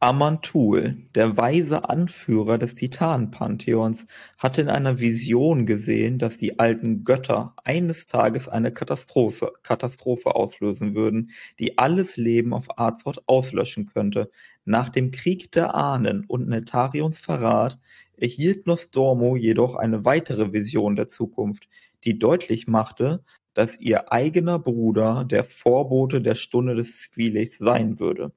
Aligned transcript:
Amantul, 0.00 1.08
der 1.16 1.36
weise 1.36 1.88
Anführer 1.88 2.56
des 2.56 2.74
Titanenpantheons, 2.74 4.06
hatte 4.36 4.60
in 4.60 4.68
einer 4.68 5.00
Vision 5.00 5.66
gesehen, 5.66 6.20
dass 6.20 6.36
die 6.36 6.60
alten 6.60 7.02
Götter 7.02 7.56
eines 7.64 8.06
Tages 8.06 8.48
eine 8.48 8.72
Katastrophe, 8.72 9.52
Katastrophe 9.64 10.36
auslösen 10.36 10.94
würden, 10.94 11.32
die 11.58 11.78
alles 11.78 12.16
Leben 12.16 12.54
auf 12.54 12.78
Azeroth 12.78 13.24
auslöschen 13.26 13.86
könnte. 13.86 14.30
Nach 14.64 14.88
dem 14.88 15.10
Krieg 15.10 15.50
der 15.50 15.74
Ahnen 15.74 16.24
und 16.24 16.48
Netarions 16.48 17.18
Verrat 17.18 17.80
erhielt 18.16 18.68
Nostormo 18.68 19.34
jedoch 19.34 19.74
eine 19.74 20.04
weitere 20.04 20.52
Vision 20.52 20.94
der 20.94 21.08
Zukunft, 21.08 21.68
die 22.04 22.20
deutlich 22.20 22.68
machte, 22.68 23.24
dass 23.52 23.80
ihr 23.80 24.12
eigener 24.12 24.60
Bruder 24.60 25.24
der 25.24 25.42
Vorbote 25.42 26.22
der 26.22 26.36
Stunde 26.36 26.76
des 26.76 27.10
Zwielichts 27.10 27.58
sein 27.58 27.98
würde. 27.98 28.30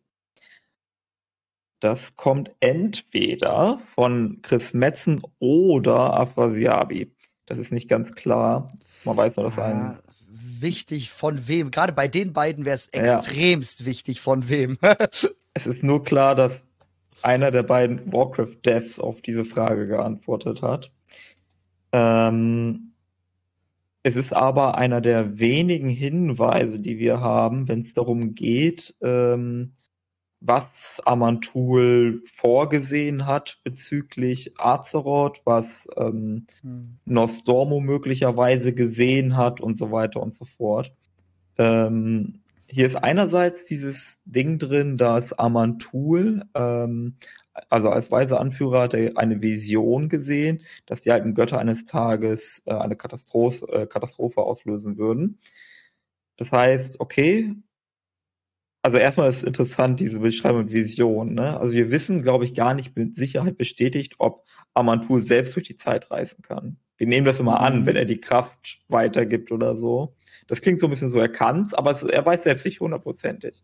Das 1.81 2.15
kommt 2.15 2.51
entweder 2.59 3.81
von 3.95 4.39
Chris 4.43 4.75
Metzen 4.75 5.21
oder 5.39 6.19
Afrasiabi. 6.19 7.11
Das 7.47 7.57
ist 7.57 7.71
nicht 7.71 7.89
ganz 7.89 8.13
klar. 8.13 8.71
Man 9.03 9.17
weiß 9.17 9.35
nur, 9.35 9.45
dass 9.45 9.57
ah, 9.57 9.65
ein. 9.65 9.97
Wichtig 10.59 11.09
von 11.09 11.47
wem? 11.47 11.71
Gerade 11.71 11.91
bei 11.91 12.07
den 12.07 12.33
beiden 12.33 12.65
wäre 12.65 12.75
es 12.75 12.85
extremst 12.89 13.79
ja. 13.79 13.85
wichtig 13.87 14.21
von 14.21 14.47
wem. 14.47 14.77
es 15.55 15.65
ist 15.65 15.81
nur 15.81 16.03
klar, 16.03 16.35
dass 16.35 16.61
einer 17.23 17.49
der 17.49 17.63
beiden 17.63 18.13
Warcraft-Devs 18.13 18.99
auf 18.99 19.21
diese 19.21 19.43
Frage 19.43 19.87
geantwortet 19.87 20.61
hat. 20.61 20.91
Ähm, 21.91 22.93
es 24.03 24.15
ist 24.15 24.33
aber 24.33 24.77
einer 24.77 25.01
der 25.01 25.39
wenigen 25.39 25.89
Hinweise, 25.89 26.79
die 26.79 26.99
wir 26.99 27.21
haben, 27.21 27.67
wenn 27.67 27.81
es 27.81 27.93
darum 27.93 28.35
geht, 28.35 28.95
ähm, 29.01 29.73
was 30.41 30.99
Amantul 31.05 32.23
vorgesehen 32.33 33.27
hat 33.27 33.59
bezüglich 33.63 34.59
Azeroth, 34.59 35.41
was 35.45 35.87
ähm, 35.95 36.47
hm. 36.61 36.97
Nostormo 37.05 37.79
möglicherweise 37.79 38.73
gesehen 38.73 39.37
hat 39.37 39.61
und 39.61 39.77
so 39.77 39.91
weiter 39.91 40.21
und 40.21 40.33
so 40.33 40.45
fort. 40.45 40.91
Ähm, 41.57 42.41
hier 42.65 42.87
ist 42.87 42.95
einerseits 42.95 43.65
dieses 43.65 44.19
Ding 44.25 44.57
drin, 44.57 44.97
dass 44.97 45.31
Amantul, 45.33 46.43
ähm, 46.55 47.17
also 47.69 47.89
als 47.89 48.09
weiser 48.09 48.39
Anführer, 48.39 48.81
hat 48.81 48.93
er 48.95 49.17
eine 49.17 49.43
Vision 49.43 50.09
gesehen, 50.09 50.63
dass 50.87 51.01
die 51.01 51.11
alten 51.11 51.35
Götter 51.35 51.59
eines 51.59 51.85
Tages 51.85 52.63
äh, 52.65 52.73
eine 52.73 52.95
Katastrophe, 52.95 53.67
äh, 53.67 53.85
Katastrophe 53.85 54.41
auslösen 54.41 54.97
würden. 54.97 55.37
Das 56.37 56.51
heißt, 56.51 56.99
okay, 56.99 57.53
also 58.81 58.97
erstmal 58.97 59.29
ist 59.29 59.43
interessant, 59.43 59.99
diese 59.99 60.19
Beschreibung 60.19 60.61
und 60.61 60.71
Vision. 60.71 61.35
Ne? 61.35 61.59
Also 61.59 61.73
wir 61.73 61.91
wissen, 61.91 62.23
glaube 62.23 62.45
ich, 62.45 62.55
gar 62.55 62.73
nicht 62.73 62.95
mit 62.95 63.15
Sicherheit 63.15 63.57
bestätigt, 63.57 64.15
ob 64.17 64.45
Amantul 64.73 65.23
selbst 65.23 65.55
durch 65.55 65.67
die 65.67 65.77
Zeit 65.77 66.09
reisen 66.09 66.41
kann. 66.41 66.77
Wir 66.97 67.07
nehmen 67.07 67.25
das 67.25 67.39
immer 67.39 67.59
an, 67.61 67.81
mhm. 67.81 67.85
wenn 67.87 67.95
er 67.95 68.05
die 68.05 68.21
Kraft 68.21 68.79
weitergibt 68.87 69.51
oder 69.51 69.75
so. 69.75 70.15
Das 70.47 70.61
klingt 70.61 70.79
so 70.79 70.87
ein 70.87 70.89
bisschen 70.89 71.09
so, 71.09 71.19
er 71.19 71.29
kann's, 71.29 71.73
aber 71.73 71.91
es, 71.91 72.03
er 72.03 72.25
weiß 72.25 72.43
selbst 72.43 72.65
nicht 72.65 72.79
hundertprozentig. 72.79 73.63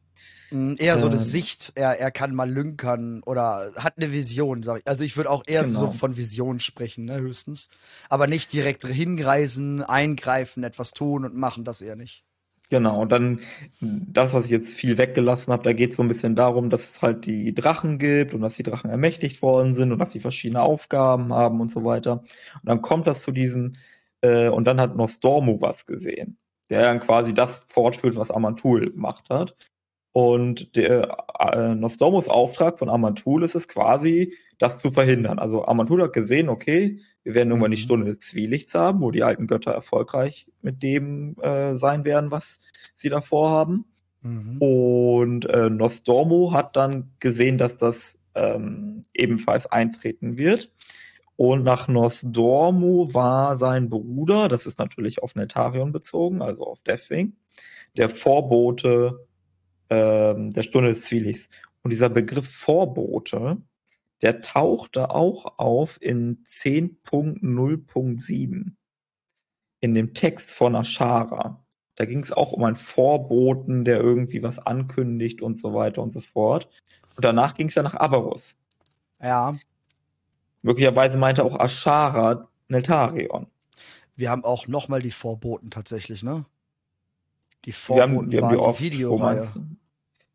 Mhm, 0.52 0.76
eher 0.80 0.98
so 1.00 1.08
eine 1.08 1.18
ähm. 1.18 1.22
Sicht, 1.22 1.74
er, 1.76 2.00
er 2.00 2.12
kann 2.12 2.34
mal 2.34 2.50
lünkern 2.50 3.22
oder 3.24 3.74
hat 3.78 3.98
eine 3.98 4.12
Vision, 4.12 4.64
sag 4.64 4.80
ich. 4.80 4.88
Also 4.88 5.04
ich 5.04 5.18
würde 5.18 5.30
auch 5.30 5.44
eher 5.46 5.64
genau. 5.64 5.80
so 5.80 5.92
von 5.92 6.18
Vision 6.18 6.60
sprechen, 6.60 7.06
ne, 7.06 7.18
höchstens. 7.18 7.70
Aber 8.10 8.28
nicht 8.28 8.54
direkt 8.54 8.86
hinreisen, 8.86 9.84
eingreifen, 9.84 10.64
etwas 10.64 10.94
tun 10.94 11.26
und 11.26 11.36
machen, 11.36 11.64
das 11.64 11.82
eher 11.82 11.96
nicht. 11.96 12.24
Genau, 12.70 13.02
und 13.02 13.12
dann 13.14 13.40
das, 13.80 14.34
was 14.34 14.46
ich 14.46 14.52
jetzt 14.52 14.76
viel 14.76 14.98
weggelassen 14.98 15.54
habe, 15.54 15.64
da 15.64 15.72
geht 15.72 15.92
es 15.92 15.98
so 15.98 16.04
ein 16.04 16.10
bisschen 16.10 16.36
darum, 16.36 16.70
dass 16.70 16.90
es 16.90 17.02
halt 17.02 17.26
die 17.26 17.54
Drachen 17.56 17.98
gibt 17.98 18.34
und 18.34 18.42
dass 18.42 18.56
die 18.56 18.64
Drachen 18.64 18.90
ermächtigt 18.90 19.42
worden 19.42 19.74
sind 19.74 19.94
und 19.94 20.00
dass 20.00 20.12
sie 20.12 20.20
verschiedene 20.20 20.62
Aufgaben 20.62 21.34
haben 21.34 21.62
und 21.62 21.72
so 21.72 21.86
weiter. 21.86 22.14
Und 22.56 22.66
dann 22.66 22.82
kommt 22.82 23.08
das 23.08 23.22
zu 23.22 23.32
diesen, 23.32 23.78
äh, 24.22 24.50
und 24.50 24.66
dann 24.66 24.82
hat 24.82 24.98
Nostormo 24.98 25.62
was 25.62 25.86
gesehen, 25.86 26.38
der 26.70 26.82
dann 26.82 27.00
quasi 27.00 27.34
das 27.34 27.60
fortführt, 27.70 28.18
was 28.18 28.32
Amantul 28.32 28.92
gemacht 28.92 29.30
hat. 29.30 29.56
Und 30.18 30.76
der 30.76 31.26
äh, 31.38 31.76
Nostormos 31.76 32.28
Auftrag 32.28 32.80
von 32.80 32.90
Amantul 32.90 33.44
ist 33.44 33.54
es 33.54 33.68
quasi, 33.68 34.34
das 34.58 34.80
zu 34.80 34.90
verhindern. 34.90 35.38
Also 35.38 35.66
Amantul 35.66 36.02
hat 36.02 36.14
gesehen, 36.14 36.50
okay, 36.50 37.02
wir 37.22 37.36
werden 37.36 37.50
irgendwann 37.50 37.70
die 37.70 37.78
mhm. 37.78 37.82
Stunde 37.82 38.08
des 38.08 38.22
Zwielichts 38.22 38.74
haben, 38.74 39.02
wo 39.02 39.12
die 39.12 39.22
alten 39.22 39.46
Götter 39.46 39.74
erfolgreich 39.74 40.50
mit 40.64 40.82
dem 40.82 41.36
äh, 41.40 41.76
sein 41.76 42.04
werden, 42.04 42.32
was 42.32 42.60
sie 42.96 43.10
da 43.10 43.22
vorhaben. 43.22 43.86
Mhm. 44.24 44.58
Und 44.58 45.46
äh, 45.52 45.70
Nostormo 45.70 46.52
hat 46.52 46.76
dann 46.76 47.12
gesehen, 47.20 47.60
dass 47.60 47.78
das 47.78 48.18
ähm, 48.34 49.04
ebenfalls 49.14 49.68
eintreten 49.68 50.40
wird. 50.40 50.72
Und 51.36 51.64
nach 51.64 51.88
Nostormo 51.88 53.14
war 53.14 53.60
sein 53.60 53.88
Bruder, 53.92 54.48
das 54.48 54.66
ist 54.66 54.80
natürlich 54.80 55.22
auf 55.22 55.36
Netarion 55.36 55.92
bezogen, 55.92 56.42
also 56.42 56.66
auf 56.66 56.80
Deathwing, 56.80 57.34
der 57.96 58.10
Vorbote 58.10 59.27
ähm, 59.90 60.52
der 60.52 60.64
Stunde 60.64 60.90
des 60.90 61.04
Zwielichts. 61.04 61.50
Und 61.84 61.92
dieser 61.92 62.10
Begriff 62.10 62.50
Vorbote, 62.50 63.62
der 64.22 64.42
tauchte 64.42 65.12
auch 65.12 65.58
auf 65.58 65.98
in 66.02 66.44
10.0.7 66.44 68.72
in 69.80 69.94
dem 69.94 70.14
Text 70.14 70.52
von 70.52 70.76
Ashara. 70.76 71.64
Da 71.96 72.06
ging 72.06 72.24
es 72.24 72.32
auch 72.32 72.52
um 72.52 72.64
einen 72.64 72.78
Vorboten, 72.78 73.86
der 73.86 74.00
irgendwie 74.00 74.44
was 74.44 74.60
ankündigt 74.60 75.42
und 75.42 75.60
so 75.60 75.74
weiter 75.74 76.02
und 76.02 76.14
so 76.14 76.22
fort. 76.22 76.68
Und 77.16 77.26
danach 77.26 77.54
ging 77.54 77.70
es 77.70 77.76
ja 77.76 77.84
nach 77.84 77.96
Aberus. 77.96 78.56
Ja. 79.22 79.58
Möglicherweise 80.62 81.18
meinte 81.18 81.44
auch 81.44 81.60
Ashara 81.60 82.48
Neltarion. 82.68 83.48
Wir 84.16 84.30
haben 84.30 84.44
auch 84.44 84.68
nochmal 84.68 85.02
die 85.02 85.12
Vorboten 85.12 85.70
tatsächlich, 85.70 86.24
ne? 86.24 86.46
Die 87.68 87.74
Vorboten 87.74 88.32
wir 88.32 88.42
haben, 88.42 88.54
wir 88.54 88.62
haben 88.66 88.76
die, 88.78 88.84
Videoreihe. 88.86 89.46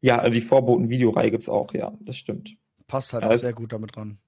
Ja, 0.03 0.29
die 0.29 0.43
Vorboten-Videoreihe 0.43 1.31
gibt 1.31 1.45
es 1.45 1.49
auch, 1.49 1.73
ja, 1.73 1.93
das 2.01 2.17
stimmt. 2.17 2.57
Passt 2.87 3.15
halt 3.15 3.25
ja, 3.25 3.31
auch 3.31 3.35
sehr 3.37 3.55
gut 3.55 3.73
damit 3.73 3.97
ran. 3.97 4.19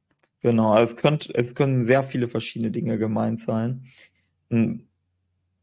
Genau, 0.40 0.72
also 0.72 0.94
es, 0.94 0.96
könnt, 0.96 1.28
es 1.34 1.54
können 1.54 1.86
sehr 1.86 2.02
viele 2.02 2.28
verschiedene 2.28 2.70
Dinge 2.70 2.96
gemeint 2.96 3.42
sein. 3.42 3.84
Hm, 4.48 4.86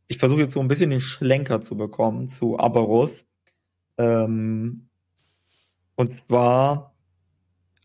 ich 0.07 0.19
versuche 0.19 0.41
jetzt 0.41 0.53
so 0.53 0.59
ein 0.59 0.67
bisschen 0.67 0.91
den 0.91 1.01
Schlenker 1.01 1.61
zu 1.61 1.75
bekommen 1.75 2.27
zu 2.27 2.59
Aberus. 2.59 3.25
Ähm, 3.97 4.89
und 5.95 6.19
zwar, 6.27 6.93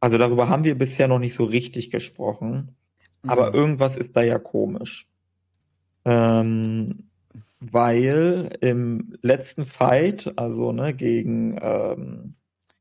also 0.01 0.19
darüber 0.19 0.51
haben 0.51 0.65
wir 0.65 0.77
bisher 0.77 1.09
noch 1.09 1.19
nicht 1.19 1.35
so 1.35 1.45
richtig 1.45 1.91
gesprochen, 1.91 2.77
mhm. 3.23 3.31
aber 3.31 3.55
irgendwas 3.55 3.97
ist 3.97 4.15
da 4.15 4.21
ja 4.21 4.39
komisch. 4.39 5.09
Ähm, 6.05 7.06
weil 7.73 8.57
im 8.61 9.17
letzten 9.23 9.67
Fight, 9.67 10.33
also 10.37 10.73
ne, 10.73 10.95
gegen, 10.95 11.59
ähm, 11.61 12.35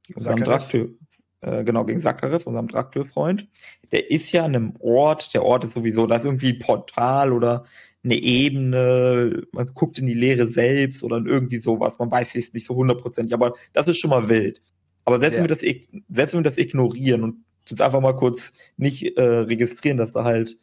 gegen 0.03 0.17
unseren 0.17 0.43
Draktyl, 0.43 0.97
äh, 1.41 1.63
genau, 1.63 1.85
gegen 1.85 2.01
Sakarev, 2.01 2.47
unserem 2.47 2.67
Draktür-Freund. 2.67 3.47
Der 3.91 4.09
ist 4.09 4.31
ja 4.31 4.43
an 4.43 4.55
einem 4.55 4.73
Ort, 4.79 5.33
der 5.33 5.43
Ort 5.43 5.65
ist 5.65 5.73
sowieso, 5.73 6.07
da 6.07 6.17
ist 6.17 6.25
irgendwie 6.25 6.53
ein 6.53 6.59
Portal 6.59 7.31
oder 7.31 7.65
eine 8.03 8.15
Ebene, 8.15 9.43
man 9.51 9.67
guckt 9.73 9.97
in 9.97 10.05
die 10.05 10.13
Leere 10.13 10.47
selbst 10.47 11.03
oder 11.03 11.17
irgendwie 11.25 11.59
sowas, 11.59 11.93
man 11.99 12.11
weiß 12.11 12.35
es 12.35 12.53
nicht 12.53 12.65
so 12.65 12.75
hundertprozentig, 12.75 13.33
aber 13.33 13.53
das 13.73 13.87
ist 13.87 13.97
schon 13.97 14.11
mal 14.11 14.29
wild. 14.29 14.61
Aber 15.05 15.19
selbst 15.19 15.37
wenn 15.37 15.43
wir 15.43 15.55
das, 15.55 15.59
selbst 15.59 16.33
wenn 16.33 16.43
wir 16.43 16.49
das 16.49 16.57
ignorieren 16.57 17.23
und 17.23 17.37
jetzt 17.69 17.81
einfach 17.81 18.01
mal 18.01 18.15
kurz 18.15 18.53
nicht 18.77 19.17
äh, 19.17 19.21
registrieren, 19.21 19.97
dass 19.97 20.11
da 20.11 20.23
halt 20.23 20.57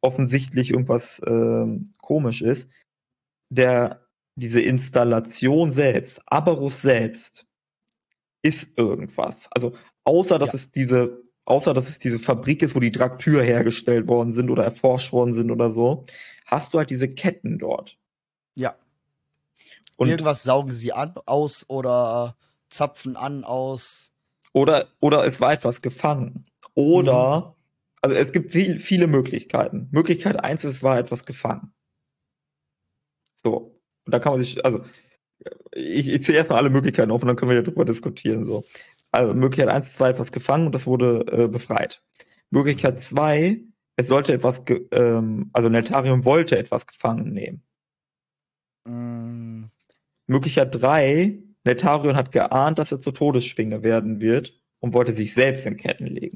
offensichtlich 0.00 0.70
irgendwas 0.70 1.20
äh, 1.20 1.66
komisch 2.00 2.42
ist, 2.42 2.68
der, 3.54 4.06
diese 4.36 4.60
Installation 4.60 5.72
selbst, 5.72 6.20
Aberus 6.26 6.82
selbst, 6.82 7.46
ist 8.42 8.76
irgendwas. 8.76 9.48
Also 9.50 9.74
Außer 10.04 10.38
dass 10.38 10.50
ja. 10.50 10.54
es 10.54 10.70
diese, 10.70 11.22
außer 11.46 11.74
dass 11.74 11.88
es 11.88 11.98
diese 11.98 12.18
Fabrik 12.18 12.62
ist, 12.62 12.74
wo 12.74 12.80
die 12.80 12.92
Draktür 12.92 13.42
hergestellt 13.42 14.06
worden 14.06 14.34
sind 14.34 14.50
oder 14.50 14.64
erforscht 14.64 15.12
worden 15.12 15.32
sind 15.32 15.50
oder 15.50 15.70
so, 15.70 16.04
hast 16.44 16.74
du 16.74 16.78
halt 16.78 16.90
diese 16.90 17.08
Ketten 17.08 17.58
dort. 17.58 17.96
Ja. 18.54 18.76
Und 19.96 20.08
Irgendwas 20.08 20.42
saugen 20.42 20.72
sie 20.72 20.92
an, 20.92 21.14
aus 21.24 21.64
oder 21.68 22.36
zapfen 22.68 23.16
an, 23.16 23.44
aus. 23.44 24.10
Oder, 24.52 24.88
oder 25.00 25.24
es 25.26 25.40
war 25.40 25.52
etwas 25.52 25.80
gefangen. 25.80 26.46
Oder, 26.74 27.38
mhm. 27.40 27.52
also 28.02 28.16
es 28.16 28.32
gibt 28.32 28.52
viel, 28.52 28.78
viele 28.80 29.06
Möglichkeiten. 29.06 29.88
Möglichkeit 29.90 30.42
eins 30.42 30.64
ist, 30.64 30.76
es 30.76 30.82
war 30.82 30.98
etwas 30.98 31.24
gefangen. 31.24 31.72
So. 33.44 33.80
Und 34.06 34.12
da 34.12 34.18
kann 34.18 34.32
man 34.32 34.40
sich, 34.40 34.64
also, 34.64 34.84
ich, 35.72 36.08
ich 36.08 36.24
zähle 36.24 36.38
erstmal 36.38 36.58
alle 36.58 36.70
Möglichkeiten 36.70 37.10
auf 37.10 37.22
und 37.22 37.28
dann 37.28 37.36
können 37.36 37.50
wir 37.50 37.56
ja 37.56 37.62
drüber 37.62 37.84
diskutieren. 37.84 38.46
So 38.46 38.64
also 39.14 39.32
Möglichkeit 39.32 39.72
1, 39.72 39.92
2 39.94 40.10
etwas 40.10 40.32
gefangen 40.32 40.66
und 40.66 40.74
das 40.74 40.86
wurde 40.86 41.24
äh, 41.30 41.48
befreit. 41.48 42.02
Möglichkeit 42.50 43.00
2, 43.00 43.60
es 43.96 44.08
sollte 44.08 44.32
etwas, 44.32 44.62
ähm, 44.90 45.50
also 45.52 45.68
Neltarium 45.68 46.24
wollte 46.24 46.58
etwas 46.58 46.86
gefangen 46.86 47.32
nehmen. 47.32 47.62
Mm. 48.86 49.66
Möglichkeit 50.26 50.74
3, 50.74 51.38
Neltarion 51.64 52.16
hat 52.16 52.32
geahnt, 52.32 52.78
dass 52.78 52.92
er 52.92 53.00
zur 53.00 53.14
Todesschwinge 53.14 53.82
werden 53.82 54.20
wird 54.20 54.60
und 54.80 54.94
wollte 54.94 55.14
sich 55.14 55.32
selbst 55.34 55.64
in 55.66 55.76
Ketten 55.76 56.06
legen. 56.06 56.33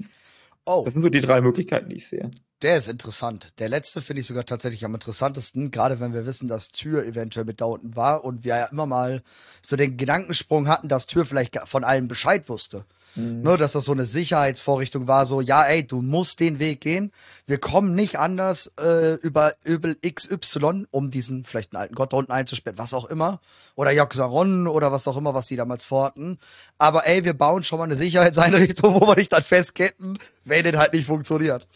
Oh. 0.71 0.83
Das 0.85 0.93
sind 0.93 1.03
so 1.03 1.09
die 1.09 1.23
drei 1.23 1.41
Möglichkeiten, 1.41 1.89
die 1.89 1.97
ich 1.97 2.09
sehe. 2.09 2.31
Der 2.61 2.77
ist 2.77 2.89
interessant. 2.89 3.55
Der 3.59 3.71
letzte 3.71 4.03
finde 4.03 4.21
ich 4.21 4.27
sogar 4.27 4.45
tatsächlich 4.45 4.85
am 4.85 4.93
interessantesten, 4.93 5.71
gerade 5.71 5.99
wenn 5.99 6.13
wir 6.13 6.27
wissen, 6.27 6.47
dass 6.47 6.69
Tür 6.69 7.07
eventuell 7.07 7.47
mit 7.47 7.63
da 7.63 7.65
unten 7.65 7.97
war 7.97 8.23
und 8.23 8.45
wir 8.45 8.57
ja 8.59 8.67
immer 8.67 8.85
mal 8.85 9.23
so 9.63 9.77
den 9.77 9.97
Gedankensprung 9.97 10.69
hatten, 10.69 10.89
dass 10.89 11.07
Tür 11.07 11.25
vielleicht 11.25 11.59
von 11.67 11.85
allem 11.85 12.07
Bescheid 12.07 12.51
wusste. 12.51 12.85
Mhm. 13.15 13.43
Nur, 13.43 13.59
dass 13.59 13.73
das 13.73 13.85
so 13.85 13.93
eine 13.93 14.07
Sicherheitsvorrichtung 14.07 15.07
war, 15.07 15.27
so, 15.27 15.41
ja, 15.41 15.63
ey, 15.65 15.87
du 15.87 16.03
musst 16.03 16.41
den 16.41 16.59
Weg 16.59 16.81
gehen. 16.81 17.13
Wir 17.47 17.59
kommen 17.59 17.95
nicht 17.95 18.19
anders 18.19 18.73
äh, 18.81 19.15
über 19.15 19.55
Übel 19.65 19.97
XY, 19.97 20.87
um 20.91 21.11
diesen 21.11 21.45
vielleicht 21.45 21.75
einen 21.75 21.83
alten 21.83 21.95
Gott 21.95 22.13
da 22.13 22.17
unten 22.17 22.33
einzusperren, 22.33 22.79
was 22.79 22.95
auch 22.95 23.07
immer. 23.07 23.41
Oder 23.75 23.93
Joxaron 23.93 24.67
oder 24.67 24.93
was 24.93 25.09
auch 25.09 25.17
immer, 25.17 25.35
was 25.35 25.47
die 25.47 25.57
damals 25.57 25.85
vorhatten. 25.85 26.39
Aber 26.79 27.07
ey, 27.07 27.25
wir 27.25 27.35
bauen 27.35 27.65
schon 27.65 27.79
mal 27.79 27.85
eine 27.85 27.97
Sicherheitseinrichtung, 27.97 28.95
wo 29.01 29.07
wir 29.07 29.17
dich 29.17 29.29
dann 29.29 29.43
festketten, 29.43 30.19
wenn 30.45 30.65
den 30.65 30.79
halt 30.79 30.93
nicht 30.93 31.07
funktioniert. 31.07 31.67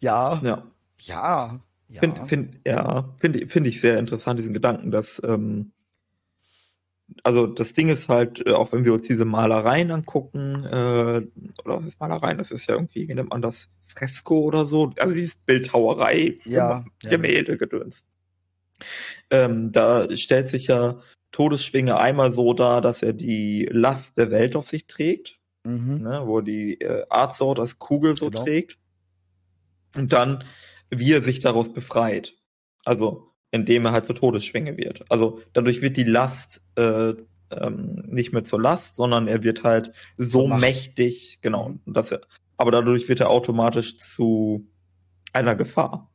Ja. 0.00 0.40
Ja. 0.42 0.62
Ja. 1.00 1.60
ja. 1.88 2.00
Find, 2.00 2.28
find, 2.28 2.56
ja, 2.66 3.04
finde 3.18 3.46
find 3.46 3.66
ich 3.66 3.80
sehr 3.80 3.98
interessant, 3.98 4.38
diesen 4.38 4.54
Gedanken, 4.54 4.90
dass, 4.90 5.20
ähm, 5.24 5.72
also 7.22 7.46
das 7.46 7.72
Ding 7.72 7.88
ist 7.88 8.08
halt, 8.08 8.46
äh, 8.46 8.52
auch 8.52 8.72
wenn 8.72 8.84
wir 8.84 8.92
uns 8.92 9.06
diese 9.06 9.24
Malereien 9.24 9.90
angucken, 9.90 10.64
äh, 10.64 11.26
oder 11.64 11.78
was 11.78 11.86
ist 11.86 12.00
Malereien, 12.00 12.38
das 12.38 12.50
ist 12.50 12.66
ja 12.66 12.74
irgendwie, 12.74 13.08
wie 13.08 13.14
nennt 13.14 13.30
man 13.30 13.42
das, 13.42 13.70
Fresko 13.82 14.40
oder 14.40 14.66
so, 14.66 14.92
also 14.98 15.14
dieses 15.14 15.36
Bildhauerei, 15.36 16.38
ja, 16.44 16.84
Gemälde, 17.00 17.52
ja. 17.52 17.58
Gedöns. 17.58 18.04
Ähm, 19.30 19.72
da 19.72 20.14
stellt 20.16 20.48
sich 20.48 20.66
ja 20.66 20.96
Todesschwinge 21.32 21.98
einmal 21.98 22.32
so 22.34 22.52
dar, 22.52 22.80
dass 22.80 23.02
er 23.02 23.12
die 23.12 23.68
Last 23.70 24.18
der 24.18 24.30
Welt 24.30 24.56
auf 24.56 24.68
sich 24.68 24.86
trägt, 24.86 25.38
mhm. 25.64 26.02
ne, 26.02 26.22
wo 26.24 26.40
die 26.40 26.80
äh, 26.80 27.06
Artsort 27.08 27.58
als 27.60 27.78
Kugel 27.78 28.16
so 28.16 28.30
genau. 28.30 28.44
trägt 28.44 28.78
und 29.96 30.12
dann, 30.12 30.44
wie 30.90 31.12
er 31.12 31.22
sich 31.22 31.40
daraus 31.40 31.72
befreit. 31.72 32.34
Also, 32.84 33.25
indem 33.50 33.86
er 33.86 33.92
halt 33.92 34.06
zur 34.06 34.14
Todesschwinge 34.14 34.76
wird. 34.76 35.04
Also, 35.10 35.40
dadurch 35.52 35.82
wird 35.82 35.96
die 35.96 36.04
Last 36.04 36.64
äh, 36.76 37.14
ähm, 37.50 38.04
nicht 38.08 38.32
mehr 38.32 38.44
zur 38.44 38.60
Last, 38.60 38.96
sondern 38.96 39.28
er 39.28 39.42
wird 39.42 39.62
halt 39.62 39.92
so 40.16 40.48
mächtig, 40.48 41.38
genau, 41.42 41.70
mhm. 41.70 41.92
dass 41.92 42.12
er, 42.12 42.20
aber 42.56 42.70
dadurch 42.70 43.08
wird 43.08 43.20
er 43.20 43.30
automatisch 43.30 43.96
zu 43.98 44.66
einer 45.32 45.54
Gefahr. 45.54 46.10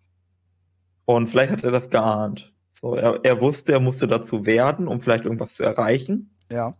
Und 1.05 1.27
vielleicht 1.27 1.51
hat 1.51 1.63
er 1.63 1.71
das 1.71 1.89
geahnt. 1.89 2.53
So, 2.73 2.95
er, 2.95 3.19
er 3.23 3.41
wusste, 3.41 3.73
er 3.73 3.79
musste 3.79 4.07
dazu 4.07 4.45
werden, 4.45 4.87
um 4.87 5.01
vielleicht 5.01 5.25
irgendwas 5.25 5.55
zu 5.55 5.63
erreichen. 5.63 6.35
Ja. 6.51 6.75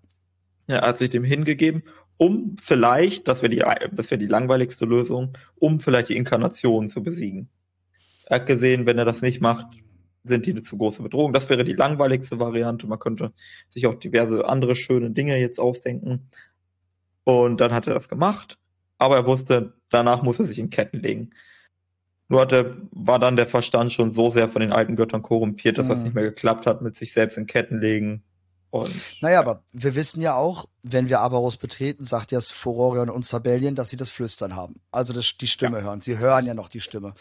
Er 0.67 0.81
hat 0.81 0.97
sich 0.97 1.09
dem 1.09 1.23
hingegeben 1.23 1.83
um 2.21 2.55
vielleicht, 2.61 3.27
das 3.27 3.41
wäre 3.41 3.49
die, 3.49 3.63
das 3.95 4.11
wäre 4.11 4.19
die 4.19 4.27
langweiligste 4.27 4.85
Lösung, 4.85 5.35
um 5.55 5.79
vielleicht 5.79 6.09
die 6.09 6.15
Inkarnation 6.15 6.87
zu 6.87 7.01
besiegen. 7.01 7.49
Er 8.27 8.35
hat 8.35 8.45
gesehen, 8.45 8.85
wenn 8.85 8.99
er 8.99 9.05
das 9.05 9.23
nicht 9.23 9.41
macht, 9.41 9.65
sind 10.23 10.45
die 10.45 10.51
eine 10.51 10.61
zu 10.61 10.77
große 10.77 11.01
Bedrohung. 11.01 11.33
Das 11.33 11.49
wäre 11.49 11.63
die 11.63 11.73
langweiligste 11.73 12.39
Variante. 12.39 12.87
Man 12.87 12.99
könnte 12.99 13.33
sich 13.69 13.87
auch 13.87 13.95
diverse 13.95 14.45
andere 14.45 14.75
schöne 14.75 15.11
Dinge 15.11 15.37
jetzt 15.37 15.59
ausdenken. 15.59 16.29
Und 17.23 17.59
dann 17.59 17.73
hat 17.73 17.87
er 17.87 17.93
das 17.93 18.09
gemacht. 18.09 18.57
Aber 18.97 19.15
er 19.15 19.25
wusste, 19.25 19.73
danach 19.89 20.21
muss 20.21 20.39
er 20.39 20.45
sich 20.45 20.59
in 20.59 20.69
Ketten 20.69 20.99
legen. 20.99 21.31
Nur 22.27 22.41
hatte, 22.41 22.87
war 22.91 23.19
dann 23.19 23.35
der 23.35 23.47
Verstand 23.47 23.91
schon 23.91 24.13
so 24.13 24.29
sehr 24.29 24.47
von 24.47 24.61
den 24.61 24.71
alten 24.71 24.95
Göttern 24.95 25.21
korrumpiert, 25.21 25.77
dass 25.77 25.87
mhm. 25.87 25.89
das 25.89 26.03
nicht 26.03 26.13
mehr 26.13 26.23
geklappt 26.23 26.65
hat 26.65 26.81
mit 26.81 26.95
sich 26.95 27.13
selbst 27.13 27.37
in 27.37 27.47
Ketten 27.47 27.79
legen 27.79 28.23
und, 28.71 28.95
naja, 29.19 29.41
aber 29.41 29.63
wir 29.73 29.95
wissen 29.95 30.21
ja 30.21 30.35
auch, 30.35 30.65
wenn 30.81 31.09
wir 31.09 31.19
Abaros 31.19 31.57
betreten, 31.57 32.05
sagt 32.05 32.31
ja 32.31 32.39
Furorion 32.39 33.09
und 33.09 33.25
Sabellion, 33.25 33.75
dass 33.75 33.89
sie 33.89 33.97
das 33.97 34.11
Flüstern 34.11 34.55
haben. 34.55 34.75
Also 34.91 35.13
das, 35.13 35.33
die 35.39 35.47
Stimme 35.47 35.79
ja. 35.79 35.83
hören. 35.83 35.99
Sie 35.99 36.17
hören 36.17 36.45
ja 36.45 36.53
noch 36.53 36.69
die 36.69 36.79
Stimme. 36.79 37.13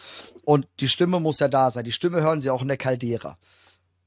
Und 0.44 0.68
die 0.78 0.88
Stimme 0.88 1.18
muss 1.18 1.40
ja 1.40 1.48
da 1.48 1.72
sein. 1.72 1.82
Die 1.82 1.92
Stimme 1.92 2.22
hören 2.22 2.40
sie 2.40 2.50
auch 2.50 2.62
in 2.62 2.68
der 2.68 2.76
Caldera. 2.76 3.36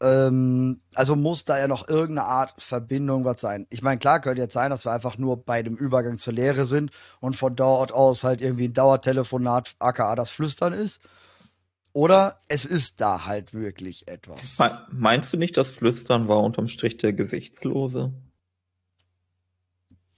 Ähm, 0.02 0.80
also 0.96 1.18
muss 1.18 1.44
da 1.44 1.60
ja 1.60 1.68
noch 1.68 1.90
irgendeine 1.90 2.30
Art 2.30 2.54
Verbindung 2.62 3.26
was 3.26 3.42
sein. 3.42 3.68
Ich 3.70 3.82
meine, 3.82 4.00
klar 4.00 4.22
könnte 4.22 4.42
jetzt 4.42 4.54
sein, 4.54 4.70
dass 4.70 4.86
wir 4.86 4.94
einfach 4.94 5.18
nur 5.18 5.44
bei 5.44 5.64
dem 5.64 5.76
Übergang 5.76 6.18
zur 6.20 6.34
Lehre 6.34 6.66
sind 6.66 6.92
und 7.20 7.36
von 7.36 7.58
dort 7.58 7.92
aus 7.92 8.24
halt 8.24 8.40
irgendwie 8.40 8.70
ein 8.70 8.74
Dauertelefonat 8.74 9.76
aka 9.80 10.16
das 10.16 10.32
Flüstern 10.32 10.72
ist. 10.72 11.02
Oder 11.94 12.42
es 12.48 12.66
ist 12.66 13.00
da 13.00 13.26
halt 13.26 13.54
wirklich 13.54 14.08
etwas. 14.08 14.58
Meinst 14.92 15.32
du 15.32 15.38
nicht, 15.38 15.56
das 15.58 15.70
Flüstern 15.70 16.28
war 16.28 16.42
unterm 16.42 16.68
Strich 16.68 16.98
der 16.98 17.14
Gesichtslose? 17.14 18.12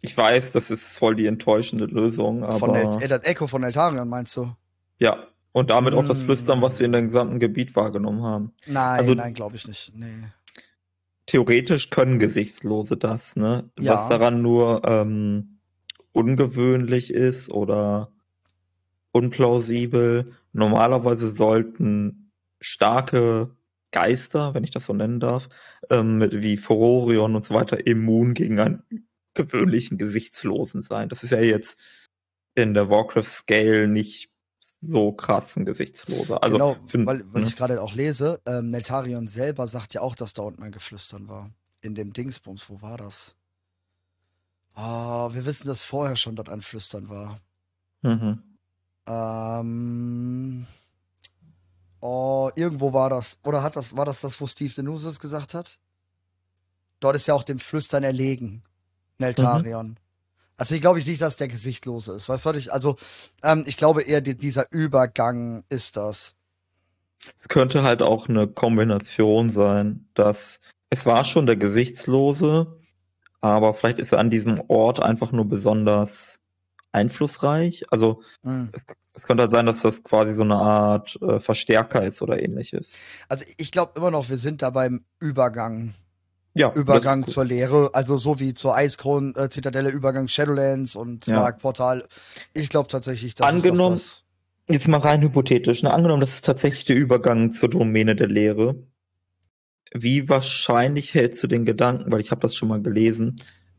Ich 0.01 0.15
weiß, 0.15 0.53
das 0.53 0.71
ist 0.71 0.85
voll 0.97 1.15
die 1.15 1.25
enttäuschende 1.25 1.85
Lösung, 1.85 2.43
aber. 2.43 2.59
Von 2.59 2.75
El 2.75 3.01
äh, 3.01 3.07
das 3.07 3.23
Echo 3.23 3.47
von 3.47 3.63
Eltarion 3.63 4.07
meinst 4.07 4.37
du? 4.37 4.55
Ja. 4.99 5.27
Und 5.51 5.69
damit 5.69 5.93
hm. 5.93 5.99
auch 5.99 6.07
das 6.07 6.21
Flüstern, 6.21 6.61
was 6.61 6.77
sie 6.77 6.85
in 6.85 6.91
dem 6.91 7.07
gesamten 7.07 7.39
Gebiet 7.39 7.75
wahrgenommen 7.75 8.23
haben. 8.23 8.53
Nein, 8.67 8.99
also, 8.99 9.13
nein, 9.13 9.33
glaube 9.33 9.55
ich 9.55 9.67
nicht. 9.67 9.93
Nee. 9.95 10.05
Theoretisch 11.27 11.89
können 11.89 12.19
Gesichtslose 12.19 12.97
das, 12.97 13.35
ne? 13.35 13.69
Ja. 13.79 13.95
Was 13.95 14.09
daran 14.09 14.41
nur 14.41 14.83
ähm, 14.85 15.59
ungewöhnlich 16.11 17.11
ist 17.13 17.51
oder 17.51 18.11
unplausibel 19.11 20.33
Normalerweise 20.55 21.35
sollten 21.35 22.31
starke 22.61 23.51
Geister, 23.91 24.53
wenn 24.53 24.63
ich 24.63 24.71
das 24.71 24.85
so 24.85 24.93
nennen 24.93 25.19
darf, 25.19 25.49
ähm, 25.89 26.25
wie 26.31 26.55
Fororion 26.55 27.35
und 27.35 27.43
so 27.43 27.53
weiter, 27.53 27.85
immun 27.85 28.33
gegen 28.33 28.57
einen 28.59 28.83
gewöhnlichen 29.33 29.97
Gesichtslosen 29.97 30.81
sein. 30.81 31.09
Das 31.09 31.23
ist 31.23 31.31
ja 31.31 31.41
jetzt 31.41 31.77
in 32.55 32.73
der 32.73 32.89
Warcraft-Scale 32.89 33.89
nicht 33.89 34.31
so 34.81 35.11
krass 35.11 35.57
ein 35.57 35.65
Gesichtsloser. 35.65 36.41
Also, 36.41 36.55
genau, 36.55 36.77
find, 36.85 37.05
weil, 37.05 37.25
weil 37.33 37.43
ich 37.43 37.57
gerade 37.57 37.81
auch 37.81 37.93
lese, 37.93 38.39
ähm, 38.45 38.69
Neltarion 38.69 39.27
selber 39.27 39.67
sagt 39.67 39.93
ja 39.93 40.01
auch, 40.01 40.15
dass 40.15 40.33
da 40.33 40.43
unten 40.43 40.63
ein 40.63 40.71
Geflüstern 40.71 41.27
war. 41.27 41.51
In 41.81 41.95
dem 41.95 42.13
Dingsbums, 42.13 42.69
wo 42.69 42.81
war 42.81 42.97
das? 42.97 43.35
Ah, 44.73 45.25
oh, 45.25 45.33
wir 45.33 45.45
wissen, 45.45 45.67
dass 45.67 45.83
vorher 45.83 46.15
schon 46.15 46.37
dort 46.37 46.47
ein 46.47 46.61
Flüstern 46.61 47.09
war. 47.09 47.41
Mhm. 48.03 48.54
Ähm, 49.07 50.65
oh, 51.99 52.49
irgendwo 52.55 52.93
war 52.93 53.09
das. 53.09 53.37
Oder 53.43 53.63
hat 53.63 53.75
das, 53.75 53.95
war 53.95 54.05
das 54.05 54.21
das, 54.21 54.39
wo 54.41 54.47
Steve 54.47 54.73
Denusis 54.73 55.19
gesagt 55.19 55.53
hat? 55.53 55.77
Dort 56.99 57.15
ist 57.15 57.27
ja 57.27 57.33
auch 57.33 57.43
dem 57.43 57.59
Flüstern 57.59 58.03
erlegen. 58.03 58.63
Neltarion. 59.17 59.87
Mhm. 59.87 59.97
Also 60.57 60.75
ich 60.75 60.81
glaube 60.81 60.99
nicht, 60.99 61.21
dass 61.21 61.35
der 61.35 61.47
Gesichtlose 61.47 62.13
ist. 62.13 62.29
Weißt 62.29 62.45
du, 62.45 62.53
ich, 62.53 62.71
also 62.71 62.95
ähm, 63.43 63.63
ich 63.67 63.77
glaube 63.77 64.03
eher, 64.03 64.21
die, 64.21 64.35
dieser 64.35 64.71
Übergang 64.71 65.63
ist 65.69 65.97
das. 65.97 66.35
Es 67.41 67.49
könnte 67.49 67.83
halt 67.83 68.01
auch 68.01 68.29
eine 68.29 68.47
Kombination 68.47 69.49
sein, 69.49 70.07
dass 70.13 70.59
es 70.89 71.05
war 71.05 71.23
schon 71.23 71.45
der 71.45 71.57
Gesichtslose, 71.57 72.79
aber 73.41 73.73
vielleicht 73.73 73.99
ist 73.99 74.13
er 74.13 74.19
an 74.19 74.29
diesem 74.29 74.61
Ort 74.69 75.01
einfach 75.01 75.31
nur 75.31 75.45
besonders 75.45 76.39
einflussreich. 76.95 77.83
Also 77.91 78.21
mhm. 78.43 78.69
es, 78.73 78.85
es, 79.13 79.23
könnte 79.23 79.43
halt 79.43 79.51
sein, 79.51 79.65
dass 79.65 79.81
das 79.81 80.03
quasi 80.03 80.33
so 80.33 80.41
eine 80.41 80.55
Art 80.55 81.19
äh, 81.21 81.39
Verstärker 81.39 82.03
ist 82.03 82.21
oder 82.21 82.41
ähnliches. 82.41 82.93
Also 83.29 83.45
ich 83.57 83.71
glaube 83.71 83.93
immer 83.95 84.11
noch, 84.11 84.29
wir 84.29 84.37
sind 84.37 84.61
da 84.61 84.71
beim 84.71 85.05
Übergang. 85.19 85.93
Ja, 86.57 86.71
Übergang 86.71 87.27
zur 87.27 87.43
Lehre, 87.43 87.89
also 87.91 88.17
so 88.17 88.39
wie 88.39 88.53
zur 88.53 88.77
Eiskron 88.77 89.35
äh, 89.35 89.49
Zitadelle, 89.49 89.89
Übergang 89.89 90.29
Shadowlands 90.29 90.95
und 90.95 91.27
ja. 91.27 91.51
Portal. 91.51 92.05
Ich 92.53 92.69
glaube 92.69 92.87
tatsächlich, 92.87 93.35
dass 93.35 93.45
angenommen, 93.45 93.97
das 93.97 94.23
jetzt 94.69 94.87
mal 94.87 95.01
rein 95.01 95.21
hypothetisch, 95.21 95.83
ne, 95.83 95.93
angenommen, 95.93 96.21
das 96.21 96.35
ist 96.35 96.45
tatsächlich 96.45 96.85
der 96.85 96.95
Übergang 96.95 97.51
zur 97.51 97.69
Domäne 97.69 98.15
der 98.15 98.29
Lehre. 98.29 98.81
Wie 99.93 100.29
wahrscheinlich 100.29 101.13
hältst 101.13 101.43
du 101.43 101.47
den 101.47 101.65
Gedanken, 101.65 102.09
weil 102.13 102.21
ich 102.21 102.31
habe 102.31 102.39
das 102.39 102.55
schon 102.55 102.69
mal 102.69 102.81
gelesen, 102.81 103.35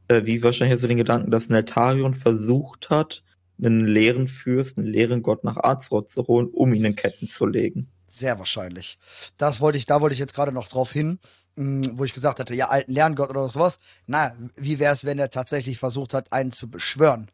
äh, 0.08 0.24
wie 0.24 0.42
wahrscheinlich 0.42 0.74
hast 0.74 0.82
du 0.82 0.88
den 0.88 0.96
Gedanken, 0.96 1.30
dass 1.30 1.48
Neltarion 1.48 2.14
versucht 2.14 2.90
hat, 2.90 3.22
einen 3.58 3.86
leeren 3.86 4.28
Fürst, 4.28 4.78
einen 4.78 4.86
leeren 4.86 5.22
Gott 5.22 5.44
nach 5.44 5.56
Azeroth 5.56 6.10
zu 6.10 6.26
holen, 6.26 6.48
um 6.48 6.74
ihn 6.74 6.84
in 6.84 6.96
Ketten 6.96 7.28
zu 7.28 7.46
legen. 7.46 7.88
Sehr 8.06 8.38
wahrscheinlich. 8.38 8.98
Das 9.38 9.60
wollte 9.60 9.78
ich, 9.78 9.86
da 9.86 10.00
wollte 10.00 10.14
ich 10.14 10.20
jetzt 10.20 10.34
gerade 10.34 10.52
noch 10.52 10.68
drauf 10.68 10.92
hin, 10.92 11.18
mh, 11.56 11.86
hm, 11.86 11.98
wo 11.98 12.04
ich 12.04 12.12
gesagt 12.12 12.38
hatte, 12.40 12.54
ja, 12.54 12.68
alten 12.68 12.92
Lerngott 12.92 13.30
oder 13.30 13.48
sowas. 13.48 13.78
Na, 14.06 14.34
wie 14.56 14.78
wäre 14.78 14.94
es, 14.94 15.04
wenn 15.04 15.18
er 15.18 15.30
tatsächlich 15.30 15.78
versucht 15.78 16.14
hat, 16.14 16.32
einen 16.32 16.52
zu 16.52 16.70
beschwören? 16.70 17.30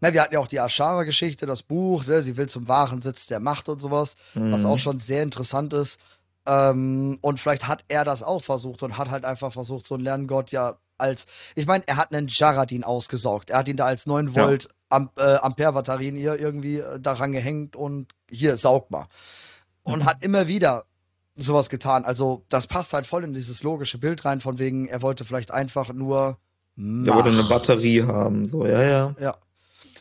Na, 0.00 0.12
wir 0.12 0.20
hatten 0.22 0.34
ja 0.34 0.40
auch 0.40 0.48
die 0.48 0.58
Ashara-Geschichte, 0.58 1.46
das 1.46 1.62
Buch, 1.62 2.06
ne? 2.06 2.22
sie 2.22 2.36
will 2.36 2.48
zum 2.48 2.66
wahren 2.66 3.00
Sitz 3.00 3.26
der 3.26 3.38
Macht 3.38 3.68
und 3.68 3.80
sowas, 3.80 4.16
mhm. 4.34 4.52
was 4.52 4.64
auch 4.64 4.78
schon 4.78 4.98
sehr 4.98 5.22
interessant 5.22 5.72
ist. 5.72 5.98
Ähm, 6.44 7.18
und 7.20 7.38
vielleicht 7.38 7.68
hat 7.68 7.84
er 7.86 8.04
das 8.04 8.24
auch 8.24 8.42
versucht 8.42 8.82
und 8.82 8.98
hat 8.98 9.10
halt 9.10 9.24
einfach 9.24 9.52
versucht, 9.52 9.86
so 9.86 9.94
einen 9.94 10.02
Lerngott 10.02 10.50
ja 10.50 10.76
als, 11.02 11.26
ich 11.54 11.66
meine, 11.66 11.84
er 11.86 11.96
hat 11.96 12.14
einen 12.14 12.28
Jaradin 12.28 12.84
ausgesaugt. 12.84 13.50
Er 13.50 13.58
hat 13.58 13.68
ihn 13.68 13.76
da 13.76 13.86
als 13.86 14.06
9 14.06 14.34
Volt 14.34 14.64
ja. 14.64 14.70
Amp, 14.88 15.20
äh, 15.20 15.34
Ampere-Batterien 15.34 16.16
hier 16.16 16.38
irgendwie 16.38 16.78
äh, 16.78 16.98
daran 17.00 17.32
gehängt 17.32 17.76
und 17.76 18.12
hier, 18.30 18.56
saug 18.56 18.90
mal. 18.90 19.06
Und 19.82 20.00
mhm. 20.00 20.04
hat 20.06 20.24
immer 20.24 20.48
wieder 20.48 20.84
sowas 21.36 21.68
getan. 21.68 22.04
Also, 22.04 22.44
das 22.48 22.66
passt 22.66 22.92
halt 22.92 23.06
voll 23.06 23.24
in 23.24 23.34
dieses 23.34 23.62
logische 23.62 23.98
Bild 23.98 24.24
rein, 24.24 24.40
von 24.40 24.58
wegen, 24.58 24.86
er 24.86 25.02
wollte 25.02 25.24
vielleicht 25.24 25.50
einfach 25.50 25.92
nur. 25.92 26.38
Er 26.76 27.14
wollte 27.14 27.28
eine 27.28 27.44
Batterie 27.44 28.02
haben, 28.02 28.48
so, 28.48 28.66
ja, 28.66 28.82
ja. 28.82 29.14
Ja. 29.20 29.36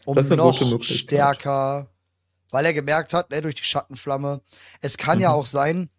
Um 0.05 0.15
noch 0.15 0.84
stärker, 0.84 1.88
weil 2.50 2.65
er 2.65 2.74
gemerkt 2.74 3.13
hat, 3.13 3.29
ne, 3.29 3.41
durch 3.41 3.55
die 3.55 3.63
Schattenflamme. 3.63 4.41
Es 4.79 4.98
kann 4.98 5.17
mhm. 5.17 5.24
ja 5.24 5.31
auch 5.31 5.46
sein, 5.46 5.89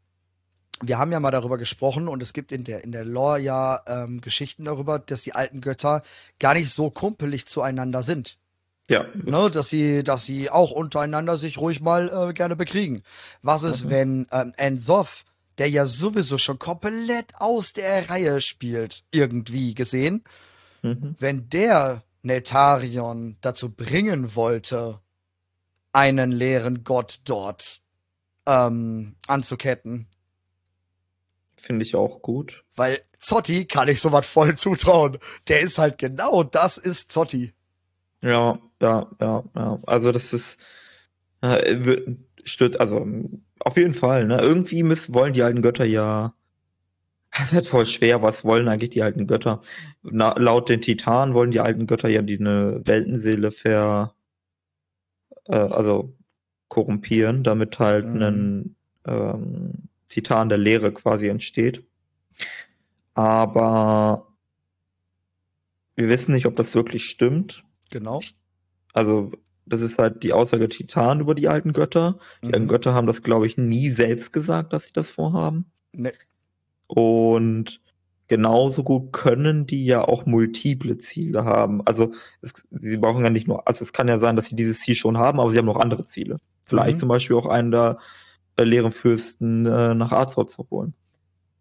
wir 0.83 0.99
haben 0.99 1.13
ja 1.13 1.21
mal 1.21 1.31
darüber 1.31 1.59
gesprochen 1.59 2.09
und 2.09 2.23
es 2.23 2.33
gibt 2.33 2.53
in 2.53 2.65
der, 2.65 2.85
in 2.85 2.93
der 2.93 3.05
Lore 3.05 3.39
ja 3.39 3.81
ähm, 3.87 4.21
Geschichten 4.21 4.65
darüber, 4.65 4.99
dass 4.99 5.23
die 5.23 5.35
alten 5.35 5.61
Götter 5.61 6.03
gar 6.39 6.55
nicht 6.55 6.71
so 6.71 6.91
kumpelig 6.91 7.47
zueinander 7.47 8.03
sind. 8.03 8.39
Ja. 8.89 9.07
Ne, 9.15 9.49
dass 9.51 9.71
sie, 9.71 10.03
dass 10.03 10.27
sie 10.27 10.51
auch 10.51 10.71
untereinander 10.71 11.39
sich 11.39 11.59
ruhig 11.59 11.81
mal 11.81 12.11
äh, 12.11 12.33
gerne 12.35 12.57
bekriegen. 12.57 13.03
Was 13.41 13.63
ist, 13.63 13.85
mhm. 13.85 13.91
wenn 13.91 14.27
ähm, 14.33 14.53
Ensoth, 14.57 15.25
der 15.59 15.71
ja 15.71 15.87
sowieso 15.87 16.37
schon 16.37 16.59
komplett 16.59 17.35
aus 17.39 17.73
der 17.73 18.11
Reihe 18.11 18.41
spielt, 18.41 19.05
irgendwie 19.13 19.75
gesehen, 19.75 20.25
mhm. 20.83 21.15
wenn 21.19 21.49
der 21.49 22.03
Netarion 22.23 23.37
dazu 23.41 23.71
bringen 23.71 24.35
wollte, 24.35 24.99
einen 25.93 26.33
leeren 26.33 26.85
Gott 26.85 27.21
dort 27.25 27.81
ähm, 28.47 29.15
anzuketten. 29.27 30.09
Finde 31.63 31.85
ich 31.85 31.95
auch 31.95 32.23
gut. 32.23 32.65
Weil 32.75 33.01
Zotti 33.21 33.67
kann 33.67 33.87
ich 33.87 34.01
sowas 34.01 34.27
voll 34.27 34.57
zutrauen. 34.57 35.19
Der 35.47 35.61
ist 35.61 35.79
halt 35.79 35.97
genau 35.97 36.43
das 36.43 36.77
ist 36.77 37.13
Zotti. 37.13 37.53
Ja, 38.21 38.59
ja, 38.81 39.07
ja, 39.21 39.45
ja. 39.55 39.79
Also 39.87 40.11
das 40.11 40.33
ist 40.33 40.59
äh, 41.41 42.01
stört, 42.43 42.81
also 42.81 43.07
auf 43.61 43.77
jeden 43.77 43.95
Fall, 43.95 44.27
ne? 44.27 44.41
Irgendwie 44.41 44.83
müssen, 44.83 45.15
wollen 45.15 45.35
die 45.35 45.43
alten 45.43 45.63
Götter 45.63 45.85
ja. 45.85 46.35
Das 47.31 47.47
ist 47.47 47.53
halt 47.55 47.67
voll 47.67 47.87
schwer, 47.87 48.23
was 48.23 48.45
wollen 48.45 48.69
eigentlich 48.69 48.91
die 48.91 49.03
alten 49.03 49.29
Götter? 49.29 49.61
Na, 50.03 50.35
laut 50.37 50.69
den 50.69 50.83
Titanen 50.83 51.33
wollen 51.33 51.53
die 51.53 51.61
alten 51.61 51.87
Götter 51.87 52.09
ja 52.09 52.23
die 52.23 52.41
eine 52.41 52.81
Weltenseele 52.85 53.53
ver 53.53 54.15
äh, 55.47 55.55
also 55.55 56.13
korrumpieren, 56.67 57.45
damit 57.45 57.79
halt 57.79 58.07
mhm. 58.07 58.23
ein 58.23 58.77
ähm, 59.07 59.82
Titan 60.13 60.51
der 60.51 60.59
Lehre 60.59 60.93
quasi 60.93 61.29
entsteht. 61.29 61.83
Aber 63.15 64.29
wir 65.97 66.09
wissen 66.09 66.35
nicht, 66.35 66.45
ob 66.45 66.55
das 66.55 66.75
wirklich 66.75 67.07
stimmt. 67.07 67.65
Genau. 67.91 68.21
Also, 68.93 69.33
das 69.65 69.81
ist 69.81 69.99
halt 69.99 70.23
die 70.23 70.35
Aussage 70.35 70.69
Titan 70.69 71.21
über 71.21 71.35
die 71.35 71.49
alten 71.49 71.73
Götter. 71.73 72.19
Die 72.43 72.49
mhm. 72.49 72.55
alten 72.55 72.69
Götter 72.69 72.93
haben 72.93 73.07
das, 73.07 73.23
glaube 73.23 73.47
ich, 73.47 73.57
nie 73.57 73.89
selbst 73.89 74.35
gesagt, 74.35 74.75
dass 74.75 74.85
sie 74.85 74.93
das 74.93 75.09
vorhaben. 75.09 75.65
Nee. 75.93 76.13
Und 76.89 77.81
genauso 78.29 78.85
gut 78.85 79.15
können 79.15 79.67
die 79.67 79.87
ja 79.87 80.03
auch 80.07 80.27
multiple 80.27 80.99
Ziele 80.99 81.45
haben. 81.45 81.81
Also 81.87 82.13
es, 82.43 82.53
sie 82.71 82.99
brauchen 82.99 83.25
ja 83.25 83.31
nicht 83.31 83.49
nur, 83.49 83.67
also 83.67 83.83
es 83.83 83.95
kann 83.95 84.09
ja 84.09 84.19
sein, 84.21 84.37
dass 84.37 84.47
sie 84.47 84.57
dieses 84.57 84.81
Ziel 84.81 84.95
schon 84.95 85.17
haben, 85.17 85.41
aber 85.41 85.53
sie 85.53 85.59
haben 85.59 85.67
noch 85.67 85.81
andere 85.81 86.05
Ziele. 86.05 86.37
Vielleicht 86.65 86.97
mhm. 86.97 87.01
zum 87.01 87.09
Beispiel 87.09 87.37
auch 87.37 87.47
einen 87.47 87.71
der 87.71 87.99
äh, 88.57 88.65
leeren 88.65 88.93
Fürsten 88.93 89.67
äh, 89.67 89.95
nach 89.95 90.13
Azeroth 90.13 90.51
zu 90.51 90.67
holen. 90.71 90.95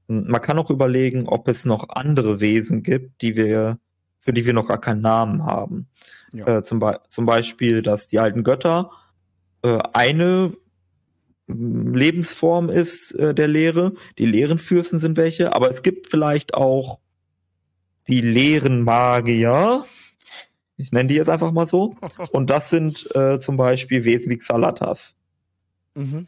Man 0.08 0.42
kann 0.42 0.60
auch 0.60 0.70
überlegen, 0.70 1.28
ob 1.28 1.48
es 1.48 1.64
noch 1.64 1.90
andere 1.90 2.42
Wesen 2.42 2.84
gibt, 2.84 3.22
die 3.22 3.38
wir 3.38 3.80
für 4.22 4.34
die 4.34 4.46
wir 4.46 4.54
noch 4.54 4.68
gar 4.68 4.80
keinen 4.80 5.02
Namen 5.02 5.46
haben. 5.46 5.88
Ja. 6.32 6.60
Äh, 6.60 6.64
zum, 6.64 6.80
Be 6.80 7.02
zum, 7.10 7.26
Beispiel, 7.26 7.82
dass 7.82 8.08
die 8.08 8.20
alten 8.20 8.44
Götter 8.44 8.92
äh, 9.64 9.80
eine 9.94 10.54
mm, 11.48 11.94
Lebensform 11.94 12.70
ist 12.70 13.14
äh, 13.16 13.34
der 13.34 13.48
Lehre. 13.48 13.94
Die 14.18 14.26
leeren 14.26 14.60
Fürsten 14.60 15.00
sind 15.00 15.18
welche, 15.18 15.54
aber 15.56 15.72
es 15.72 15.82
gibt 15.82 16.08
vielleicht 16.08 16.54
auch 16.54 17.00
die 18.08 18.22
leeren 18.22 18.84
Magier. 18.84 19.86
Ich 20.78 20.92
nenne 20.92 21.10
die 21.10 21.16
jetzt 21.16 21.30
einfach 21.30 21.52
mal 21.52 21.68
so. 21.68 21.96
Und 22.32 22.50
das 22.50 22.70
sind 22.70 23.10
äh, 23.16 23.40
zum 23.40 23.58
Beispiel 23.58 24.06
Wesen 24.06 24.32
wie 24.32 24.38
Xalatas. 24.38 25.16
Mhm. 25.96 26.28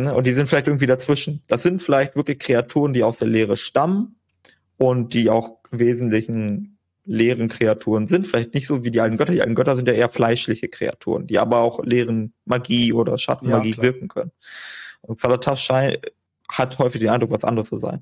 Ne, 0.00 0.14
und 0.14 0.26
die 0.26 0.32
sind 0.32 0.48
vielleicht 0.48 0.66
irgendwie 0.66 0.86
dazwischen. 0.86 1.42
Das 1.46 1.62
sind 1.62 1.80
vielleicht 1.80 2.16
wirklich 2.16 2.38
Kreaturen, 2.38 2.92
die 2.92 3.02
aus 3.02 3.18
der 3.18 3.28
Lehre 3.28 3.56
stammen 3.56 4.16
und 4.76 5.14
die 5.14 5.30
auch 5.30 5.58
Wesentlichen 5.70 6.78
leeren 7.04 7.48
Kreaturen 7.48 8.08
sind. 8.08 8.26
Vielleicht 8.26 8.54
nicht 8.54 8.66
so 8.66 8.84
wie 8.84 8.90
die 8.90 9.00
alten 9.00 9.16
Götter. 9.16 9.32
Die 9.32 9.40
alten 9.40 9.54
Götter 9.54 9.76
sind 9.76 9.88
ja 9.88 9.94
eher 9.94 10.08
fleischliche 10.08 10.68
Kreaturen, 10.68 11.26
die 11.26 11.38
aber 11.38 11.60
auch 11.60 11.82
leeren 11.84 12.34
Magie 12.44 12.92
oder 12.92 13.16
Schattenmagie 13.16 13.74
ja, 13.76 13.82
wirken 13.82 14.08
können. 14.08 14.32
Und 15.02 15.18
Xalatas 15.18 15.68
hat 16.48 16.78
häufig 16.78 17.00
den 17.00 17.10
Eindruck, 17.10 17.30
was 17.30 17.44
anderes 17.44 17.68
zu 17.68 17.78
sein. 17.78 18.00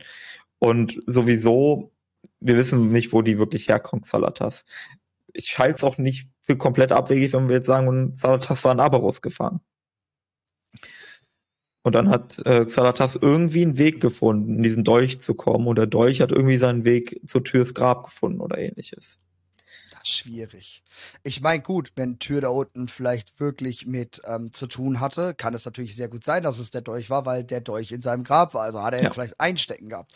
Und 0.58 1.00
sowieso, 1.06 1.92
wir 2.40 2.56
wissen 2.56 2.88
nicht, 2.88 3.12
wo 3.12 3.20
die 3.20 3.38
wirklich 3.38 3.68
herkommt, 3.68 4.06
Xalatas. 4.06 4.64
Ich 5.32 5.58
halte 5.58 5.76
es 5.76 5.84
auch 5.84 5.98
nicht 5.98 6.28
für 6.40 6.56
komplett 6.56 6.92
abwegig, 6.92 7.34
wenn 7.34 7.48
wir 7.48 7.56
jetzt 7.56 7.66
sagen, 7.66 8.12
Xalatas 8.12 8.64
war 8.64 8.72
in 8.72 8.80
Aberus 8.80 9.20
gefangen. 9.20 9.60
Und 11.84 11.94
dann 11.94 12.08
hat 12.08 12.38
äh, 12.46 12.64
Xalatas 12.64 13.14
irgendwie 13.14 13.60
einen 13.60 13.76
Weg 13.76 14.00
gefunden, 14.00 14.56
in 14.56 14.62
diesen 14.62 14.84
Dolch 14.84 15.20
zu 15.20 15.34
kommen. 15.34 15.66
Und 15.66 15.76
der 15.76 15.86
Dolch 15.86 16.22
hat 16.22 16.32
irgendwie 16.32 16.56
seinen 16.56 16.84
Weg 16.84 17.20
zur 17.26 17.44
Türs 17.44 17.74
Grab 17.74 18.04
gefunden 18.04 18.40
oder 18.40 18.56
ähnliches. 18.56 19.18
Das 19.90 20.00
ist 20.04 20.16
schwierig. 20.16 20.82
Ich 21.24 21.42
meine, 21.42 21.62
gut, 21.62 21.92
wenn 21.94 22.18
Tür 22.18 22.40
da 22.40 22.48
unten 22.48 22.88
vielleicht 22.88 23.38
wirklich 23.38 23.86
mit 23.86 24.22
ähm, 24.24 24.50
zu 24.50 24.66
tun 24.66 24.98
hatte, 24.98 25.34
kann 25.34 25.52
es 25.52 25.66
natürlich 25.66 25.94
sehr 25.94 26.08
gut 26.08 26.24
sein, 26.24 26.42
dass 26.42 26.58
es 26.58 26.70
der 26.70 26.80
Dolch 26.80 27.10
war, 27.10 27.26
weil 27.26 27.44
der 27.44 27.60
Dolch 27.60 27.92
in 27.92 28.00
seinem 28.00 28.24
Grab 28.24 28.54
war. 28.54 28.62
Also 28.62 28.82
hat 28.82 28.94
er 28.94 29.02
ja. 29.02 29.10
ihn 29.10 29.12
vielleicht 29.12 29.38
einstecken 29.38 29.90
gehabt. 29.90 30.14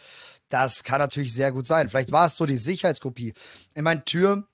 Das 0.48 0.84
kann 0.84 1.00
natürlich 1.00 1.34
sehr 1.34 1.52
gut 1.52 1.66
sein. 1.66 1.90
Vielleicht 1.90 2.12
war 2.12 2.24
es 2.24 2.36
so 2.38 2.46
die 2.46 2.56
Sicherheitskopie. 2.56 3.34
Ich 3.74 3.82
meine, 3.82 4.06
Tür 4.06 4.48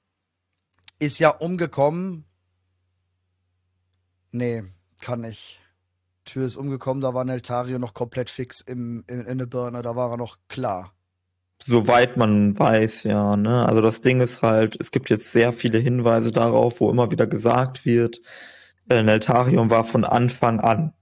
ist 0.99 1.21
ja 1.21 1.29
umgekommen. 1.29 2.25
Nee, 4.33 4.65
kann 5.01 5.21
nicht. 5.21 5.64
Tür 6.25 6.47
ist 6.47 6.57
umgekommen, 6.57 7.01
da 7.01 7.15
war 7.15 7.25
Neltario 7.25 7.79
noch 7.79 7.95
komplett 7.95 8.31
fix 8.31 8.61
im, 8.61 9.05
im, 9.07 9.27
in 9.27 9.39
der 9.39 9.47
Birne, 9.47 9.83
da 9.83 9.97
war 9.97 10.11
er 10.13 10.17
noch 10.17 10.39
klar. 10.49 10.93
Soweit 11.67 12.17
man 12.17 12.59
weiß, 12.59 13.05
ja. 13.05 13.37
Ne? 13.37 13.67
Also 13.67 13.81
das 13.81 14.01
Ding 14.01 14.21
ist 14.21 14.43
halt, 14.43 14.79
es 14.81 14.91
gibt 14.91 15.09
jetzt 15.09 15.33
sehr 15.33 15.53
viele 15.53 15.79
Hinweise 15.79 16.31
darauf, 16.31 16.81
wo 16.81 16.91
immer 16.91 17.11
wieder 17.11 17.27
gesagt 17.27 17.87
wird, 17.87 18.21
äh, 18.89 19.03
Neltarion 19.03 19.71
war 19.71 19.85
von 19.85 20.05
Anfang 20.05 20.61
an 20.61 20.93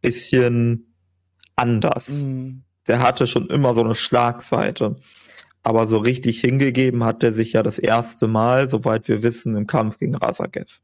bisschen 0.00 0.94
anders. 1.56 2.08
Mhm. 2.08 2.62
Der 2.86 3.00
hatte 3.00 3.26
schon 3.26 3.48
immer 3.48 3.74
so 3.74 3.80
eine 3.80 3.94
Schlagseite. 3.94 4.96
Aber 5.62 5.86
so 5.86 5.98
richtig 5.98 6.40
hingegeben 6.40 7.04
hat 7.04 7.22
er 7.22 7.32
sich 7.32 7.52
ja 7.52 7.62
das 7.62 7.78
erste 7.78 8.26
Mal, 8.26 8.68
soweit 8.68 9.06
wir 9.06 9.22
wissen, 9.22 9.56
im 9.56 9.68
Kampf 9.68 9.98
gegen 9.98 10.16
Rasagev. 10.16 10.80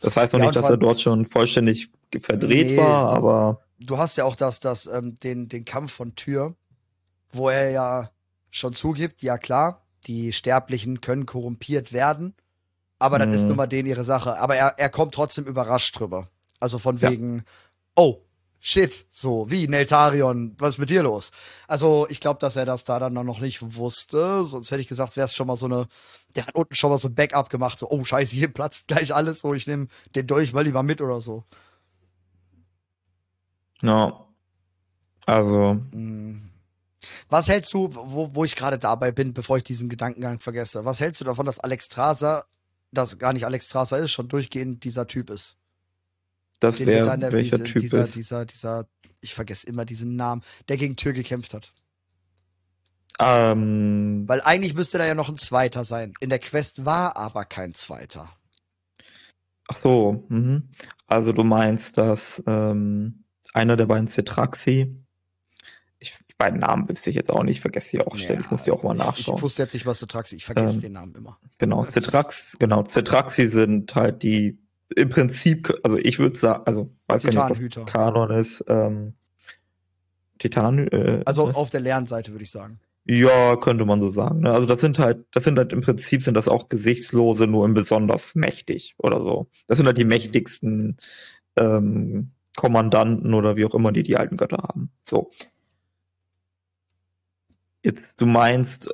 Das 0.00 0.14
heißt 0.16 0.34
noch 0.34 0.40
ja, 0.40 0.46
nicht, 0.46 0.56
dass 0.56 0.70
er 0.70 0.76
dort 0.76 1.00
schon 1.00 1.24
vollständig 1.24 1.90
verdreht 2.20 2.68
nee, 2.68 2.76
war, 2.76 3.16
aber. 3.16 3.62
Du 3.80 3.98
hast 3.98 4.16
ja 4.16 4.24
auch 4.24 4.34
das, 4.34 4.60
das, 4.60 4.86
ähm, 4.86 5.14
den, 5.16 5.48
den 5.48 5.64
Kampf 5.64 5.92
von 5.92 6.14
Tür, 6.14 6.54
wo 7.30 7.48
er 7.48 7.70
ja 7.70 8.10
schon 8.50 8.74
zugibt, 8.74 9.22
ja 9.22 9.38
klar, 9.38 9.84
die 10.06 10.32
Sterblichen 10.32 11.00
können 11.00 11.26
korrumpiert 11.26 11.92
werden, 11.92 12.34
aber 12.98 13.18
mhm. 13.18 13.32
das 13.32 13.42
ist 13.42 13.46
nun 13.46 13.56
mal 13.56 13.66
denen 13.66 13.88
ihre 13.88 14.04
Sache. 14.04 14.38
Aber 14.38 14.56
er, 14.56 14.78
er 14.78 14.88
kommt 14.90 15.14
trotzdem 15.14 15.44
überrascht 15.44 15.98
drüber. 15.98 16.28
Also 16.60 16.78
von 16.78 17.00
wegen, 17.00 17.38
ja. 17.38 17.44
oh, 17.96 18.22
shit, 18.58 19.06
so, 19.10 19.50
wie, 19.50 19.68
Neltarion, 19.68 20.54
was 20.58 20.74
ist 20.74 20.78
mit 20.78 20.90
dir 20.90 21.02
los? 21.02 21.30
Also, 21.68 22.06
ich 22.10 22.20
glaube, 22.20 22.40
dass 22.40 22.56
er 22.56 22.66
das 22.66 22.84
da 22.84 22.98
dann 22.98 23.12
noch 23.12 23.40
nicht 23.40 23.76
wusste, 23.76 24.44
sonst 24.44 24.70
hätte 24.70 24.80
ich 24.80 24.88
gesagt, 24.88 25.16
wäre 25.16 25.26
es 25.26 25.34
schon 25.34 25.46
mal 25.46 25.56
so 25.56 25.66
eine, 25.66 25.86
der 26.34 26.46
hat 26.46 26.54
unten 26.54 26.74
schon 26.74 26.90
mal 26.90 26.98
so 26.98 27.08
ein 27.08 27.14
Backup 27.14 27.50
gemacht, 27.50 27.78
so, 27.78 27.88
oh, 27.88 28.04
scheiße, 28.04 28.34
hier 28.34 28.52
platzt 28.52 28.88
gleich 28.88 29.14
alles, 29.14 29.40
so, 29.40 29.54
ich 29.54 29.66
nehme 29.66 29.88
den 30.14 30.26
Dolch 30.26 30.52
mal 30.52 30.64
lieber 30.64 30.82
mit 30.82 31.00
oder 31.00 31.20
so. 31.20 31.44
Ja, 33.82 34.26
also. 35.26 35.74
Mm. 35.92 36.50
Was 37.28 37.48
hältst 37.48 37.72
du, 37.74 37.94
wo, 37.94 38.34
wo 38.34 38.44
ich 38.44 38.56
gerade 38.56 38.78
dabei 38.78 39.12
bin, 39.12 39.34
bevor 39.34 39.58
ich 39.58 39.64
diesen 39.64 39.88
Gedankengang 39.88 40.40
vergesse, 40.40 40.84
was 40.84 41.00
hältst 41.00 41.20
du 41.20 41.24
davon, 41.26 41.44
dass 41.44 41.58
Alex 41.58 41.84
Strasser, 41.84 42.46
das 42.92 43.18
gar 43.18 43.34
nicht 43.34 43.44
Alex 43.44 43.66
Strasser 43.66 43.98
ist, 43.98 44.12
schon 44.12 44.28
durchgehend 44.28 44.84
dieser 44.84 45.06
Typ 45.06 45.28
ist? 45.30 45.56
Das 46.60 46.80
wäre 46.80 47.20
welcher 47.20 47.58
Wiese, 47.58 47.64
Typ 47.64 47.82
dieser, 47.82 48.02
ist. 48.02 48.14
Dieser, 48.14 48.46
dieser, 48.46 48.88
ich 49.20 49.34
vergesse 49.34 49.66
immer 49.66 49.84
diesen 49.84 50.16
Namen, 50.16 50.42
der 50.68 50.76
gegen 50.76 50.96
Tür 50.96 51.12
gekämpft 51.12 51.54
hat. 51.54 51.72
Ähm, 53.20 54.24
Weil 54.26 54.40
eigentlich 54.42 54.74
müsste 54.74 54.98
da 54.98 55.06
ja 55.06 55.14
noch 55.14 55.28
ein 55.28 55.36
zweiter 55.36 55.84
sein. 55.84 56.14
In 56.20 56.30
der 56.30 56.38
Quest 56.38 56.84
war 56.84 57.16
aber 57.16 57.44
kein 57.44 57.74
zweiter. 57.74 58.30
Ach 59.68 59.78
so, 59.78 60.24
mhm. 60.28 60.70
also 61.06 61.32
du 61.32 61.44
meinst, 61.44 61.98
dass 61.98 62.42
ähm, 62.46 63.24
einer 63.54 63.76
der 63.76 63.86
beiden 63.86 64.08
Cetraxi, 64.08 64.94
ich, 65.98 66.16
die 66.30 66.34
beiden 66.36 66.60
Namen 66.60 66.88
wüsste 66.88 67.10
ich 67.10 67.16
jetzt 67.16 67.30
auch 67.30 67.42
nicht, 67.42 67.60
vergesse 67.60 67.90
sie 67.90 68.00
auch 68.00 68.16
schnell, 68.16 68.36
ja, 68.36 68.40
ich 68.40 68.50
muss 68.50 68.62
die 68.62 68.70
auch 68.70 68.82
mal 68.82 68.94
nachschauen. 68.94 69.36
Ich, 69.36 69.42
wusste 69.42 69.62
jetzt 69.62 69.74
nicht, 69.74 69.86
was 69.86 69.98
Cetraxi, 69.98 70.36
ich 70.36 70.44
vergesse 70.44 70.76
ähm, 70.76 70.80
den 70.80 70.92
Namen 70.92 71.14
immer. 71.14 71.38
Genau, 71.58 71.84
Cetrax, 71.84 72.56
genau, 72.58 72.84
Cetraxi 72.84 73.48
sind 73.48 73.94
halt 73.94 74.22
die 74.22 74.58
im 74.96 75.10
Prinzip, 75.10 75.72
also 75.82 75.98
ich 75.98 76.18
würde 76.18 76.38
sagen, 76.38 76.62
also 76.64 76.90
weiß 77.08 77.22
gar 77.22 77.48
nicht, 77.50 77.76
was 77.76 77.84
Kanon 77.86 78.30
ist. 78.30 78.64
Ähm, 78.68 79.14
Titan. 80.38 80.88
Äh, 80.88 81.22
also 81.26 81.50
auf 81.50 81.70
der 81.70 81.80
Lernseite 81.80 82.32
würde 82.32 82.44
ich 82.44 82.50
sagen. 82.50 82.80
Ja, 83.04 83.56
könnte 83.56 83.84
man 83.84 84.00
so 84.02 84.10
sagen. 84.12 84.40
Ne? 84.40 84.52
Also 84.52 84.66
das 84.66 84.80
sind 84.80 84.98
halt, 84.98 85.24
das 85.32 85.44
sind 85.44 85.58
halt 85.58 85.72
im 85.72 85.80
Prinzip 85.80 86.22
sind 86.22 86.34
das 86.34 86.48
auch 86.48 86.68
Gesichtslose, 86.68 87.46
nur 87.46 87.64
in 87.66 87.74
besonders 87.74 88.34
mächtig 88.34 88.94
oder 88.98 89.22
so. 89.22 89.48
Das 89.66 89.78
sind 89.78 89.86
halt 89.86 89.98
die 89.98 90.04
mhm. 90.04 90.10
mächtigsten 90.10 90.96
ähm, 91.56 92.32
Kommandanten 92.58 93.34
oder 93.34 93.56
wie 93.56 93.64
auch 93.64 93.74
immer, 93.76 93.92
die 93.92 94.02
die 94.02 94.16
alten 94.16 94.36
Götter 94.36 94.56
haben. 94.56 94.90
So. 95.08 95.30
Jetzt, 97.84 98.20
du 98.20 98.26
meinst, 98.26 98.92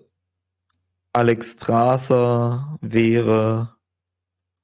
Alex 1.15 1.53
Strasser 1.53 2.79
wäre 2.83 3.75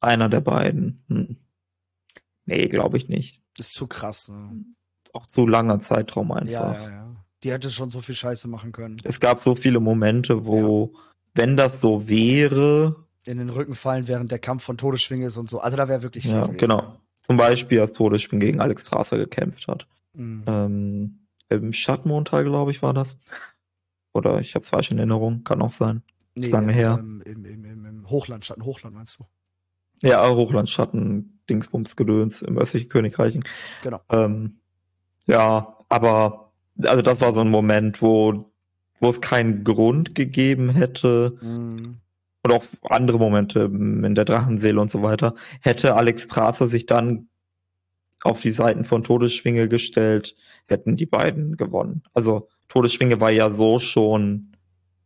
einer 0.00 0.28
der 0.28 0.42
beiden. 0.42 1.02
Hm. 1.08 1.36
Nee, 2.44 2.68
glaube 2.68 2.98
ich 2.98 3.08
nicht. 3.08 3.40
Das 3.56 3.68
ist 3.68 3.74
zu 3.74 3.86
krass. 3.86 4.28
Ne? 4.28 4.66
Auch 5.14 5.24
zu 5.24 5.46
langer 5.46 5.80
Zeitraum 5.80 6.30
einfach. 6.32 6.50
Ja, 6.50 6.74
ja, 6.74 6.90
ja. 6.90 7.16
Die 7.42 7.52
hätte 7.52 7.70
schon 7.70 7.90
so 7.90 8.02
viel 8.02 8.14
Scheiße 8.14 8.48
machen 8.48 8.70
können. 8.70 9.00
Es 9.04 9.18
gab 9.18 9.40
so 9.40 9.54
viele 9.54 9.80
Momente, 9.80 10.44
wo, 10.44 10.92
ja. 10.92 11.00
wenn 11.36 11.56
das 11.56 11.80
so 11.80 12.06
wäre. 12.06 13.06
In 13.24 13.38
den 13.38 13.48
Rücken 13.48 13.74
fallen, 13.74 14.08
während 14.08 14.30
der 14.30 14.40
Kampf 14.40 14.62
von 14.62 14.76
Todesschwinge 14.76 15.28
ist 15.28 15.38
und 15.38 15.48
so. 15.48 15.58
Also 15.58 15.78
da 15.78 15.88
wäre 15.88 16.02
wirklich. 16.02 16.26
Ja, 16.26 16.48
genau. 16.48 17.00
Zum 17.22 17.36
Beispiel, 17.36 17.80
als 17.80 17.92
Todesschwing 17.92 18.40
gegen 18.40 18.60
Alex 18.60 18.86
Strasser 18.86 19.18
gekämpft 19.18 19.68
hat. 19.68 19.86
Mhm. 20.14 20.44
Ähm, 20.46 21.18
Im 21.48 21.72
Schattenmontal, 21.72 22.44
glaube 22.44 22.70
ich, 22.70 22.82
war 22.82 22.94
das. 22.94 23.16
Oder 24.12 24.40
ich 24.40 24.54
habe 24.54 24.64
es 24.64 24.70
falsch 24.70 24.90
in 24.90 24.98
Erinnerung, 24.98 25.44
kann 25.44 25.62
auch 25.62 25.72
sein. 25.72 26.02
Nee, 26.34 26.42
ist 26.42 26.52
lange 26.52 26.72
her. 26.72 26.98
Im, 26.98 27.20
im, 27.22 27.44
im, 27.44 27.84
Im 27.86 28.10
Hochlandschatten, 28.10 28.64
Hochland 28.64 28.94
meinst 28.94 29.18
du? 29.18 29.26
Ja, 30.02 30.28
Hochlandschatten, 30.28 31.40
Dingsbums, 31.48 31.94
Gedöns 31.94 32.42
im 32.42 32.58
östlichen 32.58 32.88
Königreich. 32.88 33.38
Genau. 33.82 34.00
Ähm, 34.08 34.60
ja, 35.26 35.76
aber 35.88 36.52
also 36.82 37.02
das 37.02 37.20
war 37.20 37.34
so 37.34 37.40
ein 37.40 37.50
Moment, 37.50 38.00
wo, 38.00 38.50
wo 38.98 39.08
es 39.10 39.20
keinen 39.20 39.64
Grund 39.64 40.14
gegeben 40.14 40.70
hätte. 40.70 41.38
Mhm. 41.42 41.98
Und 42.42 42.52
auch 42.52 42.64
andere 42.88 43.18
Momente 43.18 43.60
in 43.60 44.14
der 44.14 44.24
Drachenseele 44.24 44.80
und 44.80 44.90
so 44.90 45.02
weiter. 45.02 45.34
Hätte 45.60 45.94
Alex 45.94 46.22
Strasser 46.24 46.68
sich 46.68 46.86
dann 46.86 47.28
auf 48.22 48.40
die 48.40 48.52
Seiten 48.52 48.84
von 48.84 49.02
Todesschwinge 49.02 49.68
gestellt, 49.68 50.36
hätten 50.66 50.96
die 50.96 51.06
beiden 51.06 51.56
gewonnen. 51.56 52.02
Also 52.14 52.48
Todesschwinge 52.68 53.20
war 53.20 53.30
ja 53.30 53.52
so 53.52 53.78
schon 53.78 54.52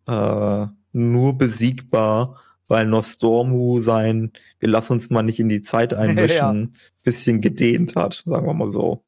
äh, 0.07 0.67
nur 0.93 1.39
besiegbar, 1.39 2.41
weil 2.69 2.87
Nostormu 2.87 3.81
sein, 3.81 4.33
wir 4.59 4.69
lassen 4.69 4.95
uns 4.95 5.11
mal 5.11 5.23
nicht 5.23 5.41
in 5.41 5.49
die 5.49 5.63
Zeit 5.63 5.95
einmischen, 5.95 6.73
ja. 6.73 6.81
bisschen 7.03 7.41
gedehnt 7.41 7.97
hat, 7.97 8.23
sagen 8.27 8.47
wir 8.47 8.55
mal 8.55 8.73
so. 8.73 9.05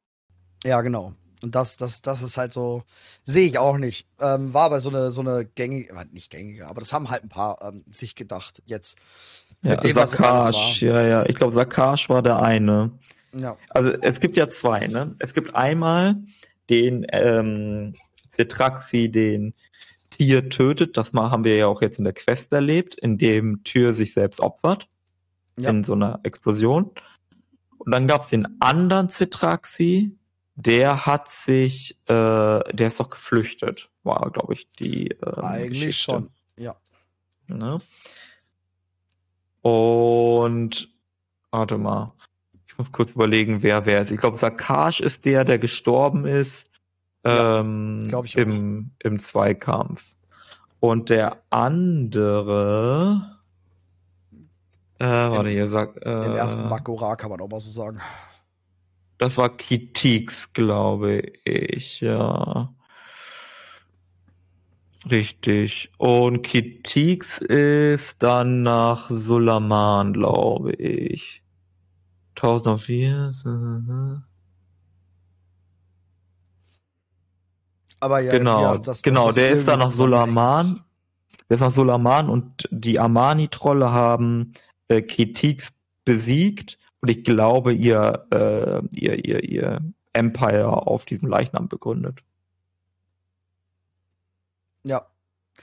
Ja, 0.65 0.81
genau. 0.81 1.15
Und 1.43 1.55
das, 1.55 1.77
das, 1.77 2.03
das 2.03 2.23
ist 2.23 2.37
halt 2.37 2.53
so, 2.53 2.83
sehe 3.25 3.47
ich 3.47 3.59
auch 3.59 3.79
nicht. 3.79 4.09
Ähm, 4.21 4.55
war 4.55 4.65
aber 4.65 4.81
so 4.81 4.89
eine, 4.89 5.11
so 5.11 5.21
eine 5.21 5.45
gängige, 5.45 5.95
nicht 6.13 6.31
gängige, 6.31 6.67
aber 6.67 6.81
das 6.81 6.93
haben 6.93 7.11
halt 7.11 7.25
ein 7.25 7.29
paar 7.29 7.59
ähm, 7.63 7.85
sich 7.93 8.15
gedacht 8.15 8.63
jetzt. 8.67 8.97
Ja, 9.63 9.77
dem, 9.77 9.95
Sakash, 9.95 10.83
ja, 10.83 11.03
ja. 11.03 11.27
Ich 11.27 11.35
glaube, 11.35 11.55
Sakash 11.55 12.09
war 12.09 12.23
der 12.23 12.43
eine. 12.43 12.93
Ja. 13.35 13.57
Also 13.71 13.93
es 14.01 14.21
gibt 14.21 14.37
ja 14.37 14.49
zwei, 14.49 14.87
ne? 14.87 15.15
Es 15.19 15.35
gibt 15.35 15.55
einmal 15.55 16.17
den 16.71 17.07
ähm, 17.11 17.95
Citraxi, 18.35 19.11
den 19.11 19.55
Tier 20.11 20.49
tötet. 20.49 20.97
Das 20.97 21.13
haben 21.13 21.45
wir 21.45 21.57
ja 21.57 21.67
auch 21.67 21.83
jetzt 21.83 21.99
in 21.99 22.05
der 22.05 22.13
Quest 22.15 22.53
erlebt, 22.53 22.97
in 22.97 23.19
dem 23.19 23.63
Tür 23.65 23.95
sich 23.95 24.15
selbst 24.15 24.41
opfert. 24.41 24.89
Ja. 25.59 25.71
In 25.71 25.85
so 25.85 25.95
einer 25.95 26.21
Explosion. 26.23 26.91
Und 27.79 27.93
dann 27.93 28.07
gab 28.07 28.23
es 28.23 28.29
den 28.29 28.61
anderen 28.61 29.09
Citraxi, 29.09 30.17
der 30.57 31.07
hat 31.07 31.29
sich, 31.29 31.97
äh, 32.07 32.13
der 32.73 32.89
ist 32.89 32.99
doch 32.99 33.11
geflüchtet, 33.11 33.91
war, 34.03 34.31
glaube 34.31 34.55
ich, 34.55 34.71
die. 34.73 35.09
Ähm, 35.09 35.45
Eigentlich 35.45 35.79
Geschichte. 35.81 36.03
schon, 36.03 36.31
ja. 36.57 36.75
Ne? 37.47 37.79
Und 39.61 40.89
warte 41.51 41.79
mal. 41.79 42.13
Ich 42.67 42.79
muss 42.79 42.93
kurz 42.93 43.13
überlegen, 43.13 43.63
wer 43.63 43.87
wer 43.87 44.03
ist. 44.03 44.11
Ich 44.11 44.21
glaube, 44.21 44.39
Sakash 44.39 45.01
ist 45.01 45.25
der, 45.25 45.45
der 45.45 45.59
gestorben 45.59 46.27
ist 46.27 46.71
ähm, 47.25 48.07
ja, 48.11 48.23
im, 48.35 48.91
im 48.99 49.19
Zweikampf. 49.19 50.15
Und 50.81 51.09
der 51.09 51.43
andere, 51.51 53.39
äh, 54.99 55.05
warte, 55.05 55.49
hier 55.49 55.71
sagt. 55.71 56.03
Äh, 56.05 56.25
Im 56.27 56.37
ersten 56.37 56.69
Makora 56.69 57.17
kann 57.17 57.31
man 57.31 57.41
auch 57.41 57.49
mal 57.49 57.61
so 57.61 57.71
sagen. 57.71 58.01
Das 59.19 59.37
war 59.39 59.57
Kitix, 59.57 60.53
glaube 60.53 61.23
ich, 61.45 62.01
ja. 62.01 62.73
Richtig. 65.11 65.91
Und 65.99 66.43
Kitix 66.43 67.39
ist 67.39 68.23
dann 68.23 68.63
nach 68.63 69.09
Sulaman, 69.11 70.13
glaube 70.13 70.73
ich. 70.73 71.43
1004. 72.35 74.23
Aber 78.01 78.21
ja, 78.21 78.33
genau, 78.33 78.61
ja, 78.61 78.79
das, 78.79 79.03
genau, 79.03 79.27
das 79.27 79.37
der 79.37 79.51
ist 79.51 79.69
dann 79.69 79.79
nach 79.79 79.93
Sulaman. 79.93 80.83
Der 81.49 81.55
ist 81.55 81.61
nach 81.61 81.71
Sulaman 81.71 82.29
und 82.29 82.69
die 82.71 82.99
Amani-Trolle 82.99 83.93
haben 83.93 84.53
äh, 84.89 85.01
Ketix 85.01 85.73
besiegt 86.05 86.79
und 87.07 87.11
ich 87.11 87.23
glaube, 87.23 87.73
ihr, 87.73 88.27
äh, 88.33 88.83
ihr, 88.99 89.25
ihr, 89.25 89.45
ihr 89.45 89.81
Empire 90.13 90.89
auf 90.89 91.05
diesem 91.05 91.29
Leichnam 91.29 91.69
begründet. 91.69 92.19
Ja. 94.83 95.07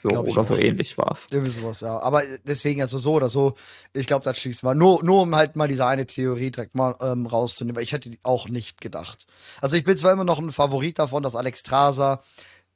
So, 0.01 0.08
oder 0.10 0.45
so 0.45 0.56
ähnlich 0.56 0.97
war 0.97 1.12
es. 1.12 1.27
Irgendwie 1.32 1.51
sowas, 1.51 1.82
ja. 1.82 1.99
Aber 1.99 2.23
deswegen, 2.45 2.82
also 2.82 2.97
so 2.97 3.15
oder 3.15 3.27
so, 3.27 3.56
ich 3.91 4.08
glaube, 4.08 4.23
das 4.23 4.39
schließt 4.39 4.63
mal. 4.63 4.73
Nur, 4.73 5.03
nur 5.03 5.23
um 5.23 5.36
halt 5.36 5.58
mal 5.58 5.67
diese 5.67 5.86
eine 5.86 6.06
Theorie 6.06 6.49
direkt 6.49 6.75
mal 6.75 6.95
ähm, 7.01 7.25
rauszunehmen, 7.25 7.75
weil 7.75 7.84
ich 7.84 7.91
hätte 7.91 8.12
auch 8.23 8.47
nicht 8.47 8.79
gedacht. 8.79 9.27
Also 9.60 9.75
ich 9.75 9.84
bin 9.84 9.97
zwar 9.97 10.13
immer 10.13 10.23
noch 10.23 10.39
ein 10.39 10.53
Favorit 10.53 10.97
davon, 10.97 11.23
dass 11.23 11.36
Alex 11.36 11.62
Traser 11.62 12.23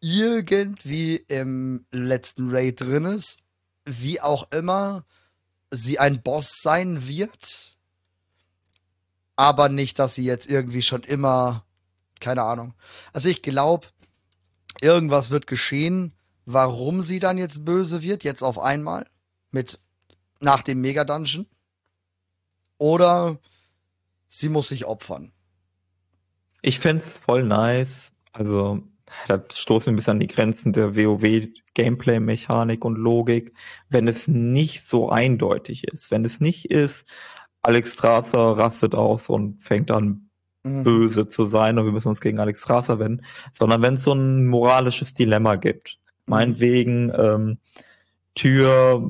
irgendwie 0.01 1.15
im 1.29 1.85
letzten 1.91 2.49
Raid 2.51 2.81
drin 2.81 3.05
ist, 3.05 3.37
wie 3.85 4.19
auch 4.19 4.51
immer 4.51 5.05
sie 5.71 5.99
ein 5.99 6.21
Boss 6.21 6.51
sein 6.61 7.07
wird 7.07 7.76
aber 9.37 9.69
nicht, 9.69 9.99
dass 9.99 10.15
sie 10.15 10.25
jetzt 10.25 10.49
irgendwie 10.49 10.81
schon 10.81 11.03
immer, 11.03 11.63
keine 12.19 12.41
Ahnung. 12.41 12.73
Also 13.13 13.29
ich 13.29 13.41
glaube, 13.41 13.87
irgendwas 14.81 15.29
wird 15.29 15.47
geschehen, 15.47 16.13
warum 16.45 17.01
sie 17.01 17.19
dann 17.19 17.37
jetzt 17.37 17.63
böse 17.63 18.01
wird, 18.01 18.25
jetzt 18.25 18.41
auf 18.41 18.59
einmal, 18.59 19.07
mit 19.51 19.79
nach 20.39 20.63
dem 20.63 20.81
Mega-Dungeon. 20.81 21.45
Oder 22.77 23.39
sie 24.29 24.49
muss 24.49 24.67
sich 24.67 24.85
opfern. 24.85 25.31
Ich 26.61 26.79
fände 26.79 27.01
voll 27.01 27.43
nice. 27.43 28.13
Also, 28.33 28.83
da 29.27 29.43
stoßen 29.51 29.87
wir 29.87 29.93
ein 29.93 29.95
bisschen 29.95 30.11
an 30.11 30.19
die 30.19 30.27
Grenzen 30.27 30.73
der 30.73 30.95
WoW-Gameplay-Mechanik 30.95 32.83
und 32.85 32.95
Logik, 32.95 33.53
wenn 33.89 34.07
es 34.07 34.27
nicht 34.27 34.85
so 34.85 35.09
eindeutig 35.09 35.85
ist. 35.85 36.11
Wenn 36.11 36.25
es 36.25 36.39
nicht 36.39 36.65
ist, 36.65 37.07
Alex 37.61 37.93
Strasser 37.93 38.57
rastet 38.57 38.95
aus 38.95 39.29
und 39.29 39.61
fängt 39.61 39.91
an, 39.91 40.29
mhm. 40.63 40.83
böse 40.83 41.27
zu 41.27 41.47
sein 41.47 41.77
und 41.77 41.85
wir 41.85 41.91
müssen 41.91 42.09
uns 42.09 42.21
gegen 42.21 42.39
Alex 42.39 42.61
Strasser 42.61 42.99
wenden, 42.99 43.25
sondern 43.53 43.81
wenn 43.81 43.95
es 43.95 44.03
so 44.03 44.13
ein 44.13 44.47
moralisches 44.47 45.13
Dilemma 45.13 45.55
gibt. 45.55 45.97
Mhm. 46.25 46.31
Meinetwegen, 46.31 47.11
ähm, 47.15 47.57
Tür 48.35 49.09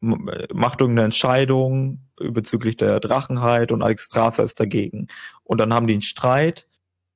macht 0.00 0.80
irgendeine 0.80 1.06
Entscheidung 1.06 2.00
bezüglich 2.16 2.76
der 2.76 3.00
Drachenheit 3.00 3.72
und 3.72 3.82
Alex 3.82 4.04
Strasser 4.04 4.44
ist 4.44 4.60
dagegen. 4.60 5.08
Und 5.42 5.58
dann 5.58 5.74
haben 5.74 5.86
die 5.86 5.94
einen 5.94 6.02
Streit 6.02 6.66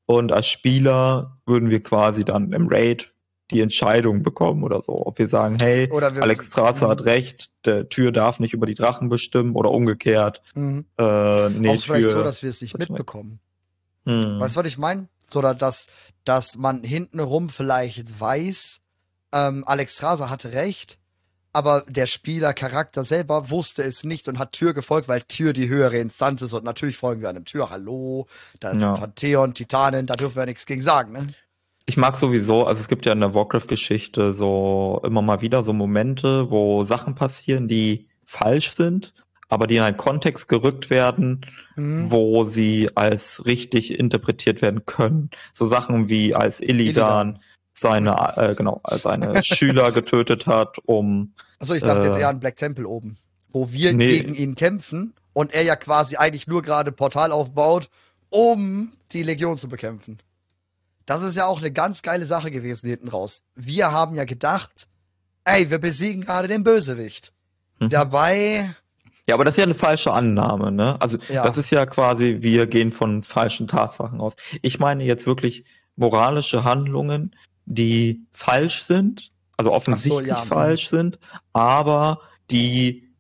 und 0.06 0.32
als 0.32 0.46
Spieler 0.46 1.38
würden 1.46 1.70
wir 1.70 1.82
quasi 1.82 2.24
dann 2.24 2.52
im 2.52 2.66
Raid 2.68 3.12
die 3.50 3.60
Entscheidung 3.60 4.22
bekommen 4.22 4.62
oder 4.62 4.82
so. 4.82 5.06
Ob 5.06 5.18
wir 5.18 5.28
sagen, 5.28 5.56
hey, 5.60 5.90
wir, 5.90 6.22
Alex 6.22 6.46
Strasser 6.46 6.88
hat 6.88 7.04
recht, 7.04 7.50
der 7.64 7.88
Tür 7.88 8.12
darf 8.12 8.40
nicht 8.40 8.54
über 8.54 8.66
die 8.66 8.74
Drachen 8.74 9.08
bestimmen 9.08 9.54
oder 9.54 9.70
umgekehrt. 9.70 10.42
Mhm. 10.54 10.86
Äh, 10.98 11.48
nee, 11.50 11.68
Auch 11.68 11.82
vielleicht 11.82 12.04
Tür, 12.04 12.10
so, 12.10 12.22
dass 12.22 12.42
wir 12.42 12.50
es 12.50 12.60
nicht 12.60 12.78
mitbekommen. 12.78 13.40
Mhm. 14.04 14.40
Weißt 14.40 14.56
du, 14.56 14.60
was 14.60 14.66
ich 14.66 14.78
meine? 14.78 15.08
So, 15.30 15.40
dass, 15.42 15.86
dass 16.24 16.56
man 16.56 16.82
hintenrum 16.82 17.48
vielleicht 17.50 18.20
weiß, 18.20 18.80
ähm, 19.32 19.64
Alex 19.66 19.94
Strasser 19.94 20.30
hatte 20.30 20.52
recht, 20.52 20.98
aber 21.52 21.84
der 21.88 22.06
Spielercharakter 22.06 23.04
selber 23.04 23.50
wusste 23.50 23.82
es 23.82 24.04
nicht 24.04 24.28
und 24.28 24.38
hat 24.38 24.52
Tür 24.52 24.74
gefolgt, 24.74 25.08
weil 25.08 25.22
Tür 25.22 25.52
die 25.52 25.68
höhere 25.68 25.98
Instanz 25.98 26.42
ist 26.42 26.52
und 26.52 26.64
natürlich 26.64 26.96
folgen 26.96 27.22
wir 27.22 27.28
einem 27.28 27.44
Tür. 27.44 27.70
Hallo, 27.70 28.26
da 28.60 28.72
ja. 28.72 28.94
Pantheon, 28.94 29.54
Titanen, 29.54 30.06
da 30.06 30.14
dürfen 30.14 30.36
wir 30.36 30.46
nichts 30.46 30.66
gegen 30.66 30.82
sagen, 30.82 31.12
ne? 31.12 31.26
Ich 31.90 31.96
mag 31.96 32.16
sowieso, 32.16 32.68
also 32.68 32.80
es 32.80 32.86
gibt 32.86 33.04
ja 33.04 33.12
in 33.12 33.18
der 33.18 33.34
Warcraft-Geschichte 33.34 34.34
so 34.34 35.00
immer 35.02 35.22
mal 35.22 35.40
wieder 35.40 35.64
so 35.64 35.72
Momente, 35.72 36.48
wo 36.48 36.84
Sachen 36.84 37.16
passieren, 37.16 37.66
die 37.66 38.06
falsch 38.24 38.70
sind, 38.70 39.12
aber 39.48 39.66
die 39.66 39.74
in 39.74 39.82
einen 39.82 39.96
Kontext 39.96 40.46
gerückt 40.46 40.88
werden, 40.88 41.40
mhm. 41.74 42.12
wo 42.12 42.44
sie 42.44 42.90
als 42.94 43.44
richtig 43.44 43.98
interpretiert 43.98 44.62
werden 44.62 44.86
können. 44.86 45.30
So 45.52 45.66
Sachen 45.66 46.08
wie 46.08 46.32
als 46.32 46.60
Illidan, 46.60 47.30
Illidan. 47.30 47.42
seine, 47.74 48.36
äh, 48.36 48.54
genau, 48.54 48.80
seine 48.88 49.42
Schüler 49.42 49.90
getötet 49.90 50.46
hat, 50.46 50.78
um. 50.86 51.34
Achso, 51.58 51.74
ich 51.74 51.82
dachte 51.82 52.02
äh, 52.02 52.06
jetzt 52.06 52.18
eher 52.20 52.28
an 52.28 52.38
Black 52.38 52.54
Temple 52.54 52.86
oben, 52.86 53.16
wo 53.48 53.72
wir 53.72 53.94
nee. 53.94 54.16
gegen 54.16 54.36
ihn 54.36 54.54
kämpfen 54.54 55.14
und 55.32 55.52
er 55.52 55.64
ja 55.64 55.74
quasi 55.74 56.14
eigentlich 56.14 56.46
nur 56.46 56.62
gerade 56.62 56.92
Portal 56.92 57.32
aufbaut, 57.32 57.90
um 58.28 58.92
die 59.10 59.24
Legion 59.24 59.58
zu 59.58 59.68
bekämpfen. 59.68 60.20
Das 61.10 61.22
ist 61.22 61.36
ja 61.36 61.46
auch 61.46 61.58
eine 61.58 61.72
ganz 61.72 62.02
geile 62.02 62.24
Sache 62.24 62.52
gewesen 62.52 62.88
hinten 62.88 63.08
raus. 63.08 63.42
Wir 63.56 63.90
haben 63.90 64.14
ja 64.14 64.22
gedacht, 64.22 64.86
ey, 65.42 65.68
wir 65.68 65.80
besiegen 65.80 66.22
gerade 66.22 66.46
den 66.46 66.62
Bösewicht. 66.62 67.32
Mhm. 67.80 67.88
Dabei. 67.88 68.76
Ja, 69.26 69.34
aber 69.34 69.44
das 69.44 69.54
ist 69.54 69.58
ja 69.58 69.64
eine 69.64 69.74
falsche 69.74 70.12
Annahme, 70.12 70.70
ne? 70.70 71.00
Also, 71.00 71.18
ja. 71.28 71.42
das 71.42 71.58
ist 71.58 71.72
ja 71.72 71.84
quasi, 71.84 72.36
wir 72.42 72.68
gehen 72.68 72.92
von 72.92 73.24
falschen 73.24 73.66
Tatsachen 73.66 74.20
aus. 74.20 74.34
Ich 74.62 74.78
meine 74.78 75.02
jetzt 75.02 75.26
wirklich 75.26 75.64
moralische 75.96 76.62
Handlungen, 76.62 77.34
die 77.66 78.24
falsch 78.30 78.84
sind, 78.84 79.32
also 79.56 79.72
offensichtlich 79.72 80.28
so, 80.28 80.28
ja, 80.28 80.36
falsch 80.36 80.90
sind, 80.90 81.18
aber 81.52 82.20
die 82.52 83.10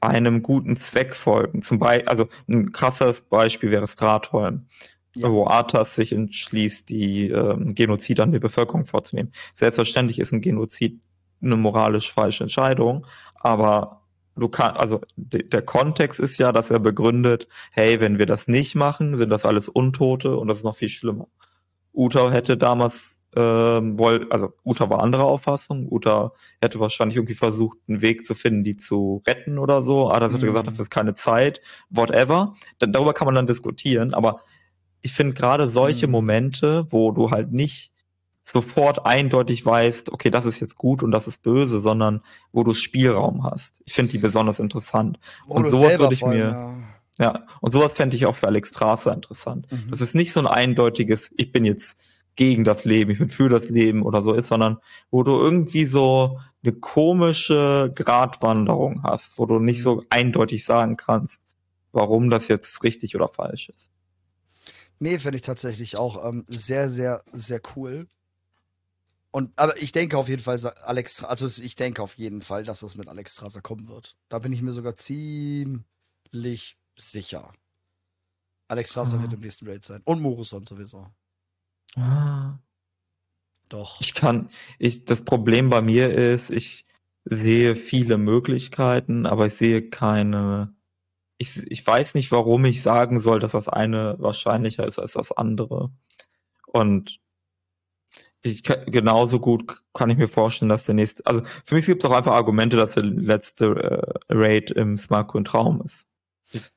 einem 0.00 0.42
guten 0.42 0.74
Zweck 0.74 1.14
folgen. 1.14 1.62
Zum 1.62 1.78
Beispiel, 1.78 2.08
also 2.08 2.28
ein 2.48 2.72
krasses 2.72 3.20
Beispiel 3.22 3.70
wäre 3.70 3.86
Stratholm, 3.86 4.66
ja. 5.14 5.30
wo 5.30 5.46
Arthas 5.46 5.94
sich 5.94 6.12
entschließt, 6.12 6.88
die 6.88 7.28
ähm, 7.28 7.74
Genozid 7.74 8.20
an 8.20 8.32
der 8.32 8.40
Bevölkerung 8.40 8.84
vorzunehmen. 8.84 9.32
Selbstverständlich 9.54 10.18
ist 10.18 10.32
ein 10.32 10.40
Genozid 10.40 11.00
eine 11.42 11.56
moralisch 11.56 12.12
falsche 12.12 12.44
Entscheidung, 12.44 13.06
aber 13.34 14.02
du 14.36 14.48
kannst, 14.48 14.80
also 14.80 15.00
der 15.16 15.62
Kontext 15.62 16.18
ist 16.18 16.38
ja, 16.38 16.52
dass 16.52 16.70
er 16.70 16.80
begründet, 16.80 17.48
hey, 17.70 18.00
wenn 18.00 18.18
wir 18.18 18.26
das 18.26 18.48
nicht 18.48 18.74
machen, 18.74 19.16
sind 19.16 19.30
das 19.30 19.44
alles 19.44 19.68
Untote 19.68 20.36
und 20.36 20.48
das 20.48 20.58
ist 20.58 20.64
noch 20.64 20.76
viel 20.76 20.88
schlimmer. 20.88 21.28
Uta 21.92 22.30
hätte 22.30 22.56
damals 22.56 23.20
ähm, 23.36 23.98
wohl, 23.98 24.26
also 24.30 24.52
Uta 24.64 24.88
war 24.90 25.02
anderer 25.02 25.24
Auffassung. 25.24 25.88
Uta 25.90 26.32
hätte 26.60 26.78
wahrscheinlich 26.80 27.16
irgendwie 27.16 27.34
versucht, 27.34 27.78
einen 27.88 28.00
Weg 28.00 28.26
zu 28.26 28.34
finden, 28.34 28.64
die 28.64 28.76
zu 28.76 29.22
retten 29.26 29.58
oder 29.58 29.82
so. 29.82 30.10
Adas 30.10 30.32
mhm. 30.32 30.36
hatte 30.36 30.46
gesagt, 30.46 30.66
dafür 30.68 30.82
ist 30.82 30.90
keine 30.90 31.14
Zeit, 31.14 31.60
whatever. 31.90 32.54
Dann, 32.78 32.92
darüber 32.92 33.12
kann 33.12 33.26
man 33.26 33.34
dann 33.34 33.46
diskutieren, 33.46 34.14
aber 34.14 34.40
ich 35.04 35.12
finde 35.12 35.34
gerade 35.34 35.68
solche 35.68 36.06
mhm. 36.06 36.12
Momente, 36.12 36.86
wo 36.88 37.12
du 37.12 37.30
halt 37.30 37.52
nicht 37.52 37.92
sofort 38.42 39.04
eindeutig 39.04 39.64
weißt, 39.64 40.10
okay, 40.12 40.30
das 40.30 40.46
ist 40.46 40.60
jetzt 40.60 40.76
gut 40.76 41.02
und 41.02 41.10
das 41.10 41.28
ist 41.28 41.42
böse, 41.42 41.80
sondern 41.80 42.22
wo 42.52 42.64
du 42.64 42.72
Spielraum 42.72 43.44
hast. 43.44 43.82
Ich 43.84 43.92
finde 43.92 44.12
die 44.12 44.18
besonders 44.18 44.58
interessant. 44.58 45.18
Wo 45.46 45.54
und 45.54 45.66
sowas 45.66 45.98
würde 45.98 46.14
ich 46.14 46.20
voll, 46.20 46.34
mir, 46.34 46.84
ja. 47.18 47.24
ja. 47.24 47.46
und 47.60 47.72
sowas 47.72 47.92
fände 47.92 48.16
ich 48.16 48.24
auch 48.24 48.34
für 48.34 48.46
Alex 48.46 48.70
Strasser 48.70 49.12
interessant. 49.12 49.70
Mhm. 49.70 49.90
Das 49.90 50.00
ist 50.00 50.14
nicht 50.14 50.32
so 50.32 50.40
ein 50.40 50.46
eindeutiges, 50.46 51.30
ich 51.36 51.52
bin 51.52 51.66
jetzt 51.66 51.98
gegen 52.34 52.64
das 52.64 52.86
Leben, 52.86 53.10
ich 53.10 53.18
bin 53.18 53.28
für 53.28 53.50
das 53.50 53.68
Leben 53.68 54.02
oder 54.02 54.22
so 54.22 54.32
ist, 54.32 54.48
sondern 54.48 54.78
wo 55.10 55.22
du 55.22 55.38
irgendwie 55.38 55.84
so 55.84 56.40
eine 56.64 56.72
komische 56.72 57.92
Gratwanderung 57.94 59.02
hast, 59.02 59.38
wo 59.38 59.44
du 59.44 59.58
nicht 59.58 59.82
so 59.82 59.96
mhm. 59.96 60.06
eindeutig 60.08 60.64
sagen 60.64 60.96
kannst, 60.96 61.42
warum 61.92 62.30
das 62.30 62.48
jetzt 62.48 62.82
richtig 62.82 63.14
oder 63.14 63.28
falsch 63.28 63.68
ist. 63.68 63.90
Nee, 64.98 65.18
finde 65.18 65.36
ich 65.36 65.42
tatsächlich 65.42 65.96
auch 65.96 66.26
ähm, 66.28 66.44
sehr, 66.48 66.90
sehr, 66.90 67.22
sehr 67.32 67.60
cool. 67.76 68.06
Und 69.30 69.52
aber 69.56 69.76
ich 69.82 69.90
denke 69.90 70.16
auf 70.16 70.28
jeden 70.28 70.42
Fall, 70.42 70.64
Alex, 70.84 71.24
also 71.24 71.46
ich 71.62 71.74
denke 71.74 72.02
auf 72.02 72.14
jeden 72.14 72.40
Fall, 72.40 72.62
dass 72.64 72.80
das 72.80 72.94
mit 72.94 73.08
Alex 73.08 73.32
Strasser 73.32 73.60
kommen 73.60 73.88
wird. 73.88 74.16
Da 74.28 74.38
bin 74.38 74.52
ich 74.52 74.62
mir 74.62 74.72
sogar 74.72 74.96
ziemlich 74.96 76.78
sicher. 76.96 77.52
Alex 78.68 78.90
Strasser 78.90 79.18
ah. 79.18 79.22
wird 79.22 79.32
im 79.32 79.40
nächsten 79.40 79.68
Raid 79.68 79.84
sein. 79.84 80.02
Und 80.04 80.22
Moruson 80.22 80.64
sowieso. 80.66 81.08
Ah. 81.96 82.58
Doch. 83.68 84.00
Ich 84.00 84.14
kann, 84.14 84.50
ich, 84.78 85.04
das 85.04 85.22
Problem 85.24 85.70
bei 85.70 85.82
mir 85.82 86.14
ist, 86.14 86.50
ich 86.50 86.84
sehe 87.24 87.76
viele 87.76 88.18
Möglichkeiten, 88.18 89.26
aber 89.26 89.46
ich 89.46 89.54
sehe 89.54 89.88
keine, 89.88 90.73
ich, 91.44 91.70
ich 91.70 91.86
weiß 91.86 92.14
nicht, 92.14 92.32
warum 92.32 92.64
ich 92.64 92.82
sagen 92.82 93.20
soll, 93.20 93.40
dass 93.40 93.52
das 93.52 93.68
eine 93.68 94.16
wahrscheinlicher 94.18 94.86
ist 94.86 94.98
als 94.98 95.12
das 95.12 95.32
andere. 95.32 95.90
Und 96.66 97.18
ich 98.42 98.62
kann, 98.62 98.84
genauso 98.86 99.40
gut 99.40 99.82
kann 99.94 100.10
ich 100.10 100.18
mir 100.18 100.28
vorstellen, 100.28 100.68
dass 100.68 100.84
der 100.84 100.94
nächste, 100.94 101.24
also 101.26 101.42
für 101.64 101.74
mich 101.74 101.86
gibt 101.86 102.04
es 102.04 102.10
auch 102.10 102.14
einfach 102.14 102.32
Argumente, 102.32 102.76
dass 102.76 102.94
der 102.94 103.04
letzte 103.04 104.18
äh, 104.28 104.34
Raid 104.34 104.70
im 104.70 104.96
Smarco 104.96 105.38
ein 105.38 105.44
Traum 105.44 105.82
ist 105.84 106.06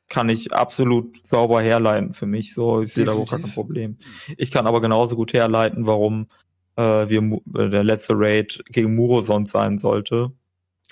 kann 0.07 0.29
ich 0.29 0.53
absolut 0.53 1.25
sauber 1.27 1.61
herleiten 1.61 2.13
für 2.13 2.25
mich. 2.25 2.53
So, 2.53 2.81
ich 2.81 2.93
sehe 2.93 3.05
da 3.05 3.13
auch 3.13 3.29
kein 3.29 3.43
Problem. 3.43 3.97
Ich 4.37 4.51
kann 4.51 4.67
aber 4.67 4.81
genauso 4.81 5.15
gut 5.15 5.33
herleiten, 5.33 5.85
warum 5.85 6.27
äh, 6.75 7.09
wir 7.09 7.21
äh, 7.21 7.69
der 7.69 7.83
letzte 7.83 8.13
Raid 8.15 8.63
gegen 8.69 8.95
Muroson 8.95 9.45
sein 9.45 9.77
sollte 9.77 10.31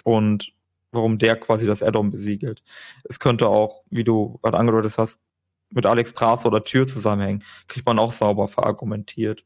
und 0.04 0.54
warum 0.96 1.18
der 1.18 1.36
quasi 1.36 1.66
das 1.66 1.84
Addon 1.84 2.12
besiegelt. 2.12 2.64
Es 3.04 3.20
könnte 3.20 3.48
auch, 3.48 3.84
wie 3.90 4.04
du 4.04 4.40
gerade 4.42 4.58
angedeutet 4.58 4.98
hast, 4.98 5.22
mit 5.70 5.86
Alex 5.86 6.12
Straße 6.12 6.48
oder 6.48 6.64
Tür 6.64 6.88
zusammenhängen. 6.88 7.44
Kriegt 7.68 7.86
man 7.86 8.00
auch 8.00 8.14
sauber 8.14 8.48
verargumentiert. 8.48 9.44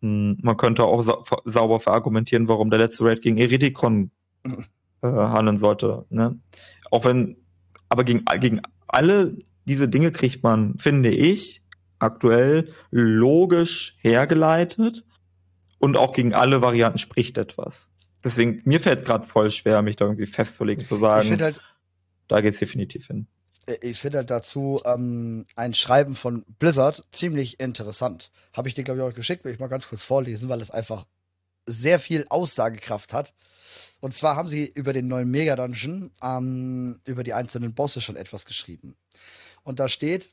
Hm, 0.00 0.38
man 0.42 0.56
könnte 0.56 0.84
auch 0.84 1.02
sa 1.02 1.22
sauber 1.44 1.80
verargumentieren, 1.80 2.48
warum 2.48 2.70
der 2.70 2.80
letzte 2.80 3.04
Raid 3.04 3.22
gegen 3.22 3.36
Eridikon 3.36 4.10
äh, 5.02 5.06
handeln 5.08 5.56
sollte. 5.56 6.06
Ne? 6.10 6.38
Auch 6.90 7.04
wenn, 7.04 7.36
aber 7.88 8.04
gegen, 8.04 8.24
gegen 8.40 8.60
alle 8.86 9.36
diese 9.66 9.88
Dinge 9.88 10.10
kriegt 10.10 10.42
man, 10.42 10.78
finde 10.78 11.10
ich, 11.10 11.62
aktuell 11.98 12.72
logisch 12.90 13.96
hergeleitet 13.98 15.04
und 15.78 15.96
auch 15.96 16.12
gegen 16.12 16.34
alle 16.34 16.62
Varianten 16.62 16.98
spricht 16.98 17.38
etwas. 17.38 17.90
Deswegen, 18.28 18.60
mir 18.64 18.80
fällt 18.80 19.00
es 19.00 19.04
gerade 19.04 19.26
voll 19.26 19.50
schwer, 19.50 19.82
mich 19.82 19.96
da 19.96 20.04
irgendwie 20.04 20.26
festzulegen, 20.26 20.84
zu 20.84 20.96
sagen, 20.98 21.40
halt, 21.40 21.60
da 22.28 22.40
geht 22.40 22.54
es 22.54 22.60
definitiv 22.60 23.06
hin. 23.06 23.26
Äh, 23.66 23.78
ich 23.82 23.98
finde 23.98 24.18
halt 24.18 24.30
dazu 24.30 24.80
ähm, 24.84 25.46
ein 25.56 25.74
Schreiben 25.74 26.14
von 26.14 26.44
Blizzard 26.58 27.04
ziemlich 27.10 27.60
interessant. 27.60 28.30
Habe 28.52 28.68
ich 28.68 28.74
dir, 28.74 28.84
glaube 28.84 29.00
ich, 29.00 29.06
auch 29.06 29.14
geschickt, 29.14 29.44
will 29.44 29.52
ich 29.52 29.60
mal 29.60 29.68
ganz 29.68 29.88
kurz 29.88 30.02
vorlesen, 30.02 30.48
weil 30.48 30.60
es 30.60 30.70
einfach 30.70 31.06
sehr 31.66 31.98
viel 31.98 32.26
Aussagekraft 32.28 33.12
hat. 33.12 33.34
Und 34.00 34.14
zwar 34.14 34.36
haben 34.36 34.48
sie 34.48 34.66
über 34.66 34.92
den 34.92 35.08
neuen 35.08 35.30
Mega-Dungeon, 35.30 36.10
ähm, 36.22 37.00
über 37.04 37.24
die 37.24 37.34
einzelnen 37.34 37.74
Bosse 37.74 38.00
schon 38.00 38.16
etwas 38.16 38.46
geschrieben. 38.46 38.96
Und 39.64 39.80
da 39.80 39.88
steht, 39.88 40.30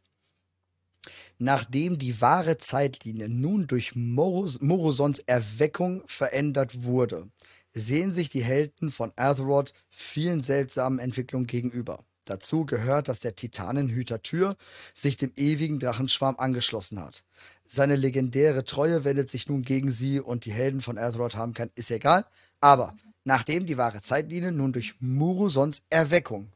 nachdem 1.40 1.98
die 1.98 2.22
wahre 2.22 2.58
Zeitlinie 2.58 3.28
nun 3.28 3.68
durch 3.68 3.96
Moros, 3.96 4.62
Morosons 4.62 5.20
Erweckung 5.20 6.04
verändert 6.06 6.84
wurde, 6.84 7.28
sehen 7.76 8.14
sich 8.14 8.30
die 8.30 8.44
Helden 8.44 8.90
von 8.90 9.12
Azeroth 9.18 9.74
vielen 9.90 10.42
seltsamen 10.42 10.98
Entwicklungen 10.98 11.46
gegenüber. 11.46 12.04
Dazu 12.24 12.66
gehört, 12.66 13.08
dass 13.08 13.20
der 13.20 13.36
Titanenhüter 13.36 14.24
Tür 14.24 14.56
sich 14.96 15.18
dem 15.18 15.32
ewigen 15.36 15.80
Drachenschwarm 15.80 16.38
angeschlossen 16.40 17.00
hat. 17.00 17.24
Seine 17.66 17.96
legendäre 17.96 18.64
Treue 18.64 19.04
wendet 19.04 19.30
sich 19.30 19.48
nun 19.48 19.62
gegen 19.62 19.92
sie 19.92 20.20
und 20.20 20.46
die 20.46 20.54
Helden 20.54 20.82
von 20.82 20.98
Azeroth 20.98 21.36
haben 21.36 21.54
kein, 21.54 21.70
ist 21.76 21.92
egal. 21.92 22.26
Aber 22.62 22.96
nachdem 23.26 23.68
die 23.68 23.78
wahre 23.78 24.02
Zeitlinie 24.02 24.52
nun 24.52 24.74
durch 24.74 24.96
Murusons 25.00 25.84
Erweckung. 25.90 26.52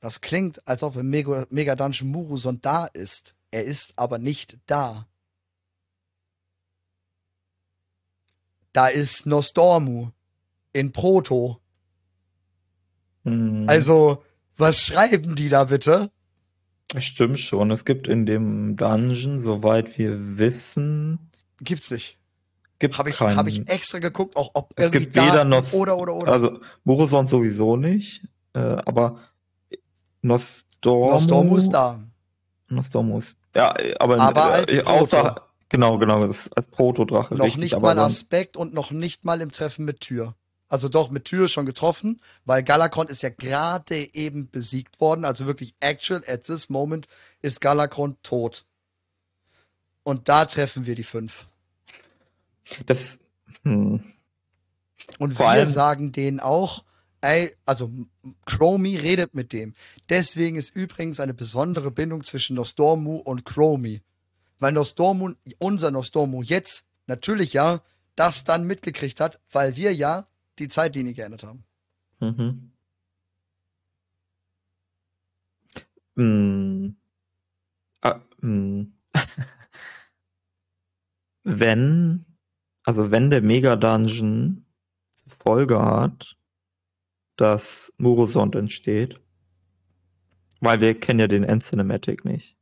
Das 0.00 0.20
klingt, 0.20 0.66
als 0.66 0.82
ob 0.82 0.96
im 0.96 1.08
Mega, 1.08 1.46
Mega 1.50 1.76
Dungeon 1.76 2.10
Muruson 2.10 2.60
da 2.60 2.86
ist. 2.86 3.34
Er 3.50 3.64
ist 3.64 3.92
aber 3.96 4.18
nicht 4.18 4.58
da. 4.66 5.06
Da 8.72 8.88
ist 8.88 9.26
Nostormu 9.26 10.10
in 10.72 10.92
Proto. 10.92 11.60
Hm. 13.24 13.64
Also, 13.68 14.22
was 14.56 14.84
schreiben 14.86 15.36
die 15.36 15.48
da 15.48 15.64
bitte? 15.64 16.10
Stimmt 16.98 17.38
schon. 17.38 17.70
Es 17.70 17.84
gibt 17.84 18.08
in 18.08 18.26
dem 18.26 18.76
Dungeon, 18.76 19.44
soweit 19.44 19.96
wir 19.98 20.38
wissen. 20.38 21.30
Gibt's 21.60 21.90
nicht. 21.90 22.18
Gibt's 22.80 22.98
habe 22.98 23.10
ich, 23.10 23.20
hab 23.20 23.46
ich 23.46 23.68
extra 23.68 23.98
geguckt, 23.98 24.36
auch 24.36 24.50
ob 24.54 24.72
es 24.74 24.90
gibt 24.90 25.14
weder 25.14 25.44
noch 25.44 25.70
oder 25.74 25.98
oder 25.98 26.14
oder. 26.14 26.32
Also 26.32 26.60
Moroson 26.84 27.26
sowieso 27.26 27.76
nicht, 27.76 28.22
äh, 28.54 28.58
aber 28.58 29.18
Nostormu. 30.22 31.10
Nostormu 31.10 31.56
ist 31.58 31.70
da. 31.70 32.00
Nostormu 32.68 33.18
ist 33.18 33.36
ja, 33.54 33.74
aber, 33.98 34.18
aber 34.18 34.68
äh, 34.68 34.78
als 34.78 34.86
außer, 34.86 35.42
genau 35.68 35.98
genau 35.98 36.26
das 36.26 36.50
als 36.52 36.68
Protodrache. 36.68 37.34
Noch 37.34 37.44
richtig, 37.44 37.60
nicht 37.60 37.80
mal 37.80 37.98
Aspekt 37.98 38.56
und 38.56 38.72
noch 38.72 38.90
nicht 38.90 39.26
mal 39.26 39.42
im 39.42 39.50
Treffen 39.50 39.84
mit 39.84 40.00
Tür. 40.00 40.34
Also 40.70 40.88
doch 40.88 41.10
mit 41.10 41.24
Tür 41.24 41.48
schon 41.48 41.66
getroffen, 41.66 42.20
weil 42.44 42.62
Galakron 42.62 43.08
ist 43.08 43.22
ja 43.22 43.28
gerade 43.28 44.14
eben 44.14 44.48
besiegt 44.48 45.00
worden. 45.00 45.24
Also 45.24 45.46
wirklich 45.46 45.74
actual 45.80 46.22
at 46.28 46.44
this 46.44 46.70
moment 46.70 47.08
ist 47.42 47.60
Galakron 47.60 48.16
tot. 48.22 48.64
Und 50.04 50.28
da 50.28 50.46
treffen 50.46 50.86
wir 50.86 50.94
die 50.94 51.02
fünf. 51.02 51.48
Das. 52.86 53.18
Hm. 53.64 54.00
Und 55.18 55.34
Vor 55.34 55.52
wir 55.52 55.66
sagen 55.66 56.12
denen 56.12 56.38
auch, 56.38 56.84
ey, 57.20 57.52
also 57.66 57.90
Chromie 58.46 58.96
redet 58.96 59.34
mit 59.34 59.52
dem. 59.52 59.74
Deswegen 60.08 60.56
ist 60.56 60.70
übrigens 60.70 61.18
eine 61.18 61.34
besondere 61.34 61.90
Bindung 61.90 62.22
zwischen 62.22 62.54
Nostormu 62.54 63.16
und 63.16 63.44
Chromie. 63.44 64.02
Weil 64.60 64.70
Nostormu, 64.70 65.32
unser 65.58 65.90
Nostormu 65.90 66.42
jetzt, 66.42 66.84
natürlich 67.08 67.54
ja, 67.54 67.82
das 68.14 68.44
dann 68.44 68.68
mitgekriegt 68.68 69.18
hat, 69.18 69.40
weil 69.50 69.74
wir 69.74 69.92
ja 69.92 70.28
die 70.60 70.68
Zeitlinie 70.68 71.14
geändert 71.14 71.42
haben. 71.42 71.64
Mhm. 72.20 72.70
Hm. 76.16 76.96
Ah, 78.02 78.20
hm. 78.40 78.92
wenn, 81.42 82.26
also 82.84 83.10
wenn 83.10 83.30
der 83.30 83.42
Mega 83.42 83.76
Dungeon 83.76 84.66
Folge 85.42 85.80
hat, 85.80 86.36
dass 87.36 87.92
Murosond 87.96 88.54
entsteht, 88.54 89.18
weil 90.60 90.80
wir 90.80 90.98
kennen 90.98 91.20
ja 91.20 91.26
den 91.26 91.44
End-Cinematic 91.44 92.24
nicht. 92.24 92.54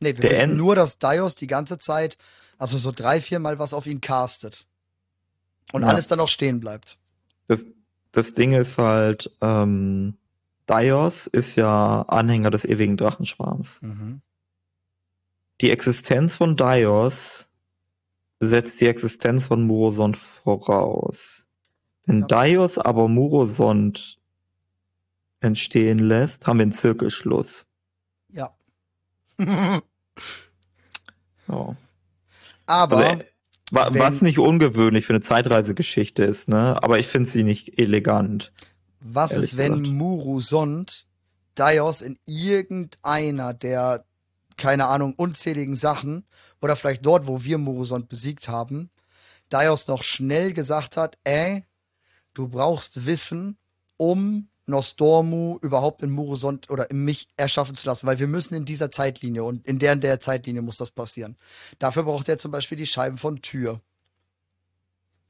Nee, 0.00 0.14
wir 0.14 0.20
der 0.20 0.30
wissen 0.30 0.50
End 0.50 0.56
nur, 0.56 0.76
dass 0.76 0.98
Dios 0.98 1.34
die 1.34 1.48
ganze 1.48 1.78
Zeit, 1.78 2.18
also 2.56 2.78
so 2.78 2.92
drei, 2.92 3.20
vier 3.20 3.40
Mal 3.40 3.58
was 3.58 3.74
auf 3.74 3.86
ihn 3.86 4.00
castet. 4.00 4.68
Und 5.72 5.82
ja. 5.82 5.88
alles 5.88 6.06
dann 6.08 6.20
auch 6.20 6.28
stehen 6.28 6.60
bleibt. 6.60 6.98
Das, 7.46 7.64
das 8.12 8.32
Ding 8.32 8.52
ist 8.52 8.78
halt, 8.78 9.30
ähm, 9.40 10.16
Dios 10.68 11.26
ist 11.26 11.56
ja 11.56 12.02
Anhänger 12.02 12.50
des 12.50 12.64
ewigen 12.64 12.96
Drachenschwarms. 12.96 13.80
Mhm. 13.82 14.20
Die 15.60 15.70
Existenz 15.70 16.36
von 16.36 16.56
Dios 16.56 17.48
setzt 18.40 18.80
die 18.80 18.86
Existenz 18.86 19.46
von 19.46 19.66
Murosond 19.66 20.16
voraus. 20.16 21.46
Wenn 22.06 22.26
ja. 22.28 22.44
Dios 22.44 22.78
aber 22.78 23.08
Murosond 23.08 24.18
entstehen 25.40 25.98
lässt, 25.98 26.46
haben 26.46 26.58
wir 26.58 26.62
einen 26.62 26.72
Zirkelschluss. 26.72 27.66
Ja. 28.28 28.54
oh. 31.48 31.74
Aber 32.66 32.96
also, 32.96 33.24
wa 33.72 33.92
wenn, 33.92 34.00
was 34.00 34.22
nicht 34.22 34.38
ungewöhnlich 34.38 35.06
für 35.06 35.12
eine 35.12 35.22
Zeitreisegeschichte 35.22 36.24
ist, 36.24 36.48
ne? 36.48 36.82
Aber 36.82 36.98
ich 36.98 37.06
finde 37.06 37.28
sie 37.28 37.42
nicht 37.42 37.78
elegant. 37.80 38.52
Was 39.00 39.32
ist, 39.32 39.56
wenn 39.56 39.82
gesagt. 39.82 39.96
Murusond 39.96 41.06
Dios 41.58 42.02
in 42.02 42.16
irgendeiner 42.24 43.52
der, 43.52 44.04
keine 44.56 44.86
Ahnung, 44.86 45.14
unzähligen 45.16 45.76
Sachen 45.76 46.24
oder 46.60 46.76
vielleicht 46.76 47.04
dort, 47.04 47.26
wo 47.26 47.42
wir 47.44 47.58
Murusond 47.58 48.08
besiegt 48.08 48.48
haben, 48.48 48.90
Dios 49.52 49.88
noch 49.88 50.02
schnell 50.02 50.52
gesagt 50.52 50.96
hat, 50.96 51.18
ey, 51.24 51.64
du 52.34 52.48
brauchst 52.48 53.06
Wissen, 53.06 53.58
um 53.96 54.48
Nostormu 54.68 55.58
überhaupt 55.62 56.02
in 56.02 56.10
Murusond 56.10 56.68
oder 56.70 56.90
in 56.90 57.04
mich 57.04 57.28
erschaffen 57.36 57.76
zu 57.76 57.86
lassen, 57.86 58.06
weil 58.06 58.18
wir 58.18 58.26
müssen 58.26 58.54
in 58.54 58.66
dieser 58.66 58.90
Zeitlinie 58.90 59.42
und 59.42 59.66
in 59.66 59.78
der 59.78 59.94
in 59.94 60.00
der 60.00 60.20
Zeitlinie 60.20 60.62
muss 60.62 60.76
das 60.76 60.90
passieren. 60.90 61.36
Dafür 61.78 62.02
braucht 62.02 62.28
er 62.28 62.38
zum 62.38 62.50
Beispiel 62.50 62.76
die 62.76 62.86
Scheiben 62.86 63.16
von 63.16 63.40
Tür. 63.40 63.80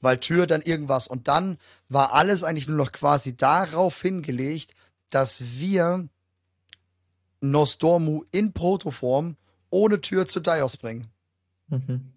Weil 0.01 0.19
Tür 0.19 0.47
dann 0.47 0.63
irgendwas 0.63 1.09
und 1.09 1.29
dann 1.29 1.59
war 1.89 2.15
alles 2.15 2.43
eigentlich 2.43 2.69
nur 2.69 2.77
noch 2.77 2.93
quasi 2.93 3.37
darauf 3.37 4.01
hingelegt, 4.01 4.75
dass 5.11 5.41
wir 5.59 6.09
Nostormu 7.41 8.25
in 8.31 8.53
Protoform 8.53 9.37
ohne 9.71 10.01
Tür 10.01 10.27
zu 10.27 10.41
Dios 10.41 10.77
bringen. 10.77 11.07
Mhm. 11.69 12.13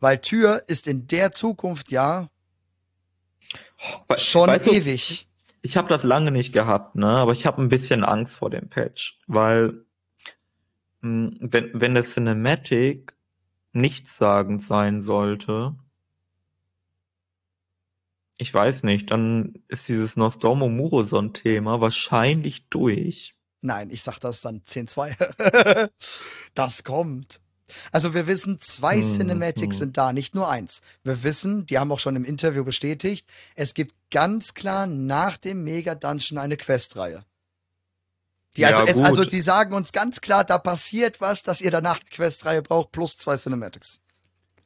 Weil 0.00 0.20
Tür 0.20 0.62
ist 0.66 0.86
in 0.86 1.06
der 1.06 1.32
Zukunft 1.32 1.90
ja 1.90 2.28
schon 4.16 4.48
weißt 4.48 4.68
ewig. 4.68 5.25
Ich 5.66 5.76
habe 5.76 5.88
das 5.88 6.04
lange 6.04 6.30
nicht 6.30 6.52
gehabt, 6.52 6.94
ne? 6.94 7.08
Aber 7.08 7.32
ich 7.32 7.44
habe 7.44 7.60
ein 7.60 7.68
bisschen 7.68 8.04
Angst 8.04 8.36
vor 8.36 8.50
dem 8.50 8.68
Patch, 8.68 9.18
weil 9.26 9.84
mh, 11.00 11.30
hm, 11.30 11.38
wenn 11.40 11.70
wenn 11.74 11.94
der 11.94 12.04
Cinematic 12.04 13.14
nichtssagend 13.72 14.62
sein 14.62 15.00
sollte, 15.00 15.74
ich 18.38 18.54
weiß 18.54 18.84
nicht, 18.84 19.10
dann 19.10 19.54
ist 19.66 19.88
dieses 19.88 20.16
Nostromo 20.16 20.68
Muroson-Thema 20.68 21.80
wahrscheinlich 21.80 22.68
durch. 22.68 23.34
Nein, 23.60 23.90
ich 23.90 24.04
sag 24.04 24.20
das 24.20 24.42
dann 24.42 24.60
10-2. 24.60 25.90
das 26.54 26.84
kommt. 26.84 27.40
Also 27.92 28.14
wir 28.14 28.26
wissen, 28.26 28.60
zwei 28.60 29.00
hm, 29.00 29.16
Cinematics 29.16 29.76
hm. 29.76 29.78
sind 29.78 29.96
da, 29.96 30.12
nicht 30.12 30.34
nur 30.34 30.48
eins. 30.48 30.80
Wir 31.04 31.22
wissen, 31.22 31.66
die 31.66 31.78
haben 31.78 31.90
auch 31.92 31.98
schon 31.98 32.16
im 32.16 32.24
Interview 32.24 32.64
bestätigt, 32.64 33.26
es 33.54 33.74
gibt 33.74 33.94
ganz 34.10 34.54
klar 34.54 34.86
nach 34.86 35.36
dem 35.36 35.64
Mega 35.64 35.94
Dungeon 35.94 36.38
eine 36.38 36.56
Questreihe. 36.56 37.24
Die 38.56 38.64
also, 38.64 38.86
ja, 38.86 38.90
es, 38.90 38.98
also 38.98 39.24
die 39.24 39.42
sagen 39.42 39.74
uns 39.74 39.92
ganz 39.92 40.20
klar, 40.20 40.44
da 40.44 40.58
passiert 40.58 41.20
was, 41.20 41.42
dass 41.42 41.60
ihr 41.60 41.70
danach 41.70 42.00
eine 42.00 42.08
Questreihe 42.08 42.62
braucht, 42.62 42.92
plus 42.92 43.16
zwei 43.18 43.36
Cinematics. 43.36 44.00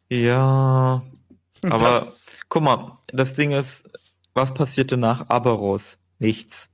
Ja, 0.09 1.03
aber 1.63 2.01
das, 2.01 2.27
guck 2.49 2.63
mal, 2.63 2.99
das 3.09 3.33
Ding 3.33 3.53
ist, 3.53 3.89
was 4.35 4.55
passierte 4.55 4.97
nach 4.97 5.29
Aberos? 5.29 5.99
Nichts. 6.19 6.69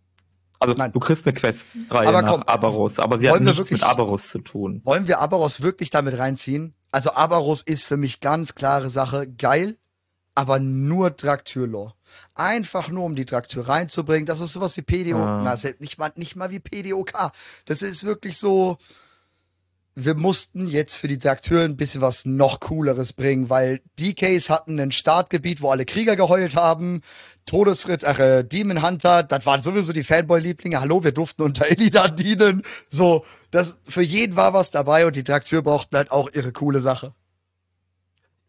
Also 0.58 0.74
Nein. 0.74 0.92
du 0.92 1.00
kriegst 1.00 1.26
eine 1.26 1.34
Questreihe 1.34 2.08
aber 2.08 2.22
komm, 2.22 2.40
nach 2.40 2.46
Abaros, 2.46 2.98
aber 2.98 3.18
sie 3.18 3.30
hat 3.30 3.40
nichts 3.40 3.58
wirklich, 3.58 3.80
mit 3.80 3.88
Abaros 3.88 4.28
zu 4.28 4.38
tun. 4.38 4.80
Wollen 4.84 5.06
wir 5.06 5.20
Abaros 5.20 5.60
wirklich 5.60 5.90
damit 5.90 6.18
reinziehen? 6.18 6.74
Also 6.90 7.12
Abaros 7.12 7.62
ist 7.62 7.84
für 7.84 7.96
mich 7.96 8.20
ganz 8.20 8.54
klare 8.54 8.90
Sache, 8.90 9.26
geil, 9.26 9.76
aber 10.34 10.58
nur 10.58 11.10
Draktür-Lore. 11.10 11.94
Einfach 12.34 12.88
nur, 12.88 13.04
um 13.04 13.16
die 13.16 13.24
Draktür 13.24 13.68
reinzubringen. 13.68 14.26
Das 14.26 14.40
ist 14.40 14.52
sowas 14.52 14.76
wie 14.76 14.82
PDO. 14.82 15.18
Ah. 15.18 15.42
Na, 15.42 15.70
nicht 15.78 15.98
mal, 15.98 16.12
nicht 16.16 16.36
mal 16.36 16.50
wie 16.50 16.60
PDOK. 16.60 17.32
Das 17.64 17.82
ist 17.82 18.04
wirklich 18.04 18.38
so, 18.38 18.78
wir 19.98 20.14
mussten 20.14 20.68
jetzt 20.68 20.94
für 20.96 21.08
die 21.08 21.26
Akteure 21.26 21.64
ein 21.64 21.78
bisschen 21.78 22.02
was 22.02 22.26
noch 22.26 22.60
cooleres 22.60 23.14
bringen, 23.14 23.48
weil 23.48 23.80
DKs 23.98 24.50
hatten 24.50 24.78
ein 24.78 24.92
Startgebiet, 24.92 25.62
wo 25.62 25.70
alle 25.70 25.86
Krieger 25.86 26.16
geheult 26.16 26.54
haben. 26.54 27.00
Todesritt, 27.46 28.04
ach, 28.04 28.18
äh, 28.18 28.44
Demon 28.44 28.86
Hunter, 28.86 29.22
das 29.22 29.46
waren 29.46 29.62
sowieso 29.62 29.94
die 29.94 30.04
Fanboy-Lieblinge. 30.04 30.80
Hallo, 30.80 31.02
wir 31.02 31.12
durften 31.12 31.42
unter 31.42 31.70
Illidan 31.70 32.14
dienen. 32.14 32.62
So, 32.90 33.24
das, 33.50 33.80
für 33.88 34.02
jeden 34.02 34.36
war 34.36 34.52
was 34.52 34.70
dabei 34.70 35.06
und 35.06 35.16
die 35.16 35.24
Trakteur 35.24 35.62
brauchten 35.62 35.96
halt 35.96 36.10
auch 36.10 36.28
ihre 36.30 36.52
coole 36.52 36.80
Sache. 36.80 37.14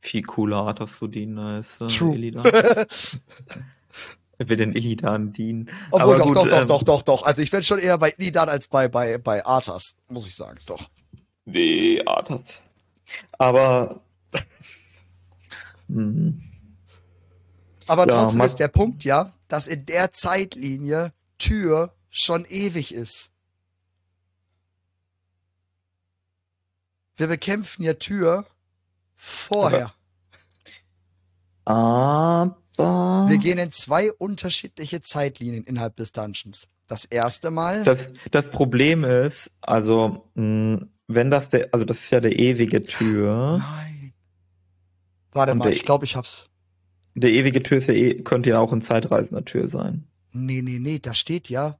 Viel 0.01 0.23
cooler 0.23 0.73
dass 0.73 0.99
du 0.99 1.07
dienen 1.07 1.39
als 1.39 1.79
äh, 1.79 1.87
True. 1.87 2.13
Illidan. 2.13 2.43
will 4.37 4.57
den 4.57 4.75
Illidan 4.75 5.31
dienen. 5.31 5.69
Obwohl, 5.91 6.01
Aber 6.01 6.17
doch, 6.17 6.25
gut, 6.25 6.35
doch, 6.35 6.47
doch, 6.47 6.61
ähm, 6.61 6.67
doch, 6.67 6.83
doch, 6.83 7.01
doch. 7.03 7.23
Also 7.23 7.41
ich 7.41 7.53
werde 7.53 7.65
schon 7.65 7.79
eher 7.79 7.97
bei 7.97 8.13
Illidan 8.17 8.49
als 8.49 8.67
bei, 8.67 8.89
bei, 8.89 9.17
bei 9.17 9.45
Arthas, 9.45 9.95
muss 10.09 10.27
ich 10.27 10.35
sagen, 10.35 10.59
doch. 10.65 10.89
Nee. 11.47 12.03
Aber. 13.37 14.01
hm. 15.87 16.43
Aber 17.87 18.05
trotzdem 18.05 18.41
ja, 18.41 18.45
ist 18.45 18.59
der 18.59 18.67
Punkt 18.67 19.05
ja, 19.05 19.33
dass 19.47 19.65
in 19.65 19.85
der 19.85 20.11
Zeitlinie 20.11 21.13
Tür 21.37 21.93
schon 22.09 22.43
ewig 22.43 22.93
ist. 22.93 23.31
Wir 27.15 27.27
bekämpfen 27.27 27.83
ja 27.83 27.93
Tür 27.93 28.45
vorher. 29.15 29.93
Aber. 31.63 32.57
Wir 33.29 33.37
gehen 33.37 33.57
in 33.57 33.71
zwei 33.71 34.11
unterschiedliche 34.11 35.01
Zeitlinien 35.01 35.63
innerhalb 35.63 35.95
des 35.95 36.11
Dungeons. 36.11 36.67
Das 36.87 37.05
erste 37.05 37.51
Mal. 37.51 37.85
Das, 37.85 38.11
das 38.31 38.51
Problem 38.51 39.05
ist, 39.05 39.49
also, 39.61 40.29
mh, 40.35 40.85
wenn 41.07 41.29
das 41.29 41.49
der, 41.49 41.69
also 41.73 41.85
das 41.85 41.99
ist 42.03 42.11
ja 42.11 42.19
der 42.19 42.37
ewige 42.37 42.83
Tür. 42.83 43.57
Nein. 43.59 44.13
Warte 45.31 45.55
mal, 45.55 45.71
ich 45.71 45.83
glaube, 45.83 46.05
ich 46.05 46.15
hab's. 46.15 46.49
Der 47.15 47.31
ewige 47.31 47.63
Tür 47.63 47.77
ist 47.77 47.87
ja 47.87 47.93
eh, 47.93 48.21
könnte 48.21 48.49
ja 48.49 48.59
auch 48.59 48.71
ein 48.73 48.81
zeitreisender 48.81 49.43
Tür 49.43 49.67
sein. 49.67 50.07
Nee, 50.31 50.61
nee, 50.61 50.79
nee, 50.79 50.99
da 50.99 51.13
steht 51.13 51.49
ja. 51.49 51.79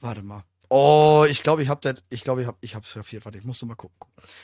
Warte 0.00 0.22
mal. 0.22 0.44
Oh, 0.68 1.26
ich 1.28 1.42
glaube, 1.42 1.62
ich 1.62 1.68
habe 1.68 1.80
das, 1.82 2.02
ich 2.08 2.24
glaube, 2.24 2.40
ich 2.40 2.46
habe, 2.46 2.56
ich 2.62 2.74
hab's 2.74 2.94
kapiert. 2.94 3.24
Warte, 3.24 3.38
ich 3.38 3.44
muss 3.44 3.60
noch 3.60 3.68
mal 3.68 3.74
gucken. 3.74 3.96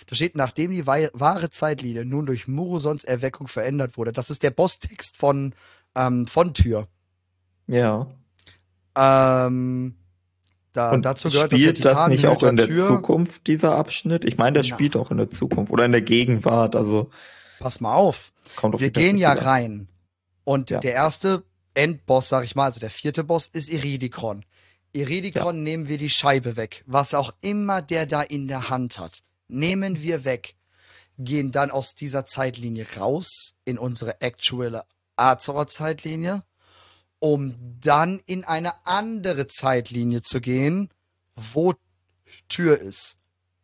Da 0.07 0.15
steht, 0.15 0.37
nachdem 0.37 0.71
die 0.71 0.87
wahre 0.87 1.49
Zeitlinie 1.49 2.05
nun 2.05 2.27
durch 2.27 2.47
Murosons 2.47 3.03
Erweckung 3.03 3.49
verändert 3.49 3.97
wurde. 3.97 4.13
Das 4.13 4.29
ist 4.29 4.43
der 4.43 4.51
Boss-Text 4.51 5.17
von, 5.17 5.55
ähm, 5.95 6.27
von 6.27 6.53
Tür. 6.53 6.87
Ja. 7.67 8.09
Ähm, 8.95 9.95
da, 10.79 10.93
und 10.93 11.05
dazu 11.05 11.29
gehört 11.29 11.53
spielt 11.53 11.85
das, 11.85 11.93
das 11.93 12.09
nicht 12.09 12.27
auch 12.27 12.43
in 12.45 12.57
der 12.57 12.67
Tür. 12.67 12.87
Zukunft, 12.87 13.47
dieser 13.49 13.75
Abschnitt? 13.75 14.25
Ich 14.25 14.39
meine, 14.39 14.61
das 14.61 14.69
Na. 14.69 14.77
spielt 14.77 14.97
auch 14.97 15.11
in 15.11 15.17
der 15.17 15.29
Zukunft 15.29 15.73
oder 15.73 15.85
in 15.85 15.93
der 15.93 16.03
Gegenwart. 16.03 16.77
Also 16.77 17.11
Pass 17.59 17.81
mal 17.81 17.95
auf. 17.95 18.33
Wir 18.77 18.91
gehen 18.91 19.19
ja 19.19 19.33
rein. 19.33 19.89
Und 20.45 20.71
ja. 20.71 20.79
der 20.79 20.93
erste 20.93 21.43
Endboss, 21.75 22.29
sag 22.29 22.45
ich 22.45 22.55
mal, 22.55 22.67
also 22.67 22.79
der 22.79 22.91
vierte 22.91 23.25
Boss, 23.25 23.49
ist 23.49 23.69
Iridikron. 23.69 24.45
Iridikron 24.93 25.57
ja. 25.57 25.63
nehmen 25.63 25.89
wir 25.89 25.99
die 25.99 26.11
Scheibe 26.11 26.57
weg. 26.57 26.85
Was 26.87 27.13
auch 27.13 27.33
immer 27.43 27.83
der 27.83 28.07
da 28.07 28.23
in 28.23 28.47
der 28.47 28.71
Hand 28.71 28.99
hat, 28.99 29.19
nehmen 29.49 30.01
wir 30.01 30.25
weg. 30.25 30.55
Gehen 31.19 31.51
dann 31.51 31.73
aus 31.73 31.97
dieser 31.97 32.25
Zeitlinie 32.25 32.87
raus 32.97 33.55
in 33.65 33.79
unsere 33.79 34.21
actuelle 34.21 34.85
Azeroth-Zeitlinie 35.17 36.45
um 37.19 37.55
dann 37.81 38.21
in 38.27 38.45
eine 38.45 38.73
andere 38.85 39.47
Zeitlinie 39.47 40.23
zu 40.23 40.41
gehen, 40.41 40.91
wo 41.35 41.75
Tür 42.49 42.79
ist. 42.79 43.17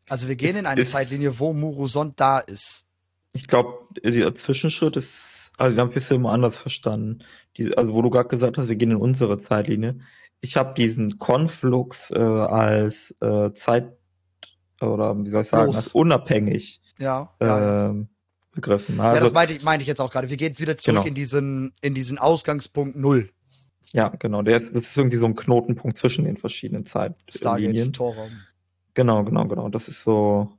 Also 0.09 0.29
wir 0.29 0.37
gehen 0.37 0.55
ist, 0.55 0.61
in 0.61 0.67
eine 0.67 0.85
Zeitlinie, 0.85 1.38
wo 1.38 1.53
Murusond 1.53 2.19
da 2.21 2.38
ist. 2.38 2.85
Ich 3.33 3.49
glaube, 3.49 3.87
der 4.03 4.35
Zwischenschritt 4.35 4.97
ist 4.97 5.53
Also, 5.57 5.77
wir 5.77 5.83
haben 5.83 5.93
es 5.95 6.11
immer 6.11 6.33
anders 6.33 6.59
verstanden. 6.59 7.25
Die, 7.57 7.77
also, 7.77 7.93
wo 7.95 8.03
du 8.03 8.11
gerade 8.11 8.29
gesagt 8.29 8.59
hast, 8.59 8.69
wir 8.69 8.77
gehen 8.77 8.90
in 8.90 8.97
unsere 8.97 9.43
Zeitlinie. 9.43 10.01
Ich 10.40 10.57
habe 10.57 10.75
diesen 10.75 11.19
Konflux 11.19 12.11
äh, 12.11 12.19
als 12.19 13.14
äh, 13.21 13.53
Zeit 13.55 13.97
oder 14.81 15.17
wie 15.19 15.29
soll 15.31 15.43
ich 15.43 15.49
sagen, 15.49 15.67
Los. 15.67 15.77
als 15.77 15.88
unabhängig 15.88 16.81
ja, 16.99 17.33
ja, 17.40 17.90
äh, 17.90 18.07
begriffen. 18.53 19.01
Also, 19.01 19.17
ja, 19.17 19.23
das 19.23 19.33
meinte 19.33 19.55
ich, 19.55 19.62
meinte 19.62 19.83
ich 19.83 19.88
jetzt 19.88 20.01
auch 20.01 20.11
gerade. 20.11 20.29
Wir 20.29 20.37
gehen 20.37 20.49
jetzt 20.49 20.61
wieder 20.61 20.77
zurück 20.77 20.97
genau. 20.97 21.07
in 21.07 21.14
diesen 21.14 21.73
in 21.81 21.95
diesen 21.95 22.19
Ausgangspunkt 22.19 22.97
Null. 22.97 23.31
Ja, 23.92 24.09
genau. 24.09 24.42
Der 24.42 24.62
ist, 24.62 24.75
das 24.75 24.88
ist 24.88 24.97
irgendwie 24.97 25.18
so 25.18 25.27
ein 25.27 25.37
Knotenpunkt 25.37 25.99
zwischen 25.99 26.25
den 26.25 26.37
verschiedenen 26.37 26.85
Zeiten. 26.85 27.16
Stargate, 27.29 27.92
Torraum. 27.92 28.31
Genau, 28.94 29.25
genau, 29.25 29.47
genau. 29.47 29.68
Das 29.68 29.88
ist 29.88 30.03
so. 30.03 30.51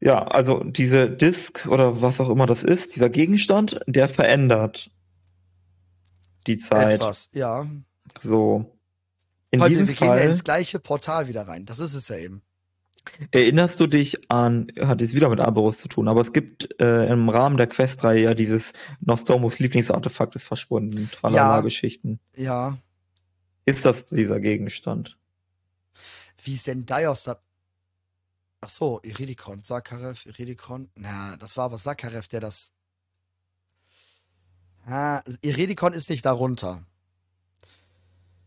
Ja, 0.00 0.26
also 0.26 0.62
diese 0.64 1.10
Disk 1.10 1.66
oder 1.66 2.00
was 2.02 2.20
auch 2.20 2.30
immer 2.30 2.46
das 2.46 2.62
ist, 2.62 2.94
dieser 2.94 3.10
Gegenstand, 3.10 3.80
der 3.86 4.08
verändert 4.08 4.90
die 6.46 6.58
Zeit. 6.58 6.96
Etwas, 6.96 7.28
ja. 7.32 7.66
So. 8.22 8.78
In 9.50 9.60
diesem 9.60 9.70
wir, 9.70 9.88
wir 9.88 9.96
Fall, 9.96 10.08
gehen 10.08 10.24
ja 10.24 10.30
ins 10.30 10.44
gleiche 10.44 10.78
Portal 10.78 11.28
wieder 11.28 11.48
rein. 11.48 11.64
Das 11.64 11.78
ist 11.78 11.94
es 11.94 12.08
ja 12.08 12.16
eben. 12.16 12.42
Erinnerst 13.30 13.80
du 13.80 13.86
dich 13.86 14.30
an, 14.30 14.70
hat 14.80 15.00
jetzt 15.00 15.14
wieder 15.14 15.28
mit 15.28 15.40
Aberus 15.40 15.78
zu 15.78 15.88
tun, 15.88 16.08
aber 16.08 16.20
es 16.20 16.32
gibt 16.32 16.80
äh, 16.80 17.06
im 17.10 17.28
Rahmen 17.28 17.56
der 17.56 17.66
Questreihe 17.66 18.22
ja 18.22 18.34
dieses 18.34 18.72
Nostromus 19.00 19.58
Lieblingsartefakt 19.58 20.36
ist 20.36 20.44
verschwunden, 20.44 21.10
tralala 21.10 21.60
Geschichten. 21.62 22.20
Ja. 22.34 22.78
Ist 23.64 23.84
das 23.84 24.06
dieser 24.06 24.40
Gegenstand? 24.40 25.16
Wie 26.42 26.56
Dios 26.56 27.24
da? 27.24 27.40
Ach 28.60 28.68
so, 28.68 29.00
Iridikon, 29.02 29.62
Sakarev, 29.62 30.26
Iridikon. 30.26 30.90
Na, 30.94 31.36
das 31.36 31.56
war 31.56 31.66
aber 31.66 31.78
Sakarev, 31.78 32.28
der 32.28 32.40
das. 32.40 32.72
Ah, 34.86 35.20
Iridikon 35.42 35.92
ist 35.92 36.10
nicht 36.10 36.24
darunter. 36.24 36.84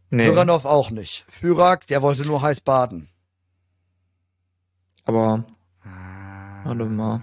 Nee. 0.09 0.27
Fyranov 0.27 0.65
auch 0.65 0.89
nicht. 0.89 1.23
Fyrak, 1.29 1.87
der 1.87 2.01
wollte 2.01 2.25
nur 2.25 2.41
heiß 2.41 2.61
baden. 2.61 3.07
Aber. 5.05 5.45
Ah, 5.83 6.61
warte 6.65 6.85
mal. 6.85 7.21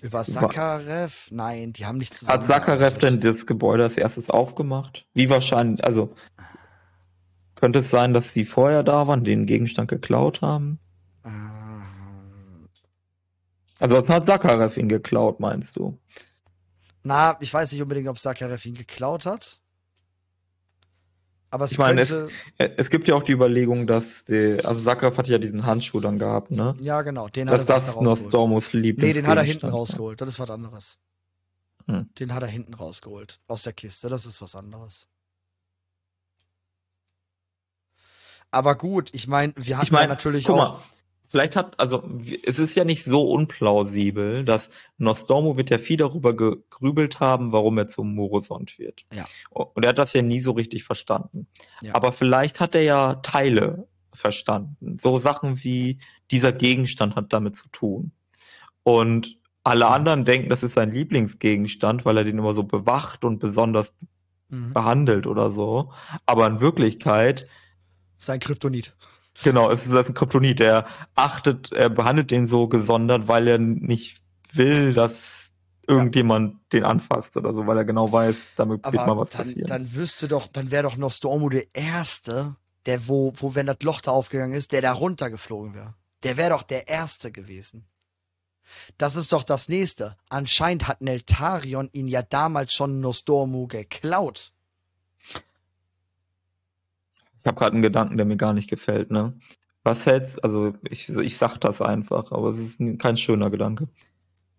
Über 0.00 0.24
Sakarev? 0.24 1.28
Nein, 1.30 1.72
die 1.72 1.86
haben 1.86 1.98
nicht 1.98 2.14
zusammen. 2.14 2.40
Hat 2.40 2.48
Sakarev 2.48 2.98
denn 2.98 3.20
das 3.20 3.46
Gebäude 3.46 3.84
als 3.84 3.96
erstes 3.96 4.28
aufgemacht? 4.28 5.06
Wie 5.14 5.30
wahrscheinlich, 5.30 5.84
also. 5.84 6.14
Könnte 7.54 7.78
es 7.78 7.90
sein, 7.90 8.12
dass 8.12 8.32
sie 8.32 8.44
vorher 8.44 8.82
da 8.82 9.06
waren, 9.06 9.22
den 9.22 9.46
Gegenstand 9.46 9.88
geklaut 9.88 10.42
haben? 10.42 10.80
Ah. 11.22 11.82
Also, 13.78 13.96
was 13.96 14.08
hat 14.08 14.26
Sakarev 14.26 14.76
ihn 14.76 14.88
geklaut, 14.88 15.38
meinst 15.38 15.76
du? 15.76 15.96
Na, 17.04 17.36
ich 17.40 17.54
weiß 17.54 17.70
nicht 17.70 17.82
unbedingt, 17.82 18.08
ob 18.08 18.18
Sakarev 18.18 18.66
ihn 18.66 18.74
geklaut 18.74 19.26
hat. 19.26 19.61
Aber 21.52 21.66
es 21.66 21.72
ich 21.72 21.78
meine, 21.78 22.00
es, 22.00 22.12
äh, 22.12 22.28
es, 22.78 22.88
gibt 22.88 23.08
ja 23.08 23.14
auch 23.14 23.22
die 23.22 23.32
Überlegung, 23.32 23.86
dass 23.86 24.24
die, 24.24 24.58
also 24.64 24.80
Sakraf 24.80 25.18
hat 25.18 25.28
ja 25.28 25.36
diesen 25.36 25.66
Handschuh 25.66 26.00
dann 26.00 26.18
gehabt, 26.18 26.50
ne? 26.50 26.74
Ja, 26.80 27.02
genau. 27.02 27.28
Den 27.28 27.46
dass 27.46 27.68
hat 27.68 27.68
er 27.68 27.86
das 27.86 28.00
Nostormus 28.00 28.72
liebt. 28.72 29.00
Nee, 29.00 29.12
den 29.12 29.26
hat 29.26 29.36
er 29.36 29.44
hinten 29.44 29.68
rausgeholt. 29.68 30.18
Das 30.22 30.30
ist 30.30 30.40
was 30.40 30.48
anderes. 30.48 30.98
Hm. 31.86 32.08
Den 32.18 32.32
hat 32.32 32.42
er 32.42 32.48
hinten 32.48 32.72
rausgeholt. 32.72 33.38
Aus 33.48 33.64
der 33.64 33.74
Kiste. 33.74 34.08
Das 34.08 34.24
ist 34.24 34.40
was 34.40 34.56
anderes. 34.56 35.08
Aber 38.50 38.74
gut, 38.74 39.10
ich 39.12 39.28
meine, 39.28 39.52
wir 39.56 39.76
hatten 39.76 39.84
ich 39.86 39.92
mein, 39.92 40.04
ja 40.04 40.08
natürlich 40.08 40.48
auch. 40.48 40.56
Mal, 40.56 40.82
vielleicht 41.32 41.56
hat, 41.56 41.80
also 41.80 42.02
es 42.44 42.58
ist 42.58 42.74
ja 42.74 42.84
nicht 42.84 43.04
so 43.04 43.22
unplausibel, 43.30 44.44
dass 44.44 44.68
Nostormo 44.98 45.56
wird 45.56 45.70
ja 45.70 45.78
viel 45.78 45.96
darüber 45.96 46.36
gegrübelt 46.36 47.20
haben, 47.20 47.52
warum 47.52 47.78
er 47.78 47.88
zum 47.88 48.14
Morosont 48.14 48.78
wird. 48.78 49.06
Ja. 49.14 49.24
Und 49.48 49.82
er 49.82 49.88
hat 49.88 49.98
das 49.98 50.12
ja 50.12 50.20
nie 50.20 50.42
so 50.42 50.52
richtig 50.52 50.84
verstanden. 50.84 51.46
Ja. 51.80 51.94
Aber 51.94 52.12
vielleicht 52.12 52.60
hat 52.60 52.74
er 52.74 52.82
ja 52.82 53.14
Teile 53.16 53.88
verstanden. 54.12 54.98
So 55.02 55.18
Sachen 55.18 55.64
wie 55.64 56.00
dieser 56.30 56.52
Gegenstand 56.52 57.16
hat 57.16 57.32
damit 57.32 57.56
zu 57.56 57.68
tun. 57.70 58.12
Und 58.82 59.38
alle 59.64 59.86
anderen 59.86 60.26
denken, 60.26 60.50
das 60.50 60.62
ist 60.62 60.74
sein 60.74 60.92
Lieblingsgegenstand, 60.92 62.04
weil 62.04 62.18
er 62.18 62.24
den 62.24 62.36
immer 62.36 62.52
so 62.52 62.64
bewacht 62.64 63.24
und 63.24 63.38
besonders 63.38 63.94
mhm. 64.50 64.74
behandelt 64.74 65.26
oder 65.26 65.48
so. 65.48 65.92
Aber 66.26 66.46
in 66.46 66.60
Wirklichkeit 66.60 67.48
sein 68.18 68.38
Kryptonit. 68.38 68.94
Genau, 69.42 69.70
es 69.70 69.86
ist 69.86 69.94
ein 69.94 70.14
Kryptonit. 70.14 70.60
Er 70.60 70.86
achtet, 71.14 71.72
er 71.72 71.88
behandelt 71.88 72.30
den 72.30 72.46
so 72.46 72.68
gesondert, 72.68 73.28
weil 73.28 73.48
er 73.48 73.58
nicht 73.58 74.18
will, 74.52 74.92
dass 74.94 75.52
irgendjemand 75.86 76.54
ja. 76.54 76.60
den 76.72 76.84
anfasst 76.84 77.36
oder 77.36 77.52
so, 77.52 77.66
weil 77.66 77.78
er 77.78 77.84
genau 77.84 78.10
weiß, 78.12 78.36
damit 78.56 78.84
Aber 78.84 78.92
wird 78.92 79.06
mal 79.06 79.16
was 79.16 79.30
dann, 79.30 79.46
passieren. 79.46 79.68
Dann 79.68 79.94
wüsste 79.94 80.28
doch, 80.28 80.46
dann 80.46 80.70
wäre 80.70 80.84
doch 80.84 80.96
Nostormo 80.96 81.48
der 81.48 81.74
Erste, 81.74 82.56
der 82.86 83.08
wo, 83.08 83.32
wo, 83.36 83.54
wenn 83.54 83.66
das 83.66 83.78
Loch 83.82 84.00
da 84.00 84.10
aufgegangen 84.10 84.54
ist, 84.54 84.72
der 84.72 84.82
da 84.82 84.92
runtergeflogen 84.92 85.74
wäre. 85.74 85.94
Der 86.22 86.36
wäre 86.36 86.50
doch 86.50 86.62
der 86.62 86.88
Erste 86.88 87.32
gewesen. 87.32 87.86
Das 88.96 89.16
ist 89.16 89.32
doch 89.32 89.42
das 89.42 89.68
Nächste. 89.68 90.16
Anscheinend 90.28 90.88
hat 90.88 91.02
Neltarion 91.02 91.90
ihn 91.92 92.08
ja 92.08 92.22
damals 92.22 92.72
schon 92.72 93.00
Nostormo 93.00 93.66
geklaut. 93.66 94.51
Ich 97.42 97.48
habe 97.48 97.58
gerade 97.58 97.72
einen 97.72 97.82
Gedanken, 97.82 98.16
der 98.16 98.26
mir 98.26 98.36
gar 98.36 98.52
nicht 98.52 98.70
gefällt, 98.70 99.10
ne? 99.10 99.34
Was 99.84 100.06
hältst, 100.06 100.44
also 100.44 100.74
ich, 100.88 101.08
ich 101.08 101.36
sag 101.36 101.58
das 101.58 101.82
einfach, 101.82 102.30
aber 102.30 102.50
es 102.50 102.58
ist 102.58 103.00
kein 103.00 103.16
schöner 103.16 103.50
Gedanke. 103.50 103.88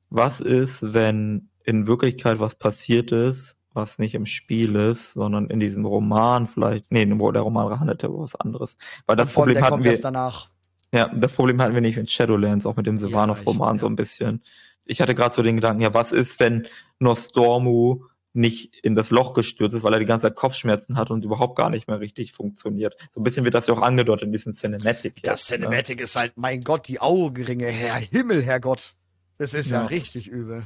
Was 0.09 0.41
ist, 0.41 0.93
wenn 0.93 1.49
in 1.63 1.87
Wirklichkeit 1.87 2.39
was 2.39 2.55
passiert 2.55 3.11
ist, 3.13 3.55
was 3.73 3.99
nicht 3.99 4.15
im 4.15 4.25
Spiel 4.25 4.75
ist, 4.75 5.13
sondern 5.13 5.47
in 5.47 5.59
diesem 5.59 5.85
Roman 5.85 6.47
vielleicht, 6.47 6.91
nee, 6.91 7.05
der 7.05 7.41
Roman 7.41 7.79
handelt 7.79 8.03
ja 8.03 8.09
über 8.09 8.19
was 8.19 8.35
anderes. 8.35 8.77
Weil 9.05 9.15
das 9.15 9.31
Problem 9.31 9.63
hatten 9.63 9.83
wir, 9.83 9.99
danach. 9.99 10.49
Ja, 10.93 11.07
das 11.07 11.33
Problem 11.33 11.61
hatten 11.61 11.73
wir 11.73 11.81
nicht 11.81 11.97
mit 11.97 12.11
Shadowlands, 12.11 12.65
auch 12.65 12.75
mit 12.75 12.85
dem 12.85 12.97
Sylvanov-Roman 12.97 13.75
ja, 13.75 13.79
so 13.79 13.87
ein 13.87 13.95
bisschen. 13.95 14.43
Ich 14.85 15.01
hatte 15.01 15.15
gerade 15.15 15.33
so 15.33 15.41
den 15.41 15.55
Gedanken, 15.55 15.81
ja, 15.81 15.93
was 15.93 16.11
ist, 16.11 16.39
wenn 16.39 16.67
Nostormu 16.99 18.03
nicht 18.33 18.75
in 18.83 18.95
das 18.95 19.11
Loch 19.11 19.33
gestürzt 19.33 19.75
ist, 19.75 19.83
weil 19.83 19.93
er 19.93 19.99
die 19.99 20.05
ganze 20.05 20.23
Zeit 20.27 20.35
Kopfschmerzen 20.35 20.97
hat 20.97 21.11
und 21.11 21.23
überhaupt 21.23 21.55
gar 21.55 21.69
nicht 21.69 21.87
mehr 21.87 21.99
richtig 21.99 22.33
funktioniert. 22.33 22.95
So 23.13 23.21
ein 23.21 23.23
bisschen 23.23 23.45
wird 23.45 23.53
das 23.53 23.67
ja 23.67 23.75
auch 23.75 23.81
angedeutet 23.81 24.25
in 24.25 24.31
diesem 24.31 24.53
Cinematic. 24.53 25.21
Das 25.23 25.47
jetzt, 25.47 25.51
ne? 25.51 25.65
Cinematic 25.67 25.97
ne? 25.97 26.03
ist 26.03 26.15
halt, 26.15 26.33
mein 26.35 26.61
Gott, 26.61 26.87
die 26.87 26.99
Augenringe, 26.99 27.67
Herr 27.67 27.95
Himmel, 27.95 28.41
Herrgott. 28.43 28.95
Das 29.37 29.53
ist 29.53 29.69
ja, 29.69 29.81
ja 29.81 29.85
richtig 29.87 30.27
übel. 30.27 30.65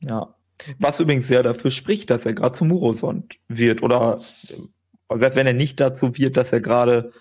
Ja. 0.00 0.34
Was 0.78 0.98
übrigens 1.00 1.26
sehr 1.26 1.42
dafür 1.42 1.70
spricht, 1.70 2.10
dass 2.10 2.24
er 2.24 2.32
gerade 2.32 2.56
zum 2.56 2.68
Murosond 2.68 3.36
wird 3.48 3.82
oder 3.82 4.20
selbst 5.14 5.36
wenn 5.36 5.46
er 5.46 5.52
nicht 5.52 5.80
dazu 5.80 6.16
wird, 6.16 6.38
dass 6.38 6.52
er 6.52 6.60
gerade 6.60 7.12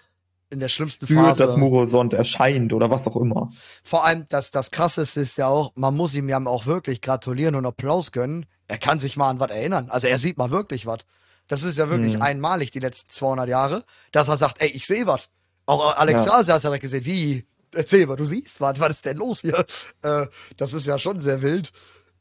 in 0.56 0.60
der 0.62 0.70
schlimmsten 0.70 1.06
Phase. 1.06 1.44
Für 1.44 1.48
das 1.50 1.58
Murosond 1.58 2.14
erscheint 2.14 2.74
oder 2.74 2.90
was 2.90 3.06
auch 3.06 3.18
immer. 3.18 3.52
Vor 3.84 4.06
allem, 4.06 4.26
das, 4.30 4.50
das 4.50 4.72
Krasseste 4.72 5.22
ist 5.22 5.38
ja 5.38 5.48
auch, 5.48 5.74
man 5.76 5.96
muss 5.96 6.16
ihm 6.16 6.28
ja 6.28 6.44
auch 6.46 6.66
wirklich 6.66 7.02
gratulieren 7.02 7.56
und 7.56 7.66
Applaus 7.66 8.12
gönnen. 8.12 8.48
Er 8.68 8.80
kann 8.80 9.00
sich 9.00 9.18
mal 9.18 9.30
an 9.30 9.40
was 9.40 9.52
erinnern. 9.52 9.90
Also 9.90 10.08
er 10.08 10.18
sieht 10.18 10.38
mal 10.38 10.50
wirklich 10.50 10.88
was. 10.88 11.00
Das 11.48 11.64
ist 11.64 11.78
ja 11.78 11.90
wirklich 11.90 12.16
hm. 12.16 12.22
einmalig 12.22 12.72
die 12.72 12.80
letzten 12.80 13.12
200 13.12 13.48
Jahre, 13.48 13.84
dass 14.12 14.28
er 14.28 14.38
sagt, 14.38 14.62
ey, 14.62 14.70
ich 14.70 14.88
sehe 14.88 15.06
was. 15.06 15.30
Auch 15.68 15.96
Alex 15.98 16.26
ja. 16.26 16.32
Rase 16.32 16.54
hat 16.54 16.64
ja 16.64 16.78
gesehen, 16.78 17.06
wie, 17.06 17.46
erzähl 17.72 18.08
mal, 18.08 18.16
du 18.16 18.26
siehst 18.26 18.62
was, 18.62 18.80
was 18.80 18.94
ist 18.94 19.06
denn 19.06 19.18
los 19.18 19.42
hier? 19.42 19.64
Äh, 20.02 20.28
das 20.58 20.74
ist 20.74 20.88
ja 20.88 20.98
schon 20.98 21.20
sehr 21.22 21.42
wild. 21.42 21.72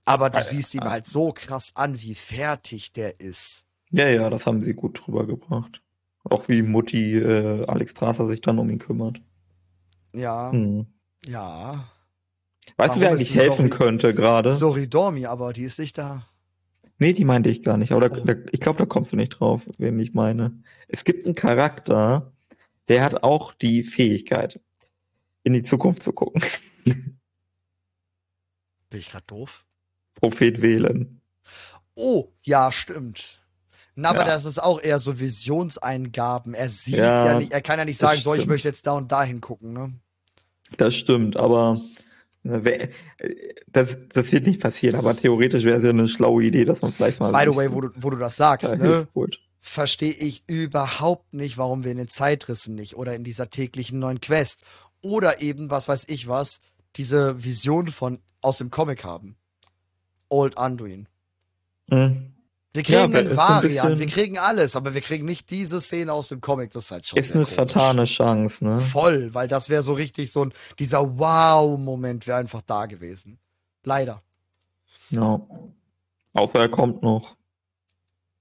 Aber 0.05 0.29
du 0.29 0.39
ja, 0.39 0.45
siehst 0.45 0.75
ihm 0.75 0.85
halt 0.85 1.07
so 1.07 1.33
krass 1.33 1.73
an, 1.75 2.01
wie 2.01 2.15
fertig 2.15 2.93
der 2.93 3.21
ist. 3.21 3.65
Ja, 3.91 4.09
ja, 4.09 4.29
das 4.29 4.45
haben 4.45 4.63
sie 4.63 4.75
gut 4.75 5.03
drüber 5.07 5.27
gebracht. 5.27 5.81
Auch 6.25 6.49
wie 6.49 6.63
Mutti 6.63 7.19
äh, 7.19 7.67
Alex 7.67 7.93
Strasser 7.93 8.27
sich 8.27 8.41
dann 8.41 8.59
um 8.59 8.71
ihn 8.71 8.79
kümmert. 8.79 9.21
Ja. 10.15 10.51
Hm. 10.51 10.87
Ja. 11.27 11.89
Weißt 12.77 12.97
du, 12.97 13.01
wer 13.01 13.11
eigentlich 13.11 13.35
helfen 13.35 13.69
Sorry, 13.69 13.71
könnte 13.71 14.15
gerade? 14.15 14.51
Sorry, 14.51 14.89
Dormi, 14.89 15.27
aber 15.27 15.53
die 15.53 15.65
ist 15.65 15.79
nicht 15.79 15.99
da. 15.99 16.27
Nee, 16.99 17.13
die 17.13 17.25
meinte 17.25 17.51
ich 17.51 17.63
gar 17.63 17.77
nicht. 17.77 17.93
Aber 17.93 18.09
da, 18.09 18.17
oh. 18.17 18.25
da, 18.25 18.35
ich 18.53 18.61
glaube, 18.61 18.79
da 18.79 18.87
kommst 18.87 19.13
du 19.13 19.17
nicht 19.17 19.31
drauf, 19.31 19.63
wen 19.79 19.99
ich 19.99 20.15
meine. 20.15 20.63
Es 20.89 21.05
gibt 21.05 21.25
einen 21.25 21.35
Charakter, 21.35 22.33
der 22.89 23.03
hat 23.03 23.23
auch 23.23 23.53
die 23.53 23.83
Fähigkeit, 23.83 24.61
in 25.43 25.53
die 25.53 25.63
Zukunft 25.63 26.05
zu 26.05 26.13
gucken. 26.13 26.43
Bin 26.85 27.19
ich 28.91 29.11
gerade 29.11 29.27
doof? 29.27 29.67
Prophet 30.15 30.63
wählen. 30.63 31.21
Oh, 31.95 32.33
ja, 32.43 32.73
stimmt. 32.73 33.44
Na, 33.97 34.11
aber 34.11 34.21
ja. 34.21 34.25
das 34.27 34.45
ist 34.45 34.61
auch 34.61 34.83
eher 34.83 34.99
so 34.99 35.21
Visionseingaben. 35.21 36.55
Er 36.55 36.69
sieht 36.69 36.97
ja, 36.97 37.27
ja 37.27 37.39
nicht, 37.39 37.53
er 37.53 37.63
kann 37.63 37.79
ja 37.79 37.85
nicht 37.85 37.99
sagen, 37.99 38.21
so, 38.21 38.35
ich 38.35 38.47
möchte 38.47 38.69
jetzt 38.69 38.87
da 38.87 38.93
und 38.93 39.13
da 39.13 39.23
hingucken, 39.23 39.73
ne? 39.73 39.93
Das 40.77 40.97
stimmt, 40.97 41.37
aber 41.37 41.81
ne, 42.43 42.91
das, 43.71 43.97
das 44.13 44.33
wird 44.33 44.47
nicht 44.47 44.61
passieren, 44.61 44.97
aber 44.97 45.17
theoretisch 45.17 45.65
wäre 45.65 45.79
es 45.79 45.85
ja 45.85 45.91
eine 45.91 46.09
schlaue 46.09 46.43
Idee, 46.43 46.65
dass 46.65 46.83
man 46.83 46.93
vielleicht 46.93 47.21
mal. 47.21 47.31
By 47.31 47.51
the 47.51 47.57
way, 47.57 47.73
wo 47.73 47.83
du, 47.83 47.91
wo 47.95 48.11
du 48.11 48.17
das 48.17 48.37
sagst, 48.37 48.77
ne? 48.77 49.07
Verstehe 49.61 50.13
ich 50.13 50.45
überhaupt 50.47 51.33
nicht, 51.33 51.57
warum 51.57 51.85
wir 51.85 51.93
in 51.93 51.97
den 51.97 52.09
Zeitrissen 52.09 52.75
nicht 52.75 52.97
oder 52.97 53.15
in 53.15 53.25
dieser 53.25 53.49
täglichen 53.49 53.99
neuen 53.99 54.21
Quest 54.21 54.63
oder 55.01 55.41
eben, 55.41 55.71
was 55.71 55.89
weiß 55.89 56.05
ich 56.09 56.29
was, 56.29 56.61
diese 56.97 57.43
Vision 57.45 57.89
von 57.89 58.19
aus 58.43 58.59
dem 58.59 58.71
Comic 58.71 59.05
haben. 59.05 59.37
Old 60.29 60.59
Anduin. 60.59 61.09
Mhm. 61.89 62.34
Wir 62.75 62.83
kriegen 62.83 63.13
ja, 63.13 63.21
einen 63.21 63.37
Variant, 63.37 63.93
ein 63.93 63.99
wir 64.01 64.07
kriegen 64.09 64.37
alles, 64.37 64.75
aber 64.75 64.95
wir 64.95 65.01
kriegen 65.01 65.25
nicht 65.25 65.49
diese 65.51 65.81
Szene 65.81 66.13
aus 66.13 66.29
dem 66.29 66.41
Comic, 66.41 66.73
das 66.73 66.87
ist 66.87 66.91
halt 66.91 67.07
schon. 67.07 67.19
Ist 67.21 67.33
eine 67.33 67.45
komisch. 67.45 67.55
vertane 67.55 68.05
Chance, 68.05 68.65
ne? 68.65 68.81
Voll, 68.81 69.33
weil 69.33 69.47
das 69.47 69.69
wäre 69.69 69.85
so 69.85 69.93
richtig 69.93 70.33
so 70.33 70.45
ein, 70.45 70.53
dieser 70.81 71.17
Wow-Moment 71.19 72.27
wäre 72.27 72.39
einfach 72.39 72.63
da 72.63 72.87
gewesen. 72.87 73.39
Leider. 73.85 74.23
Ja. 75.11 75.41
Außer 76.33 76.59
er 76.59 76.69
kommt 76.69 77.01
noch. 77.05 77.37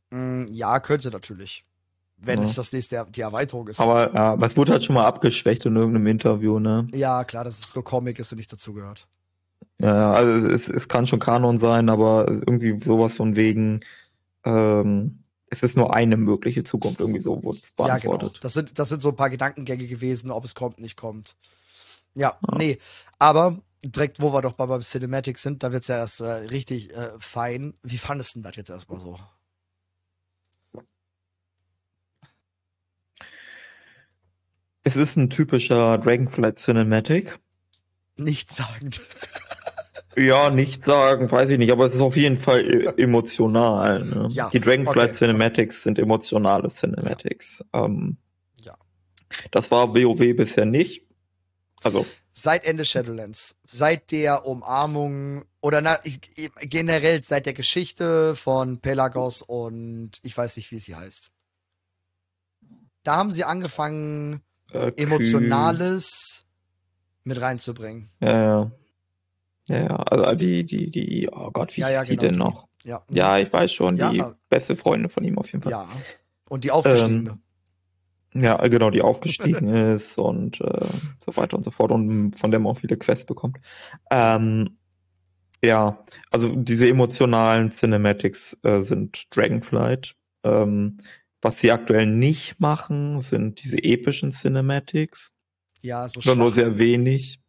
Mm, 0.09 0.45
ja, 0.51 0.79
könnte 0.79 1.11
natürlich. 1.11 1.63
Wenn 2.17 2.39
ja. 2.39 2.45
es 2.45 2.55
das 2.55 2.73
nächste, 2.73 3.05
die 3.11 3.21
Erweiterung 3.21 3.67
ist. 3.67 3.79
Aber, 3.79 4.15
ja, 4.15 4.31
aber 4.31 4.47
es 4.47 4.57
wurde 4.57 4.71
halt 4.71 4.83
schon 4.83 4.95
mal 4.95 5.05
abgeschwächt 5.05 5.63
in 5.67 5.75
irgendeinem 5.75 6.07
Interview, 6.07 6.57
ne? 6.57 6.87
Ja, 6.91 7.23
klar, 7.23 7.43
dass 7.43 7.59
es 7.59 7.75
nur 7.75 7.83
Comic 7.83 8.17
ist 8.17 8.31
und 8.31 8.39
nicht 8.39 8.51
dazugehört. 8.51 9.07
Ja, 9.77 10.13
also 10.13 10.47
es, 10.47 10.69
es 10.69 10.87
kann 10.87 11.05
schon 11.05 11.19
Kanon 11.19 11.59
sein, 11.59 11.89
aber 11.89 12.25
irgendwie 12.27 12.77
sowas 12.77 13.17
von 13.17 13.35
wegen, 13.35 13.81
ähm, 14.43 15.23
es 15.49 15.61
ist 15.61 15.77
nur 15.77 15.95
eine 15.95 16.17
mögliche 16.17 16.63
Zukunft, 16.63 16.99
irgendwie 16.99 17.21
so 17.21 17.43
wurde 17.43 17.59
es 17.61 17.71
beantwortet. 17.71 18.03
Ja, 18.03 18.27
genau. 18.27 18.39
Das 18.41 18.53
sind, 18.53 18.79
das 18.79 18.89
sind 18.89 19.01
so 19.01 19.09
ein 19.09 19.15
paar 19.15 19.29
Gedankengänge 19.29 19.85
gewesen, 19.85 20.31
ob 20.31 20.45
es 20.45 20.55
kommt, 20.55 20.79
nicht 20.79 20.97
kommt. 20.97 21.35
Ja, 22.15 22.37
ja. 22.49 22.57
nee. 22.57 22.79
Aber 23.19 23.61
direkt, 23.83 24.21
wo 24.21 24.33
wir 24.33 24.41
doch 24.41 24.55
bei, 24.55 24.65
beim 24.65 24.81
Cinematic 24.81 25.37
sind, 25.37 25.63
da 25.63 25.71
wird 25.71 25.83
es 25.83 25.89
ja 25.89 25.97
erst 25.97 26.21
äh, 26.21 26.25
richtig 26.25 26.91
äh, 26.95 27.11
fein. 27.19 27.75
Wie 27.83 27.97
fandest 27.97 28.35
du 28.35 28.41
das 28.41 28.55
jetzt 28.55 28.69
erstmal 28.69 28.99
so? 28.99 29.19
Es 34.83 34.95
ist 34.97 35.15
ein 35.15 35.29
typischer 35.29 35.97
Dragonflight 35.97 36.59
Cinematic. 36.59 37.39
Nichtssagend. 38.17 39.01
Ja, 40.15 40.49
nicht 40.49 40.83
sagen, 40.83 41.31
weiß 41.31 41.49
ich 41.49 41.57
nicht, 41.57 41.71
aber 41.71 41.87
es 41.87 41.95
ist 41.95 42.01
auf 42.01 42.15
jeden 42.15 42.37
Fall 42.37 42.61
e- 42.61 43.01
emotional. 43.01 44.03
Ne? 44.03 44.27
Ja, 44.31 44.49
die 44.49 44.59
Dragonflight 44.59 45.09
okay, 45.09 45.17
Cinematics 45.17 45.75
okay. 45.75 45.83
sind 45.83 45.99
emotionale 45.99 46.69
Cinematics. 46.69 47.63
Ja. 47.73 47.85
Ähm, 47.85 48.17
ja. 48.61 48.77
Das 49.51 49.71
war 49.71 49.95
WoW 49.95 50.35
bisher 50.35 50.65
nicht. 50.65 51.07
Also. 51.83 52.05
Seit 52.33 52.65
Ende 52.65 52.85
Shadowlands, 52.85 53.55
seit 53.63 54.11
der 54.11 54.45
Umarmung 54.45 55.45
oder 55.61 55.81
na, 55.81 55.99
ich, 56.03 56.19
generell 56.61 57.21
seit 57.23 57.45
der 57.45 57.53
Geschichte 57.53 58.35
von 58.35 58.79
Pelagos 58.79 59.43
und 59.43 60.11
ich 60.23 60.35
weiß 60.35 60.57
nicht, 60.57 60.71
wie 60.71 60.79
sie 60.79 60.95
heißt. 60.95 61.31
Da 63.03 63.17
haben 63.17 63.31
sie 63.31 63.43
angefangen, 63.43 64.41
äh, 64.71 64.91
Emotionales 64.95 66.45
mit 67.23 67.39
reinzubringen. 67.39 68.09
Ja, 68.19 68.41
ja. 68.41 68.71
Ja, 69.69 69.77
ja, 69.77 69.95
also 69.95 70.35
die, 70.35 70.65
die, 70.65 70.89
die, 70.89 71.29
oh 71.31 71.51
Gott, 71.51 71.75
wie 71.77 71.81
ja, 71.81 71.89
ja, 71.89 72.01
ist 72.01 72.09
die 72.09 72.17
genau. 72.17 72.29
denn 72.29 72.39
noch? 72.39 72.67
Ja. 72.83 73.03
ja, 73.09 73.37
ich 73.37 73.51
weiß 73.51 73.71
schon, 73.71 73.95
ja. 73.95 74.09
die 74.09 74.23
beste 74.49 74.75
Freundin 74.75 75.09
von 75.09 75.23
ihm 75.23 75.37
auf 75.37 75.51
jeden 75.51 75.63
Fall. 75.63 75.71
Ja. 75.71 75.87
Und 76.49 76.65
die 76.65 76.71
aufgestiegene. 76.71 77.39
Ähm, 78.33 78.43
ja, 78.43 78.57
genau, 78.67 78.89
die 78.89 79.01
aufgestiegen 79.01 79.67
ist 79.95 80.17
und 80.17 80.59
äh, 80.59 80.87
so 81.19 81.35
weiter 81.35 81.55
und 81.55 81.63
so 81.63 81.71
fort 81.71 81.91
und 81.91 82.33
von 82.33 82.51
der 82.51 82.59
man 82.59 82.71
auch 82.73 82.79
viele 82.79 82.97
Quests 82.97 83.25
bekommt. 83.25 83.57
Ähm, 84.11 84.77
ja, 85.63 86.03
also 86.29 86.53
diese 86.55 86.89
emotionalen 86.89 87.71
Cinematics 87.71 88.57
äh, 88.63 88.81
sind 88.81 89.27
Dragonflight. 89.33 90.15
Ähm, 90.43 90.97
was 91.41 91.59
sie 91.59 91.71
aktuell 91.71 92.05
nicht 92.05 92.59
machen, 92.59 93.21
sind 93.21 93.63
diese 93.63 93.81
epischen 93.81 94.31
Cinematics. 94.31 95.31
Ja, 95.81 96.07
so 96.07 96.19
Oder 96.19 96.35
nur 96.35 96.51
sehr 96.51 96.77
wenig 96.77 97.39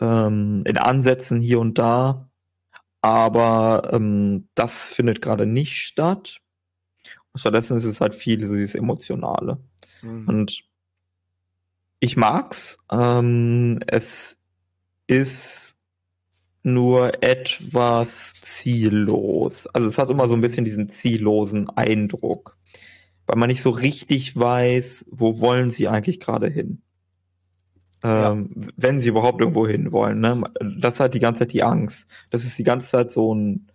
ähm, 0.00 0.62
in 0.66 0.78
Ansätzen 0.78 1.40
hier 1.40 1.60
und 1.60 1.78
da, 1.78 2.28
aber 3.00 3.90
ähm, 3.92 4.48
das 4.54 4.88
findet 4.88 5.20
gerade 5.20 5.46
nicht 5.46 5.82
statt. 5.82 6.38
Stattdessen 7.34 7.76
ist 7.76 7.84
es 7.84 8.00
halt 8.00 8.14
viel 8.14 8.38
dieses 8.38 8.74
Emotionale. 8.74 9.58
Mhm. 10.02 10.28
Und 10.28 10.64
ich 12.00 12.16
mag's. 12.16 12.78
Ähm, 12.90 13.80
es 13.86 14.38
ist 15.06 15.76
nur 16.62 17.22
etwas 17.22 18.34
ziellos. 18.34 19.66
Also 19.68 19.88
es 19.88 19.98
hat 19.98 20.10
immer 20.10 20.28
so 20.28 20.34
ein 20.34 20.40
bisschen 20.40 20.64
diesen 20.64 20.88
ziellosen 20.88 21.68
Eindruck, 21.68 22.56
weil 23.26 23.36
man 23.36 23.48
nicht 23.48 23.62
so 23.62 23.70
richtig 23.70 24.36
weiß, 24.36 25.04
wo 25.10 25.40
wollen 25.40 25.70
sie 25.70 25.88
eigentlich 25.88 26.20
gerade 26.20 26.48
hin 26.48 26.82
ähm, 28.04 28.50
ja. 28.54 28.66
wenn 28.76 29.00
sie 29.00 29.08
überhaupt 29.08 29.40
irgendwo 29.40 29.66
hin 29.66 29.90
wollen. 29.90 30.20
Ne? 30.20 30.44
Das 30.78 30.94
ist 30.94 31.00
halt 31.00 31.14
die 31.14 31.20
ganze 31.20 31.40
Zeit 31.40 31.52
die 31.52 31.62
Angst. 31.62 32.06
Das 32.30 32.44
ist 32.44 32.58
die 32.58 32.64
ganze 32.64 32.90
Zeit 32.90 33.12
so 33.12 33.34
ein, 33.34 33.70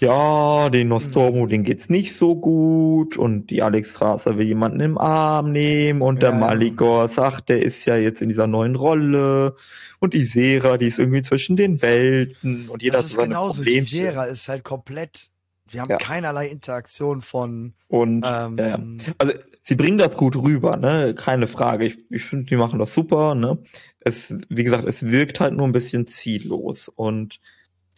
ja, 0.00 0.68
den 0.70 0.88
Nostromo, 0.88 1.44
mhm. 1.44 1.48
den 1.50 1.62
geht's 1.62 1.88
nicht 1.88 2.16
so 2.16 2.34
gut 2.34 3.16
und 3.16 3.50
die 3.50 3.62
Alex 3.62 3.90
Strasser 3.90 4.36
will 4.36 4.46
jemanden 4.46 4.80
im 4.80 4.98
Arm 4.98 5.52
nehmen 5.52 6.00
und 6.00 6.22
ja. 6.22 6.30
der 6.30 6.40
Maligor 6.40 7.06
sagt, 7.06 7.50
der 7.50 7.62
ist 7.62 7.84
ja 7.84 7.96
jetzt 7.96 8.22
in 8.22 8.28
dieser 8.28 8.48
neuen 8.48 8.74
Rolle 8.74 9.54
und 10.00 10.14
die 10.14 10.24
Sera, 10.24 10.78
die 10.78 10.86
ist 10.86 10.98
irgendwie 10.98 11.22
zwischen 11.22 11.54
den 11.54 11.82
Welten 11.82 12.68
und 12.68 12.82
jeder 12.82 12.96
das 12.96 13.06
ist 13.06 13.12
so 13.12 13.20
seine 13.20 13.28
genauso. 13.28 13.58
Problemchen. 13.58 13.84
Die 13.84 13.94
Sera 13.94 14.24
ist 14.24 14.48
halt 14.48 14.64
komplett 14.64 15.30
wir 15.72 15.80
haben 15.80 15.90
ja. 15.90 15.96
keinerlei 15.96 16.48
Interaktion 16.48 17.22
von. 17.22 17.74
Und 17.88 18.24
ähm, 18.26 18.58
ja, 18.58 18.78
also 19.18 19.34
sie 19.62 19.74
bringen 19.74 19.98
das 19.98 20.16
gut 20.16 20.36
rüber, 20.36 20.76
ne? 20.76 21.14
Keine 21.14 21.46
Frage. 21.46 21.86
Ich, 21.86 21.98
ich 22.10 22.24
finde, 22.24 22.46
die 22.46 22.56
machen 22.56 22.78
das 22.78 22.94
super, 22.94 23.34
ne? 23.34 23.58
Es, 24.00 24.34
wie 24.48 24.64
gesagt, 24.64 24.86
es 24.86 25.04
wirkt 25.04 25.40
halt 25.40 25.54
nur 25.54 25.66
ein 25.66 25.72
bisschen 25.72 26.06
ziellos 26.06 26.88
und 26.88 27.40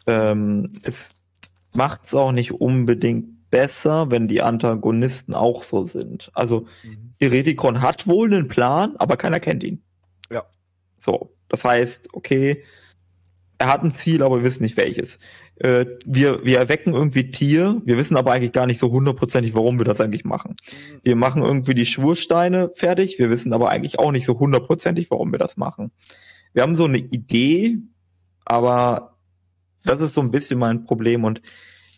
ähm, 0.07 0.81
es 0.83 1.15
macht 1.73 2.07
es 2.07 2.15
auch 2.15 2.33
nicht 2.33 2.53
unbedingt 2.53 3.51
besser, 3.51 4.11
wenn 4.11 4.29
die 4.29 4.43
Antagonisten 4.43 5.35
auch 5.35 5.63
so 5.63 5.85
sind. 5.85 6.31
Also 6.35 6.67
mhm. 6.83 7.15
Eretikon 7.19 7.83
hat 7.83 8.07
wohl 8.07 8.33
einen 8.33 8.49
Plan, 8.49 8.97
aber 8.97 9.17
keiner 9.17 9.41
kennt 9.41 9.65
ihn. 9.65 9.83
Ja. 10.31 10.45
So, 10.99 11.35
das 11.49 11.65
heißt, 11.65 12.15
okay, 12.15 12.65
er 13.59 13.73
hat 13.73 13.83
ein 13.83 13.95
Ziel, 13.95 14.23
aber 14.23 14.39
wir 14.39 14.45
wissen 14.45 14.65
nicht 14.65 14.77
welches 14.77 15.19
äh, 15.57 15.87
wir, 16.05 16.45
wir 16.45 16.59
erwecken 16.59 16.95
irgendwie 16.95 17.31
Tier, 17.31 17.81
wir 17.85 17.97
wissen 17.97 18.17
aber 18.17 18.33
eigentlich 18.33 18.53
gar 18.53 18.67
nicht 18.67 18.81
so 18.81 18.91
hundertprozentig, 18.91 19.55
warum 19.55 19.79
wir 19.79 19.85
das 19.85 20.01
eigentlich 20.01 20.25
machen. 20.25 20.57
Wir 21.03 21.17
machen 21.17 21.43
irgendwie 21.43 21.75
die 21.75 21.87
Schwursteine 21.87 22.71
fertig, 22.75 23.19
wir 23.19 23.31
wissen 23.31 23.53
aber 23.53 23.71
eigentlich 23.71 23.99
auch 23.99 24.13
nicht 24.13 24.27
so 24.27 24.39
hundertprozentig, 24.39 25.11
warum 25.11 25.33
wir 25.33 25.39
das 25.39 25.57
machen. 25.57 25.93
Wir 26.53 26.63
haben 26.63 26.75
so 26.75 26.85
eine 26.85 26.99
Idee, 26.99 27.79
aber 28.45 29.17
das 29.85 30.01
ist 30.01 30.15
so 30.15 30.21
ein 30.21 30.31
bisschen 30.31 30.59
mein 30.59 30.85
Problem 30.85 31.25
und 31.25 31.41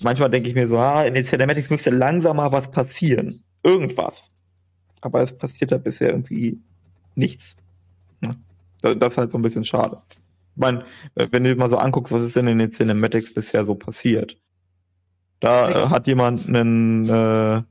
manchmal 0.02 0.30
denke 0.30 0.48
ich 0.48 0.54
mir 0.54 0.68
so, 0.68 0.78
ah, 0.78 1.04
in 1.04 1.14
den 1.14 1.24
Cinematics 1.24 1.70
müsste 1.70 1.90
langsam 1.90 2.36
mal 2.36 2.52
was 2.52 2.70
passieren. 2.70 3.42
Irgendwas. 3.62 4.30
Aber 5.00 5.22
es 5.22 5.36
passiert 5.36 5.72
da 5.72 5.78
bisher 5.78 6.11
irgendwie 6.11 6.61
nichts. 7.14 7.57
Das 8.82 9.12
ist 9.12 9.18
halt 9.18 9.32
so 9.32 9.38
ein 9.38 9.42
bisschen 9.42 9.64
schade 9.64 10.02
meine, 10.57 10.84
wenn 11.14 11.44
du 11.44 11.54
dir 11.54 11.59
mal 11.59 11.70
so 11.70 11.78
anguckst, 11.78 12.12
was 12.12 12.22
ist 12.22 12.36
denn 12.36 12.48
in 12.48 12.59
den 12.59 12.72
Cinematics 12.72 13.34
bisher 13.34 13.64
so 13.64 13.74
passiert? 13.74 14.36
Da 15.40 15.70
äh, 15.70 15.88
hat 15.88 16.07
jemand 16.07 16.48
einen, 16.48 17.04
äh, 17.09 17.62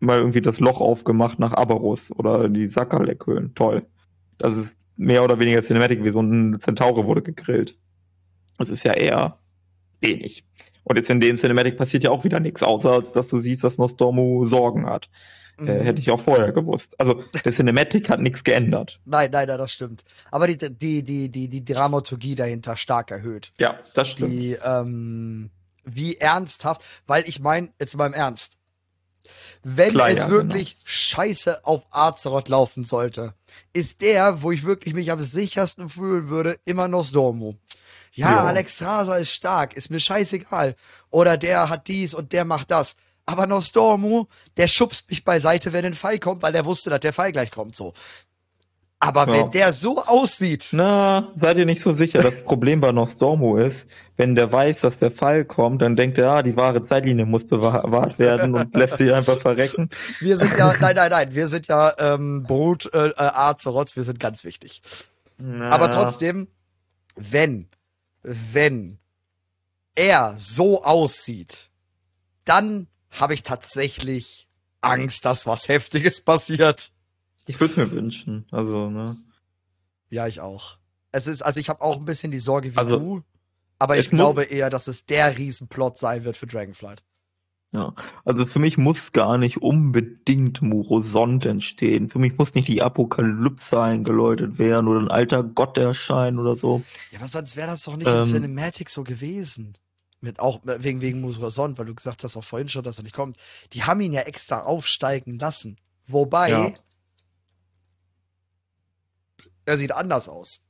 mal 0.00 0.18
irgendwie 0.18 0.40
das 0.40 0.60
Loch 0.60 0.80
aufgemacht 0.80 1.38
nach 1.38 1.52
Aberus 1.52 2.10
oder 2.12 2.48
die 2.48 2.68
Sackerleckhöhlen. 2.68 3.54
Toll. 3.54 3.86
Das 4.38 4.52
ist 4.56 4.72
mehr 4.96 5.24
oder 5.24 5.38
weniger 5.38 5.62
Cinematic, 5.62 6.02
wie 6.04 6.10
so 6.10 6.20
ein 6.20 6.58
Zentaure 6.60 7.06
wurde 7.06 7.22
gegrillt. 7.22 7.76
Das 8.58 8.70
ist 8.70 8.84
ja 8.84 8.92
eher 8.92 9.38
wenig. 10.00 10.44
Und 10.84 10.96
jetzt 10.96 11.10
in 11.10 11.20
dem 11.20 11.36
Cinematic 11.36 11.76
passiert 11.76 12.04
ja 12.04 12.10
auch 12.10 12.24
wieder 12.24 12.40
nichts, 12.40 12.62
außer 12.62 13.02
dass 13.02 13.28
du 13.28 13.36
siehst, 13.38 13.62
dass 13.62 13.78
Nostormu 13.78 14.44
Sorgen 14.44 14.86
hat. 14.86 15.08
Äh, 15.58 15.62
mhm. 15.62 15.68
Äh, 15.68 15.84
hätte 15.84 16.00
ich 16.00 16.10
auch 16.10 16.20
vorher 16.20 16.52
gewusst. 16.52 16.98
Also 16.98 17.22
der 17.44 17.52
Cinematic 17.52 18.08
hat 18.08 18.20
nichts 18.20 18.44
geändert. 18.44 19.00
Nein, 19.04 19.30
nein, 19.30 19.48
nein, 19.48 19.58
das 19.58 19.72
stimmt. 19.72 20.04
Aber 20.30 20.46
die, 20.46 20.56
die, 20.56 21.02
die, 21.02 21.28
die, 21.28 21.48
die 21.48 21.64
Dramaturgie 21.64 22.34
dahinter 22.34 22.76
stark 22.76 23.10
erhöht. 23.10 23.52
Ja, 23.58 23.78
das 23.94 24.08
stimmt. 24.08 24.32
Die, 24.32 24.58
ähm, 24.62 25.50
wie 25.84 26.16
ernsthaft, 26.16 26.82
weil 27.06 27.28
ich 27.28 27.40
meine, 27.40 27.70
jetzt 27.80 27.96
mal 27.96 28.06
im 28.06 28.12
Ernst, 28.12 28.58
wenn 29.62 29.92
Klar, 29.92 30.10
es 30.10 30.20
ja, 30.20 30.30
wirklich 30.30 30.76
genau. 30.76 30.82
scheiße 30.84 31.64
auf 31.66 31.82
Azeroth 31.90 32.48
laufen 32.48 32.84
sollte, 32.84 33.34
ist 33.72 34.00
der, 34.00 34.42
wo 34.42 34.52
ich 34.52 34.64
wirklich 34.64 34.94
mich 34.94 35.10
am 35.10 35.22
sichersten 35.22 35.88
fühlen 35.88 36.28
würde, 36.28 36.58
immer 36.64 36.88
noch 36.88 37.04
Stormo. 37.04 37.56
Ja. 38.12 38.44
Alex 38.44 38.76
Strasser 38.76 39.18
ist 39.18 39.30
stark, 39.30 39.74
ist 39.74 39.90
mir 39.90 40.00
scheißegal. 40.00 40.74
Oder 41.10 41.36
der 41.36 41.68
hat 41.68 41.88
dies 41.88 42.14
und 42.14 42.32
der 42.32 42.44
macht 42.44 42.70
das. 42.70 42.96
Aber 43.28 43.46
Nostormu, 43.46 44.24
der 44.56 44.68
schubst 44.68 45.10
mich 45.10 45.22
beiseite, 45.22 45.74
wenn 45.74 45.84
ein 45.84 45.92
Fall 45.92 46.18
kommt, 46.18 46.40
weil 46.40 46.54
er 46.54 46.64
wusste, 46.64 46.88
dass 46.88 47.00
der 47.00 47.12
Fall 47.12 47.30
gleich 47.30 47.50
kommt, 47.50 47.76
so. 47.76 47.92
Aber 49.00 49.28
ja. 49.28 49.32
wenn 49.34 49.50
der 49.50 49.74
so 49.74 50.02
aussieht. 50.02 50.68
Na, 50.72 51.30
seid 51.36 51.58
ihr 51.58 51.66
nicht 51.66 51.82
so 51.82 51.94
sicher. 51.94 52.22
Das 52.22 52.42
Problem 52.42 52.80
bei 52.80 52.90
Nostormu 52.90 53.58
ist, 53.58 53.86
wenn 54.16 54.34
der 54.34 54.50
weiß, 54.50 54.80
dass 54.80 54.98
der 54.98 55.10
Fall 55.10 55.44
kommt, 55.44 55.82
dann 55.82 55.94
denkt 55.94 56.16
er, 56.16 56.30
ah, 56.30 56.42
die 56.42 56.56
wahre 56.56 56.82
Zeitlinie 56.82 57.26
muss 57.26 57.46
bewahrt 57.46 58.18
werden 58.18 58.54
und 58.54 58.74
lässt 58.74 58.96
sich 58.96 59.12
einfach 59.12 59.38
verrecken. 59.38 59.90
Wir 60.20 60.38
sind 60.38 60.56
ja, 60.56 60.74
nein, 60.80 60.96
nein, 60.96 61.10
nein, 61.10 61.34
wir 61.34 61.48
sind 61.48 61.66
ja 61.66 61.92
ähm, 61.98 62.44
Brut, 62.44 62.88
äh, 62.94 63.12
Azeroth, 63.14 63.94
wir 63.94 64.04
sind 64.04 64.18
ganz 64.18 64.42
wichtig. 64.42 64.80
Na. 65.36 65.70
Aber 65.70 65.90
trotzdem, 65.90 66.48
wenn, 67.14 67.68
wenn 68.22 68.98
er 69.94 70.34
so 70.38 70.82
aussieht, 70.82 71.68
dann 72.46 72.88
habe 73.10 73.34
ich 73.34 73.42
tatsächlich 73.42 74.48
Angst, 74.80 75.24
dass 75.24 75.46
was 75.46 75.68
Heftiges 75.68 76.20
passiert. 76.20 76.92
Ich 77.46 77.58
würde 77.60 77.72
es 77.72 77.76
mir 77.76 77.90
wünschen. 77.90 78.46
Also, 78.50 78.90
ne? 78.90 79.16
Ja, 80.10 80.26
ich 80.26 80.40
auch. 80.40 80.78
Es 81.12 81.26
ist, 81.26 81.42
also 81.42 81.58
ich 81.60 81.68
habe 81.68 81.80
auch 81.80 81.96
ein 81.96 82.04
bisschen 82.04 82.30
die 82.30 82.38
Sorge 82.38 82.74
wie 82.74 82.78
also, 82.78 82.98
du, 82.98 83.22
aber 83.78 83.96
ich 83.96 84.10
glaube 84.10 84.44
eher, 84.44 84.70
dass 84.70 84.88
es 84.88 85.06
der 85.06 85.38
Riesenplot 85.38 85.98
sein 85.98 86.24
wird 86.24 86.36
für 86.36 86.46
Dragonflight. 86.46 87.02
Ja, 87.74 87.94
also 88.24 88.46
für 88.46 88.60
mich 88.60 88.78
muss 88.78 89.12
gar 89.12 89.36
nicht 89.36 89.58
unbedingt 89.58 90.62
Murosond 90.62 91.44
entstehen. 91.44 92.08
Für 92.08 92.18
mich 92.18 92.38
muss 92.38 92.54
nicht 92.54 92.66
die 92.66 92.80
Apokalypse 92.80 93.80
eingeläutet 93.80 94.58
werden 94.58 94.88
oder 94.88 95.00
ein 95.00 95.10
alter 95.10 95.42
Gott 95.42 95.76
erscheinen 95.76 96.38
oder 96.38 96.56
so. 96.56 96.82
Ja, 97.10 97.18
aber 97.18 97.28
sonst 97.28 97.56
wäre 97.56 97.68
das 97.68 97.82
doch 97.82 97.96
nicht 97.96 98.08
ähm, 98.08 98.20
im 98.20 98.24
Cinematic 98.24 98.88
so 98.88 99.04
gewesen. 99.04 99.74
Mit 100.20 100.40
auch 100.40 100.60
wegen, 100.64 101.00
wegen 101.00 101.20
Murosond, 101.20 101.78
weil 101.78 101.86
du 101.86 101.94
gesagt 101.94 102.24
hast 102.24 102.36
auch 102.36 102.44
vorhin 102.44 102.68
schon, 102.68 102.82
dass 102.82 102.98
er 102.98 103.04
nicht 103.04 103.14
kommt. 103.14 103.36
Die 103.72 103.84
haben 103.84 104.00
ihn 104.00 104.12
ja 104.12 104.22
extra 104.22 104.62
aufsteigen 104.62 105.38
lassen. 105.38 105.78
Wobei, 106.06 106.50
ja. 106.50 106.72
er 109.64 109.78
sieht 109.78 109.92
anders 109.92 110.28
aus. 110.28 110.60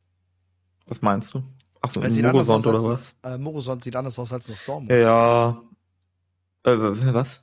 Was 0.87 1.01
meinst 1.01 1.33
du? 1.33 1.43
Achso, 1.81 2.01
Murosond 2.01 2.67
oder 2.67 2.85
was? 2.85 3.15
Äh, 3.23 3.39
Murosond 3.39 3.85
sieht 3.85 3.97
anders 3.97 4.19
aus 4.19 4.33
als 4.33 4.49
Nostormo. 4.49 4.93
Ja, 4.93 5.63
äh, 6.65 6.77
was? 7.15 7.43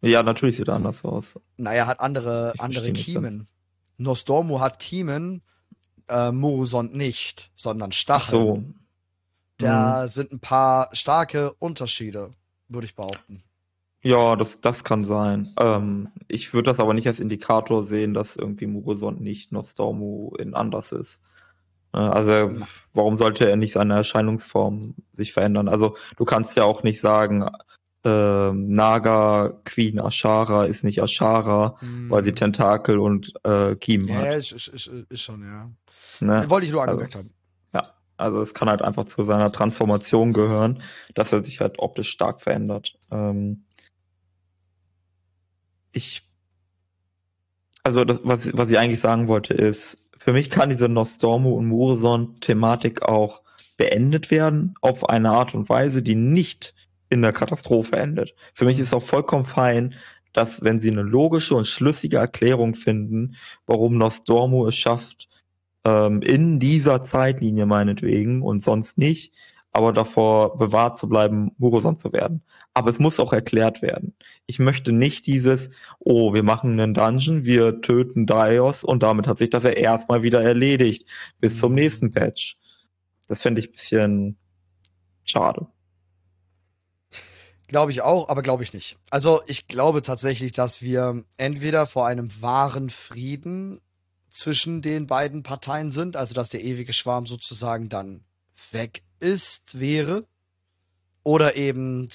Ja, 0.00 0.22
natürlich 0.22 0.56
sieht 0.56 0.68
er 0.68 0.74
anders 0.74 1.04
aus. 1.04 1.38
Naja, 1.56 1.86
hat 1.86 2.00
andere, 2.00 2.54
andere 2.58 2.92
Kiemen. 2.92 3.48
Nostormo 3.98 4.60
hat 4.60 4.80
Kiemen, 4.80 5.42
äh, 6.08 6.32
Murusond 6.32 6.94
nicht, 6.94 7.52
sondern 7.54 7.92
Stacheln. 7.92 8.42
Ach 8.42 8.74
so. 8.74 8.81
Da 9.62 10.02
mhm. 10.02 10.08
sind 10.08 10.32
ein 10.32 10.40
paar 10.40 10.88
starke 10.92 11.52
Unterschiede, 11.54 12.34
würde 12.68 12.86
ich 12.86 12.94
behaupten. 12.94 13.42
Ja, 14.02 14.34
das, 14.34 14.60
das 14.60 14.82
kann 14.82 15.04
sein. 15.04 15.48
Ähm, 15.60 16.08
ich 16.26 16.52
würde 16.52 16.70
das 16.70 16.80
aber 16.80 16.92
nicht 16.92 17.06
als 17.06 17.20
Indikator 17.20 17.86
sehen, 17.86 18.14
dass 18.14 18.36
irgendwie 18.36 18.66
Murusond 18.66 19.20
nicht 19.20 19.52
Nostormo 19.52 20.34
in 20.38 20.54
anders 20.54 20.90
ist. 20.90 21.20
Äh, 21.94 21.98
also, 21.98 22.64
warum 22.94 23.16
sollte 23.16 23.48
er 23.48 23.56
nicht 23.56 23.74
seine 23.74 23.94
Erscheinungsform 23.94 24.94
sich 25.12 25.32
verändern? 25.32 25.68
Also, 25.68 25.96
du 26.16 26.24
kannst 26.24 26.56
ja 26.56 26.64
auch 26.64 26.82
nicht 26.82 27.00
sagen, 27.00 27.48
äh, 28.04 28.52
Naga 28.52 29.60
Queen 29.64 30.00
Ashara 30.00 30.64
ist 30.64 30.82
nicht 30.82 31.00
Ashara, 31.00 31.76
mm. 31.80 32.10
weil 32.10 32.24
sie 32.24 32.32
Tentakel 32.32 32.98
und 32.98 33.32
äh, 33.44 33.76
Kiemen 33.76 34.08
ja, 34.08 34.16
hat. 34.16 34.24
Ja, 34.24 34.32
ist, 34.32 34.52
ist, 34.52 34.90
ist, 35.08 35.22
schon, 35.22 35.42
ja. 35.44 35.70
Ne? 36.18 36.50
Wollte 36.50 36.66
ich 36.66 36.72
nur 36.72 36.82
angemerkt 36.82 37.14
also, 37.14 37.28
haben. 37.28 37.34
Also 38.22 38.40
es 38.40 38.54
kann 38.54 38.68
halt 38.68 38.82
einfach 38.82 39.04
zu 39.04 39.24
seiner 39.24 39.52
Transformation 39.52 40.32
gehören, 40.32 40.82
dass 41.14 41.32
er 41.32 41.44
sich 41.44 41.60
halt 41.60 41.78
optisch 41.78 42.08
stark 42.08 42.40
verändert. 42.40 42.98
Ähm, 43.10 43.64
ich, 45.92 46.22
also 47.82 48.04
das, 48.04 48.20
was, 48.22 48.56
was 48.56 48.70
ich 48.70 48.78
eigentlich 48.78 49.00
sagen 49.00 49.28
wollte, 49.28 49.54
ist, 49.54 49.98
für 50.16 50.32
mich 50.32 50.50
kann 50.50 50.70
diese 50.70 50.88
Nostormo 50.88 51.50
und 51.52 51.66
Murison-Thematik 51.66 53.02
auch 53.02 53.42
beendet 53.76 54.30
werden 54.30 54.74
auf 54.80 55.08
eine 55.08 55.30
Art 55.30 55.54
und 55.54 55.68
Weise, 55.68 56.00
die 56.00 56.14
nicht 56.14 56.74
in 57.10 57.22
der 57.22 57.32
Katastrophe 57.32 57.96
endet. 57.96 58.34
Für 58.54 58.64
mich 58.64 58.78
ist 58.78 58.94
auch 58.94 59.02
vollkommen 59.02 59.44
fein, 59.44 59.94
dass 60.32 60.62
wenn 60.62 60.80
sie 60.80 60.90
eine 60.90 61.02
logische 61.02 61.56
und 61.56 61.66
schlüssige 61.66 62.18
Erklärung 62.18 62.74
finden, 62.74 63.36
warum 63.66 63.98
Nostormo 63.98 64.68
es 64.68 64.76
schafft, 64.76 65.28
ähm, 65.84 66.22
in 66.22 66.60
dieser 66.60 67.04
Zeitlinie 67.04 67.66
meinetwegen 67.66 68.42
und 68.42 68.62
sonst 68.62 68.98
nicht, 68.98 69.34
aber 69.72 69.92
davor 69.92 70.58
bewahrt 70.58 70.98
zu 70.98 71.08
bleiben, 71.08 71.52
Murosan 71.58 71.98
zu 71.98 72.12
werden. 72.12 72.42
Aber 72.74 72.90
es 72.90 72.98
muss 72.98 73.18
auch 73.18 73.32
erklärt 73.32 73.82
werden. 73.82 74.14
Ich 74.46 74.58
möchte 74.58 74.92
nicht 74.92 75.26
dieses, 75.26 75.70
oh, 75.98 76.34
wir 76.34 76.42
machen 76.42 76.78
einen 76.78 76.94
Dungeon, 76.94 77.44
wir 77.44 77.80
töten 77.80 78.26
Daios 78.26 78.84
und 78.84 79.02
damit 79.02 79.26
hat 79.26 79.38
sich 79.38 79.50
das 79.50 79.64
ja 79.64 79.70
erstmal 79.70 80.22
wieder 80.22 80.42
erledigt. 80.42 81.08
Bis 81.40 81.58
zum 81.58 81.72
mhm. 81.72 81.76
nächsten 81.76 82.12
Patch. 82.12 82.56
Das 83.26 83.42
fände 83.42 83.60
ich 83.60 83.68
ein 83.68 83.72
bisschen 83.72 84.36
schade. 85.24 85.66
Glaube 87.68 87.92
ich 87.92 88.02
auch, 88.02 88.28
aber 88.28 88.42
glaube 88.42 88.62
ich 88.62 88.74
nicht. 88.74 88.98
Also 89.08 89.40
ich 89.46 89.66
glaube 89.66 90.02
tatsächlich, 90.02 90.52
dass 90.52 90.82
wir 90.82 91.24
entweder 91.38 91.86
vor 91.86 92.06
einem 92.06 92.30
wahren 92.42 92.90
Frieden 92.90 93.80
zwischen 94.32 94.82
den 94.82 95.06
beiden 95.06 95.42
Parteien 95.42 95.92
sind, 95.92 96.16
also 96.16 96.34
dass 96.34 96.48
der 96.48 96.64
ewige 96.64 96.92
Schwarm 96.92 97.26
sozusagen 97.26 97.88
dann 97.88 98.24
weg 98.70 99.02
ist, 99.20 99.78
wäre, 99.78 100.26
oder 101.22 101.54
eben, 101.54 102.08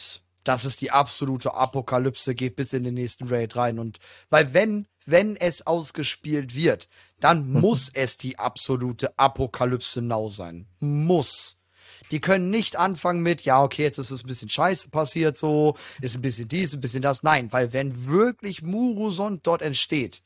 dass 0.44 0.66
es 0.66 0.76
die 0.76 0.92
absolute 0.92 1.54
Apokalypse 1.54 2.36
geht 2.36 2.56
bis 2.56 2.74
in 2.74 2.84
den 2.84 2.96
nächsten 2.96 3.28
Raid 3.28 3.56
rein. 3.56 3.80
Und 3.80 4.00
weil 4.30 4.54
wenn, 4.54 4.88
wenn 5.06 5.36
es 5.36 5.66
ausgespielt 5.66 6.56
wird, 6.56 6.90
dann 7.20 7.50
muss 7.52 7.90
es 7.94 8.18
die 8.18 8.40
absolute 8.40 9.18
Apokalypse 9.18 10.02
now 10.02 10.30
sein. 10.30 10.68
Muss. 10.80 11.58
Die 12.12 12.20
können 12.20 12.50
nicht 12.50 12.78
anfangen 12.78 13.22
mit, 13.22 13.42
ja, 13.42 13.62
okay, 13.62 13.84
jetzt 13.84 13.98
ist 13.98 14.12
es 14.12 14.24
ein 14.24 14.28
bisschen 14.28 14.50
scheiße 14.50 14.90
passiert, 14.90 15.38
so, 15.38 15.76
ist 16.02 16.16
ein 16.16 16.22
bisschen 16.22 16.48
dies, 16.48 16.74
ein 16.74 16.80
bisschen 16.80 17.02
das. 17.02 17.22
Nein, 17.22 17.52
weil 17.52 17.74
wenn 17.74 18.06
wirklich 18.06 18.62
Murusond 18.62 19.46
dort 19.46 19.62
entsteht, 19.62 20.22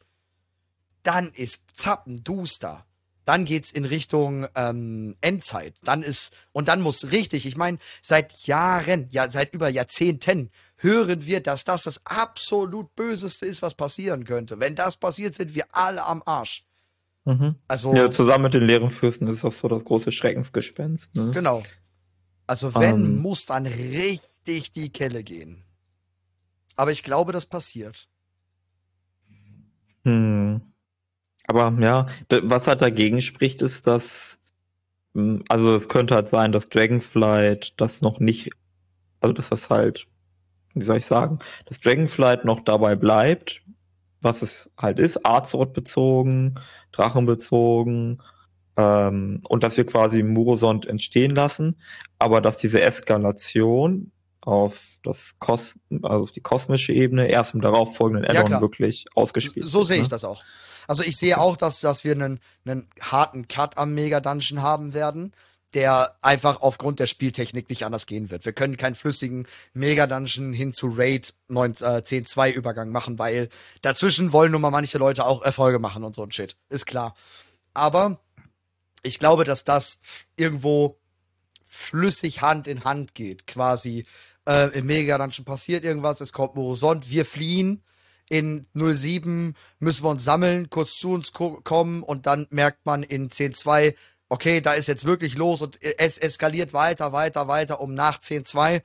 dann 1.03 1.31
ist 1.31 1.61
Zappenduster. 1.75 2.85
Dann 3.23 3.45
geht's 3.45 3.71
in 3.71 3.85
Richtung 3.85 4.47
ähm, 4.55 5.15
Endzeit. 5.21 5.75
Dann 5.83 6.01
ist, 6.01 6.33
und 6.51 6.67
dann 6.67 6.81
muss 6.81 7.11
richtig, 7.11 7.45
ich 7.45 7.55
meine, 7.55 7.77
seit 8.01 8.47
Jahren, 8.47 9.07
ja, 9.11 9.29
seit 9.29 9.53
über 9.53 9.69
Jahrzehnten 9.69 10.49
hören 10.77 11.25
wir, 11.25 11.39
dass 11.39 11.63
das 11.63 11.83
das 11.83 12.05
absolut 12.05 12.95
Böseste 12.95 13.45
ist, 13.45 13.61
was 13.61 13.75
passieren 13.75 14.25
könnte. 14.25 14.59
Wenn 14.59 14.73
das 14.75 14.97
passiert, 14.97 15.35
sind 15.35 15.53
wir 15.53 15.65
alle 15.71 16.05
am 16.05 16.23
Arsch. 16.25 16.65
Mhm. 17.25 17.55
Also, 17.67 17.93
ja, 17.93 18.09
zusammen 18.09 18.45
mit 18.45 18.55
den 18.55 18.63
leeren 18.63 18.89
Fürsten 18.89 19.27
ist 19.27 19.43
das 19.43 19.59
so 19.59 19.67
das 19.67 19.83
große 19.83 20.11
Schreckensgespenst. 20.11 21.15
Ne? 21.15 21.29
Genau. 21.31 21.61
Also 22.47 22.73
wenn, 22.73 22.95
ähm. 22.95 23.21
muss 23.21 23.45
dann 23.45 23.67
richtig 23.67 24.71
die 24.71 24.89
Kelle 24.91 25.23
gehen. 25.23 25.63
Aber 26.75 26.91
ich 26.91 27.03
glaube, 27.03 27.31
das 27.31 27.45
passiert. 27.45 28.09
Hm. 30.03 30.61
Aber 31.47 31.75
ja, 31.81 32.07
was 32.29 32.67
halt 32.67 32.81
dagegen 32.81 33.21
spricht, 33.21 33.61
ist, 33.61 33.87
dass 33.87 34.39
hm, 35.13 35.43
also 35.49 35.75
es 35.75 35.87
könnte 35.87 36.15
halt 36.15 36.29
sein, 36.29 36.51
dass 36.51 36.69
Dragonflight 36.69 37.73
das 37.77 38.01
noch 38.01 38.19
nicht, 38.19 38.51
also 39.19 39.33
dass 39.33 39.49
das 39.49 39.69
halt, 39.69 40.07
wie 40.73 40.83
soll 40.83 40.97
ich 40.97 41.05
sagen, 41.05 41.39
dass 41.65 41.79
Dragonflight 41.79 42.45
noch 42.45 42.61
dabei 42.61 42.95
bleibt, 42.95 43.61
was 44.21 44.41
es 44.41 44.69
halt 44.77 44.99
ist, 44.99 45.25
Arzort 45.25 45.73
bezogen, 45.73 46.55
Drachen 46.91 47.25
bezogen, 47.25 48.19
ähm, 48.77 49.41
und 49.47 49.63
dass 49.63 49.77
wir 49.77 49.85
quasi 49.85 50.23
Murosond 50.23 50.85
entstehen 50.85 51.35
lassen, 51.35 51.77
aber 52.19 52.41
dass 52.41 52.57
diese 52.57 52.81
Eskalation 52.81 54.11
auf 54.41 54.97
das 55.03 55.35
Kos 55.39 55.75
also 56.01 56.23
auf 56.23 56.31
die 56.31 56.41
kosmische 56.41 56.93
Ebene 56.93 57.27
erst 57.27 57.53
im 57.53 57.61
darauffolgenden 57.61 58.25
Addon 58.25 58.53
ja, 58.53 58.61
wirklich 58.61 59.05
ausgespielt 59.13 59.67
So 59.67 59.83
sehe 59.83 59.97
ne? 59.97 60.03
ich 60.03 60.09
das 60.09 60.23
auch. 60.23 60.41
Also 60.91 61.03
ich 61.03 61.15
sehe 61.15 61.39
auch, 61.39 61.55
dass, 61.55 61.79
dass 61.79 62.03
wir 62.03 62.11
einen, 62.11 62.41
einen 62.65 62.89
harten 62.99 63.47
Cut 63.47 63.77
am 63.77 63.93
Mega-Dungeon 63.93 64.61
haben 64.61 64.93
werden, 64.93 65.31
der 65.73 66.17
einfach 66.21 66.59
aufgrund 66.59 66.99
der 66.99 67.05
Spieltechnik 67.07 67.69
nicht 67.69 67.85
anders 67.85 68.07
gehen 68.07 68.29
wird. 68.29 68.43
Wir 68.43 68.51
können 68.51 68.75
keinen 68.75 68.95
flüssigen 68.95 69.47
Mega-Dungeon 69.73 70.51
hin 70.51 70.73
zu 70.73 70.93
Raid 70.93 71.33
10.2 71.49 72.45
äh, 72.45 72.51
Übergang 72.51 72.89
machen, 72.89 73.17
weil 73.17 73.47
dazwischen 73.81 74.33
wollen 74.33 74.51
nun 74.51 74.59
mal 74.59 74.69
manche 74.69 74.97
Leute 74.97 75.23
auch 75.23 75.41
Erfolge 75.41 75.79
machen 75.79 76.03
und 76.03 76.13
so 76.13 76.23
ein 76.23 76.31
Shit. 76.33 76.57
Ist 76.67 76.87
klar. 76.87 77.15
Aber 77.73 78.19
ich 79.01 79.17
glaube, 79.17 79.45
dass 79.45 79.63
das 79.63 79.97
irgendwo 80.35 80.99
flüssig 81.65 82.41
Hand 82.41 82.67
in 82.67 82.83
Hand 82.83 83.15
geht, 83.15 83.47
quasi. 83.47 84.05
Äh, 84.45 84.77
Im 84.77 84.87
Mega 84.87 85.17
Dungeon 85.17 85.45
passiert 85.45 85.85
irgendwas, 85.85 86.19
es 86.19 86.33
kommt 86.33 86.55
Morosont, 86.55 87.09
wir 87.09 87.23
fliehen. 87.23 87.81
In 88.31 88.65
07 88.73 89.55
müssen 89.79 90.03
wir 90.05 90.09
uns 90.09 90.23
sammeln, 90.23 90.69
kurz 90.69 90.97
zu 90.97 91.11
uns 91.11 91.33
ko 91.33 91.59
kommen 91.63 92.01
und 92.01 92.25
dann 92.25 92.47
merkt 92.49 92.85
man 92.85 93.03
in 93.03 93.29
10.2, 93.29 93.93
okay, 94.29 94.61
da 94.61 94.73
ist 94.73 94.87
jetzt 94.87 95.05
wirklich 95.05 95.35
los 95.35 95.61
und 95.61 95.77
es 95.81 96.17
eskaliert 96.17 96.73
weiter, 96.73 97.11
weiter, 97.11 97.47
weiter, 97.47 97.81
um 97.81 97.93
nach 97.93 98.19
10.2 98.19 98.81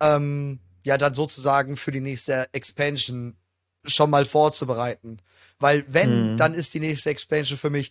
ähm, 0.00 0.60
ja 0.84 0.98
dann 0.98 1.14
sozusagen 1.14 1.76
für 1.76 1.90
die 1.90 2.00
nächste 2.00 2.48
Expansion 2.52 3.36
schon 3.84 4.10
mal 4.10 4.24
vorzubereiten. 4.24 5.18
Weil 5.58 5.84
wenn, 5.88 6.32
mhm. 6.32 6.36
dann 6.36 6.54
ist 6.54 6.74
die 6.74 6.80
nächste 6.80 7.10
Expansion 7.10 7.58
für 7.58 7.70
mich 7.70 7.90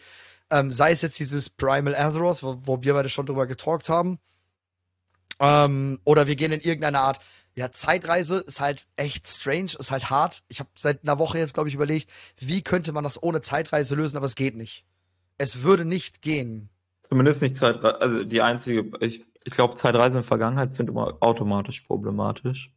ähm, 0.52 0.72
sei 0.72 0.92
es 0.92 1.02
jetzt 1.02 1.20
dieses 1.20 1.50
Primal 1.50 1.96
Azeroth, 1.96 2.44
wo, 2.44 2.60
wo 2.66 2.82
wir 2.82 2.94
beide 2.94 3.10
schon 3.10 3.26
drüber 3.26 3.48
getalkt 3.48 3.90
haben. 3.90 4.20
Ähm, 5.40 6.00
oder 6.04 6.28
wir 6.28 6.36
gehen 6.36 6.52
in 6.52 6.62
irgendeine 6.62 7.00
Art, 7.00 7.20
ja, 7.56 7.72
Zeitreise 7.72 8.40
ist 8.40 8.60
halt 8.60 8.86
echt 8.98 9.28
strange, 9.28 9.72
ist 9.80 9.92
halt 9.92 10.10
hart. 10.10 10.44
Ich 10.50 10.60
habe 10.60 10.70
seit 10.76 11.04
einer 11.04 11.20
Woche 11.20 11.38
jetzt, 11.38 11.54
glaube 11.54 11.70
ich, 11.70 11.76
überlegt, 11.76 12.10
wie 12.38 12.62
könnte 12.62 12.92
man 12.92 13.06
das 13.06 13.22
ohne 13.22 13.42
Zeitreise 13.42 13.96
lösen, 13.96 14.18
aber 14.18 14.26
es 14.26 14.36
geht 14.36 14.56
nicht. 14.56 14.86
Es 15.38 15.64
würde 15.64 15.86
nicht 15.86 16.22
gehen. 16.22 16.70
Zumindest 17.08 17.42
nicht 17.42 17.58
Zeitreise. 17.58 18.02
Also 18.02 18.24
die 18.26 18.42
einzige, 18.42 18.92
ich, 19.00 19.26
ich 19.46 19.54
glaube, 19.54 19.76
Zeitreisen 19.76 20.18
in 20.18 20.22
der 20.22 20.24
Vergangenheit 20.24 20.74
sind 20.74 20.90
immer 20.90 21.18
automatisch 21.22 21.82
problematisch. 21.82 22.72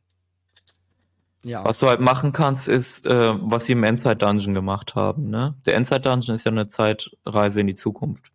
Ja. 1.45 1.65
Was 1.65 1.79
du 1.79 1.89
halt 1.89 2.01
machen 2.01 2.33
kannst, 2.33 2.69
ist, 2.69 3.05
äh, 3.05 3.35
was 3.41 3.65
sie 3.65 3.73
im 3.73 3.83
Endzeit-Dungeon 3.83 4.55
gemacht 4.55 4.95
haben. 4.95 5.29
Ne? 5.31 5.55
Der 5.67 5.75
Endzeit-Dungeon 5.75 6.37
ist 6.37 6.45
ja 6.45 6.53
eine 6.53 6.69
Zeitreise 6.69 7.61
in 7.61 7.67
die 7.67 7.75
Zukunft. 7.75 8.31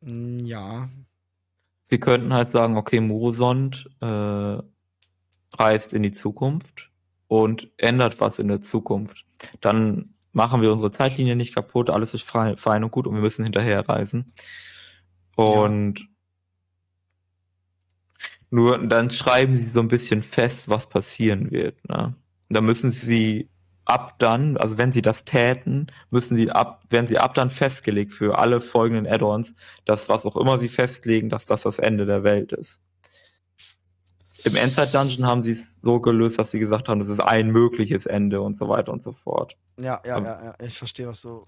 Mm, 0.00 0.44
ja. 0.44 0.88
Sie 1.84 1.98
könnten 1.98 2.32
halt 2.32 2.48
sagen, 2.48 2.76
okay, 2.76 3.00
Murosond 3.00 3.90
äh, 4.00 4.58
reist 5.58 5.94
in 5.94 6.02
die 6.02 6.12
Zukunft 6.12 6.90
und 7.28 7.70
ändert 7.76 8.20
was 8.20 8.38
in 8.38 8.48
der 8.48 8.60
Zukunft. 8.60 9.24
Dann 9.60 10.14
machen 10.32 10.62
wir 10.62 10.72
unsere 10.72 10.90
Zeitlinie 10.90 11.36
nicht 11.36 11.54
kaputt, 11.54 11.90
alles 11.90 12.14
ist 12.14 12.24
frei, 12.24 12.56
fein 12.56 12.84
und 12.84 12.90
gut 12.90 13.06
und 13.06 13.14
wir 13.14 13.22
müssen 13.22 13.44
hinterher 13.44 13.88
reisen. 13.88 14.32
Und 15.36 16.00
ja. 16.00 16.06
nur 18.50 18.78
dann 18.86 19.10
schreiben 19.10 19.56
sie 19.56 19.68
so 19.68 19.80
ein 19.80 19.88
bisschen 19.88 20.22
fest, 20.22 20.68
was 20.68 20.88
passieren 20.88 21.50
wird. 21.50 21.76
Ne? 21.88 22.14
Dann 22.48 22.64
müssen 22.64 22.92
sie 22.92 23.48
ab 23.84 24.18
dann, 24.18 24.56
also 24.56 24.78
wenn 24.78 24.92
sie 24.92 25.02
das 25.02 25.24
täten, 25.24 25.88
müssen 26.10 26.36
sie 26.36 26.50
ab, 26.50 26.82
werden 26.88 27.06
sie 27.06 27.18
ab 27.18 27.34
dann 27.34 27.50
festgelegt 27.50 28.12
für 28.12 28.38
alle 28.38 28.60
folgenden 28.60 29.06
Add-ons, 29.06 29.54
dass 29.84 30.08
was 30.08 30.24
auch 30.24 30.36
immer 30.36 30.58
sie 30.58 30.68
festlegen, 30.68 31.28
dass 31.28 31.44
das 31.46 31.62
das 31.62 31.78
Ende 31.78 32.06
der 32.06 32.24
Welt 32.24 32.52
ist. 32.52 32.80
Im 34.44 34.56
Endzeit-Dungeon 34.56 35.26
haben 35.26 35.42
sie 35.42 35.52
es 35.52 35.80
so 35.80 36.00
gelöst, 36.00 36.38
dass 36.38 36.50
sie 36.50 36.58
gesagt 36.58 36.88
haben, 36.88 37.00
das 37.00 37.08
ist 37.08 37.20
ein 37.20 37.50
mögliches 37.50 38.04
Ende 38.04 38.42
und 38.42 38.56
so 38.56 38.68
weiter 38.68 38.92
und 38.92 39.02
so 39.02 39.12
fort. 39.12 39.56
Ja, 39.80 40.00
ja, 40.04 40.18
ja, 40.18 40.44
ja. 40.44 40.54
ich 40.62 40.76
verstehe, 40.76 41.06
was 41.06 41.22
du, 41.22 41.46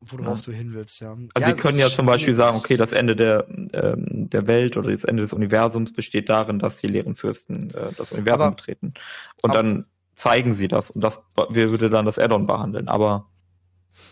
worauf 0.00 0.38
ja. 0.38 0.44
du 0.46 0.52
hin 0.52 0.74
willst, 0.74 1.00
ja. 1.00 1.12
Also 1.12 1.30
ja, 1.38 1.54
sie 1.54 1.60
können 1.60 1.78
ja 1.78 1.88
zum 1.88 2.06
Beispiel 2.06 2.34
sagen, 2.34 2.56
okay, 2.56 2.76
das 2.76 2.92
Ende 2.92 3.14
der, 3.14 3.46
ähm, 3.48 4.28
der 4.28 4.48
Welt 4.48 4.76
oder 4.76 4.90
das 4.90 5.04
Ende 5.04 5.22
des 5.22 5.32
Universums 5.32 5.92
besteht 5.92 6.28
darin, 6.28 6.58
dass 6.58 6.78
die 6.78 6.88
leeren 6.88 7.14
Fürsten 7.14 7.70
äh, 7.74 7.92
das 7.96 8.10
Universum 8.10 8.42
aber, 8.42 8.56
betreten. 8.56 8.94
Und 9.40 9.50
aber, 9.50 9.62
dann 9.62 9.86
zeigen 10.14 10.56
sie 10.56 10.66
das 10.66 10.90
und 10.90 11.00
das 11.02 11.20
würde 11.48 11.90
dann 11.90 12.06
das 12.06 12.18
Add-on 12.18 12.48
behandeln. 12.48 12.88
Aber, 12.88 13.30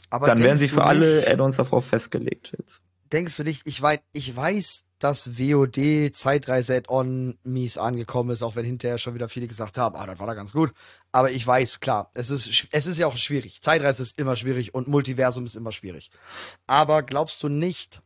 aber 0.08 0.28
dann 0.28 0.40
werden 0.40 0.56
sie 0.56 0.68
für 0.68 0.84
alle 0.84 1.26
Add-ons 1.26 1.56
darauf 1.56 1.84
festgelegt 1.84 2.52
jetzt. 2.56 2.80
Denkst 3.12 3.36
du 3.36 3.42
nicht, 3.42 3.66
ich 3.66 3.82
weiß, 3.82 3.98
ich 4.12 4.36
weiß, 4.36 4.84
dass 5.00 5.38
WOD 5.38 6.14
Zeitreise 6.14 6.76
Add-on 6.76 7.38
mies 7.42 7.78
angekommen 7.78 8.30
ist, 8.30 8.42
auch 8.42 8.54
wenn 8.54 8.64
hinterher 8.64 8.98
schon 8.98 9.14
wieder 9.14 9.28
viele 9.28 9.48
gesagt 9.48 9.78
haben, 9.78 9.96
ah, 9.96 10.06
das 10.06 10.18
war 10.18 10.26
da 10.26 10.34
ganz 10.34 10.52
gut. 10.52 10.70
Aber 11.10 11.30
ich 11.30 11.44
weiß, 11.44 11.80
klar, 11.80 12.10
es 12.14 12.30
ist, 12.30 12.68
es 12.70 12.86
ist 12.86 12.98
ja 12.98 13.06
auch 13.06 13.16
schwierig. 13.16 13.62
Zeitreise 13.62 14.02
ist 14.02 14.20
immer 14.20 14.36
schwierig 14.36 14.74
und 14.74 14.88
Multiversum 14.88 15.44
ist 15.46 15.56
immer 15.56 15.72
schwierig. 15.72 16.10
Aber 16.66 17.02
glaubst 17.02 17.42
du 17.42 17.48
nicht, 17.48 18.02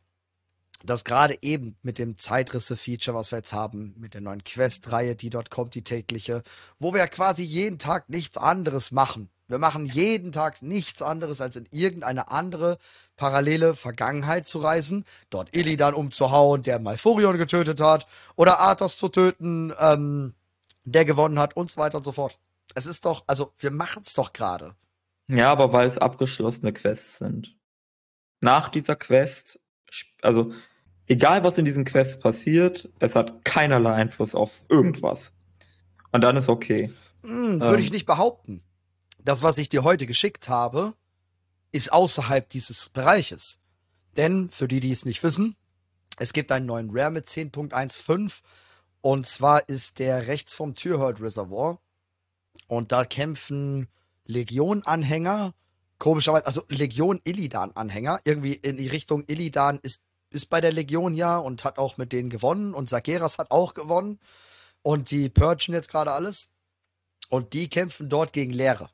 dass 0.85 1.05
gerade 1.05 1.39
eben 1.43 1.77
mit 1.83 1.99
dem 1.99 2.17
Zeitrisse-Feature, 2.17 3.17
was 3.17 3.33
wir 3.33 3.39
jetzt 3.39 3.53
haben, 3.53 3.95
mit 3.99 4.15
der 4.15 4.21
neuen 4.21 4.45
Quest-Reihe, 4.45 5.17
die 5.17 5.31
dort 5.31 5.51
kommt, 5.51 5.75
die 5.75 5.83
tägliche, 5.83 6.43
wo 6.79 6.95
wir 6.95 7.07
quasi 7.09 7.43
jeden 7.43 7.79
Tag 7.79 8.09
nichts 8.09 8.37
anderes 8.37 8.93
machen. 8.93 9.31
Wir 9.55 9.61
machen 9.61 9.87
jeden 9.87 10.33
Tag 10.33 10.63
nichts 10.63 11.01
anderes, 11.01 11.41
als 11.41 11.55
in 11.55 11.69
irgendeine 11.71 12.33
andere 12.33 12.77
parallele 13.15 13.77
Vergangenheit 13.77 14.49
zu 14.49 14.59
reisen, 14.59 15.05
dort 15.31 15.57
Illidan 15.57 15.95
umzuhauen, 15.95 16.65
der 16.65 16.81
Malfurion 16.81 17.39
getötet 17.39 17.81
hat, 17.81 18.09
oder 18.35 18.59
Arthas 18.59 18.97
zu 18.97 19.09
töten, 19.09 19.73
ähm, 19.79 20.35
der 20.83 21.05
gewonnen 21.05 21.39
hat 21.39 21.57
und 21.57 21.71
so 21.71 21.77
weiter 21.77 21.99
und 21.99 22.03
so 22.03 22.11
fort. 22.11 22.41
Es 22.75 22.87
ist 22.87 23.05
doch, 23.05 23.23
also 23.29 23.53
wir 23.59 23.71
machen 23.71 24.03
es 24.05 24.15
doch 24.15 24.33
gerade. 24.33 24.75
Ja, 25.29 25.53
aber 25.53 25.73
weil 25.73 25.89
es 25.89 25.99
abgeschlossene 25.99 26.73
Quests 26.73 27.19
sind. 27.19 27.55
Nach 28.41 28.69
dieser 28.71 28.97
Quest, 28.97 29.61
also 30.21 30.53
egal 31.07 31.45
was 31.45 31.59
in 31.59 31.65
diesen 31.65 31.85
Quests 31.85 32.19
passiert, 32.19 32.89
es 32.99 33.15
hat 33.15 33.45
keinerlei 33.45 33.93
Einfluss 33.93 34.35
auf 34.35 34.65
irgendwas. 34.69 35.33
Und 36.11 36.25
dann 36.25 36.37
ist 36.37 36.49
okay. 36.49 36.93
Hm, 37.23 37.61
würde 37.61 37.79
ähm, 37.79 37.85
ich 37.85 37.93
nicht 37.93 38.07
behaupten. 38.07 38.65
Das, 39.25 39.43
was 39.43 39.59
ich 39.59 39.69
dir 39.69 39.85
heute 39.85 40.07
geschickt 40.07 40.49
habe, 40.49 40.95
ist 41.73 41.93
außerhalb 41.93 42.49
dieses 42.49 42.89
Bereiches. 42.91 43.59
Denn, 44.17 44.51
für 44.51 44.69
die, 44.69 44.81
die 44.81 44.93
es 44.93 45.05
nicht 45.05 45.23
wissen, 45.23 45.57
es 46.19 46.33
gibt 46.33 46.53
einen 46.53 46.67
neuen 46.67 46.91
Rare 46.93 47.11
mit 47.11 47.27
10.15 47.27 48.43
und 49.01 49.27
zwar 49.27 49.69
ist 49.69 49.99
der 49.99 50.29
rechts 50.29 50.55
vom 50.55 50.75
Türhold 50.75 51.21
Reservoir. 51.21 51.81
Und 52.69 52.93
da 52.93 53.05
kämpfen 53.05 53.89
Legion-Anhänger, 54.27 55.55
komischerweise, 55.99 56.47
also 56.47 56.63
Legion-Illidan-Anhänger, 56.69 58.21
irgendwie 58.25 58.55
in 58.55 58.77
die 58.77 58.87
Richtung 58.87 59.25
Illidan 59.27 59.81
ist 59.83 60.01
ist 60.35 60.51
bei 60.51 60.61
der 60.61 60.73
Legion 60.73 61.15
ja 61.15 61.39
und 61.39 61.65
hat 61.65 61.79
auch 61.79 61.97
mit 61.97 62.13
denen 62.13 62.29
gewonnen. 62.29 62.75
Und 62.75 62.89
Sageras 62.89 63.39
hat 63.39 63.51
auch 63.51 63.75
gewonnen. 63.75 64.19
Und 64.83 65.11
die 65.11 65.31
purgen 65.31 65.73
jetzt 65.73 65.89
gerade 65.89 66.13
alles. 66.13 66.49
Und 67.29 67.53
die 67.53 67.69
kämpfen 67.69 68.09
dort 68.09 68.33
gegen 68.33 68.53
Leere. 68.53 68.91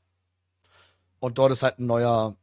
Und 1.21 1.39
dort 1.39 1.53
ist 1.53 1.63
halt 1.63 1.79
ein 1.79 1.87
neuer 1.87 2.35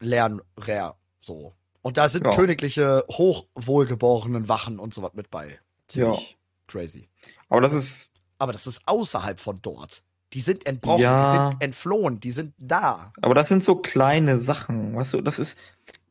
Lernrare 0.00 0.96
so. 1.20 1.54
Und 1.82 1.96
da 1.96 2.08
sind 2.08 2.24
ja. 2.24 2.34
königliche, 2.34 3.04
hochwohlgeborenen 3.10 4.48
Wachen 4.48 4.78
und 4.78 4.94
so 4.94 5.02
was 5.02 5.14
mit 5.14 5.30
bei. 5.30 5.58
Ziemlich 5.88 6.30
ja. 6.30 6.36
crazy. 6.66 7.08
Aber 7.48 7.60
das 7.60 7.72
ist. 7.72 8.10
Aber 8.38 8.52
das 8.52 8.66
ist 8.66 8.82
außerhalb 8.86 9.38
von 9.38 9.58
dort. 9.62 10.02
Die 10.32 10.40
sind 10.40 10.66
entbrochen, 10.66 11.02
ja. 11.02 11.32
die 11.32 11.52
sind 11.52 11.62
entflohen, 11.62 12.20
die 12.20 12.32
sind 12.32 12.54
da. 12.58 13.12
Aber 13.22 13.34
das 13.34 13.48
sind 13.48 13.62
so 13.62 13.76
kleine 13.76 14.40
Sachen. 14.40 14.96
Weißt 14.96 15.14
du, 15.14 15.20
das 15.20 15.38
ist, 15.38 15.56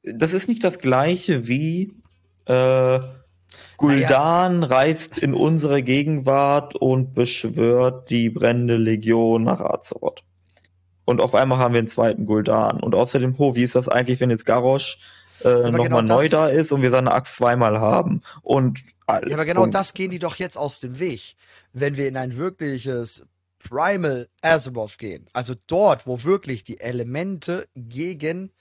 das 0.03 0.31
ist 0.31 0.47
nicht 0.47 0.63
das 0.63 0.79
gleiche 0.79 1.47
wie 1.47 1.93
äh, 2.45 2.99
Guldan 3.77 4.59
naja. 4.59 4.73
reist 4.73 5.17
in 5.17 5.33
unsere 5.33 5.83
Gegenwart 5.83 6.75
und 6.75 7.13
beschwört 7.13 8.09
die 8.09 8.29
brennende 8.29 8.77
Legion 8.77 9.43
nach 9.43 9.59
Azeroth. 9.59 10.23
Und 11.05 11.21
auf 11.21 11.35
einmal 11.35 11.57
haben 11.57 11.73
wir 11.73 11.79
einen 11.79 11.89
zweiten 11.89 12.25
Guldan. 12.25 12.79
Und 12.79 12.95
außerdem, 12.95 13.37
ho, 13.37 13.55
wie 13.55 13.63
ist 13.63 13.75
das 13.75 13.87
eigentlich, 13.87 14.19
wenn 14.19 14.29
jetzt 14.29 14.45
Garrosh 14.45 14.97
äh, 15.43 15.49
nochmal 15.49 15.83
genau 15.83 16.01
neu 16.01 16.29
da 16.29 16.47
ist 16.47 16.71
und 16.71 16.81
wir 16.81 16.91
seine 16.91 17.11
Axt 17.11 17.35
zweimal 17.35 17.79
haben? 17.79 18.21
Und 18.41 18.79
alles. 19.05 19.29
Ja, 19.29 19.37
aber 19.37 19.45
genau 19.45 19.61
Punkt. 19.61 19.75
das 19.75 19.93
gehen 19.93 20.11
die 20.11 20.19
doch 20.19 20.35
jetzt 20.37 20.57
aus 20.57 20.79
dem 20.79 20.99
Weg. 20.99 21.35
Wenn 21.73 21.97
wir 21.97 22.07
in 22.07 22.17
ein 22.17 22.37
wirkliches 22.37 23.25
Primal 23.59 24.27
Azeroth 24.41 24.97
gehen, 24.97 25.27
also 25.33 25.53
dort, 25.67 26.07
wo 26.07 26.23
wirklich 26.23 26.63
die 26.63 26.79
Elemente 26.79 27.67
gegen 27.75 28.51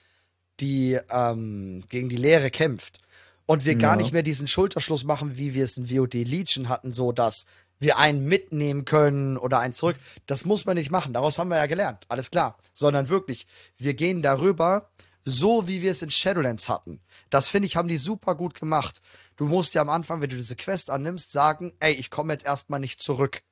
die, 0.60 0.98
ähm, 1.10 1.84
gegen 1.88 2.08
die 2.08 2.16
Leere 2.16 2.50
kämpft, 2.50 2.98
und 3.46 3.64
wir 3.64 3.72
ja. 3.72 3.78
gar 3.78 3.96
nicht 3.96 4.12
mehr 4.12 4.22
diesen 4.22 4.46
Schulterschluss 4.46 5.04
machen, 5.04 5.36
wie 5.36 5.52
wir 5.52 5.64
es 5.64 5.76
in 5.76 5.90
WOD 5.90 6.14
Legion 6.14 6.68
hatten, 6.68 6.92
so 6.92 7.12
dass 7.12 7.44
wir 7.82 7.98
einen 7.98 8.24
mitnehmen 8.24 8.84
können 8.84 9.36
oder 9.36 9.58
einen 9.58 9.74
zurück. 9.74 9.96
Das 10.26 10.44
muss 10.44 10.64
man 10.64 10.76
nicht 10.76 10.90
machen. 10.90 11.12
Daraus 11.12 11.38
haben 11.38 11.48
wir 11.48 11.58
ja 11.58 11.66
gelernt. 11.66 12.04
Alles 12.08 12.30
klar. 12.30 12.56
Sondern 12.72 13.08
wirklich, 13.08 13.46
wir 13.76 13.94
gehen 13.94 14.22
darüber, 14.22 14.90
so 15.24 15.68
wie 15.68 15.82
wir 15.82 15.90
es 15.90 16.02
in 16.02 16.10
Shadowlands 16.10 16.68
hatten. 16.68 17.00
Das 17.28 17.48
finde 17.48 17.66
ich, 17.66 17.76
haben 17.76 17.88
die 17.88 17.96
super 17.96 18.34
gut 18.34 18.54
gemacht. 18.54 19.00
Du 19.36 19.46
musst 19.46 19.74
ja 19.74 19.82
am 19.82 19.90
Anfang, 19.90 20.20
wenn 20.20 20.30
du 20.30 20.36
diese 20.36 20.56
Quest 20.56 20.90
annimmst, 20.90 21.32
sagen, 21.32 21.72
ey, 21.80 21.92
ich 21.92 22.10
komme 22.10 22.32
jetzt 22.32 22.46
erstmal 22.46 22.80
nicht 22.80 23.02
zurück. 23.02 23.42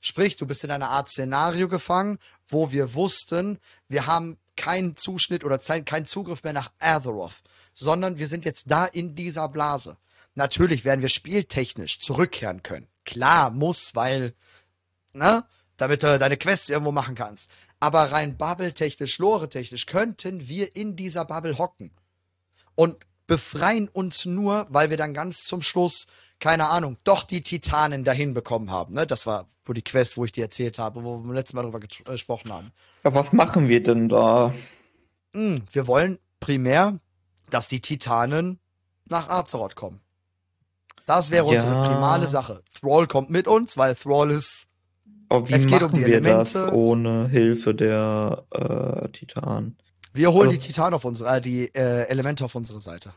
Sprich, 0.00 0.36
du 0.36 0.46
bist 0.46 0.64
in 0.64 0.70
einer 0.70 0.90
Art 0.90 1.08
Szenario 1.08 1.68
gefangen, 1.68 2.18
wo 2.46 2.70
wir 2.70 2.92
wussten, 2.92 3.58
wir 3.88 4.06
haben 4.06 4.36
keinen 4.56 4.96
Zuschnitt 4.96 5.44
oder 5.44 5.58
keinen 5.58 6.04
Zugriff 6.04 6.44
mehr 6.44 6.52
nach 6.52 6.70
Azeroth, 6.78 7.42
sondern 7.72 8.18
wir 8.18 8.28
sind 8.28 8.44
jetzt 8.44 8.70
da 8.70 8.84
in 8.84 9.14
dieser 9.14 9.48
Blase. 9.48 9.96
Natürlich 10.34 10.84
werden 10.84 11.00
wir 11.00 11.08
spieltechnisch 11.08 12.00
zurückkehren 12.00 12.62
können. 12.62 12.88
Klar, 13.04 13.50
muss, 13.50 13.94
weil, 13.94 14.34
ne, 15.12 15.44
damit 15.76 16.02
du 16.02 16.18
deine 16.18 16.36
Quests 16.36 16.70
irgendwo 16.70 16.92
machen 16.92 17.14
kannst. 17.14 17.50
Aber 17.80 18.12
rein 18.12 18.36
bubble-technisch, 18.36 19.18
lore-technisch 19.18 19.86
könnten 19.86 20.48
wir 20.48 20.74
in 20.76 20.96
dieser 20.96 21.24
Bubble 21.24 21.58
hocken. 21.58 21.90
Und 22.74 22.96
befreien 23.26 23.88
uns 23.88 24.26
nur, 24.26 24.66
weil 24.68 24.90
wir 24.90 24.96
dann 24.96 25.14
ganz 25.14 25.44
zum 25.44 25.62
Schluss, 25.62 26.06
keine 26.40 26.68
Ahnung, 26.68 26.98
doch 27.04 27.24
die 27.24 27.42
Titanen 27.42 28.04
dahin 28.04 28.34
bekommen 28.34 28.70
haben. 28.70 28.94
Ne? 28.94 29.06
Das 29.06 29.26
war 29.26 29.46
wo 29.64 29.72
die 29.72 29.82
Quest, 29.82 30.16
wo 30.16 30.24
ich 30.24 30.32
dir 30.32 30.44
erzählt 30.44 30.78
habe, 30.78 31.02
wo 31.04 31.18
wir 31.18 31.34
letztes 31.34 31.54
Mal 31.54 31.62
drüber 31.62 31.80
äh, 31.82 32.12
gesprochen 32.12 32.52
haben. 32.52 32.72
Ja, 33.02 33.14
was 33.14 33.32
machen 33.32 33.68
wir 33.68 33.82
denn 33.82 34.08
da? 34.08 34.52
Hm, 35.32 35.62
wir 35.72 35.86
wollen 35.86 36.18
primär, 36.40 36.98
dass 37.50 37.68
die 37.68 37.80
Titanen 37.80 38.58
nach 39.06 39.28
Azeroth 39.28 39.76
kommen. 39.76 40.00
Das 41.06 41.30
wäre 41.30 41.46
ja. 41.46 41.52
unsere 41.52 41.88
primale 41.88 42.28
Sache. 42.28 42.62
Thrall 42.80 43.06
kommt 43.06 43.30
mit 43.30 43.46
uns, 43.46 43.76
weil 43.76 43.94
Thrall 43.94 44.30
ist. 44.30 44.66
Aber 45.28 45.48
wie 45.48 45.54
es 45.54 45.66
geht 45.66 45.82
machen 45.82 45.84
um 45.86 45.92
die 45.92 46.06
wir 46.06 46.16
Elemente. 46.16 46.52
das 46.54 46.72
ohne 46.72 47.28
Hilfe 47.28 47.74
der 47.74 48.44
äh, 48.50 49.08
Titanen? 49.08 49.76
Wir 50.12 50.32
holen 50.32 50.48
also, 50.48 50.60
die 50.60 50.66
Titanen 50.66 50.94
auf 50.94 51.04
unsere, 51.04 51.36
äh, 51.36 51.40
die 51.40 51.74
äh, 51.74 52.08
Elemente 52.08 52.44
auf 52.44 52.54
unsere 52.54 52.80
Seite. 52.80 53.14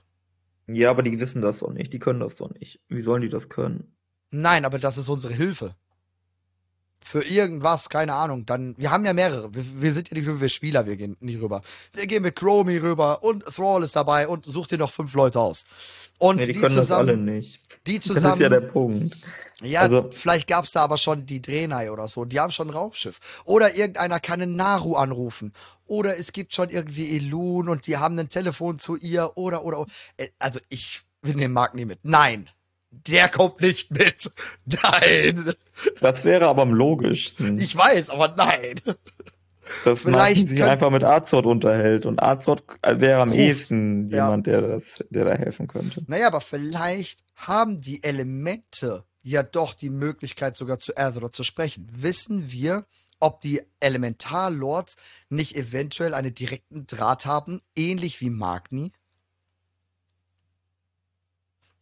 Ja, 0.67 0.89
aber 0.89 1.03
die 1.03 1.19
wissen 1.19 1.41
das 1.41 1.59
doch 1.59 1.71
nicht. 1.71 1.93
Die 1.93 1.99
können 1.99 2.19
das 2.19 2.35
doch 2.35 2.49
nicht. 2.49 2.81
Wie 2.89 3.01
sollen 3.01 3.21
die 3.21 3.29
das 3.29 3.49
können? 3.49 3.95
Nein, 4.31 4.65
aber 4.65 4.79
das 4.79 4.97
ist 4.97 5.07
unsere 5.07 5.33
Hilfe. 5.33 5.75
Für 7.03 7.23
irgendwas, 7.23 7.89
keine 7.89 8.13
Ahnung, 8.13 8.45
dann, 8.45 8.75
wir 8.77 8.91
haben 8.91 9.05
ja 9.05 9.13
mehrere. 9.13 9.53
Wir, 9.53 9.63
wir 9.81 9.93
sind 9.93 10.09
ja 10.09 10.17
nicht 10.17 10.27
nur 10.27 10.41
wir 10.41 10.49
Spieler, 10.49 10.85
wir 10.85 10.97
gehen 10.97 11.15
nicht 11.19 11.41
rüber. 11.41 11.61
Wir 11.93 12.07
gehen 12.07 12.23
mit 12.23 12.35
Chromie 12.35 12.77
rüber 12.77 13.23
und 13.23 13.45
Thrall 13.45 13.83
ist 13.83 13.95
dabei 13.95 14.27
und 14.27 14.45
sucht 14.45 14.71
dir 14.71 14.77
noch 14.77 14.91
fünf 14.91 15.13
Leute 15.13 15.39
aus. 15.39 15.65
Und 16.19 16.37
nee, 16.37 16.45
die, 16.45 16.53
die 16.53 16.59
können 16.59 16.75
zusammen, 16.75 17.07
das 17.07 17.15
alle 17.15 17.17
nicht. 17.17 17.59
Die 17.85 17.99
zusammen. 17.99 18.23
Das 18.23 18.33
ist 18.35 18.41
ja 18.41 18.49
der 18.49 18.61
Punkt. 18.61 19.17
Ja, 19.61 19.81
also, 19.81 20.09
vielleicht 20.11 20.47
gab's 20.47 20.71
da 20.71 20.83
aber 20.83 20.97
schon 20.97 21.25
die 21.25 21.41
Drenai 21.41 21.91
oder 21.91 22.07
so. 22.07 22.25
Die 22.25 22.39
haben 22.39 22.51
schon 22.51 22.67
ein 22.67 22.73
Raumschiff. 22.73 23.19
Oder 23.45 23.75
irgendeiner 23.75 24.19
kann 24.19 24.41
einen 24.41 24.55
Naru 24.55 24.95
anrufen. 24.95 25.53
Oder 25.85 26.17
es 26.17 26.31
gibt 26.31 26.53
schon 26.53 26.69
irgendwie 26.69 27.15
Elun 27.15 27.69
und 27.69 27.87
die 27.87 27.97
haben 27.97 28.17
ein 28.19 28.29
Telefon 28.29 28.79
zu 28.79 28.95
ihr. 28.95 29.31
Oder, 29.35 29.63
oder, 29.63 29.79
oder. 29.79 29.91
Äh, 30.17 30.29
also 30.39 30.59
ich 30.69 31.01
will 31.21 31.35
den 31.35 31.53
Markt 31.53 31.75
nie 31.75 31.85
mit. 31.85 31.99
Nein 32.03 32.49
der 33.07 33.29
kommt 33.29 33.61
nicht 33.61 33.91
mit. 33.91 34.31
Nein. 34.65 35.53
Das 36.01 36.23
wäre 36.25 36.47
aber 36.47 36.63
am 36.63 36.73
logischsten. 36.73 37.57
Ich 37.59 37.75
weiß, 37.75 38.09
aber 38.09 38.33
nein. 38.35 38.75
Dass 39.83 40.01
Vielleicht 40.01 40.49
sich 40.49 40.63
einfach 40.63 40.89
mit 40.89 41.03
Azot 41.03 41.45
unterhält 41.45 42.05
und 42.05 42.21
Azot 42.21 42.63
wäre 42.83 43.21
am 43.21 43.29
Ruf. 43.29 43.37
ehesten 43.37 44.09
jemand, 44.09 44.47
ja. 44.47 44.59
der, 44.59 44.79
das, 44.79 44.83
der 45.09 45.25
da 45.25 45.33
helfen 45.33 45.67
könnte. 45.67 46.03
Naja, 46.07 46.27
aber 46.27 46.41
vielleicht 46.41 47.19
haben 47.35 47.81
die 47.81 48.03
Elemente 48.03 49.03
ja 49.21 49.43
doch 49.43 49.73
die 49.73 49.89
Möglichkeit 49.89 50.55
sogar 50.55 50.79
zu 50.79 50.95
Azeroth 50.95 51.35
zu 51.35 51.43
sprechen. 51.43 51.87
Wissen 51.91 52.51
wir, 52.51 52.85
ob 53.19 53.41
die 53.41 53.61
Elementarlords 53.79 54.95
nicht 55.29 55.55
eventuell 55.55 56.13
einen 56.13 56.33
direkten 56.33 56.87
Draht 56.87 57.25
haben, 57.25 57.61
ähnlich 57.75 58.21
wie 58.21 58.29
Magni? 58.29 58.91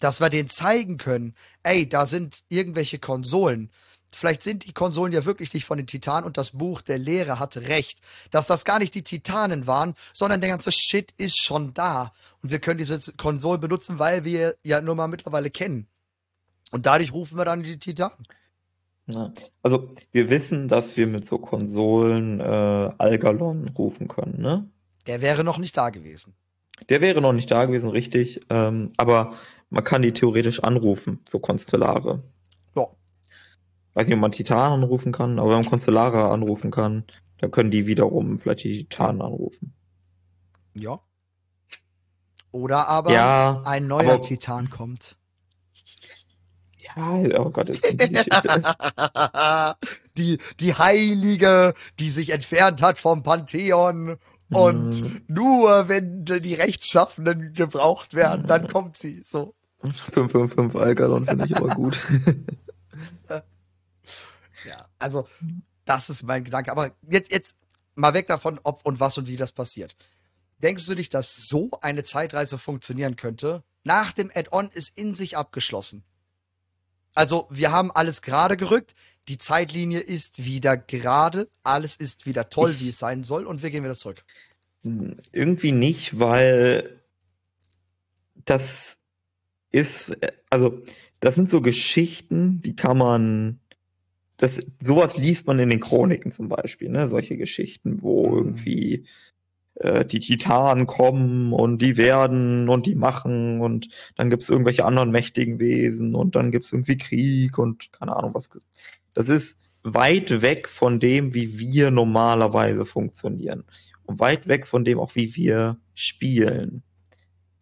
Dass 0.06 0.22
wir 0.22 0.30
denen 0.30 0.50
zeigen 0.50 0.98
können, 0.98 1.34
ey, 1.64 1.90
da 1.90 2.06
sind 2.06 2.44
irgendwelche 2.48 3.00
Konsolen. 3.00 3.72
Vielleicht 4.12 4.44
sind 4.44 4.64
die 4.68 4.72
Konsolen 4.72 5.12
ja 5.12 5.26
wirklich 5.26 5.52
nicht 5.56 5.66
von 5.66 5.78
den 5.78 5.88
Titanen 5.88 6.26
und 6.26 6.38
das 6.38 6.52
Buch 6.52 6.82
der 6.82 7.00
Lehre 7.00 7.40
hatte 7.40 7.64
recht, 7.64 8.00
dass 8.30 8.46
das 8.46 8.66
gar 8.66 8.78
nicht 8.78 8.94
die 8.94 9.02
Titanen 9.02 9.66
waren, 9.66 9.96
sondern 10.14 10.42
der 10.42 10.52
ganze 10.52 10.72
Shit 10.72 11.12
ist 11.18 11.42
schon 11.42 11.74
da 11.74 12.14
und 12.44 12.52
wir 12.52 12.60
können 12.60 12.78
diese 12.78 13.00
Konsolen 13.14 13.60
benutzen, 13.60 13.98
weil 13.98 14.24
wir 14.26 14.56
ja 14.64 14.80
nur 14.80 14.94
mal 14.94 15.08
mittlerweile 15.08 15.50
kennen. 15.50 15.88
Und 16.70 16.86
dadurch 16.86 17.12
rufen 17.12 17.36
wir 17.36 17.46
dann 17.46 17.64
die 17.64 17.80
Titanen. 17.80 18.28
Also 19.64 19.90
wir 20.12 20.30
wissen, 20.30 20.68
dass 20.68 20.96
wir 20.98 21.08
mit 21.08 21.26
so 21.26 21.40
Konsolen 21.40 22.40
äh, 22.40 22.44
Algalon 22.44 23.70
rufen 23.70 24.08
können, 24.08 24.40
ne? 24.40 24.70
Der 25.08 25.22
wäre 25.22 25.44
noch 25.44 25.58
nicht 25.58 25.76
da 25.76 25.90
gewesen. 25.90 26.36
Der 26.90 27.02
wäre 27.02 27.22
noch 27.22 27.34
nicht 27.34 27.50
da 27.50 27.66
gewesen, 27.66 27.90
richtig. 27.90 28.42
Ähm, 28.50 28.92
aber 28.98 29.34
man 29.76 29.84
kann 29.84 30.02
die 30.02 30.14
theoretisch 30.14 30.64
anrufen, 30.64 31.20
so 31.30 31.38
Konstellare. 31.38 32.24
Ja. 32.78 32.88
Weiß 33.94 34.08
nicht, 34.08 34.16
ob 34.16 34.22
man 34.22 34.32
Titanen 34.32 34.84
anrufen 34.84 35.12
kann, 35.12 35.38
aber 35.38 35.50
wenn 35.50 35.58
man 35.58 35.66
Konstellare 35.66 36.30
anrufen 36.30 36.72
kann, 36.72 37.04
dann 37.40 37.52
können 37.52 37.72
die 37.72 37.86
wiederum 37.86 38.40
vielleicht 38.40 38.64
die 38.64 38.86
Titanen 38.86 39.22
anrufen. 39.22 39.74
Ja. 40.76 41.02
Oder 42.52 42.88
aber 42.88 43.12
ja, 43.12 43.64
ein 43.66 43.88
neuer 43.88 44.14
aber, 44.14 44.22
Titan 44.22 44.70
kommt. 44.70 45.18
Ja, 46.96 47.18
oh 47.38 47.50
Gott, 47.50 47.70
ist 47.70 47.84
die 47.84 47.98
die, 50.18 50.38
die 50.62 50.74
Heilige, 50.76 51.74
die 52.00 52.12
sich 52.12 52.30
entfernt 52.30 52.82
hat 52.82 52.98
vom 52.98 53.24
Pantheon 53.24 54.16
und 54.54 55.02
mhm. 55.02 55.22
nur 55.28 55.90
wenn 55.90 56.24
die 56.24 56.54
Rechtschaffenden 56.54 57.52
gebraucht 57.52 58.14
werden, 58.14 58.48
dann 58.48 58.70
kommt 58.70 58.96
sie. 58.96 59.22
So. 59.26 59.54
555 59.94 60.82
Algalon 60.82 61.28
finde 61.28 61.46
ich 61.46 61.56
aber 61.56 61.76
gut. 61.76 62.00
ja, 64.66 64.88
also 65.00 65.28
das 65.86 66.10
ist 66.10 66.24
mein 66.24 66.44
Gedanke. 66.44 66.72
Aber 66.72 66.92
jetzt, 67.10 67.32
jetzt 67.32 67.56
mal 67.96 68.14
weg 68.14 68.28
davon, 68.28 68.60
ob 68.64 68.86
und 68.86 69.00
was 69.00 69.18
und 69.18 69.28
wie 69.28 69.38
das 69.38 69.52
passiert. 69.52 69.96
Denkst 70.62 70.86
du 70.86 70.94
nicht, 70.96 71.14
dass 71.14 71.36
so 71.36 71.70
eine 71.82 72.04
Zeitreise 72.04 72.58
funktionieren 72.58 73.16
könnte? 73.16 73.64
Nach 73.84 74.12
dem 74.12 74.32
Add-on 74.34 74.70
ist 74.70 74.98
in 74.98 75.14
sich 75.14 75.38
abgeschlossen. 75.38 76.04
Also 77.14 77.48
wir 77.50 77.72
haben 77.72 77.92
alles 77.92 78.22
gerade 78.22 78.58
gerückt, 78.58 78.94
die 79.28 79.38
Zeitlinie 79.38 80.02
ist 80.02 80.44
wieder 80.44 80.76
gerade, 80.76 81.50
alles 81.64 81.96
ist 81.96 82.26
wieder 82.26 82.50
toll, 82.50 82.80
wie 82.80 82.90
es 82.90 83.00
sein 83.00 83.24
soll 83.24 83.46
und 83.46 83.64
wir 83.64 83.72
gehen 83.72 83.84
wieder 83.84 83.96
zurück. 83.96 84.24
Irgendwie 85.32 85.72
nicht, 85.72 86.20
weil 86.20 87.02
das 88.46 88.98
ist, 89.76 90.18
also 90.50 90.82
das 91.20 91.36
sind 91.36 91.50
so 91.50 91.62
Geschichten, 91.62 92.62
die 92.62 92.76
kann 92.76 92.98
man, 92.98 93.60
das, 94.38 94.60
sowas 94.84 95.18
liest 95.18 95.48
man 95.48 95.60
in 95.60 95.70
den 95.70 95.80
Chroniken 95.80 96.32
zum 96.32 96.50
Beispiel, 96.50 96.90
ne? 96.90 97.08
Solche 97.08 97.38
Geschichten, 97.38 98.02
wo 98.02 98.28
mhm. 98.28 98.38
irgendwie 98.38 99.06
äh, 99.76 100.06
die 100.06 100.20
Titanen 100.20 100.88
kommen 100.88 101.54
und 101.54 101.82
die 101.82 101.98
werden 101.98 102.70
und 102.70 102.86
die 102.86 102.96
machen 102.96 103.62
und 103.62 103.90
dann 104.16 104.30
gibt's 104.30 104.50
irgendwelche 104.50 104.86
anderen 104.86 105.12
mächtigen 105.12 105.60
Wesen 105.60 106.16
und 106.16 106.36
dann 106.36 106.52
gibt's 106.52 106.72
irgendwie 106.72 106.98
Krieg 106.98 107.58
und 107.58 107.92
keine 107.92 108.16
Ahnung 108.16 108.34
was. 108.34 108.50
Das 109.14 109.30
ist 109.30 109.58
weit 109.84 110.42
weg 110.42 110.68
von 110.68 111.00
dem, 111.00 111.34
wie 111.34 111.60
wir 111.60 111.92
normalerweise 111.92 112.86
funktionieren. 112.86 113.66
Und 114.04 114.20
weit 114.20 114.48
weg 114.48 114.68
von 114.68 114.86
dem 114.86 115.00
auch, 115.00 115.16
wie 115.16 115.36
wir 115.36 115.78
spielen. 115.94 116.84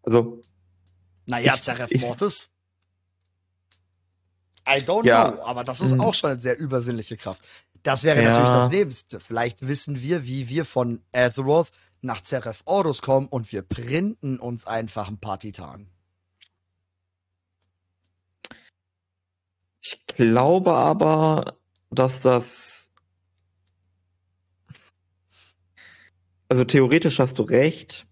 Also. 0.03 0.41
Naja, 1.25 1.55
Zeref 1.59 1.91
Mortis. 1.99 2.49
I 4.67 4.79
don't 4.79 5.05
ja. 5.05 5.31
know, 5.31 5.43
aber 5.43 5.63
das 5.63 5.81
ist 5.81 5.91
hm. 5.91 6.01
auch 6.01 6.13
schon 6.13 6.31
eine 6.31 6.39
sehr 6.39 6.57
übersinnliche 6.57 7.17
Kraft. 7.17 7.43
Das 7.83 8.03
wäre 8.03 8.21
ja. 8.23 8.29
natürlich 8.29 8.49
das 8.49 8.69
Nächste. 8.69 9.19
Vielleicht 9.19 9.67
wissen 9.67 10.01
wir, 10.01 10.25
wie 10.25 10.47
wir 10.47 10.63
von 10.65 11.01
Azeroth 11.11 11.69
nach 12.01 12.21
Zeref 12.21 12.61
Ordus 12.65 13.01
kommen 13.01 13.27
und 13.27 13.51
wir 13.51 13.61
printen 13.61 14.39
uns 14.39 14.65
einfach 14.65 15.09
ein 15.09 15.17
paar 15.17 15.39
Titanen. 15.39 15.89
Ich 19.81 20.05
glaube 20.07 20.73
aber, 20.73 21.57
dass 21.91 22.21
das. 22.21 22.89
Also 26.47 26.63
theoretisch 26.63 27.19
hast 27.19 27.39
du 27.39 27.43
recht. 27.43 28.05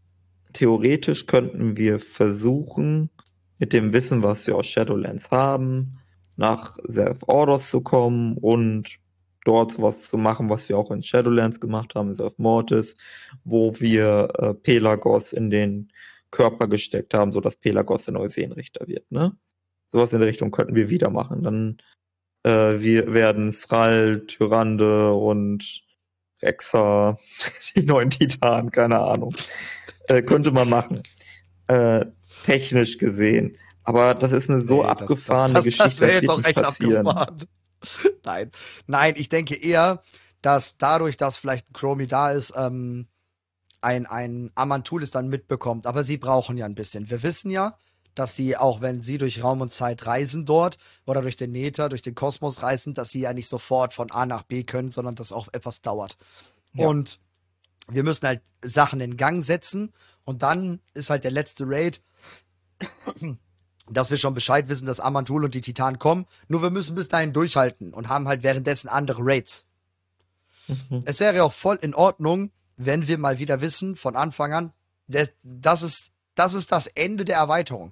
Theoretisch 0.54 1.28
könnten 1.28 1.78
wir 1.78 2.00
versuchen, 2.00 3.10
mit 3.58 3.74
dem 3.74 3.94
Wissen, 3.94 4.24
was 4.24 4.48
wir 4.48 4.56
aus 4.56 4.66
Shadowlands 4.66 5.30
haben, 5.32 6.00
nach 6.36 6.78
Self 6.92 7.20
Orders 7.28 7.70
zu 7.70 7.82
kommen 7.82 8.38
und 8.38 8.98
dort 9.46 9.72
sowas 9.72 10.02
zu 10.10 10.18
machen, 10.18 10.50
was 10.50 10.68
wir 10.68 10.78
auch 10.78 10.92
in 10.92 11.04
Shadowlands 11.04 11.60
gemacht 11.60 11.96
haben, 11.96 12.16
Self 12.18 12.34
Mortis, 12.38 12.96
wo 13.44 13.80
wir 13.80 14.30
äh, 14.38 14.54
Pelagos 14.54 15.34
in 15.34 15.50
den 15.50 15.92
Körper 16.32 16.68
gesteckt 16.68 17.14
haben, 17.14 17.32
sodass 17.32 17.56
Pelagos 17.56 18.06
der 18.06 18.16
neue 18.16 18.30
Seenrichter 18.30 18.88
wird, 18.88 19.12
ne? 19.12 19.38
Sowas 19.92 20.14
in 20.14 20.20
der 20.20 20.30
Richtung 20.30 20.52
könnten 20.52 20.76
wir 20.76 20.90
wieder 20.90 21.10
machen. 21.10 21.44
Dann 21.44 21.78
äh, 22.44 22.80
wir 22.80 23.14
werden 23.14 23.52
Thrall, 23.52 24.26
Tyrande 24.26 25.14
und 25.14 25.84
Rexa, 26.42 27.18
die 27.76 27.84
neuen 27.84 28.10
Titanen, 28.10 28.72
keine 28.72 29.00
Ahnung. 29.00 29.36
Äh, 30.12 30.22
könnte 30.22 30.52
man 30.52 30.70
machen. 30.70 31.04
Äh, 31.68 32.06
technisch 32.44 32.98
gesehen. 32.98 33.58
Aber 33.84 34.14
das 34.14 34.32
ist 34.32 34.50
eine 34.50 34.66
so 34.68 34.84
nee, 34.84 34.90
abgefahrene 34.90 35.54
das, 35.54 35.66
das, 35.66 35.78
das, 35.78 35.88
Geschichte. 35.88 35.90
Das 35.90 36.00
wäre 36.00 36.22
jetzt 36.22 36.30
auch 36.30 36.44
echt 36.44 36.62
passieren. 36.62 37.08
abgefahren. 37.08 37.48
Nein. 38.24 38.52
Nein, 38.88 39.14
ich 39.18 39.30
denke 39.30 39.56
eher, 39.56 40.02
dass 40.42 40.78
dadurch, 40.78 41.18
dass 41.18 41.38
vielleicht 41.38 41.74
Chromie 41.74 42.08
da 42.08 42.32
ist, 42.32 42.54
ähm, 42.56 43.08
ein, 43.82 44.06
ein 44.06 44.52
Amantul 44.56 45.02
es 45.02 45.12
dann 45.12 45.30
mitbekommt. 45.30 45.88
Aber 45.88 46.04
sie 46.04 46.18
brauchen 46.18 46.58
ja 46.58 46.66
ein 46.66 46.76
bisschen. 46.76 47.10
Wir 47.10 47.24
wissen 47.24 47.50
ja, 47.50 47.78
dass 48.14 48.36
sie, 48.36 48.58
auch 48.58 48.82
wenn 48.82 49.02
sie 49.02 49.18
durch 49.18 49.44
Raum 49.44 49.62
und 49.62 49.74
Zeit 49.74 50.06
reisen 50.06 50.46
dort 50.46 50.78
oder 51.06 51.22
durch 51.22 51.38
den 51.38 51.52
Nether, 51.52 51.90
durch 51.90 52.02
den 52.02 52.14
Kosmos 52.16 52.62
reisen, 52.62 52.94
dass 52.94 53.10
sie 53.10 53.22
ja 53.22 53.34
nicht 53.34 53.48
sofort 53.48 53.94
von 53.94 54.12
A 54.12 54.26
nach 54.26 54.44
B 54.44 54.64
können, 54.64 54.92
sondern 54.92 55.16
dass 55.16 55.32
auch 55.32 55.48
etwas 55.54 55.82
dauert. 55.82 56.18
Ja. 56.74 56.88
Und 56.88 57.20
wir 57.88 58.04
müssen 58.04 58.28
halt 58.28 58.42
Sachen 58.62 59.02
in 59.02 59.18
Gang 59.18 59.44
setzen 59.44 59.94
und 60.24 60.44
dann 60.44 60.80
ist 60.94 61.10
halt 61.10 61.24
der 61.24 61.32
letzte 61.32 61.66
Raid, 61.68 62.02
dass 63.90 64.12
wir 64.12 64.18
schon 64.18 64.34
Bescheid 64.34 64.70
wissen, 64.70 64.86
dass 64.86 65.00
Amantul 65.00 65.44
und 65.44 65.56
die 65.56 65.62
Titanen 65.62 66.00
kommen. 66.00 66.26
Nur 66.48 66.62
wir 66.62 66.70
müssen 66.70 66.96
bis 66.96 67.10
dahin 67.10 67.34
durchhalten 67.34 67.94
und 67.94 68.10
haben 68.10 68.28
halt 68.28 68.44
währenddessen 68.44 68.88
andere 68.88 69.22
Raids. 69.24 69.66
Mhm. 70.68 71.04
Es 71.06 71.20
wäre 71.20 71.44
auch 71.44 71.54
voll 71.54 71.78
in 71.82 71.96
Ordnung, 71.96 72.52
wenn 72.78 73.08
wir 73.08 73.18
mal 73.18 73.40
wieder 73.40 73.62
wissen 73.62 73.96
von 73.96 74.16
Anfang 74.16 74.54
an, 74.54 74.74
das 75.08 75.82
ist, 75.82 76.12
das 76.36 76.54
ist 76.54 76.72
das 76.72 76.88
Ende 76.88 77.26
der 77.26 77.38
Erweiterung 77.38 77.92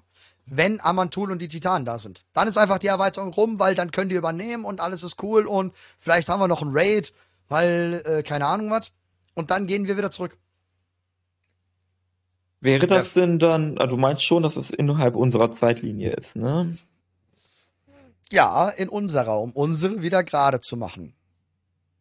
wenn 0.50 0.80
Amantul 0.80 1.30
und 1.30 1.38
die 1.38 1.48
Titanen 1.48 1.86
da 1.86 1.98
sind. 1.98 2.24
Dann 2.32 2.48
ist 2.48 2.58
einfach 2.58 2.78
die 2.78 2.88
Erweiterung 2.88 3.32
rum, 3.32 3.58
weil 3.58 3.74
dann 3.74 3.92
können 3.92 4.10
die 4.10 4.16
übernehmen 4.16 4.64
und 4.64 4.80
alles 4.80 5.04
ist 5.04 5.22
cool 5.22 5.46
und 5.46 5.74
vielleicht 5.96 6.28
haben 6.28 6.40
wir 6.40 6.48
noch 6.48 6.60
einen 6.60 6.72
Raid, 6.74 7.14
weil 7.48 8.02
äh, 8.04 8.22
keine 8.22 8.46
Ahnung 8.46 8.70
was. 8.70 8.90
Und 9.40 9.50
dann 9.50 9.66
gehen 9.66 9.86
wir 9.86 9.96
wieder 9.96 10.10
zurück. 10.10 10.36
Wäre 12.60 12.86
das 12.86 13.14
denn 13.14 13.38
dann, 13.38 13.78
also 13.78 13.96
du 13.96 14.00
meinst 14.00 14.22
schon, 14.22 14.42
dass 14.42 14.56
es 14.56 14.68
innerhalb 14.68 15.16
unserer 15.16 15.50
Zeitlinie 15.52 16.12
ist, 16.12 16.36
ne? 16.36 16.76
Ja, 18.30 18.68
in 18.68 18.90
unserer, 18.90 19.40
um 19.40 19.52
unsere 19.52 20.02
wieder 20.02 20.22
gerade 20.24 20.60
zu 20.60 20.76
machen. 20.76 21.14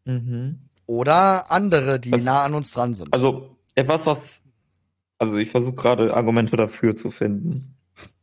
Mhm. 0.04 0.60
Oder 0.86 1.50
andere, 1.50 2.02
die 2.02 2.12
das, 2.12 2.26
nah 2.26 2.44
an 2.44 2.56
uns 2.56 2.72
dran 2.72 2.94
sind. 2.94 3.14
Also 3.14 3.56
etwas, 3.76 4.06
was, 4.06 4.42
also 5.18 5.38
ich 5.38 5.50
versuche 5.50 5.76
gerade 5.76 6.14
Argumente 6.14 6.58
dafür 6.58 6.94
zu 6.94 7.10
finden. 7.10 7.78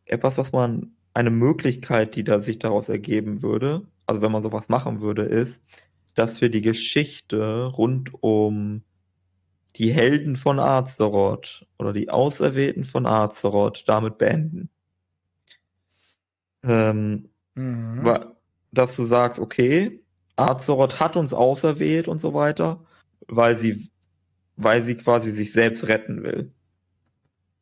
Etwas, 0.04 0.36
was 0.36 0.52
man, 0.52 0.92
eine 1.14 1.30
Möglichkeit, 1.30 2.16
die 2.16 2.24
da 2.24 2.40
sich 2.40 2.58
daraus 2.58 2.90
ergeben 2.90 3.40
würde, 3.40 3.86
also 4.04 4.20
wenn 4.20 4.30
man 4.30 4.42
sowas 4.42 4.68
machen 4.68 5.00
würde, 5.00 5.22
ist, 5.22 5.62
dass 6.14 6.42
wir 6.42 6.50
die 6.50 6.60
Geschichte 6.60 7.64
rund 7.64 8.10
um 8.22 8.82
die 9.76 9.92
Helden 9.92 10.36
von 10.36 10.58
Azeroth 10.58 11.66
oder 11.78 11.92
die 11.92 12.08
Auserwählten 12.08 12.84
von 12.84 13.06
Azeroth 13.06 13.84
damit 13.86 14.18
beenden. 14.18 14.70
Ähm, 16.62 17.28
mhm. 17.54 18.20
Dass 18.72 18.96
du 18.96 19.06
sagst, 19.06 19.38
okay, 19.38 20.02
Azeroth 20.36 21.00
hat 21.00 21.16
uns 21.16 21.32
auserwählt 21.32 22.08
und 22.08 22.20
so 22.20 22.34
weiter, 22.34 22.84
weil 23.26 23.58
sie, 23.58 23.90
weil 24.56 24.82
sie 24.82 24.96
quasi 24.96 25.32
sich 25.32 25.52
selbst 25.52 25.88
retten 25.88 26.22
will. 26.22 26.52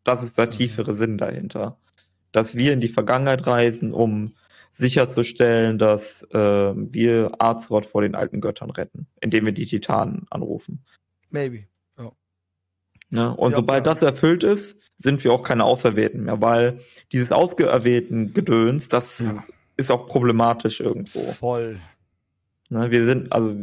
Das 0.04 0.22
ist 0.22 0.38
der 0.38 0.46
mhm. 0.46 0.52
tiefere 0.52 0.96
Sinn 0.96 1.18
dahinter. 1.18 1.78
Dass 2.32 2.56
wir 2.56 2.72
in 2.72 2.80
die 2.80 2.88
Vergangenheit 2.88 3.46
reisen, 3.46 3.92
um 3.92 4.34
sicherzustellen, 4.72 5.78
dass 5.78 6.22
äh, 6.32 6.72
wir 6.74 7.32
Azeroth 7.38 7.86
vor 7.86 8.02
den 8.02 8.14
alten 8.14 8.40
Göttern 8.40 8.70
retten, 8.70 9.06
indem 9.20 9.46
wir 9.46 9.52
die 9.52 9.66
Titanen 9.66 10.26
anrufen. 10.30 10.84
Maybe. 11.30 11.66
Ne? 13.10 13.34
Und 13.34 13.52
ja, 13.52 13.56
sobald 13.56 13.86
ja. 13.86 13.94
das 13.94 14.02
erfüllt 14.02 14.42
ist, 14.42 14.76
sind 14.98 15.22
wir 15.24 15.32
auch 15.32 15.42
keine 15.42 15.64
Auserwählten 15.64 16.24
mehr, 16.24 16.40
weil 16.40 16.80
dieses 17.12 17.32
ausgeerwählten 17.32 18.32
Gedöns, 18.32 18.88
das 18.88 19.20
ja. 19.20 19.44
ist 19.76 19.90
auch 19.90 20.06
problematisch 20.06 20.80
irgendwo. 20.80 21.32
Voll. 21.32 21.78
Ne? 22.70 22.90
Wir 22.90 23.04
sind, 23.04 23.32
also, 23.32 23.54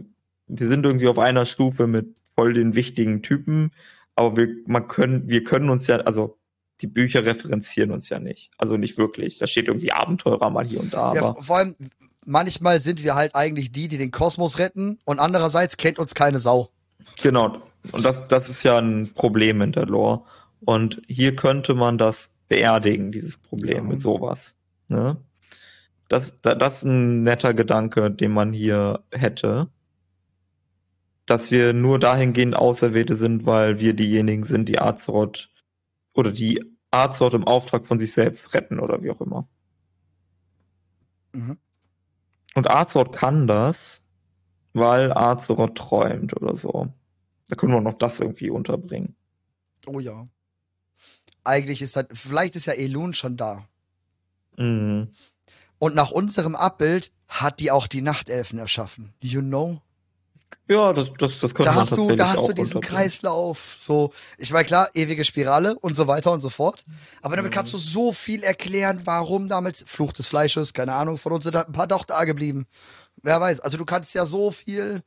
wir 0.47 0.67
sind 0.67 0.85
irgendwie 0.85 1.07
auf 1.07 1.19
einer 1.19 1.45
Stufe 1.45 1.87
mit 1.87 2.15
voll 2.35 2.53
den 2.53 2.75
wichtigen 2.75 3.21
Typen, 3.21 3.71
aber 4.15 4.37
wir, 4.37 4.55
man 4.65 4.87
können, 4.87 5.27
wir 5.27 5.43
können 5.43 5.69
uns 5.69 5.87
ja, 5.87 5.97
also, 5.97 6.37
die 6.81 6.87
Bücher 6.87 7.25
referenzieren 7.25 7.91
uns 7.91 8.09
ja 8.09 8.19
nicht. 8.19 8.49
Also 8.57 8.75
nicht 8.75 8.97
wirklich. 8.97 9.37
Da 9.37 9.45
steht 9.45 9.67
irgendwie 9.67 9.91
Abenteurer 9.91 10.49
mal 10.49 10.65
hier 10.65 10.79
und 10.79 10.91
da. 10.91 11.13
Ja, 11.13 11.33
vor 11.35 11.57
allem, 11.57 11.75
manchmal 12.25 12.79
sind 12.79 13.03
wir 13.03 13.13
halt 13.13 13.35
eigentlich 13.35 13.71
die, 13.71 13.87
die 13.87 13.99
den 13.99 14.09
Kosmos 14.09 14.57
retten 14.57 14.99
und 15.05 15.19
andererseits 15.19 15.77
kennt 15.77 15.99
uns 15.99 16.15
keine 16.15 16.39
Sau. 16.39 16.69
Genau. 17.21 17.61
Und 17.91 18.05
das, 18.05 18.27
das 18.27 18.49
ist 18.49 18.63
ja 18.63 18.77
ein 18.77 19.13
Problem 19.13 19.61
in 19.61 19.71
der 19.71 19.86
Lore. 19.86 20.23
Und 20.59 21.01
hier 21.07 21.36
könnte 21.36 21.73
man 21.73 21.97
das 21.97 22.29
beerdigen, 22.47 23.11
dieses 23.11 23.38
Problem 23.38 23.77
ja. 23.77 23.84
mit 23.84 24.01
sowas. 24.01 24.55
Ne? 24.89 25.17
Das, 26.07 26.39
das 26.41 26.73
ist 26.73 26.84
ein 26.84 27.23
netter 27.23 27.53
Gedanke, 27.53 28.11
den 28.11 28.32
man 28.32 28.53
hier 28.53 29.03
hätte. 29.11 29.69
Dass 31.25 31.49
wir 31.49 31.73
nur 31.73 31.97
dahingehend 31.97 32.55
Auserwählte 32.55 33.15
sind, 33.15 33.45
weil 33.45 33.79
wir 33.79 33.93
diejenigen 33.93 34.43
sind, 34.43 34.67
die 34.67 34.79
Azeroth 34.79 35.49
oder 36.13 36.32
die 36.32 36.61
Azeroth 36.91 37.34
im 37.34 37.47
Auftrag 37.47 37.86
von 37.86 37.99
sich 37.99 38.13
selbst 38.13 38.53
retten 38.53 38.79
oder 38.79 39.01
wie 39.01 39.11
auch 39.11 39.21
immer. 39.21 39.47
Mhm. 41.32 41.57
Und 42.53 42.69
Azeroth 42.69 43.15
kann 43.15 43.47
das, 43.47 44.03
weil 44.73 45.13
Azeroth 45.13 45.77
träumt 45.77 46.36
oder 46.36 46.55
so. 46.55 46.93
Da 47.52 47.58
können 47.58 47.74
wir 47.74 47.82
noch 47.82 47.97
das 47.97 48.22
irgendwie 48.22 48.49
unterbringen. 48.49 49.14
Oh 49.86 49.99
ja. 49.99 50.26
Eigentlich 51.43 51.82
ist 51.82 51.97
das, 51.97 52.06
vielleicht 52.14 52.56
ist 52.56 52.66
ja 52.66 52.72
Elun 52.72 53.14
schon 53.14 53.36
da. 53.36 53.68
Mhm. 54.56 55.10
Und 55.78 55.93
nach 55.93 56.12
unserem 56.12 56.56
Abbild 56.56 57.12
hat 57.28 57.60
die 57.60 57.70
auch 57.70 57.88
die 57.88 58.02
Nachtelfen 58.02 58.58
erschaffen. 58.58 59.12
You 59.22 59.41
know? 59.41 59.82
Ja, 60.70 60.93
das, 60.93 61.10
das, 61.20 61.39
das 61.41 61.54
könnte 61.54 61.74
da 61.74 61.76
hast 61.76 61.97
du, 61.97 62.16
Da 62.16 62.30
hast 62.30 62.47
du 62.47 62.54
diesen 62.54 62.80
Kreislauf. 62.80 63.76
So, 63.82 64.14
ich 64.38 64.54
meine, 64.54 64.64
klar, 64.64 64.89
ewige 64.93 65.26
Spirale 65.26 65.78
und 65.78 65.95
so 65.95 66.08
weiter 66.08 66.32
und 66.32 66.39
so 66.39 66.49
fort. 66.49 66.86
Aber 67.22 67.36
damit 67.36 67.52
mhm. 67.52 67.56
kannst 67.56 67.74
du 67.74 67.78
so 67.78 68.14
viel 68.14 68.43
erklären, 68.43 69.02
warum 69.04 69.49
damit 69.49 69.76
Fluch 69.76 70.14
des 70.14 70.28
Fleisches, 70.28 70.74
keine 70.74 70.93
Ahnung, 70.93 71.18
von 71.18 71.34
uns 71.34 71.43
sind 71.43 71.58
halt 71.58 71.68
ein 71.68 71.74
paar 71.74 71.88
doch 71.88 72.06
da 72.06 72.24
geblieben. 72.24 72.66
Wer 73.22 73.41
weiß. 73.41 73.60
Also 73.60 73.76
du 73.76 73.84
kannst 73.84 74.14
ja 74.14 74.26
so 74.26 74.52
viel. 74.52 75.04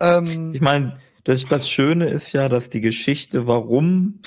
Ähm, 0.00 0.54
ich 0.54 0.62
meine, 0.62 0.98
das, 1.26 1.44
das 1.44 1.68
Schöne 1.68 2.08
ist 2.08 2.32
ja, 2.32 2.48
dass 2.48 2.68
die 2.68 2.80
Geschichte, 2.80 3.48
warum 3.48 4.20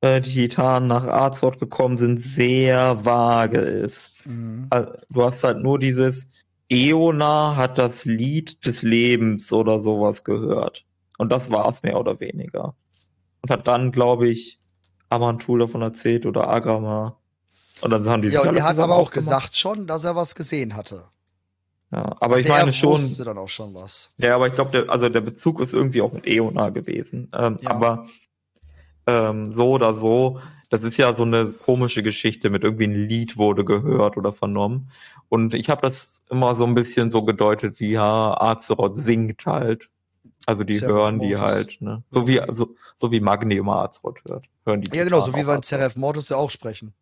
äh, 0.00 0.20
die 0.20 0.32
Titanen 0.32 0.88
nach 0.88 1.04
Azeroth 1.04 1.58
gekommen 1.58 1.96
sind, 1.96 2.18
sehr 2.22 3.04
vage 3.04 3.58
ist. 3.58 4.24
Mhm. 4.24 4.68
Also, 4.70 4.92
du 5.10 5.24
hast 5.24 5.42
halt 5.42 5.58
nur 5.58 5.80
dieses 5.80 6.28
Eona 6.68 7.56
hat 7.56 7.76
das 7.76 8.04
Lied 8.04 8.64
des 8.66 8.82
Lebens 8.82 9.52
oder 9.52 9.80
sowas 9.80 10.22
gehört. 10.22 10.84
Und 11.18 11.32
das 11.32 11.50
war 11.50 11.68
es 11.68 11.82
mehr 11.82 11.98
oder 11.98 12.20
weniger. 12.20 12.74
Und 13.42 13.50
hat 13.50 13.66
dann, 13.66 13.90
glaube 13.90 14.28
ich, 14.28 14.60
Amantul 15.08 15.58
davon 15.58 15.82
erzählt 15.82 16.24
oder 16.24 16.48
Agrama. 16.48 17.18
Und 17.80 17.90
dann 17.90 18.06
haben 18.06 18.22
die 18.22 18.28
Ja, 18.28 18.42
und 18.42 18.56
er 18.56 18.62
hat 18.62 18.78
aber 18.78 18.94
auch 18.94 19.10
gesagt 19.10 19.56
schon, 19.56 19.88
dass 19.88 20.04
er 20.04 20.14
was 20.14 20.36
gesehen 20.36 20.76
hatte. 20.76 21.04
Ja, 21.94 22.16
aber 22.18 22.36
also 22.36 22.38
ich 22.38 22.48
meine 22.48 22.72
schon. 22.72 23.00
dann 23.18 23.38
auch 23.38 23.48
schon 23.48 23.72
was. 23.72 24.10
Ja, 24.18 24.34
aber 24.34 24.48
ich 24.48 24.54
glaube, 24.54 24.72
der, 24.72 24.90
also 24.90 25.08
der 25.08 25.20
Bezug 25.20 25.60
ist 25.60 25.72
irgendwie 25.72 26.02
auch 26.02 26.12
mit 26.12 26.26
Eona 26.26 26.70
gewesen. 26.70 27.30
Ähm, 27.32 27.58
ja. 27.60 27.70
Aber 27.70 28.08
ähm, 29.06 29.52
so 29.52 29.70
oder 29.70 29.94
so, 29.94 30.40
das 30.70 30.82
ist 30.82 30.96
ja 30.96 31.14
so 31.14 31.22
eine 31.22 31.46
komische 31.46 32.02
Geschichte 32.02 32.50
mit 32.50 32.64
irgendwie 32.64 32.88
ein 32.88 33.06
Lied 33.06 33.36
wurde 33.36 33.64
gehört 33.64 34.16
oder 34.16 34.32
vernommen. 34.32 34.90
Und 35.28 35.54
ich 35.54 35.70
habe 35.70 35.82
das 35.82 36.20
immer 36.30 36.56
so 36.56 36.64
ein 36.64 36.74
bisschen 36.74 37.12
so 37.12 37.22
gedeutet, 37.22 37.78
wie 37.78 37.92
ja, 37.92 38.40
Azeroth 38.40 38.96
singt 38.96 39.46
halt. 39.46 39.88
Also 40.46 40.64
die 40.64 40.78
Zeref 40.78 40.94
hören 40.94 41.20
die 41.20 41.36
halt, 41.36 41.80
ne? 41.80 42.02
So 42.10 42.26
wie, 42.26 42.40
so, 42.54 42.74
so 43.00 43.12
wie 43.12 43.20
Magni 43.20 43.54
immer 43.54 43.84
Azeroth 43.84 44.18
hört. 44.26 44.46
Hören 44.66 44.82
die 44.82 44.96
ja, 44.96 45.04
genau, 45.04 45.20
so 45.20 45.32
wie 45.32 45.46
wir 45.46 45.54
in 45.54 45.62
Zeref 45.62 45.94
Mortis 45.94 46.28
ja 46.30 46.38
auch 46.38 46.50
sprechen. 46.50 46.92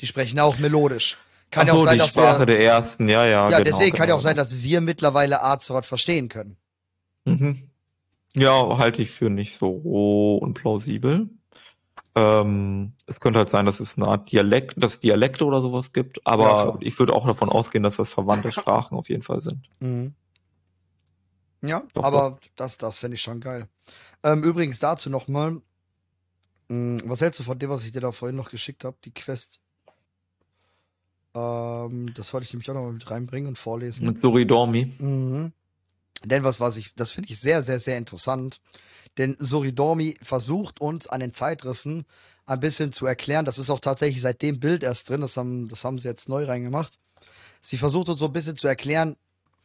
Die 0.00 0.06
sprechen 0.08 0.40
auch 0.40 0.58
melodisch. 0.58 1.18
Kann 1.52 1.68
Ach 1.68 1.74
so, 1.74 1.76
ja 1.76 1.82
auch 1.82 1.84
sein, 1.84 1.94
die 1.94 1.98
dass 1.98 2.10
Sprache 2.10 2.38
wir, 2.40 2.46
der 2.46 2.60
ersten, 2.64 3.08
ja, 3.08 3.26
ja. 3.26 3.50
Ja, 3.50 3.58
genau, 3.58 3.62
deswegen 3.62 3.90
genau. 3.90 3.96
kann 3.98 4.08
ja 4.08 4.14
auch 4.14 4.20
sein, 4.20 4.36
dass 4.36 4.62
wir 4.62 4.80
mittlerweile 4.80 5.42
Azeroth 5.42 5.84
verstehen 5.84 6.30
können. 6.30 6.56
Mhm. 7.26 7.68
Ja, 8.34 8.78
halte 8.78 9.02
ich 9.02 9.10
für 9.10 9.28
nicht 9.28 9.58
so 9.58 9.68
roh 9.68 10.38
und 10.38 10.54
plausibel. 10.54 11.28
Ähm, 12.14 12.94
es 13.06 13.20
könnte 13.20 13.38
halt 13.38 13.50
sein, 13.50 13.66
dass 13.66 13.80
es 13.80 13.98
eine 13.98 14.08
Art 14.08 14.32
Dialekt, 14.32 14.82
dass 14.82 15.00
Dialekte 15.00 15.44
oder 15.44 15.60
sowas 15.60 15.92
gibt, 15.92 16.26
aber 16.26 16.44
ja, 16.44 16.78
ich 16.80 16.98
würde 16.98 17.12
auch 17.12 17.26
davon 17.26 17.50
ausgehen, 17.50 17.84
dass 17.84 17.96
das 17.96 18.10
verwandte 18.10 18.50
Sprachen 18.52 18.96
auf 18.96 19.10
jeden 19.10 19.22
Fall 19.22 19.42
sind. 19.42 19.68
Mhm. 19.80 20.14
Ja, 21.60 21.82
doch, 21.92 22.02
aber 22.02 22.30
doch. 22.30 22.48
das, 22.56 22.78
das 22.78 22.98
finde 22.98 23.16
ich 23.16 23.22
schon 23.22 23.40
geil. 23.40 23.68
Ähm, 24.22 24.42
übrigens 24.42 24.78
dazu 24.78 25.10
nochmal, 25.10 25.60
hm, 26.70 27.02
was 27.04 27.20
hältst 27.20 27.40
du 27.40 27.44
von 27.44 27.58
dem, 27.58 27.68
was 27.68 27.84
ich 27.84 27.92
dir 27.92 28.00
da 28.00 28.10
vorhin 28.10 28.36
noch 28.36 28.50
geschickt 28.50 28.84
habe, 28.84 28.96
die 29.04 29.12
Quest 29.12 29.60
ähm, 31.34 32.12
das 32.14 32.32
wollte 32.32 32.44
ich 32.44 32.52
nämlich 32.52 32.70
auch 32.70 32.74
noch 32.74 32.82
mal 32.82 32.92
mit 32.92 33.10
reinbringen 33.10 33.48
und 33.48 33.58
vorlesen. 33.58 34.06
Mit 34.06 34.20
Soridormi. 34.20 34.92
Mhm. 34.98 35.52
Denn 36.24 36.44
was 36.44 36.60
was 36.60 36.76
ich, 36.76 36.94
das 36.94 37.12
finde 37.12 37.30
ich 37.30 37.40
sehr, 37.40 37.62
sehr, 37.62 37.80
sehr 37.80 37.98
interessant. 37.98 38.60
Denn 39.18 39.36
Soridormi 39.38 40.16
versucht 40.22 40.80
uns 40.80 41.06
an 41.06 41.20
den 41.20 41.32
Zeitrissen 41.32 42.04
ein 42.46 42.60
bisschen 42.60 42.92
zu 42.92 43.06
erklären. 43.06 43.44
Das 43.44 43.58
ist 43.58 43.70
auch 43.70 43.80
tatsächlich 43.80 44.22
seit 44.22 44.42
dem 44.42 44.60
Bild 44.60 44.82
erst 44.82 45.08
drin. 45.08 45.20
Das 45.20 45.36
haben, 45.36 45.68
das 45.68 45.84
haben 45.84 45.98
sie 45.98 46.08
jetzt 46.08 46.28
neu 46.28 46.44
reingemacht. 46.44 46.98
Sie 47.60 47.76
versucht 47.76 48.08
uns 48.08 48.20
so 48.20 48.26
ein 48.26 48.32
bisschen 48.32 48.56
zu 48.56 48.68
erklären, 48.68 49.16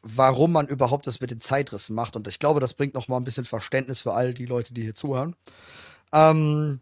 warum 0.02 0.52
man 0.52 0.68
überhaupt 0.68 1.08
das 1.08 1.20
mit 1.20 1.32
den 1.32 1.42
Zeitrissen 1.42 1.96
macht. 1.96 2.16
Und 2.16 2.28
ich 2.28 2.40
glaube, 2.40 2.60
das 2.60 2.74
bringt 2.74 2.94
noch 2.94 3.08
mal 3.08 3.18
ein 3.18 3.24
bisschen 3.24 3.46
Verständnis 3.46 4.02
für 4.02 4.14
all 4.14 4.34
die 4.34 4.46
Leute, 4.46 4.74
die 4.74 4.84
hier 4.84 4.96
zuhören. 4.96 5.36
Ähm, 6.14 6.82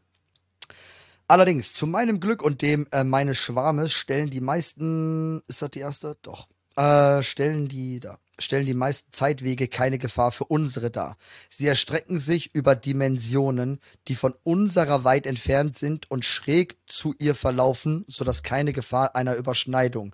Allerdings, 1.28 1.74
zu 1.74 1.88
meinem 1.88 2.20
Glück 2.20 2.44
und 2.44 2.62
dem 2.62 2.88
äh, 2.92 3.04
meines 3.04 3.38
Schwarmes 3.38 3.92
stellen 3.94 4.30
die 4.30 4.42
meisten, 4.42 5.42
ist 5.48 5.62
das 5.62 5.72
die 5.72 5.80
erste? 5.80 6.18
Doch. 6.22 6.48
Äh, 6.76 7.24
stellen 7.24 7.68
die 7.68 8.00
da, 8.00 8.20
stellen 8.38 8.66
die 8.66 8.74
meisten 8.74 9.12
Zeitwege 9.12 9.68
keine 9.68 9.98
Gefahr 9.98 10.32
für 10.32 10.44
unsere 10.44 10.92
dar. 10.92 11.18
Sie 11.50 11.66
erstrecken 11.66 12.20
sich 12.20 12.54
über 12.54 12.76
Dimensionen, 12.76 13.80
die 14.08 14.16
von 14.16 14.36
unserer 14.44 15.04
weit 15.04 15.26
entfernt 15.26 15.78
sind 15.78 16.12
und 16.12 16.26
schräg 16.26 16.78
zu 16.86 17.16
ihr 17.18 17.34
verlaufen, 17.34 18.06
sodass 18.08 18.44
keine 18.44 18.74
Gefahr 18.74 19.16
einer 19.16 19.36
Überschneidung 19.36 20.14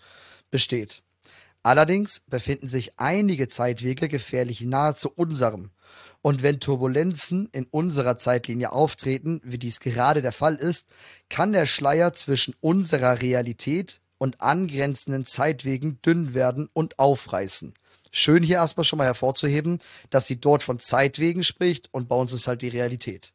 besteht. 0.49 1.01
Allerdings 1.63 2.21
befinden 2.27 2.69
sich 2.69 2.99
einige 2.99 3.47
Zeitwege 3.47 4.07
gefährlich 4.07 4.61
nahe 4.61 4.95
zu 4.95 5.11
unserem. 5.11 5.71
Und 6.23 6.43
wenn 6.43 6.59
Turbulenzen 6.59 7.49
in 7.51 7.65
unserer 7.65 8.17
Zeitlinie 8.17 8.71
auftreten, 8.71 9.41
wie 9.43 9.57
dies 9.57 9.79
gerade 9.79 10.21
der 10.21 10.31
Fall 10.31 10.55
ist, 10.55 10.87
kann 11.29 11.51
der 11.51 11.65
Schleier 11.65 12.13
zwischen 12.13 12.55
unserer 12.61 13.21
Realität 13.21 14.01
und 14.17 14.41
angrenzenden 14.41 15.25
Zeitwegen 15.25 15.99
dünn 16.01 16.33
werden 16.33 16.69
und 16.73 16.99
aufreißen. 16.99 17.73
Schön 18.11 18.43
hier 18.43 18.57
erstmal 18.57 18.83
schon 18.83 18.97
mal 18.97 19.05
hervorzuheben, 19.05 19.79
dass 20.09 20.27
sie 20.27 20.39
dort 20.39 20.63
von 20.63 20.79
Zeitwegen 20.79 21.43
spricht 21.43 21.91
und 21.93 22.07
bei 22.09 22.15
uns 22.15 22.33
ist 22.33 22.47
halt 22.47 22.61
die 22.61 22.67
Realität. 22.67 23.33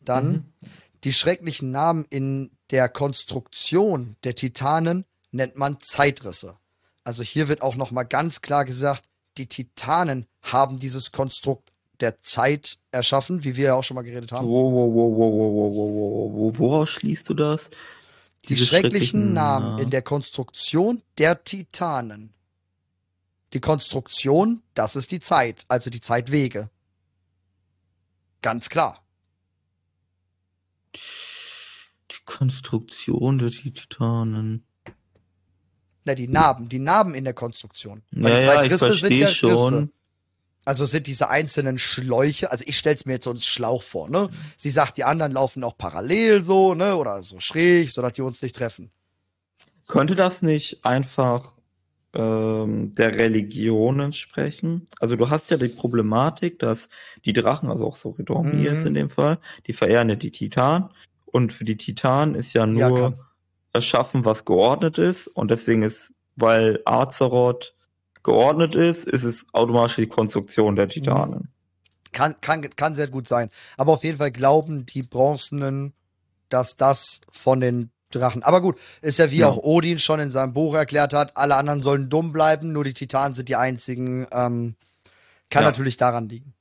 Dann 0.00 0.32
mhm. 0.32 0.70
die 1.04 1.12
schrecklichen 1.12 1.70
Namen 1.70 2.06
in 2.08 2.50
der 2.70 2.88
Konstruktion 2.88 4.16
der 4.24 4.34
Titanen 4.34 5.04
nennt 5.30 5.56
man 5.56 5.78
Zeitrisse. 5.80 6.56
Also 7.04 7.22
hier 7.22 7.48
wird 7.48 7.62
auch 7.62 7.74
noch 7.74 7.90
mal 7.90 8.04
ganz 8.04 8.40
klar 8.40 8.64
gesagt, 8.64 9.04
die 9.38 9.46
Titanen 9.46 10.26
haben 10.42 10.78
dieses 10.78 11.12
Konstrukt 11.12 11.70
der 12.00 12.20
Zeit 12.20 12.78
erschaffen, 12.90 13.44
wie 13.44 13.56
wir 13.56 13.66
ja 13.66 13.74
auch 13.74 13.84
schon 13.84 13.94
mal 13.94 14.02
geredet 14.02 14.32
haben. 14.32 14.46
Wo, 14.46 14.72
wo, 14.72 14.92
wo, 14.92 15.16
wo, 15.16 15.32
wo, 15.32 15.54
wo, 15.54 15.94
wo, 15.94 16.32
wo, 16.34 16.58
woraus 16.58 16.90
schließt 16.90 17.28
du 17.28 17.34
das? 17.34 17.70
Die 18.48 18.56
schrecklichen, 18.56 18.66
schrecklichen 18.66 19.32
Namen 19.32 19.78
in 19.78 19.90
der 19.90 20.02
Konstruktion 20.02 21.02
der 21.18 21.44
Titanen. 21.44 22.34
Die 23.52 23.60
Konstruktion, 23.60 24.62
das 24.74 24.96
ist 24.96 25.12
die 25.12 25.20
Zeit, 25.20 25.64
also 25.68 25.90
die 25.90 26.00
Zeitwege. 26.00 26.70
Ganz 28.40 28.68
klar. 28.68 29.04
Die 30.94 32.24
Konstruktion 32.24 33.38
der 33.38 33.50
Titanen. 33.50 34.64
Na, 36.04 36.14
die 36.14 36.28
Narben, 36.28 36.68
die 36.68 36.78
Narben 36.78 37.14
in 37.14 37.24
der 37.24 37.34
Konstruktion. 37.34 38.02
Weil 38.10 38.44
ja, 38.44 38.54
ja, 38.54 38.64
ich 38.64 38.78
verstehe 38.78 39.20
ja 39.20 39.28
schon. 39.28 39.90
Also 40.64 40.86
sind 40.86 41.08
diese 41.08 41.28
einzelnen 41.28 41.78
Schläuche, 41.78 42.52
also 42.52 42.64
ich 42.66 42.78
stell's 42.78 43.04
mir 43.04 43.14
jetzt 43.14 43.24
so 43.24 43.30
einen 43.30 43.40
Schlauch 43.40 43.82
vor, 43.82 44.08
ne? 44.08 44.28
Sie 44.56 44.70
sagt, 44.70 44.96
die 44.96 45.02
anderen 45.02 45.32
laufen 45.32 45.64
auch 45.64 45.76
parallel 45.76 46.42
so, 46.42 46.74
ne? 46.74 46.96
Oder 46.96 47.24
so 47.24 47.40
schräg, 47.40 47.90
sodass 47.90 48.12
die 48.12 48.22
uns 48.22 48.40
nicht 48.42 48.54
treffen. 48.54 48.92
Könnte 49.88 50.14
das 50.14 50.40
nicht 50.40 50.84
einfach 50.84 51.54
ähm, 52.14 52.94
der 52.94 53.16
Religion 53.16 53.98
entsprechen? 53.98 54.86
Also 55.00 55.16
du 55.16 55.30
hast 55.30 55.50
ja 55.50 55.56
die 55.56 55.66
Problematik, 55.66 56.60
dass 56.60 56.88
die 57.24 57.32
Drachen, 57.32 57.68
also 57.68 57.84
auch 57.86 57.96
Soridormi 57.96 58.54
mhm. 58.54 58.62
jetzt 58.62 58.86
in 58.86 58.94
dem 58.94 59.10
Fall, 59.10 59.38
die 59.66 59.72
verehren 59.72 60.10
ja 60.10 60.14
die 60.14 60.30
Titan. 60.30 60.90
Und 61.26 61.52
für 61.52 61.64
die 61.64 61.76
Titan 61.76 62.36
ist 62.36 62.52
ja 62.52 62.66
nur 62.66 62.98
ja, 62.98 63.14
erschaffen, 63.72 64.24
was 64.24 64.44
geordnet 64.44 64.98
ist. 64.98 65.26
Und 65.28 65.50
deswegen 65.50 65.82
ist, 65.82 66.12
weil 66.36 66.80
Azeroth 66.84 67.74
geordnet 68.22 68.74
ist, 68.74 69.06
ist 69.06 69.24
es 69.24 69.46
automatisch 69.52 69.96
die 69.96 70.06
Konstruktion 70.06 70.76
der 70.76 70.88
Titanen. 70.88 71.48
Kann, 72.12 72.36
kann, 72.40 72.62
kann 72.76 72.94
sehr 72.94 73.08
gut 73.08 73.26
sein. 73.26 73.50
Aber 73.76 73.92
auf 73.92 74.04
jeden 74.04 74.18
Fall 74.18 74.30
glauben 74.30 74.86
die 74.86 75.02
Bronzenen, 75.02 75.94
dass 76.48 76.76
das 76.76 77.20
von 77.30 77.60
den 77.60 77.90
Drachen. 78.10 78.42
Aber 78.42 78.60
gut, 78.60 78.78
ist 79.00 79.18
ja 79.18 79.30
wie 79.30 79.38
ja. 79.38 79.48
auch 79.48 79.56
Odin 79.56 79.98
schon 79.98 80.20
in 80.20 80.30
seinem 80.30 80.52
Buch 80.52 80.74
erklärt 80.74 81.14
hat, 81.14 81.36
alle 81.36 81.56
anderen 81.56 81.80
sollen 81.80 82.10
dumm 82.10 82.32
bleiben, 82.32 82.72
nur 82.72 82.84
die 82.84 82.92
Titanen 82.92 83.32
sind 83.32 83.48
die 83.48 83.56
einzigen. 83.56 84.26
Ähm, 84.30 84.76
kann 85.48 85.62
ja. 85.62 85.70
natürlich 85.70 85.96
daran 85.96 86.28
liegen. 86.28 86.54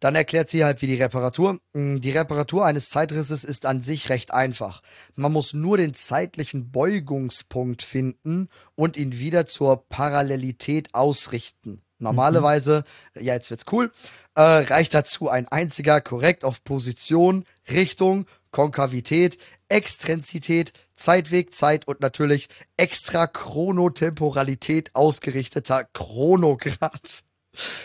Dann 0.00 0.14
erklärt 0.14 0.48
sie 0.48 0.64
halt, 0.64 0.82
wie 0.82 0.86
die 0.86 1.02
Reparatur. 1.02 1.58
Hm, 1.74 2.00
die 2.00 2.10
Reparatur 2.10 2.64
eines 2.64 2.88
Zeitrisses 2.88 3.44
ist 3.44 3.66
an 3.66 3.82
sich 3.82 4.08
recht 4.08 4.32
einfach. 4.32 4.82
Man 5.14 5.32
muss 5.32 5.54
nur 5.54 5.76
den 5.76 5.94
zeitlichen 5.94 6.70
Beugungspunkt 6.70 7.82
finden 7.82 8.48
und 8.74 8.96
ihn 8.96 9.18
wieder 9.18 9.46
zur 9.46 9.88
Parallelität 9.88 10.94
ausrichten. 10.94 11.82
Normalerweise, 11.98 12.84
mhm. 13.14 13.24
ja, 13.24 13.34
jetzt 13.34 13.50
wird's 13.50 13.64
cool, 13.72 13.90
äh, 14.34 14.42
reicht 14.42 14.92
dazu 14.92 15.30
ein 15.30 15.48
einziger 15.48 16.00
korrekt 16.02 16.44
auf 16.44 16.62
Position, 16.62 17.44
Richtung, 17.70 18.26
Konkavität, 18.50 19.38
Extrenzität, 19.68 20.72
Zeitweg, 20.94 21.54
Zeit 21.54 21.88
und 21.88 22.00
natürlich 22.00 22.48
extra 22.76 23.26
Chronotemporalität 23.26 24.94
ausgerichteter 24.94 25.84
Chronograd. 25.92 27.24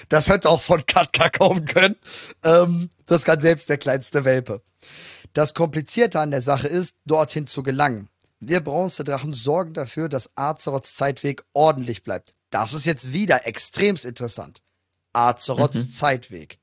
Das 0.09 0.29
hätte 0.29 0.49
auch 0.49 0.61
von 0.61 0.85
Katka 0.85 1.29
kommen 1.29 1.65
können. 1.65 1.95
Ähm, 2.43 2.89
das 3.05 3.23
kann 3.23 3.39
selbst 3.39 3.69
der 3.69 3.77
kleinste 3.77 4.25
Welpe. 4.25 4.61
Das 5.33 5.53
Komplizierte 5.53 6.19
an 6.19 6.31
der 6.31 6.41
Sache 6.41 6.67
ist, 6.67 6.95
dorthin 7.05 7.47
zu 7.47 7.63
gelangen. 7.63 8.09
Wir 8.39 8.59
Bronzedrachen 8.59 9.33
sorgen 9.33 9.73
dafür, 9.73 10.09
dass 10.09 10.31
Azeroths 10.35 10.95
Zeitweg 10.95 11.45
ordentlich 11.53 12.03
bleibt. 12.03 12.33
Das 12.49 12.73
ist 12.73 12.85
jetzt 12.85 13.13
wieder 13.13 13.45
extremst 13.47 14.03
interessant. 14.03 14.61
Azeroths 15.13 15.85
mhm. 15.85 15.91
Zeitweg. 15.91 16.59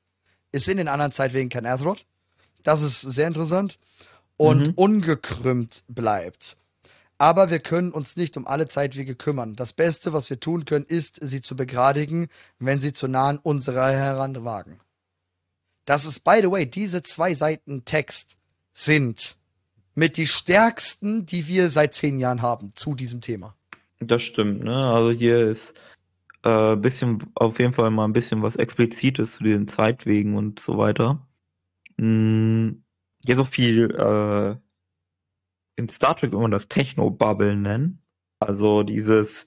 Ist 0.51 0.67
in 0.67 0.77
den 0.77 0.87
anderen 0.87 1.11
Zeitwegen 1.11 1.49
kein 1.49 1.65
Azeroth. 1.65 2.05
Das 2.63 2.81
ist 2.81 3.01
sehr 3.01 3.27
interessant. 3.27 3.79
Und 4.37 4.67
mhm. 4.67 4.73
ungekrümmt 4.75 5.83
bleibt. 5.87 6.57
Aber 7.19 7.49
wir 7.49 7.59
können 7.59 7.91
uns 7.91 8.15
nicht 8.15 8.37
um 8.37 8.47
alle 8.47 8.67
Zeitwege 8.67 9.13
kümmern. 9.13 9.57
Das 9.57 9.73
Beste, 9.73 10.13
was 10.13 10.29
wir 10.29 10.39
tun 10.39 10.63
können, 10.63 10.85
ist, 10.85 11.19
sie 11.21 11.41
zu 11.41 11.55
begradigen, 11.55 12.29
wenn 12.59 12.79
sie 12.79 12.93
zu 12.93 13.09
nah 13.09 13.27
an 13.27 13.37
unserer 13.37 13.91
heranwagen. 13.91 14.79
Das 15.83 16.05
ist, 16.05 16.21
by 16.21 16.39
the 16.41 16.49
way, 16.49 16.65
diese 16.65 17.03
zwei 17.03 17.35
Seiten 17.35 17.83
Text 17.83 18.37
sind 18.73 19.35
mit 19.95 20.15
die 20.15 20.27
stärksten, 20.27 21.25
die 21.25 21.47
wir 21.47 21.69
seit 21.69 21.93
zehn 21.93 22.19
Jahren 22.19 22.41
haben 22.41 22.71
zu 22.75 22.95
diesem 22.95 23.19
Thema. 23.19 23.53
Das 23.99 24.21
stimmt, 24.21 24.63
ne? 24.63 24.87
Also 24.87 25.11
hier 25.11 25.45
ist 25.45 25.77
äh, 26.43 26.77
bisschen, 26.77 27.29
auf 27.35 27.59
jeden 27.59 27.73
Fall 27.73 27.91
mal 27.91 28.05
ein 28.05 28.13
bisschen 28.13 28.41
was 28.41 28.55
Explizites 28.55 29.35
zu 29.35 29.43
den 29.43 29.67
Zeitwegen 29.67 30.37
und 30.37 30.61
so 30.61 30.77
weiter. 30.77 31.27
Hm, 31.97 32.83
hier 33.25 33.35
so 33.35 33.43
viel 33.43 33.91
äh, 33.91 34.55
in 35.79 35.89
Star 35.89 36.15
Trek 36.15 36.33
immer 36.33 36.49
das 36.49 36.67
Techno-Bubble 36.67 37.55
nennen. 37.55 38.01
Also 38.39 38.83
dieses 38.83 39.45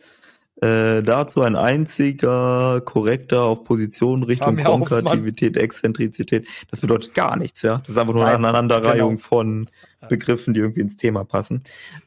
äh, 0.60 1.02
dazu 1.02 1.42
ein 1.42 1.56
einziger 1.56 2.80
korrekter 2.82 3.42
auf 3.42 3.64
Position 3.64 4.22
Richtung 4.22 4.56
Konkativität, 4.56 5.56
Exzentrizität. 5.56 6.46
Das 6.70 6.80
bedeutet 6.80 7.14
gar 7.14 7.36
nichts, 7.36 7.62
ja. 7.62 7.78
Das 7.78 7.90
ist 7.90 7.98
einfach 7.98 8.14
nur 8.14 8.24
Nein, 8.24 8.36
eine 8.36 8.48
Aneinanderreihung 8.48 9.16
genau. 9.16 9.26
von 9.28 9.70
Begriffen, 10.08 10.54
die 10.54 10.60
irgendwie 10.60 10.82
ins 10.82 10.96
Thema 10.96 11.24
passen. 11.24 11.62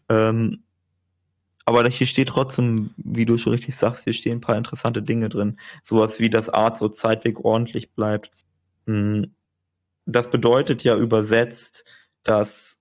Ähm, 0.10 0.64
aber 1.66 1.88
hier 1.90 2.08
steht 2.08 2.30
trotzdem, 2.30 2.92
wie 2.98 3.26
du 3.26 3.38
schon 3.38 3.54
richtig 3.54 3.76
sagst, 3.76 4.04
hier 4.04 4.14
stehen 4.14 4.38
ein 4.38 4.42
paar 4.42 4.58
interessante 4.58 5.02
Dinge 5.02 5.30
drin. 5.30 5.60
Sowas 5.84 6.20
wie, 6.20 6.30
dass 6.30 6.48
Art 6.48 6.78
so 6.78 6.90
Zeitweg 6.90 7.44
ordentlich 7.44 7.92
bleibt. 7.94 8.32
Hm, 8.86 9.34
das 10.06 10.30
bedeutet 10.30 10.84
ja 10.84 10.96
übersetzt, 10.96 11.84
dass 12.24 12.75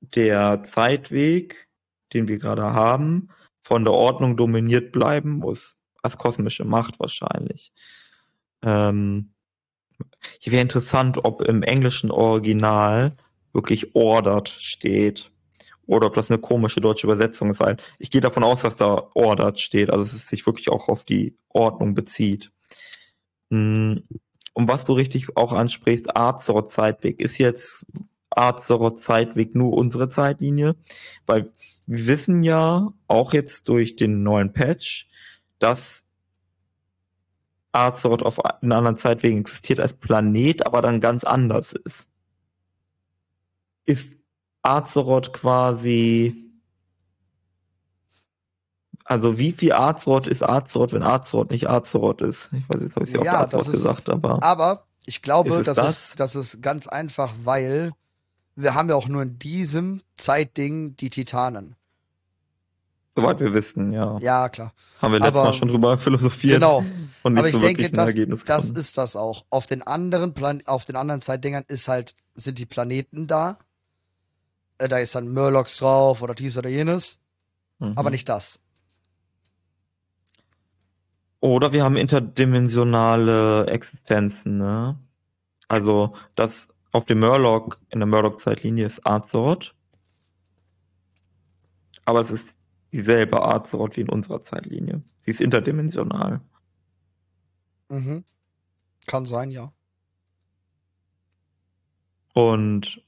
der 0.00 0.62
Zeitweg, 0.64 1.68
den 2.12 2.28
wir 2.28 2.38
gerade 2.38 2.72
haben, 2.72 3.28
von 3.62 3.84
der 3.84 3.94
Ordnung 3.94 4.36
dominiert 4.36 4.92
bleiben 4.92 5.38
muss. 5.38 5.76
Als 6.02 6.16
kosmische 6.16 6.64
Macht 6.64 7.00
wahrscheinlich. 7.00 7.72
Ähm, 8.62 9.32
hier 10.40 10.52
wäre 10.52 10.62
interessant, 10.62 11.18
ob 11.24 11.42
im 11.42 11.62
englischen 11.62 12.10
Original 12.10 13.16
wirklich 13.52 13.94
ordered 13.94 14.48
steht. 14.48 15.30
Oder 15.86 16.08
ob 16.08 16.14
das 16.14 16.30
eine 16.30 16.38
komische 16.38 16.80
deutsche 16.80 17.06
Übersetzung 17.06 17.50
ist. 17.50 17.62
Ich 17.98 18.10
gehe 18.10 18.20
davon 18.20 18.44
aus, 18.44 18.60
dass 18.60 18.76
da 18.76 19.08
ordered 19.14 19.58
steht, 19.58 19.90
also 19.90 20.04
dass 20.04 20.12
es 20.12 20.28
sich 20.28 20.44
wirklich 20.46 20.68
auch 20.68 20.88
auf 20.88 21.04
die 21.04 21.36
Ordnung 21.48 21.94
bezieht. 21.94 22.52
Hm, 23.50 24.02
und 24.52 24.68
was 24.68 24.84
du 24.84 24.92
richtig 24.92 25.36
auch 25.36 25.52
ansprichst, 25.52 26.16
Azeroth-Zeitweg, 26.16 27.20
ist 27.20 27.38
jetzt 27.38 27.86
Azeroth-Zeitweg 28.30 29.54
nur 29.54 29.72
unsere 29.72 30.08
Zeitlinie, 30.08 30.76
weil 31.26 31.50
wir 31.86 32.06
wissen 32.06 32.42
ja 32.42 32.92
auch 33.06 33.32
jetzt 33.32 33.68
durch 33.68 33.96
den 33.96 34.22
neuen 34.22 34.52
Patch, 34.52 35.08
dass 35.58 36.04
Azeroth 37.72 38.22
auf 38.22 38.44
einem 38.44 38.72
anderen 38.72 38.98
Zeitwegen 38.98 39.40
existiert 39.40 39.80
als 39.80 39.94
Planet, 39.94 40.66
aber 40.66 40.82
dann 40.82 41.00
ganz 41.00 41.24
anders 41.24 41.72
ist. 41.72 42.06
Ist 43.84 44.14
Azeroth 44.62 45.32
quasi 45.32 46.48
also 49.08 49.38
wie 49.38 49.52
viel 49.52 49.72
Azeroth 49.72 50.26
ist 50.26 50.42
Azeroth, 50.42 50.92
wenn 50.92 51.02
Azeroth 51.02 51.50
nicht 51.50 51.66
Azeroth 51.66 52.20
ist? 52.20 52.50
Ich 52.52 52.68
weiß 52.68 52.82
jetzt, 52.82 52.94
habe 52.94 53.06
ich 53.06 53.12
ja, 53.12 53.20
auch 53.22 53.40
Azeroth 53.44 53.70
gesagt, 53.70 54.10
aber. 54.10 54.42
Aber 54.42 54.84
ich 55.06 55.22
glaube, 55.22 55.62
das, 55.62 55.76
das? 55.76 56.08
Ist, 56.10 56.20
das 56.20 56.34
ist 56.34 56.60
ganz 56.60 56.86
einfach, 56.86 57.32
weil 57.42 57.92
wir 58.58 58.74
haben 58.74 58.88
ja 58.88 58.96
auch 58.96 59.06
nur 59.06 59.22
in 59.22 59.38
diesem 59.38 60.02
Zeitding 60.16 60.96
die 60.96 61.10
Titanen. 61.10 61.76
Soweit 63.14 63.38
wir 63.40 63.54
wissen, 63.54 63.92
ja. 63.92 64.18
Ja, 64.20 64.48
klar. 64.48 64.72
Haben 65.00 65.12
wir 65.12 65.20
letztes 65.20 65.36
Aber, 65.36 65.50
Mal 65.50 65.54
schon 65.54 65.68
drüber 65.68 65.96
philosophiert. 65.96 66.54
Genau. 66.54 66.84
Und 67.22 67.34
nicht 67.34 67.38
Aber 67.38 67.48
ich 67.48 67.54
so 67.54 67.60
denke, 67.60 67.90
das, 67.90 68.14
das 68.44 68.70
ist 68.70 68.98
das 68.98 69.16
auch. 69.16 69.44
Auf 69.50 69.66
den 69.66 69.82
anderen 69.82 70.34
Plan 70.34 70.62
auf 70.66 70.84
den 70.84 70.96
anderen 70.96 71.20
Zeitdingern 71.20 71.64
ist 71.68 71.88
halt, 71.88 72.14
sind 72.34 72.58
die 72.58 72.66
Planeten 72.66 73.26
da. 73.26 73.58
Äh, 74.78 74.88
da 74.88 74.98
ist 74.98 75.14
dann 75.14 75.32
Murlocs 75.32 75.78
drauf 75.78 76.22
oder 76.22 76.34
dies 76.34 76.56
oder 76.56 76.68
jenes. 76.68 77.18
Mhm. 77.78 77.92
Aber 77.96 78.10
nicht 78.10 78.28
das. 78.28 78.58
Oder 81.40 81.72
wir 81.72 81.84
haben 81.84 81.96
interdimensionale 81.96 83.66
Existenzen, 83.66 84.58
ne? 84.58 84.98
Also, 85.68 86.14
das 86.34 86.68
auf 86.92 87.04
dem 87.04 87.20
Murloc, 87.20 87.80
in 87.90 88.00
der 88.00 88.06
Murloc-Zeitlinie 88.06 88.86
ist 88.86 89.06
Azeroth. 89.06 89.74
Aber 92.04 92.20
es 92.20 92.30
ist 92.30 92.56
dieselbe 92.92 93.42
Azeroth 93.42 93.96
wie 93.96 94.02
in 94.02 94.08
unserer 94.08 94.40
Zeitlinie. 94.40 95.02
Sie 95.24 95.30
ist 95.30 95.40
interdimensional. 95.40 96.40
Mhm. 97.88 98.24
Kann 99.06 99.26
sein, 99.26 99.50
ja. 99.50 99.72
Und 102.32 103.02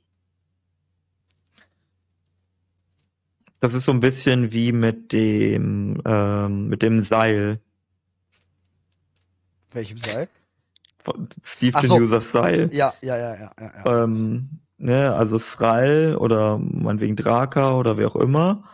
das 3.60 3.74
ist 3.74 3.84
so 3.84 3.92
ein 3.92 4.00
bisschen 4.00 4.52
wie 4.52 4.72
mit 4.72 5.12
dem, 5.12 6.02
ähm, 6.04 6.68
mit 6.68 6.82
dem 6.82 7.00
Seil. 7.00 7.60
Welchem 9.70 9.98
Seil? 9.98 10.28
Steve 11.42 11.86
so. 11.86 11.96
Users 11.96 12.30
Seil. 12.30 12.68
Ja, 12.72 12.94
ja, 13.02 13.16
ja, 13.16 13.34
ja. 13.34 13.50
ja, 13.58 13.72
ja. 13.84 14.04
Ähm, 14.04 14.60
ne, 14.78 15.12
also 15.14 15.38
Sral 15.38 16.16
oder 16.16 16.58
meinetwegen 16.58 17.16
Draka 17.16 17.74
oder 17.74 17.96
wer 17.98 18.08
auch 18.08 18.16
immer, 18.16 18.64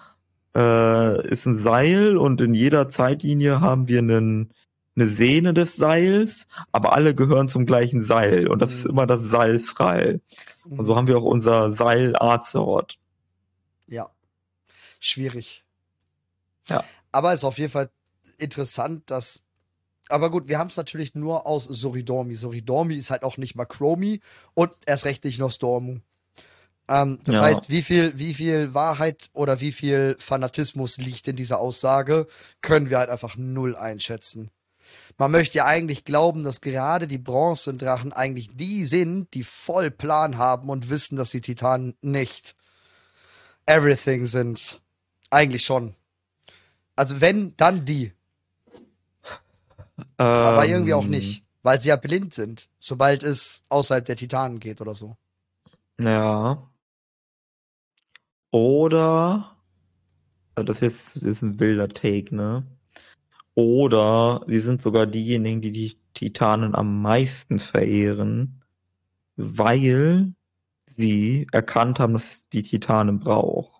äh, 0.57 1.29
ist 1.29 1.47
ein 1.47 1.63
Seil 1.63 2.17
und 2.17 2.41
in 2.41 2.55
jeder 2.55 2.89
Zeitlinie 2.89 3.61
haben 3.61 3.89
wir 3.89 3.99
einen, 3.99 4.51
eine 4.97 5.09
Sehne 5.09 5.53
des 5.53 5.77
Seils, 5.77 6.47
aber 6.73 6.95
alle 6.95 7.15
gehören 7.15 7.49
zum 7.49 7.67
gleichen 7.67 8.05
Seil 8.05 8.49
und 8.49 8.61
das 8.61 8.71
mhm. 8.71 8.77
ist 8.79 8.85
immer 8.87 9.07
das 9.07 9.21
Seil 9.23 9.59
Sral. 9.59 10.21
Mhm. 10.65 10.79
Und 10.79 10.87
so 10.87 10.97
haben 10.97 11.09
wir 11.09 11.19
auch 11.19 11.25
unser 11.25 11.73
Seil 11.73 12.15
Azeroth. 12.17 12.97
Ja. 13.87 14.09
Schwierig. 15.01 15.65
Ja. 16.67 16.85
Aber 17.13 17.33
es 17.33 17.41
ist 17.41 17.45
auf 17.45 17.59
jeden 17.59 17.71
Fall 17.71 17.91
interessant, 18.39 19.11
dass 19.11 19.43
aber 20.09 20.31
gut, 20.31 20.49
wir 20.49 20.59
haben 20.59 20.69
es 20.69 20.77
natürlich 20.77 21.15
nur 21.15 21.47
aus 21.47 21.65
Soridormi. 21.65 22.35
Soridormi 22.35 22.95
ist 22.95 23.11
halt 23.11 23.25
auch 23.25 23.37
nicht 23.37 23.57
Makromi 23.57 24.21
und 24.55 24.73
erst 24.87 25.05
recht 25.05 25.25
nicht 25.25 25.39
Nostormu. 25.39 25.99
Ähm, 26.89 27.19
das 27.25 27.35
ja. 27.35 27.43
heißt, 27.43 27.71
wie 27.71 27.83
viel, 27.83 28.19
wie 28.19 28.35
viel 28.35 28.75
Wahrheit 28.75 29.31
oder 29.33 29.61
wie 29.61 29.73
viel 29.73 30.17
Fanatismus 30.19 30.99
liegt 30.99 31.27
in 31.29 31.37
dieser 31.37 31.59
Aussage, 31.59 32.27
können 32.61 32.91
wir 32.91 32.99
halt 32.99 33.11
einfach 33.11 33.37
null 33.37 33.77
einschätzen. 33.77 34.51
Man 35.19 35.31
möchte 35.31 35.59
ja 35.59 35.65
eigentlich 35.65 36.05
glauben, 36.05 36.45
dass 36.45 36.61
gerade 36.61 37.09
die 37.09 37.19
Bronzendrachen 37.19 38.13
eigentlich 38.13 38.51
die 38.53 38.85
sind, 38.85 39.35
die 39.35 39.43
voll 39.43 39.91
Plan 39.91 40.39
haben 40.39 40.69
und 40.69 40.91
wissen, 40.91 41.17
dass 41.17 41.31
die 41.31 41.41
Titanen 41.41 41.95
nicht 42.03 42.55
everything 43.67 44.27
sind. 44.27 44.81
Eigentlich 45.31 45.65
schon. 45.65 45.95
Also 46.95 47.21
wenn, 47.21 47.57
dann 47.57 47.85
die. 47.85 48.13
Aber 50.17 50.65
ähm, 50.65 50.71
irgendwie 50.71 50.95
auch 50.95 51.05
nicht, 51.05 51.45
weil 51.63 51.81
sie 51.81 51.89
ja 51.89 51.97
blind 51.97 52.35
sind, 52.35 52.69
sobald 52.79 53.23
es 53.23 53.63
außerhalb 53.69 54.05
der 54.05 54.17
Titanen 54.17 54.61
geht 54.61 54.81
oder 54.81 54.95
so. 54.95 55.17
Ja. 56.01 56.71
Oder, 58.51 59.57
das 60.55 60.83
ist, 60.83 61.17
das 61.17 61.23
ist 61.23 61.43
ein 61.43 61.61
wilder 61.61 61.89
Take, 61.89 62.35
ne? 62.35 62.67
Oder 63.55 64.45
sie 64.47 64.61
sind 64.61 64.83
sogar 64.83 65.07
diejenigen, 65.07 65.63
die 65.63 65.73
die 65.73 65.99
Titanen 66.13 66.75
am 66.75 67.01
meisten 67.01 67.59
verehren, 67.59 68.63
weil 69.37 70.35
sie 70.97 71.47
erkannt 71.53 71.99
haben, 71.99 72.13
dass 72.13 72.25
es 72.25 72.49
die 72.51 72.63
Titanen 72.63 73.19
braucht. 73.19 73.76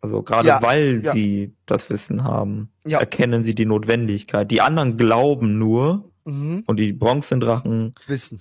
Also 0.00 0.22
gerade 0.22 0.48
ja, 0.48 0.62
weil 0.62 1.04
ja. 1.04 1.12
sie 1.12 1.54
das 1.66 1.90
Wissen 1.90 2.24
haben, 2.24 2.70
ja. 2.86 3.00
erkennen 3.00 3.44
sie 3.44 3.54
die 3.54 3.66
Notwendigkeit. 3.66 4.50
Die 4.50 4.60
anderen 4.60 4.96
glauben 4.96 5.58
nur 5.58 6.10
mhm. 6.24 6.62
und 6.66 6.76
die 6.76 6.92
Bronzendrachen 6.92 7.92
wissen. 8.06 8.40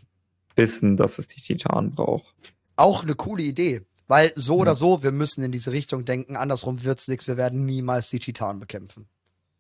wissen, 0.56 0.98
dass 0.98 1.18
es 1.18 1.28
die 1.28 1.42
Titanen 1.42 1.92
braucht. 1.92 2.54
Auch 2.76 3.04
eine 3.04 3.16
coole 3.16 3.44
Idee. 3.44 3.82
Weil 4.08 4.32
so 4.36 4.58
oder 4.58 4.76
so, 4.76 5.04
wir 5.04 5.12
müssen 5.12 5.44
in 5.44 5.52
diese 5.52 5.72
Richtung 5.72 6.06
denken. 6.06 6.38
Andersrum 6.38 6.84
wird's 6.84 7.08
nichts. 7.10 7.28
Wir 7.28 7.36
werden 7.36 7.66
niemals 7.66 8.10
die 8.10 8.20
Titanen 8.20 8.60
bekämpfen. 8.60 9.08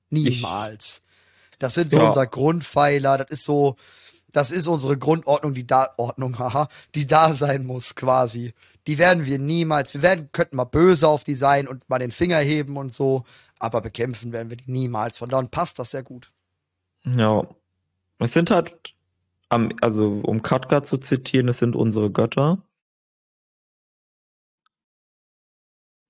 Niemals. 0.09 1.01
Ich, 1.51 1.57
das 1.59 1.73
sind 1.73 1.91
so 1.91 1.99
unser 1.99 2.27
Grundpfeiler. 2.27 3.17
Das 3.17 3.29
ist 3.29 3.43
so, 3.43 3.75
das 4.37 4.51
ist 4.51 4.67
unsere 4.67 4.97
Grundordnung, 4.97 5.53
die 5.53 5.67
da, 5.67 5.89
haha, 5.97 6.67
die 6.95 7.07
da 7.07 7.33
sein 7.33 7.65
muss, 7.65 7.95
quasi 7.95 8.53
die 8.87 8.97
werden 8.97 9.25
wir 9.25 9.37
niemals, 9.37 9.93
wir 9.93 10.01
werden, 10.01 10.29
könnten 10.31 10.55
mal 10.55 10.63
böse 10.63 11.07
auf 11.07 11.25
die 11.25 11.35
sein 11.35 11.67
und 11.67 11.87
mal 11.89 11.99
den 11.99 12.11
Finger 12.11 12.37
heben 12.37 12.77
und 12.77 12.93
so, 12.95 13.25
aber 13.59 13.81
bekämpfen 13.81 14.31
werden 14.31 14.49
wir 14.49 14.57
die 14.57 14.71
niemals. 14.71 15.17
Von 15.17 15.27
daher 15.27 15.45
passt 15.47 15.77
das 15.77 15.91
sehr 15.91 16.03
gut. 16.03 16.31
Ja. 17.03 17.45
Es 18.19 18.33
sind 18.33 18.49
halt, 18.49 18.95
also 19.49 20.21
um 20.23 20.41
Katka 20.41 20.83
zu 20.83 20.97
zitieren, 20.97 21.49
es 21.49 21.59
sind 21.59 21.75
unsere 21.75 22.09
Götter. 22.09 22.63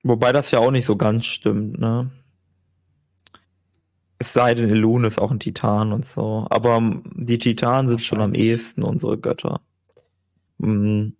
Wobei 0.03 0.31
das 0.31 0.51
ja 0.51 0.59
auch 0.59 0.71
nicht 0.71 0.85
so 0.85 0.95
ganz 0.95 1.25
stimmt, 1.25 1.79
ne? 1.79 2.11
Es 4.19 4.33
sei 4.33 4.55
denn, 4.55 4.69
Elun 4.69 5.03
ist 5.03 5.19
auch 5.19 5.31
ein 5.31 5.39
Titan 5.39 5.93
und 5.93 6.05
so. 6.05 6.47
Aber 6.49 7.01
die 7.15 7.37
Titanen 7.37 7.87
sind 7.87 8.01
schon 8.01 8.21
am 8.21 8.33
ehesten 8.33 8.83
unsere 8.83 9.17
Götter. 9.17 9.61
Mhm. 10.57 11.15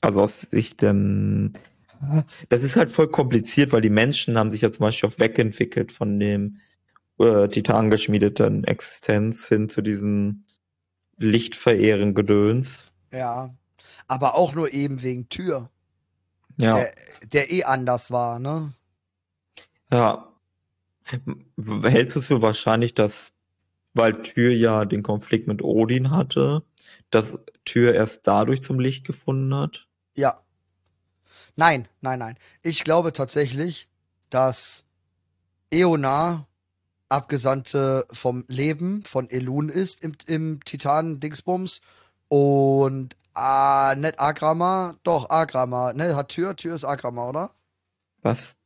Also 0.00 0.20
aus 0.20 0.40
Sicht, 0.42 0.82
ähm, 0.82 1.52
das 2.48 2.62
ist 2.62 2.76
halt 2.76 2.90
voll 2.90 3.08
kompliziert, 3.08 3.72
weil 3.72 3.80
die 3.80 3.90
Menschen 3.90 4.38
haben 4.38 4.50
sich 4.50 4.62
ja 4.62 4.72
zum 4.72 4.84
Beispiel 4.84 5.08
auch 5.08 5.18
wegentwickelt 5.18 5.92
von 5.92 6.18
dem 6.18 6.58
äh, 7.18 7.48
Titan 7.48 7.90
geschmiedeten 7.90 8.64
Existenz 8.64 9.48
hin 9.48 9.68
zu 9.68 9.82
diesem 9.82 10.44
Lichtverehren 11.18 12.14
Gedöns. 12.14 12.84
Ja, 13.12 13.54
aber 14.08 14.34
auch 14.34 14.54
nur 14.54 14.72
eben 14.72 15.02
wegen 15.02 15.28
Tür. 15.28 15.70
Ja. 16.56 16.76
Der, 16.76 16.94
der 17.32 17.52
eh 17.52 17.64
anders 17.64 18.10
war, 18.10 18.38
ne? 18.38 18.72
Ja. 19.90 20.31
Hältst 21.82 22.16
du 22.16 22.20
es 22.20 22.26
für 22.26 22.42
wahrscheinlich, 22.42 22.94
dass, 22.94 23.32
weil 23.94 24.22
Tür 24.22 24.52
ja 24.52 24.84
den 24.84 25.02
Konflikt 25.02 25.48
mit 25.48 25.62
Odin 25.62 26.10
hatte, 26.10 26.62
dass 27.10 27.38
Tür 27.64 27.94
erst 27.94 28.26
dadurch 28.26 28.62
zum 28.62 28.80
Licht 28.80 29.06
gefunden 29.06 29.54
hat? 29.54 29.86
Ja. 30.14 30.42
Nein, 31.56 31.88
nein, 32.00 32.18
nein. 32.18 32.36
Ich 32.62 32.84
glaube 32.84 33.12
tatsächlich, 33.12 33.88
dass 34.30 34.84
Eonar 35.70 36.46
Abgesandte 37.12 38.06
vom 38.10 38.46
Leben 38.48 39.02
von 39.04 39.28
Elun 39.28 39.68
ist 39.68 40.02
im, 40.02 40.14
im 40.26 40.64
Titan-Dingsbums 40.64 41.82
und 42.28 43.16
ah, 43.34 43.94
nicht 43.94 44.18
Agrama, 44.18 44.96
doch 45.02 45.28
Agrama, 45.28 45.92
ne, 45.92 46.16
hat 46.16 46.30
Tür, 46.30 46.56
Tür 46.56 46.74
ist 46.74 46.84
Agrama, 46.84 47.28
oder? 47.28 47.50
Was? 48.22 48.56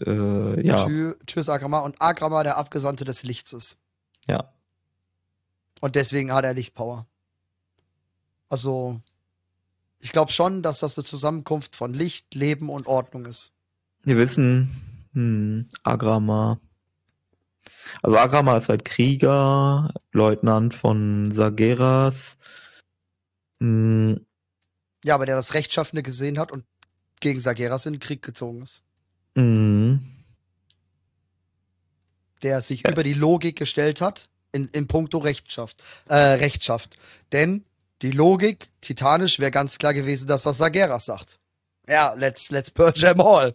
Äh, 0.00 0.66
ja. 0.66 0.84
Tür, 0.84 1.16
ist 1.34 1.48
Agrama 1.48 1.80
und 1.80 2.00
Agrama 2.00 2.42
der 2.42 2.56
Abgesandte 2.56 3.04
des 3.04 3.22
Lichts 3.22 3.52
ist. 3.52 3.78
Ja. 4.26 4.52
Und 5.80 5.94
deswegen 5.94 6.32
hat 6.32 6.44
er 6.44 6.54
Lichtpower. 6.54 7.06
Also, 8.48 9.00
ich 9.98 10.12
glaube 10.12 10.32
schon, 10.32 10.62
dass 10.62 10.80
das 10.80 10.96
eine 10.96 11.04
Zusammenkunft 11.04 11.76
von 11.76 11.92
Licht, 11.92 12.34
Leben 12.34 12.70
und 12.70 12.86
Ordnung 12.86 13.26
ist. 13.26 13.52
Wir 14.04 14.16
wissen, 14.16 15.08
hm, 15.12 15.68
Agrama. 15.82 16.60
Also 18.02 18.16
Agrama 18.16 18.56
ist 18.56 18.68
halt 18.68 18.84
Krieger, 18.84 19.92
Leutnant 20.12 20.74
von 20.74 21.32
Sageras. 21.32 22.38
Hm. 23.60 24.24
Ja, 25.04 25.14
aber 25.14 25.26
der 25.26 25.36
das 25.36 25.54
Rechtschaffene 25.54 26.02
gesehen 26.02 26.38
hat 26.38 26.52
und 26.52 26.64
gegen 27.20 27.40
Sageras 27.40 27.86
in 27.86 27.94
den 27.94 28.00
Krieg 28.00 28.22
gezogen 28.22 28.62
ist. 28.62 28.82
Mhm. 29.36 30.00
Der 32.42 32.62
sich 32.62 32.82
ja. 32.82 32.90
über 32.90 33.02
die 33.02 33.14
Logik 33.14 33.56
gestellt 33.56 34.00
hat 34.00 34.28
in, 34.52 34.68
in 34.68 34.86
puncto 34.86 35.18
Rechtschaft, 35.18 35.82
äh, 36.08 36.16
Rechtschaft. 36.16 36.98
Denn 37.32 37.64
die 38.02 38.10
Logik, 38.10 38.68
titanisch, 38.80 39.38
wäre 39.38 39.50
ganz 39.50 39.78
klar 39.78 39.94
gewesen, 39.94 40.26
das, 40.26 40.44
was 40.46 40.58
Sageras 40.58 41.04
sagt. 41.04 41.38
Ja, 41.88 42.14
let's, 42.14 42.50
let's 42.50 42.70
purge 42.70 43.00
them 43.00 43.20
all. 43.20 43.54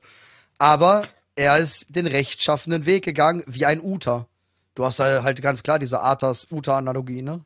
Aber 0.57 1.07
er 1.35 1.57
ist 1.57 1.87
den 1.89 2.07
rechtschaffenden 2.07 2.85
Weg 2.85 3.03
gegangen, 3.03 3.43
wie 3.47 3.65
ein 3.65 3.81
Uta. 3.81 4.27
Du 4.75 4.85
hast 4.85 4.99
halt 4.99 5.41
ganz 5.41 5.63
klar 5.63 5.79
diese 5.79 5.99
Arthas-Uta-Analogie, 5.99 7.21
ne? 7.21 7.43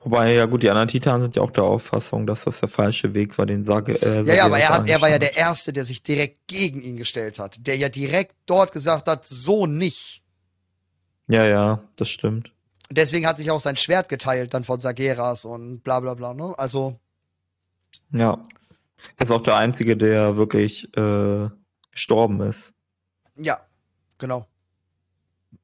Wobei, 0.00 0.34
ja 0.34 0.46
gut, 0.46 0.62
die 0.62 0.70
anderen 0.70 0.88
Titanen 0.88 1.22
sind 1.22 1.36
ja 1.36 1.42
auch 1.42 1.50
der 1.50 1.64
Auffassung, 1.64 2.26
dass 2.26 2.44
das 2.44 2.60
der 2.60 2.68
falsche 2.68 3.14
Weg 3.14 3.36
war, 3.36 3.46
den 3.46 3.64
Sage. 3.64 4.00
Äh, 4.00 4.22
ja, 4.22 4.34
ja, 4.34 4.44
aber 4.44 4.58
er, 4.58 4.68
hat, 4.68 4.88
er 4.88 5.00
war 5.00 5.08
ja 5.08 5.18
der 5.18 5.36
Erste, 5.36 5.72
der 5.72 5.84
sich 5.84 6.02
direkt 6.02 6.46
gegen 6.46 6.82
ihn 6.82 6.96
gestellt 6.96 7.38
hat. 7.38 7.66
Der 7.66 7.76
ja 7.76 7.88
direkt 7.88 8.36
dort 8.46 8.72
gesagt 8.72 9.08
hat, 9.08 9.26
so 9.26 9.66
nicht. 9.66 10.22
Ja, 11.26 11.46
ja, 11.46 11.82
das 11.96 12.08
stimmt 12.08 12.52
deswegen 12.94 13.26
hat 13.26 13.38
sich 13.38 13.50
auch 13.50 13.60
sein 13.60 13.76
Schwert 13.76 14.08
geteilt 14.08 14.54
dann 14.54 14.64
von 14.64 14.80
Sageras 14.80 15.44
und 15.44 15.80
bla 15.80 16.00
bla 16.00 16.14
bla, 16.14 16.34
ne? 16.34 16.54
Also. 16.58 16.98
Ja. 18.10 18.46
Er 19.16 19.24
ist 19.24 19.30
auch 19.30 19.42
der 19.42 19.56
Einzige, 19.56 19.96
der 19.96 20.36
wirklich 20.36 20.96
äh, 20.96 21.48
gestorben 21.90 22.40
ist. 22.42 22.72
Ja, 23.34 23.60
genau. 24.18 24.46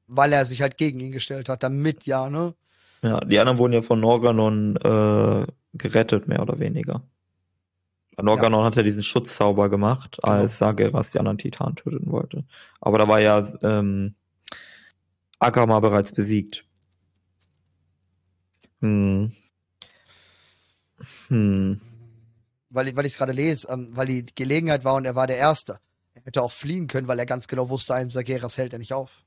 Weil 0.07 0.33
er 0.33 0.45
sich 0.45 0.61
halt 0.61 0.77
gegen 0.77 0.99
ihn 0.99 1.11
gestellt 1.11 1.47
hat, 1.47 1.63
damit 1.63 2.05
ja, 2.05 2.29
ne? 2.29 2.53
Ja, 3.01 3.19
die 3.21 3.39
anderen 3.39 3.57
wurden 3.57 3.73
ja 3.73 3.81
von 3.81 3.99
Norganon 3.99 4.75
äh, 4.77 5.45
gerettet, 5.73 6.27
mehr 6.27 6.41
oder 6.41 6.59
weniger. 6.59 7.03
Norganon 8.21 8.61
ja. 8.61 8.65
hat 8.65 8.75
ja 8.75 8.83
diesen 8.83 9.03
Schutzzauber 9.03 9.69
gemacht, 9.69 10.19
genau. 10.21 10.35
als 10.35 10.57
Sageras 10.57 11.11
die 11.11 11.19
anderen 11.19 11.37
Titanen 11.37 11.75
töten 11.75 12.11
wollte. 12.11 12.43
Aber 12.81 12.97
da 12.97 13.07
war 13.07 13.21
ja 13.21 13.47
ähm, 13.61 14.15
Akama 15.39 15.79
bereits 15.79 16.11
besiegt. 16.11 16.65
Hm. 18.81 19.31
Hm. 21.27 21.79
Weil, 22.69 22.95
weil 22.95 23.05
ich 23.05 23.13
es 23.13 23.17
gerade 23.17 23.31
lese, 23.31 23.67
ähm, 23.69 23.89
weil 23.91 24.07
die 24.07 24.25
Gelegenheit 24.35 24.83
war 24.83 24.95
und 24.95 25.05
er 25.05 25.15
war 25.15 25.27
der 25.27 25.37
Erste. 25.37 25.79
Er 26.13 26.25
hätte 26.25 26.41
auch 26.41 26.51
fliehen 26.51 26.87
können, 26.87 27.07
weil 27.07 27.19
er 27.19 27.25
ganz 27.25 27.47
genau 27.47 27.69
wusste, 27.69 27.95
einem 27.95 28.09
Sageras 28.09 28.57
hält 28.57 28.73
er 28.73 28.79
nicht 28.79 28.93
auf. 28.93 29.23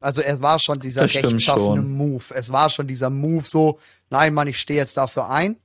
Also 0.00 0.22
er 0.22 0.40
war 0.40 0.58
schon 0.58 0.80
dieser 0.80 1.02
rechtschaffene 1.02 1.82
Move. 1.82 2.24
Es 2.34 2.50
war 2.50 2.70
schon 2.70 2.86
dieser 2.86 3.10
Move 3.10 3.44
so, 3.46 3.78
nein, 4.08 4.32
Mann, 4.32 4.48
ich 4.48 4.58
stehe 4.58 4.80
jetzt 4.80 4.96
dafür 4.96 5.28
ein 5.28 5.56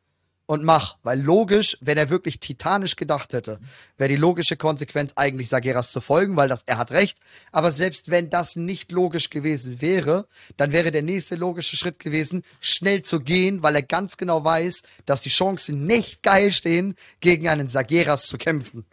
und 0.45 0.63
mach. 0.63 0.97
Weil 1.03 1.21
logisch, 1.21 1.77
wenn 1.79 1.97
er 1.97 2.09
wirklich 2.09 2.39
titanisch 2.39 2.97
gedacht 2.97 3.33
hätte, 3.33 3.59
wäre 3.97 4.09
die 4.09 4.17
logische 4.17 4.57
Konsequenz 4.57 5.13
eigentlich 5.15 5.49
Sageras 5.49 5.91
zu 5.91 6.01
folgen, 6.01 6.35
weil 6.35 6.49
das, 6.49 6.63
er 6.65 6.77
hat 6.77 6.91
recht. 6.91 7.17
Aber 7.53 7.71
selbst 7.71 8.11
wenn 8.11 8.29
das 8.29 8.57
nicht 8.57 8.91
logisch 8.91 9.29
gewesen 9.29 9.81
wäre, 9.81 10.27
dann 10.57 10.73
wäre 10.73 10.91
der 10.91 11.01
nächste 11.01 11.35
logische 11.35 11.77
Schritt 11.77 11.99
gewesen, 11.99 12.43
schnell 12.59 13.01
zu 13.01 13.21
gehen, 13.21 13.63
weil 13.63 13.75
er 13.75 13.83
ganz 13.83 14.17
genau 14.17 14.43
weiß, 14.43 14.81
dass 15.05 15.21
die 15.21 15.29
Chancen 15.29 15.85
nicht 15.85 16.23
geil 16.23 16.51
stehen, 16.51 16.95
gegen 17.21 17.47
einen 17.47 17.67
Sageras 17.67 18.23
zu 18.23 18.37
kämpfen. 18.37 18.85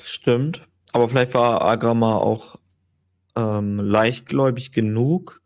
Stimmt. 0.00 0.62
Aber 0.92 1.08
vielleicht 1.08 1.34
war 1.34 1.62
Agrama 1.62 2.16
auch 2.16 2.57
ähm, 3.38 3.78
leichtgläubig 3.78 4.72
genug, 4.72 5.40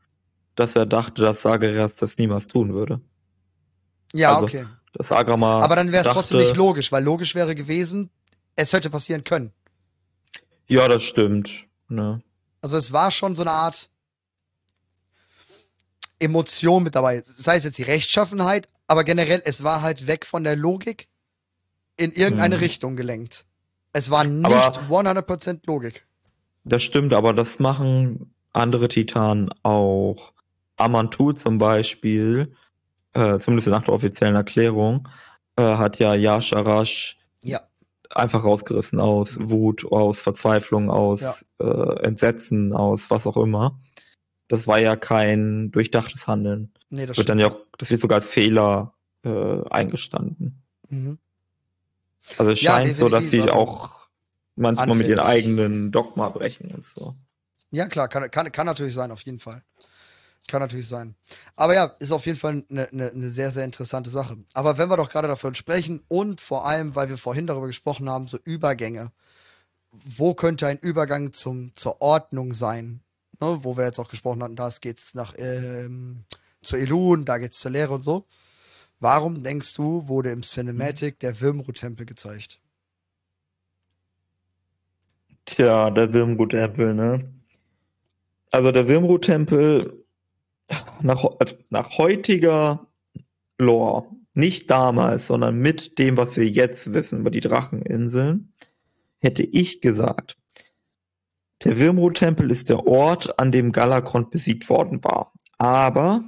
dass 0.55 0.75
er 0.77 0.87
dachte, 0.87 1.23
dass 1.23 1.43
Sageras 1.43 1.95
das 1.95 2.17
niemals 2.17 2.47
tun 2.47 2.75
würde. 2.75 3.01
Ja, 4.15 4.35
also, 4.35 4.45
okay. 4.45 4.67
Das 4.95 5.13
Agrama 5.13 5.61
Aber 5.61 5.77
dann 5.77 5.93
wäre 5.93 6.07
es 6.07 6.13
trotzdem 6.13 6.39
nicht 6.39 6.57
logisch, 6.57 6.93
weil 6.93 7.05
logisch 7.05 7.35
wäre 7.35 7.55
gewesen, 7.55 8.11
es 8.57 8.73
hätte 8.73 8.91
passieren 8.91 9.25
können. 9.25 9.53
Ja, 10.67 10.89
das 10.89 11.03
stimmt. 11.03 11.67
Ne. 11.89 12.23
Also 12.61 12.77
es 12.77 12.93
war 12.93 13.11
schon 13.11 13.35
so 13.35 13.43
eine 13.43 13.53
Art 13.53 13.91
Emotion 16.19 16.83
mit 16.83 16.95
dabei. 16.95 17.23
Sei 17.27 17.57
es 17.57 17.65
jetzt 17.65 17.79
die 17.79 17.83
Rechtschaffenheit, 17.83 18.69
aber 18.87 19.05
generell, 19.05 19.43
es 19.45 19.65
war 19.65 19.83
halt 19.83 20.07
weg 20.07 20.25
von 20.25 20.45
der 20.45 20.57
Logik 20.57 21.09
in 21.97 22.13
irgendeine 22.13 22.57
hm. 22.57 22.63
Richtung 22.63 22.97
gelenkt. 22.97 23.45
Es 23.93 24.11
war 24.11 24.25
nicht 24.25 24.47
aber 24.47 24.89
100% 24.89 25.61
Logik. 25.67 26.07
Das 26.65 26.83
stimmt, 26.83 27.15
aber 27.15 27.33
das 27.33 27.59
machen 27.59 28.35
andere 28.53 28.89
Titanen 28.89 29.51
auch. 29.63 30.33
Amantu 30.77 31.33
zum 31.33 31.59
Beispiel 31.59 32.55
äh, 33.15 33.39
zumindest 33.39 33.69
nach 33.69 33.83
der 33.83 33.95
offiziellen 33.95 34.35
Erklärung, 34.35 35.09
äh, 35.57 35.63
hat 35.63 35.99
ja 35.99 36.15
Yasharash 36.15 37.19
ja. 37.43 37.61
einfach 38.11 38.45
rausgerissen 38.45 39.01
aus 39.01 39.39
Wut, 39.39 39.91
aus 39.91 40.21
Verzweiflung, 40.21 40.91
aus 40.91 41.21
ja. 41.21 41.35
äh, 41.61 42.05
Entsetzen, 42.05 42.73
aus 42.73 43.11
was 43.11 43.27
auch 43.27 43.37
immer. 43.37 43.79
Das 44.49 44.67
war 44.67 44.79
ja 44.79 44.97
kein 44.97 45.71
durchdachtes 45.73 46.27
Handeln. 46.27 46.73
Nee, 46.91 47.07
das 47.07 47.17
wird 47.17 47.29
dann 47.29 47.39
ja 47.39 47.49
auch, 47.49 47.59
das 47.79 47.91
wird 47.91 48.01
sogar 48.01 48.17
als 48.17 48.29
Fehler 48.29 48.95
äh, 49.25 49.69
eingestanden. 49.71 50.63
Mhm. 50.89 51.19
Also 52.39 52.53
es 52.53 52.61
scheint 52.61 52.93
ja, 52.93 52.95
so, 52.95 53.09
dass 53.09 53.31
sie 53.31 53.43
also 53.43 53.55
auch 53.55 54.02
manchmal 54.57 54.91
anfällig. 54.91 55.09
mit 55.09 55.17
ihren 55.17 55.27
eigenen 55.27 55.93
Dogma 55.93 56.29
brechen 56.29 56.71
und 56.71 56.85
so. 56.85 57.15
Ja, 57.71 57.87
klar, 57.87 58.09
kann, 58.09 58.31
kann, 58.31 58.53
kann 58.53 58.67
natürlich 58.67 58.95
sein, 58.95 59.11
auf 59.11 59.23
jeden 59.23 59.39
Fall. 59.39 59.63
Kann 60.49 60.61
natürlich 60.61 60.89
sein. 60.89 61.15
Aber 61.55 61.75
ja, 61.75 61.85
ist 62.01 62.11
auf 62.11 62.27
jeden 62.27 62.39
Fall 62.39 62.65
eine, 62.69 62.89
eine, 62.89 63.11
eine 63.11 63.31
sehr, 63.31 63.53
sehr 63.53 63.65
interessante 63.65 64.11
Sache. 64.11 64.37
Aber 64.55 64.77
wenn 64.77 64.89
wir 64.89 64.97
doch 64.97 65.09
gerade 65.09 65.29
davon 65.29 65.55
sprechen 65.55 66.03
und 66.09 66.41
vor 66.41 66.67
allem, 66.67 66.97
weil 66.97 67.09
wir 67.09 67.17
vorhin 67.17 67.47
darüber 67.47 67.69
gesprochen 67.69 68.11
haben, 68.11 68.27
so 68.27 68.39
Übergänge. 68.45 69.13
Wo 69.93 70.35
könnte 70.35 70.67
ein 70.67 70.79
Übergang 70.79 71.33
zum, 71.33 71.73
zur 71.75 72.01
Ordnung 72.01 72.55
sein? 72.55 73.03
Ne, 73.41 73.59
wo 73.63 73.77
wir 73.77 73.85
jetzt 73.85 73.99
auch 73.99 74.09
gesprochen 74.09 74.43
hatten, 74.43 74.57
da 74.57 74.71
geht's 74.81 75.15
nach 75.15 75.35
ähm, 75.37 76.25
zur 76.63 76.79
Elun, 76.79 77.25
da 77.25 77.39
geht's 77.39 77.61
zur 77.61 77.71
Lehre 77.71 77.93
und 77.95 78.03
so. 78.03 78.27
Warum 79.01 79.43
denkst 79.43 79.75
du, 79.75 80.07
wurde 80.09 80.31
im 80.31 80.43
Cinematic 80.43 81.19
der 81.21 81.41
Wirmru-Tempel 81.41 82.07
gezeigt? 82.07 82.61
Tja, 85.45 85.91
der 85.91 86.13
Wirmru-Tempel, 86.13 86.95
ne? 86.95 87.33
Also 88.51 88.71
der 88.71 88.87
Wirmru-Tempel 88.89 90.05
nach, 91.01 91.25
also 91.39 91.57
nach 91.71 91.99
heutiger 91.99 92.87
Lore, 93.59 94.07
nicht 94.35 94.71
damals, 94.71 95.27
sondern 95.27 95.59
mit 95.59 95.99
dem, 95.99 96.17
was 96.17 96.37
wir 96.37 96.49
jetzt 96.49 96.93
wissen 96.93 97.21
über 97.21 97.31
die 97.31 97.41
Dracheninseln, 97.41 98.53
hätte 99.21 99.43
ich 99.43 99.81
gesagt, 99.81 100.37
der 101.65 101.79
Wirmru-Tempel 101.79 102.51
ist 102.51 102.71
der 102.71 102.87
Ort, 102.87 103.39
an 103.39 103.53
dem 103.53 103.73
Galakrond 103.73 104.31
besiegt 104.31 104.69
worden 104.69 105.03
war. 105.05 105.33
Aber 105.59 106.25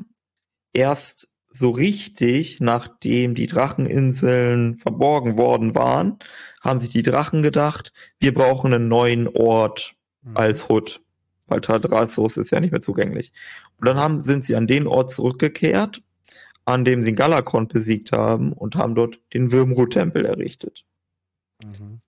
erst 0.73 1.29
so 1.51 1.71
richtig, 1.71 2.61
nachdem 2.61 3.35
die 3.35 3.47
Dracheninseln 3.47 4.77
verborgen 4.77 5.39
worden 5.39 5.75
waren, 5.75 6.19
haben 6.65 6.81
sich 6.81 6.91
die 6.91 7.03
Drachen 7.03 7.43
gedacht, 7.43 7.93
wir 8.19 8.35
brauchen 8.35 8.73
einen 8.73 8.89
neuen 8.89 9.29
Ort 9.29 9.95
mhm. 10.23 10.37
als 10.37 10.69
Hut 10.69 11.05
weil 11.47 11.61
Tadrassos 11.61 12.37
ist 12.37 12.51
ja 12.51 12.61
nicht 12.61 12.73
mehr 12.73 12.81
zugänglich. 12.81 13.33
Und 13.79 13.87
dann 13.87 13.99
haben, 13.99 14.25
sind 14.25 14.45
sie 14.45 14.57
an 14.57 14.67
den 14.67 14.87
Ort 14.87 15.13
zurückgekehrt, 15.13 16.03
an 16.65 16.85
dem 16.85 17.03
sie 17.03 17.15
Galakron 17.15 17.69
besiegt 17.69 18.13
haben 18.13 18.53
und 18.53 18.77
haben 18.77 18.95
dort 18.95 19.21
den 19.33 19.53
Würmru-Tempel 19.53 20.25
errichtet. 20.25 20.85
Mhm. 21.63 22.01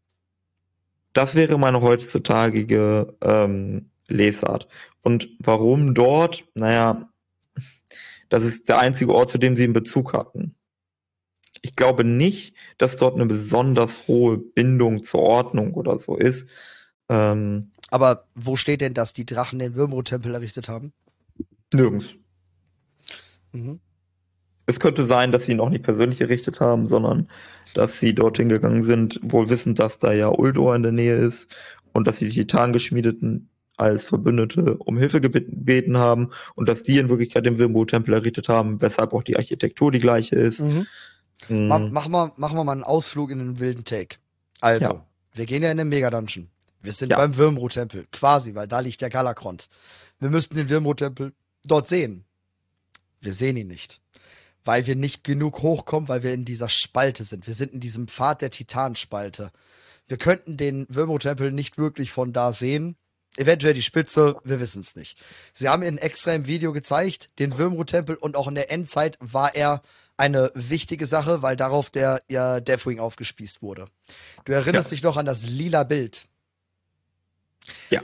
Das 1.12 1.34
wäre 1.34 1.58
meine 1.58 1.80
heutzutage 1.80 3.14
ähm, 3.22 3.90
Lesart. 4.06 4.68
Und 5.02 5.28
warum 5.38 5.94
dort? 5.94 6.46
Naja, 6.54 7.08
das 8.28 8.44
ist 8.44 8.68
der 8.68 8.78
einzige 8.78 9.14
Ort, 9.14 9.30
zu 9.30 9.38
dem 9.38 9.56
sie 9.56 9.64
einen 9.64 9.72
Bezug 9.72 10.12
hatten. 10.12 10.55
Ich 11.66 11.74
glaube 11.74 12.04
nicht, 12.04 12.54
dass 12.78 12.96
dort 12.96 13.16
eine 13.16 13.26
besonders 13.26 14.06
hohe 14.06 14.38
Bindung 14.38 15.02
zur 15.02 15.20
Ordnung 15.20 15.74
oder 15.74 15.98
so 15.98 16.14
ist. 16.14 16.48
Ähm, 17.08 17.72
aber 17.90 18.28
wo 18.36 18.54
steht 18.54 18.82
denn, 18.82 18.94
dass 18.94 19.12
die 19.12 19.26
Drachen 19.26 19.58
den 19.58 19.74
Würmro-Tempel 19.74 20.32
errichtet 20.32 20.68
haben? 20.68 20.92
Nirgends. 21.74 22.06
Mhm. 23.50 23.80
Es 24.66 24.78
könnte 24.78 25.08
sein, 25.08 25.32
dass 25.32 25.46
sie 25.46 25.52
ihn 25.52 25.60
auch 25.60 25.68
nicht 25.68 25.82
persönlich 25.82 26.20
errichtet 26.20 26.60
haben, 26.60 26.88
sondern 26.88 27.28
dass 27.74 27.98
sie 27.98 28.14
dorthin 28.14 28.48
gegangen 28.48 28.84
sind, 28.84 29.18
wohl 29.24 29.48
wissend, 29.48 29.80
dass 29.80 29.98
da 29.98 30.12
ja 30.12 30.28
Uldor 30.28 30.76
in 30.76 30.84
der 30.84 30.92
Nähe 30.92 31.16
ist 31.16 31.52
und 31.92 32.06
dass 32.06 32.18
sie 32.18 32.28
die 32.28 32.34
Titangeschmiedeten 32.34 33.48
als 33.76 34.04
Verbündete 34.04 34.76
um 34.76 34.98
Hilfe 34.98 35.20
gebeten 35.20 35.98
haben 35.98 36.30
und 36.54 36.68
dass 36.68 36.84
die 36.84 36.98
in 36.98 37.08
Wirklichkeit 37.08 37.44
den 37.44 37.58
Wirmbo-Tempel 37.58 38.14
errichtet 38.14 38.48
haben, 38.48 38.80
weshalb 38.80 39.12
auch 39.12 39.24
die 39.24 39.36
Architektur 39.36 39.90
die 39.90 39.98
gleiche 39.98 40.36
ist. 40.36 40.60
Mhm. 40.60 40.86
Mhm. 41.48 41.68
Machen, 41.68 42.10
wir, 42.10 42.32
machen 42.36 42.56
wir 42.56 42.64
mal 42.64 42.72
einen 42.72 42.84
Ausflug 42.84 43.30
in 43.30 43.38
den 43.38 43.58
wilden 43.58 43.84
Take. 43.84 44.16
Also, 44.60 44.84
ja. 44.84 45.06
wir 45.34 45.46
gehen 45.46 45.62
ja 45.62 45.70
in 45.70 45.76
den 45.76 45.88
Mega-Dungeon. 45.88 46.48
Wir 46.82 46.92
sind 46.92 47.10
ja. 47.10 47.16
beim 47.16 47.36
Würmro-Tempel, 47.36 48.06
quasi, 48.12 48.54
weil 48.54 48.68
da 48.68 48.80
liegt 48.80 49.00
der 49.00 49.10
Galakrond. 49.10 49.68
Wir 50.18 50.30
müssten 50.30 50.54
den 50.54 50.68
Würmro-Tempel 50.68 51.32
dort 51.64 51.88
sehen. 51.88 52.24
Wir 53.20 53.34
sehen 53.34 53.56
ihn 53.56 53.68
nicht. 53.68 54.00
Weil 54.64 54.86
wir 54.86 54.96
nicht 54.96 55.24
genug 55.24 55.62
hochkommen, 55.62 56.08
weil 56.08 56.22
wir 56.22 56.32
in 56.32 56.44
dieser 56.44 56.68
Spalte 56.68 57.24
sind. 57.24 57.46
Wir 57.46 57.54
sind 57.54 57.72
in 57.72 57.80
diesem 57.80 58.08
Pfad 58.08 58.40
der 58.42 58.50
Titanspalte. 58.50 59.50
Wir 60.08 60.16
könnten 60.16 60.56
den 60.56 60.86
Würmro-Tempel 60.88 61.52
nicht 61.52 61.78
wirklich 61.78 62.12
von 62.12 62.32
da 62.32 62.52
sehen. 62.52 62.96
Eventuell 63.36 63.74
die 63.74 63.82
Spitze, 63.82 64.36
wir 64.44 64.60
wissen 64.60 64.80
es 64.80 64.96
nicht. 64.96 65.18
Sie 65.52 65.68
haben 65.68 65.82
ihn 65.82 65.98
extra 65.98 66.32
im 66.32 66.46
Video 66.46 66.72
gezeigt, 66.72 67.30
den 67.38 67.58
Würmro-Tempel, 67.58 68.16
und 68.16 68.36
auch 68.36 68.48
in 68.48 68.54
der 68.54 68.70
Endzeit 68.70 69.18
war 69.20 69.54
er 69.54 69.82
eine 70.16 70.50
wichtige 70.54 71.06
Sache, 71.06 71.42
weil 71.42 71.56
darauf 71.56 71.90
der 71.90 72.22
ja, 72.28 72.60
Deathwing 72.60 73.00
aufgespießt 73.00 73.62
wurde. 73.62 73.86
Du 74.44 74.52
erinnerst 74.52 74.90
ja. 74.90 74.94
dich 74.94 75.02
noch 75.02 75.16
an 75.16 75.26
das 75.26 75.46
lila 75.46 75.84
Bild. 75.84 76.26
Ja. 77.90 78.02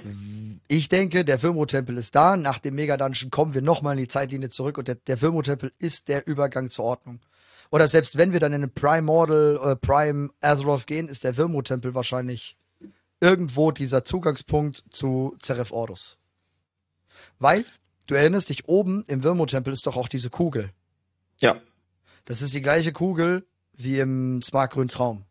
Ich 0.69 0.89
denke, 0.89 1.25
der 1.25 1.39
Firmo-Tempel 1.39 1.97
ist 1.97 2.15
da. 2.15 2.37
Nach 2.37 2.59
dem 2.59 2.75
Mega-Dungeon 2.75 3.31
kommen 3.31 3.55
wir 3.55 3.63
nochmal 3.63 3.95
in 3.95 4.05
die 4.05 4.09
Zeitlinie 4.09 4.49
zurück 4.49 4.79
und 4.79 4.89
der, 4.89 4.97
der 4.97 5.17
Firmo-Tempel 5.17 5.73
ist 5.79 6.09
der 6.09 6.27
Übergang 6.27 6.71
zur 6.71 6.85
Ordnung. 6.85 7.21
Oder 7.71 7.89
selbst 7.89 8.19
wenn 8.19 8.33
wir 8.33 8.41
dann 8.41 8.53
in 8.53 8.63
den 8.63 8.75
Prime 8.75 9.03
Mortal, 9.03 9.59
äh, 9.63 9.77
Prime 9.77 10.31
Azeroth 10.41 10.87
gehen, 10.87 11.09
ist 11.09 11.25
der 11.25 11.35
Firmo-Tempel 11.35 11.95
wahrscheinlich 11.95 12.57
irgendwo 13.21 13.71
dieser 13.71 14.05
Zugangspunkt 14.05 14.85
zu 14.91 15.37
Zeref 15.39 15.71
Ordus. 15.71 16.19
Weil, 17.39 17.65
du 18.09 18.15
erinnerst 18.15 18.49
dich, 18.49 18.69
oben 18.69 19.05
im 19.07 19.23
Wirmo-Tempel 19.23 19.73
ist 19.73 19.87
doch 19.87 19.97
auch 19.97 20.09
diese 20.09 20.29
Kugel. 20.29 20.71
Ja. 21.41 21.61
Das 22.25 22.43
ist 22.43 22.55
die 22.55 22.63
gleiche 22.63 22.93
Kugel 22.93 23.47
wie 23.75 23.99
im 23.99 24.43
Smartgrün 24.43 24.89
Traum. 24.89 25.25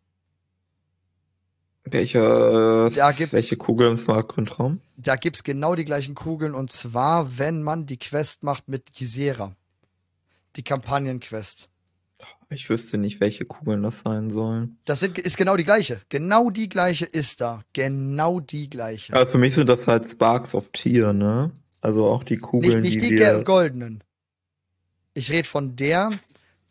Welche, 1.84 2.90
da 2.96 3.12
gibt's, 3.12 3.34
welche 3.34 3.58
Kugeln 3.58 3.92
im 3.92 3.98
Smartgründraum? 3.98 4.82
Da 4.98 5.16
gibt's 5.16 5.44
genau 5.44 5.74
die 5.76 5.86
gleichen 5.86 6.14
Kugeln 6.14 6.54
und 6.54 6.72
zwar, 6.72 7.40
wenn 7.40 7.64
man 7.64 7.88
die 7.88 7.98
Quest 7.98 8.44
macht 8.44 8.68
mit 8.68 8.94
Gisera. 8.94 9.56
Die 10.56 10.64
Kampagnenquest. 10.64 11.70
Ich 12.50 12.70
wüsste 12.70 12.98
nicht, 12.98 13.20
welche 13.20 13.46
Kugeln 13.46 13.82
das 13.82 14.02
sein 14.02 14.30
sollen. 14.30 14.78
Das 14.86 15.00
sind, 15.00 15.18
ist 15.18 15.38
genau 15.38 15.56
die 15.56 15.64
gleiche. 15.64 16.02
Genau 16.10 16.50
die 16.50 16.70
gleiche 16.70 17.06
ist 17.06 17.42
da. 17.42 17.64
Genau 17.74 18.42
die 18.42 18.70
gleiche. 18.70 19.14
Also 19.14 19.32
für 19.32 19.38
mich 19.38 19.56
sind 19.56 19.68
das 19.68 19.88
halt 19.88 20.12
Sparks 20.12 20.54
of 20.54 20.72
Tier, 20.72 21.14
ne? 21.14 21.52
Also 21.80 22.06
auch 22.06 22.24
die 22.24 22.38
Kugeln, 22.38 22.82
nicht, 22.82 22.96
nicht 22.96 23.10
die, 23.10 23.16
die 23.16 23.44
goldenen. 23.44 24.04
Ich 25.14 25.32
rede 25.32 25.48
von 25.48 25.76
der, 25.76 26.12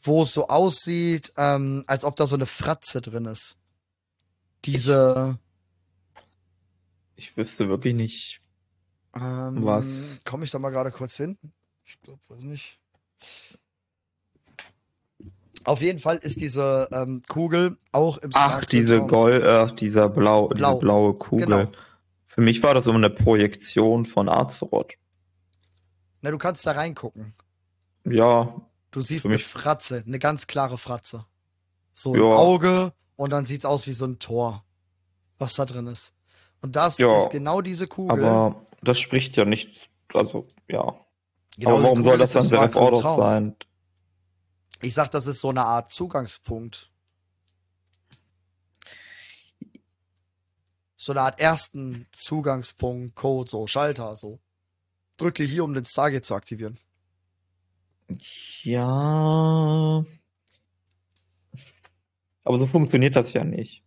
wo 0.03 0.23
es 0.23 0.33
so 0.33 0.49
aussieht, 0.49 1.33
ähm, 1.37 1.85
als 1.87 2.05
ob 2.05 2.17
da 2.17 2.27
so 2.27 2.37
eine 2.37 2.47
Fratze 2.47 3.01
drin 3.01 3.27
ist 3.27 3.57
diese. 4.65 5.39
Ich 7.17 7.37
wüsste 7.37 7.69
wirklich 7.69 7.95
nicht. 7.95 8.41
Ähm, 9.15 9.65
Was? 9.65 9.85
Komme 10.25 10.45
ich 10.45 10.51
da 10.51 10.59
mal 10.59 10.71
gerade 10.71 10.91
kurz 10.91 11.17
hin? 11.17 11.37
Ich 11.85 12.01
glaube, 12.01 12.21
weiß 12.29 12.43
nicht. 12.43 12.79
Auf 15.65 15.83
jeden 15.83 15.99
Fall 15.99 16.17
ist 16.17 16.41
diese 16.41 16.89
ähm, 16.91 17.23
Kugel 17.29 17.77
auch 17.93 18.17
im 18.19 18.31
Ach, 18.33 18.65
diese 18.65 19.03
Gold, 19.03 19.43
äh, 19.43 19.75
dieser 19.75 20.09
blau, 20.09 20.49
Blau. 20.49 20.73
diese 20.73 20.81
blaue 20.81 21.15
Kugel. 21.15 21.47
Genau. 21.47 21.73
Für 22.27 22.41
mich 22.41 22.63
war 22.63 22.75
das 22.75 22.87
immer 22.87 22.97
eine 22.97 23.11
Projektion 23.11 24.07
von 24.07 24.29
Azeroth. 24.29 24.95
Na, 26.23 26.31
du 26.31 26.39
kannst 26.39 26.67
da 26.67 26.73
reingucken. 26.73 27.35
Ja, 28.05 28.55
Du 28.91 29.01
siehst 29.01 29.27
eine 29.27 29.39
Fratze, 29.39 30.03
eine 30.07 30.19
ganz 30.19 30.47
klare 30.47 30.79
Fratze. 30.79 31.27
So 31.93 32.13
ein 32.15 32.21
Ja. 32.21 32.37
Auge 32.37 32.93
und 33.17 33.31
dann 33.31 33.47
sieht's 33.47 33.65
aus 33.65 33.87
wie 33.87 33.93
so 33.93 34.05
ein 34.07 34.19
Tor, 34.19 34.65
was 35.39 35.55
da 35.55 35.65
drin 35.65 35.87
ist. 35.87 36.13
Und 36.61 36.77
das 36.77 36.99
Ja, 36.99 37.23
ist 37.23 37.31
genau 37.31 37.61
diese 37.61 37.87
Kugel. 37.87 38.25
aber 38.25 38.67
das 38.83 38.99
spricht 38.99 39.37
ja 39.37 39.45
nicht, 39.45 39.91
also 40.13 40.47
ja. 40.69 40.95
genau 41.57 41.75
aber 41.77 41.83
warum 41.85 41.99
Kugel 41.99 42.11
soll 42.11 42.19
das 42.19 42.33
dann 42.49 42.75
Ordos 42.75 43.01
Traum. 43.01 43.19
sein? 43.19 43.57
Ich 44.83 44.95
sag, 44.95 45.11
das 45.11 45.27
ist 45.27 45.41
so 45.41 45.51
eine 45.51 45.65
Art 45.65 45.93
Zugangspunkt. 45.93 46.91
So 50.97 51.13
eine 51.13 51.23
Art 51.23 51.41
ersten 51.41 52.07
Zugangspunkt, 52.13 53.15
Code, 53.15 53.51
so 53.51 53.67
Schalter, 53.67 54.17
so. 54.17 54.39
Drücke 55.17 55.45
hier, 55.45 55.65
um 55.65 55.75
den 55.75 55.85
Stargate 55.85 56.25
zu 56.25 56.35
aktivieren. 56.35 56.79
Ja. 58.63 60.05
Aber 62.45 62.59
so 62.59 62.67
funktioniert 62.67 63.17
das 63.17 63.33
ja 63.33 63.45
nicht. 63.45 63.83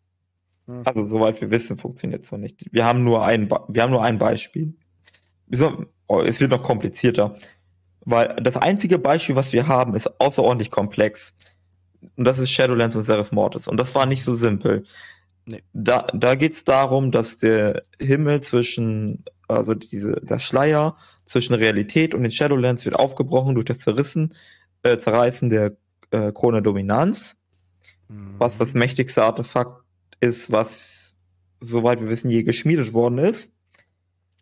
Hm. 0.68 0.84
Also, 0.86 1.06
soweit 1.08 1.42
wir 1.42 1.52
wissen, 1.52 1.78
funktioniert 1.78 2.24
es 2.24 2.30
so 2.30 2.38
nicht. 2.38 2.66
Wir 2.72 2.86
haben 2.86 3.04
nur 3.04 3.26
ein, 3.26 3.48
Be- 3.48 3.64
wir 3.68 3.82
haben 3.82 3.92
nur 3.92 4.04
ein 4.04 4.18
Beispiel. 4.18 4.74
Oh, 6.08 6.22
es 6.22 6.40
wird 6.40 6.52
noch 6.52 6.64
komplizierter. 6.64 7.36
Weil 8.06 8.36
das 8.42 8.58
einzige 8.58 8.98
Beispiel, 9.00 9.36
was 9.36 9.54
wir 9.54 9.68
haben, 9.68 9.96
ist 9.96 10.20
außerordentlich 10.20 10.72
komplex. 10.72 11.34
Und 12.16 12.26
das 12.26 12.38
ist 12.40 12.52
Shadowlands 12.52 12.96
und 12.96 13.06
Seraph 13.06 13.32
Mortis. 13.32 13.68
Und 13.68 13.78
das 13.78 13.96
war 13.96 14.06
nicht 14.06 14.24
so 14.24 14.36
simpel. 14.36 14.84
Nee. 15.46 15.62
Da, 15.74 16.08
da 16.14 16.36
geht 16.36 16.54
es 16.54 16.64
darum, 16.64 17.12
dass 17.12 17.38
der 17.38 17.84
Himmel 18.00 18.42
zwischen, 18.42 19.24
also 19.56 19.74
diese, 19.74 20.20
der 20.22 20.40
Schleier 20.40 20.98
zwischen 21.26 21.54
Realität 21.54 22.14
und 22.14 22.24
den 22.24 22.32
Shadowlands 22.32 22.86
wird 22.86 22.96
aufgebrochen 22.96 23.56
durch 23.56 23.66
das 23.66 23.80
Zerrissen, 23.80 24.34
äh, 24.84 24.98
Zerreißen 24.98 25.50
der 25.50 25.78
äh, 26.12 26.32
Krone 26.32 26.62
Dominanz 26.62 27.38
was 28.38 28.58
das 28.58 28.74
mächtigste 28.74 29.24
Artefakt 29.24 29.84
ist, 30.20 30.52
was, 30.52 31.16
soweit 31.62 32.00
wir 32.02 32.10
wissen, 32.10 32.30
je 32.30 32.44
geschmiedet 32.44 32.94
worden 32.94 33.18
ist. 33.18 33.52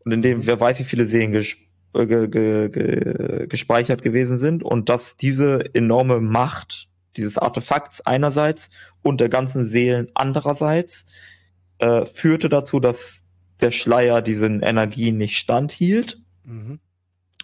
Und 0.03 0.11
in 0.11 0.21
dem, 0.21 0.39
Mhm. 0.39 0.47
wer 0.47 0.59
weiß, 0.59 0.79
wie 0.79 0.83
viele 0.85 1.07
Seelen 1.07 1.31
ges 1.31 1.55
äh, 1.93 2.05
ge 2.05 2.27
ge 2.27 2.69
ge 2.69 3.47
gespeichert 3.47 4.01
gewesen 4.01 4.37
sind 4.37 4.63
und 4.63 4.89
dass 4.89 5.17
diese 5.17 5.73
enorme 5.75 6.21
Macht 6.21 6.87
dieses 7.17 7.37
Artefakts 7.37 8.01
einerseits 8.01 8.69
und 9.03 9.19
der 9.19 9.29
ganzen 9.29 9.69
Seelen 9.69 10.09
andererseits 10.13 11.05
äh, 11.79 12.05
führte 12.05 12.47
dazu, 12.47 12.79
dass 12.79 13.25
der 13.61 13.71
Schleier 13.71 14.21
diesen 14.21 14.61
Energien 14.61 15.17
nicht 15.17 15.37
standhielt 15.37 16.19
Mhm. 16.43 16.79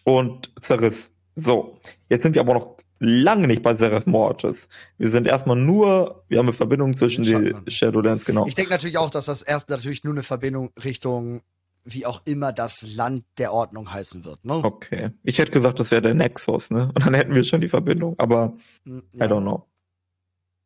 und 0.03 0.52
zerriss. 0.61 1.11
So, 1.35 1.80
jetzt 2.10 2.23
sind 2.23 2.34
wir 2.34 2.41
aber 2.41 2.56
noch 2.56 2.77
lange 2.99 3.45
nicht 3.48 3.61
bei 3.61 3.76
Seraph 3.76 4.07
Mortis. 4.07 4.68
Wir 4.98 5.10
sind 5.11 5.27
erstmal 5.27 5.56
nur, 5.56 6.23
wir 6.30 6.39
haben 6.39 6.48
eine 6.48 6.53
Verbindung 6.53 6.98
zwischen 6.98 7.23
Den. 7.23 7.69
Shadowlands, 7.69 8.26
genau. 8.26 8.48
Ich 8.48 8.56
denke 8.56 8.72
natürlich 8.72 8.98
auch, 8.98 9.11
dass 9.11 9.26
das 9.26 9.44
erst 9.44 9.69
natürlich 9.69 10.03
nur 10.03 10.14
eine 10.14 10.23
Verbindung 10.23 10.72
Richtung, 10.84 11.41
wie 11.85 12.07
auch 12.07 12.22
immer 12.26 12.52
das 12.52 12.81
Land 12.95 13.23
der 13.38 13.53
Ordnung 13.53 13.94
heißen 13.94 14.26
wird. 14.26 14.44
Ne? 14.44 14.56
Okay. 14.56 15.11
Ich 15.23 15.38
hätte 15.38 15.52
gesagt, 15.52 15.80
das 15.80 15.91
wäre 15.91 16.02
der 16.02 16.15
Nexus, 16.15 16.72
ne? 16.72 16.89
Und 16.95 17.06
dann 17.06 17.14
hätten 17.14 17.35
wir 17.35 17.44
schon 17.44 17.61
die 17.61 17.69
Verbindung, 17.69 18.15
aber 18.18 18.57
Mm, 18.84 18.98
I 19.14 19.19
ja. 19.19 19.26
don't 19.27 19.41
know. 19.44 19.64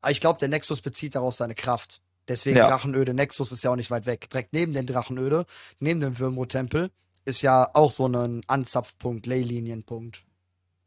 Aber 0.01 0.11
ich 0.11 0.21
glaube, 0.21 0.39
der 0.39 0.47
Nexus 0.47 0.81
bezieht 0.81 1.15
daraus 1.15 1.37
seine 1.37 1.53
Kraft. 1.53 2.01
Deswegen 2.31 2.57
Ja. 2.57 2.67
Drachenöde. 2.67 3.13
Nexus 3.13 3.51
ist 3.51 3.63
ja 3.63 3.71
auch 3.71 3.75
nicht 3.75 3.91
weit 3.91 4.05
weg. 4.05 4.29
Direkt 4.29 4.53
neben 4.53 4.71
den 4.73 4.87
Drachenöde, 4.87 5.45
neben 5.79 5.99
dem 5.99 6.17
Würmro-Tempel, 6.17 6.89
ist 7.25 7.41
ja 7.41 7.69
auch 7.73 7.91
so 7.91 8.07
ein 8.07 8.41
Anzapfpunkt, 8.47 9.25
Leylinienpunkt. 9.27 10.23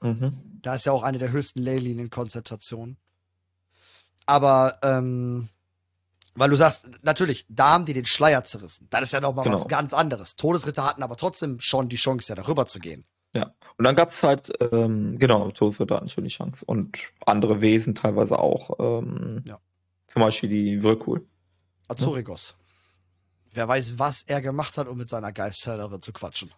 Mhm. 0.01 0.33
Da 0.63 0.75
ist 0.75 0.87
ja 0.87 0.93
auch 0.93 1.03
eine 1.03 1.19
der 1.19 1.31
höchsten 1.33 1.61
Leylinien-Konzentrationen. 1.61 2.97
Aber, 4.27 4.79
ähm, 4.83 5.49
weil 6.35 6.51
du 6.51 6.57
sagst, 6.57 6.89
natürlich, 7.03 7.45
da 7.49 7.71
haben 7.75 7.85
die 7.85 7.93
den 7.93 8.07
Schleier 8.07 8.43
zerrissen. 8.45 8.87
Das 8.91 9.03
ist 9.03 9.13
ja 9.13 9.21
noch 9.21 9.35
mal 9.35 9.45
was 9.45 9.65
Genau. 9.65 9.69
ganz 9.69 9.93
anderes. 9.93 10.37
Todesritter 10.37 10.85
hatten 10.85 11.03
aber 11.03 11.17
trotzdem 11.17 11.61
schon 11.61 11.89
die 11.89 11.97
Chance, 11.97 12.31
ja 12.31 12.35
darüber 12.35 12.67
zu 12.67 12.79
gehen. 12.81 13.05
Und 13.77 13.85
dann 13.85 13.97
gab's 13.97 14.23
halt, 14.23 14.53
ähm, 14.73 15.19
genau, 15.19 15.51
Todesritter 15.51 15.97
hatten 15.97 16.09
schon 16.09 16.23
die 16.23 16.31
Chance. 16.31 16.65
Und 16.65 16.97
andere 17.27 17.61
Wesen 17.61 17.97
teilweise 17.97 18.39
auch. 18.39 18.79
Ähm, 18.79 19.43
Ja. 19.45 19.59
Zum 20.07 20.23
Beispiel 20.23 20.49
die 20.49 20.81
Whirlpool. 20.85 21.27
Azurigos. 21.89 22.57
Wer 23.53 23.69
weiß, 23.69 23.99
was 23.99 24.23
er 24.23 24.41
gemacht 24.41 24.77
hat, 24.79 24.89
um 24.89 24.99
mit 24.99 25.09
seiner 25.09 25.33
Geistheilerin 25.33 26.03
zu 26.03 26.13
quatschen. 26.13 26.51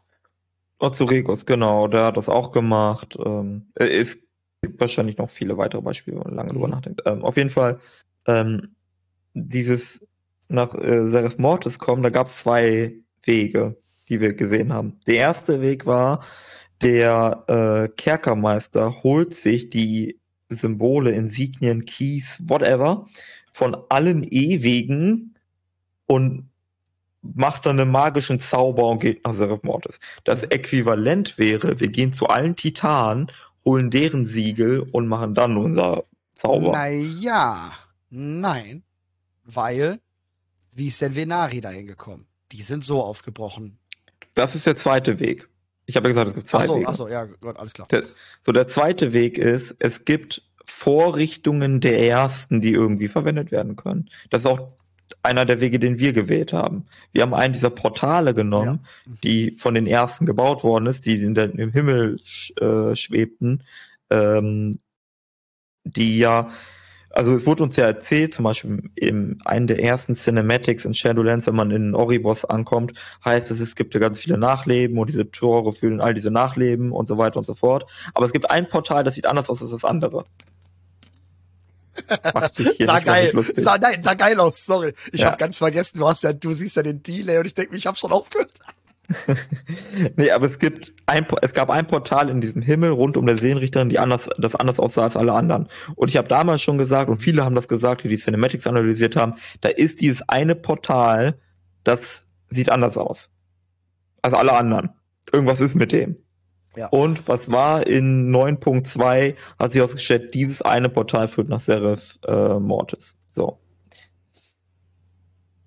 Ozuregos, 0.78 1.46
genau, 1.46 1.88
der 1.88 2.06
hat 2.06 2.16
das 2.16 2.28
auch 2.28 2.52
gemacht. 2.52 3.16
Ähm, 3.24 3.70
äh, 3.74 3.86
es 3.86 4.18
gibt 4.62 4.80
wahrscheinlich 4.80 5.16
noch 5.18 5.30
viele 5.30 5.56
weitere 5.56 5.80
Beispiele, 5.82 6.18
wenn 6.18 6.24
man 6.24 6.34
lange 6.34 6.52
drüber 6.52 6.66
Mhm. 6.68 6.72
nachdenkt. 6.74 7.02
Ähm, 7.06 7.24
auf 7.24 7.36
jeden 7.36 7.50
Fall, 7.50 7.80
ähm, 8.26 8.74
dieses 9.34 10.06
nach 10.48 10.74
äh, 10.74 11.08
Seraph 11.08 11.38
Mortis 11.38 11.78
kommen, 11.78 12.02
da 12.02 12.10
gab 12.10 12.26
es 12.26 12.38
zwei 12.38 12.94
Wege, 13.24 13.76
die 14.08 14.20
wir 14.20 14.34
gesehen 14.34 14.72
haben. 14.72 15.00
Der 15.06 15.16
erste 15.16 15.60
Weg 15.60 15.86
war, 15.86 16.24
der 16.82 17.44
äh, 17.48 17.88
Kerkermeister 17.96 19.02
holt 19.02 19.34
sich 19.34 19.70
die 19.70 20.20
Symbole, 20.50 21.10
Insignien, 21.10 21.84
Keys, 21.84 22.40
whatever, 22.46 23.06
von 23.56 23.74
allen 23.88 24.22
Ewigen 24.22 25.34
und 26.04 26.50
macht 27.22 27.64
dann 27.64 27.80
einen 27.80 27.90
magischen 27.90 28.38
Zauber 28.38 28.86
und 28.86 28.98
geht 28.98 29.24
nach 29.24 29.32
Seraph 29.32 29.62
Mortis. 29.62 29.98
Das 30.24 30.42
Äquivalent 30.42 31.38
wäre, 31.38 31.80
wir 31.80 31.88
gehen 31.88 32.12
zu 32.12 32.26
allen 32.26 32.54
Titanen, 32.54 33.32
holen 33.64 33.90
deren 33.90 34.26
Siegel 34.26 34.80
und 34.80 35.08
machen 35.08 35.34
dann 35.34 35.56
unser 35.56 36.02
Zauber. 36.34 36.72
Naja, 36.72 37.72
nein. 38.10 38.82
Weil, 39.42 40.00
wie 40.74 40.88
ist 40.88 41.00
denn 41.00 41.16
Venari 41.16 41.62
dahin 41.62 41.86
gekommen? 41.86 42.26
Die 42.52 42.60
sind 42.60 42.84
so 42.84 43.02
aufgebrochen. 43.02 43.78
Das 44.34 44.54
ist 44.54 44.66
der 44.66 44.76
zweite 44.76 45.18
Weg. 45.18 45.48
Ich 45.86 45.96
habe 45.96 46.08
ja 46.08 46.12
gesagt, 46.12 46.28
es 46.28 46.34
gibt 46.34 46.48
zwei 46.48 46.58
Ach 46.58 46.64
so, 46.64 46.76
Wege. 46.76 46.88
ach 46.88 46.94
so, 46.94 47.08
ja, 47.08 47.24
Gott, 47.24 47.58
alles 47.58 47.72
klar. 47.72 47.86
Der, 47.90 48.02
so, 48.42 48.52
der 48.52 48.66
zweite 48.66 49.14
Weg 49.14 49.38
ist, 49.38 49.76
es 49.78 50.04
gibt 50.04 50.42
Vorrichtungen 50.66 51.80
der 51.80 52.00
ersten, 52.06 52.60
die 52.60 52.72
irgendwie 52.72 53.08
verwendet 53.08 53.50
werden 53.52 53.76
können. 53.76 54.10
Das 54.30 54.42
ist 54.42 54.46
auch 54.46 54.72
einer 55.22 55.44
der 55.44 55.60
Wege, 55.60 55.78
den 55.78 55.98
wir 55.98 56.12
gewählt 56.12 56.52
haben. 56.52 56.86
Wir 57.12 57.22
haben 57.22 57.34
einen 57.34 57.54
dieser 57.54 57.70
Portale 57.70 58.34
genommen, 58.34 58.80
Mhm. 59.06 59.18
die 59.22 59.50
von 59.52 59.74
den 59.74 59.86
ersten 59.86 60.26
gebaut 60.26 60.64
worden 60.64 60.86
ist, 60.86 61.06
die 61.06 61.14
in 61.22 61.34
der, 61.34 61.52
im 61.56 61.72
Himmel 61.72 62.18
äh, 62.60 62.94
schwebten, 62.96 63.62
ähm, 64.10 64.76
die 65.84 66.18
ja, 66.18 66.50
also 67.10 67.34
es 67.36 67.46
wurde 67.46 67.62
uns 67.62 67.76
ja 67.76 67.86
erzählt, 67.86 68.34
zum 68.34 68.44
Beispiel 68.44 68.90
in 68.96 69.38
einem 69.44 69.66
der 69.68 69.82
ersten 69.82 70.14
Cinematics 70.14 70.84
in 70.84 70.92
Shadowlands, 70.94 71.46
wenn 71.46 71.54
man 71.56 71.70
in 71.70 71.94
Oribos 71.94 72.44
ankommt, 72.44 72.92
heißt 73.24 73.50
es, 73.52 73.60
es 73.60 73.74
gibt 73.76 73.94
ja 73.94 74.00
ganz 74.00 74.18
viele 74.18 74.36
Nachleben 74.38 74.98
und 74.98 75.08
diese 75.08 75.30
Tore 75.30 75.72
fühlen 75.72 76.00
all 76.00 76.14
diese 76.14 76.30
Nachleben 76.30 76.92
und 76.92 77.06
so 77.08 77.16
weiter 77.16 77.38
und 77.38 77.46
so 77.46 77.54
fort. 77.54 77.88
Aber 78.12 78.26
es 78.26 78.32
gibt 78.32 78.50
ein 78.50 78.68
Portal, 78.68 79.04
das 79.04 79.14
sieht 79.14 79.26
anders 79.26 79.48
aus 79.48 79.62
als 79.62 79.70
das 79.70 79.84
andere. 79.84 80.26
Macht 82.34 82.56
sich 82.56 82.68
hier 82.76 82.86
Sah 82.86 83.00
geil, 83.00 83.32
sah, 83.54 83.78
nein, 83.78 84.02
sah 84.02 84.14
geil 84.14 84.38
aus, 84.40 84.64
sorry. 84.64 84.92
Ich 85.12 85.20
Ja. 85.20 85.28
habe 85.28 85.36
ganz 85.38 85.58
vergessen, 85.58 85.98
du 85.98 86.08
hast 86.08 86.22
ja, 86.22 86.32
du 86.32 86.52
siehst 86.52 86.76
ja 86.76 86.82
den 86.82 87.02
Delay 87.02 87.38
und 87.38 87.46
ich 87.46 87.54
denke, 87.54 87.76
ich 87.76 87.86
habe 87.86 87.96
schon 87.96 88.12
aufgehört. 88.12 88.50
Nee, 90.16 90.30
aber 90.30 90.46
es 90.46 90.58
gibt 90.58 90.92
ein, 91.06 91.26
es 91.42 91.52
gab 91.52 91.70
ein 91.70 91.86
Portal 91.86 92.28
in 92.28 92.40
diesem 92.40 92.62
Himmel 92.62 92.90
rund 92.90 93.16
um 93.16 93.26
der 93.26 93.38
Seenrichterin, 93.38 93.88
die 93.88 93.98
anders, 93.98 94.28
das 94.38 94.54
anders 94.56 94.80
aussah 94.80 95.04
als 95.04 95.16
alle 95.16 95.32
anderen. 95.32 95.68
Und 95.94 96.08
ich 96.08 96.16
habe 96.16 96.28
damals 96.28 96.62
schon 96.62 96.78
gesagt, 96.78 97.08
und 97.08 97.18
viele 97.18 97.44
haben 97.44 97.54
das 97.54 97.68
gesagt, 97.68 98.02
die 98.04 98.08
die 98.08 98.16
Cinematics 98.18 98.66
analysiert 98.66 99.16
haben, 99.16 99.34
da 99.60 99.68
ist 99.68 100.00
dieses 100.00 100.28
eine 100.28 100.54
Portal, 100.56 101.38
das 101.84 102.24
sieht 102.50 102.70
anders 102.70 102.96
aus. 102.96 103.30
Als 104.22 104.34
alle 104.34 104.52
anderen. 104.54 104.90
Irgendwas 105.32 105.60
ist 105.60 105.74
mit 105.76 105.92
dem. 105.92 106.16
Ja. 106.76 106.88
Und 106.88 107.26
was 107.26 107.50
war 107.50 107.86
in 107.86 108.30
9.2, 108.30 109.34
hat 109.58 109.72
sich 109.72 109.82
ausgestellt, 109.82 110.34
dieses 110.34 110.62
eine 110.62 110.88
Portal 110.88 111.28
führt 111.28 111.48
nach 111.48 111.60
Seraph 111.60 112.18
äh, 112.26 112.58
Mortis. 112.58 113.16
So. 113.30 113.58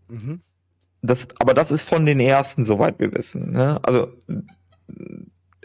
Mhm. 0.07 0.41
Das, 1.02 1.27
aber 1.40 1.53
das 1.53 1.72
ist 1.72 1.88
von 1.88 2.06
den 2.06 2.19
ersten, 2.19 2.65
soweit 2.65 2.99
wir 2.99 3.14
wissen. 3.14 3.53
Ne? 3.53 3.80
Also 3.84 4.11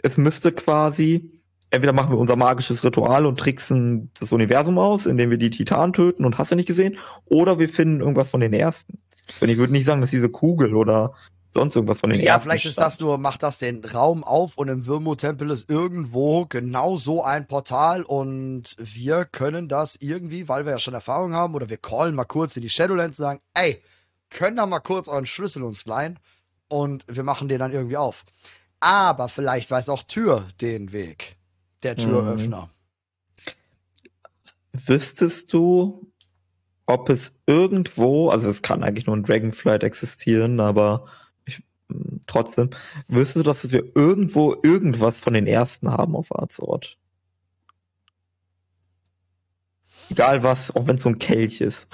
es 0.01 0.17
müsste 0.17 0.51
quasi, 0.51 1.41
entweder 1.69 1.93
machen 1.93 2.11
wir 2.11 2.17
unser 2.17 2.37
magisches 2.37 2.83
Ritual 2.83 3.25
und 3.25 3.39
tricksen 3.39 4.11
das 4.19 4.31
Universum 4.31 4.77
aus, 4.77 5.05
indem 5.05 5.29
wir 5.31 5.37
die 5.37 5.49
Titanen 5.49 5.93
töten 5.93 6.25
und 6.25 6.37
hast 6.37 6.51
du 6.51 6.55
nicht 6.55 6.67
gesehen, 6.67 6.97
oder 7.25 7.59
wir 7.59 7.69
finden 7.69 7.99
irgendwas 7.99 8.29
von 8.29 8.39
den 8.39 8.53
ersten. 8.53 8.99
Denn 9.41 9.49
ich 9.49 9.57
würde 9.57 9.73
nicht 9.73 9.85
sagen, 9.85 10.01
dass 10.01 10.11
diese 10.11 10.29
Kugel 10.29 10.75
oder 10.75 11.13
sonst 11.55 11.75
irgendwas 11.75 11.99
von 11.99 12.11
den 12.11 12.21
Ja, 12.21 12.39
vielleicht 12.39 12.65
ist 12.65 12.77
das 12.77 12.99
nur, 12.99 13.17
macht 13.17 13.41
das 13.41 13.57
den 13.57 13.83
Raum 13.83 14.23
auf 14.23 14.57
und 14.57 14.67
im 14.67 14.85
Wirmo-Tempel 14.85 15.49
ist 15.49 15.69
irgendwo 15.71 16.45
genau 16.45 16.97
so 16.97 17.23
ein 17.23 17.47
Portal 17.47 18.03
und 18.03 18.75
wir 18.77 19.25
können 19.25 19.67
das 19.67 19.95
irgendwie, 19.99 20.47
weil 20.47 20.65
wir 20.65 20.73
ja 20.73 20.79
schon 20.79 20.93
Erfahrung 20.93 21.33
haben, 21.33 21.55
oder 21.55 21.69
wir 21.69 21.77
callen 21.77 22.13
mal 22.13 22.25
kurz 22.25 22.55
in 22.55 22.61
die 22.61 22.69
Shadowlands 22.69 23.19
und 23.19 23.25
sagen, 23.25 23.39
ey, 23.53 23.81
können 24.29 24.57
da 24.57 24.65
mal 24.65 24.79
kurz 24.81 25.07
euren 25.07 25.25
Schlüssel 25.25 25.63
uns 25.63 25.85
leihen 25.85 26.19
und 26.67 27.05
wir 27.07 27.23
machen 27.23 27.47
den 27.47 27.59
dann 27.59 27.71
irgendwie 27.71 27.97
auf. 27.97 28.25
Aber 28.79 29.29
vielleicht 29.29 29.71
weiß 29.71 29.89
auch 29.89 30.03
Tür 30.03 30.45
den 30.61 30.91
Weg, 30.91 31.37
der 31.83 31.95
Türöffner. 31.95 32.69
Mhm. 34.73 34.87
Wüsstest 34.87 35.53
du, 35.53 36.11
ob 36.85 37.09
es 37.09 37.33
irgendwo, 37.47 38.29
also 38.29 38.49
es 38.49 38.61
kann 38.61 38.83
eigentlich 38.83 39.07
nur 39.07 39.15
ein 39.15 39.23
Dragonflight 39.23 39.83
existieren, 39.83 40.59
aber 40.59 41.05
trotzdem, 42.27 42.69
wüsstest 43.07 43.37
du, 43.37 43.43
dass 43.43 43.71
wir 43.71 43.95
irgendwo 43.95 44.55
irgendwas 44.63 45.19
von 45.19 45.33
den 45.33 45.47
ersten 45.47 45.89
haben 45.89 46.15
auf 46.15 46.35
Arzort? 46.35 46.97
Egal 50.09 50.43
was, 50.43 50.75
auch 50.75 50.87
wenn 50.87 50.97
es 50.97 51.03
so 51.03 51.09
ein 51.09 51.19
Kelch 51.19 51.61
ist. 51.61 51.87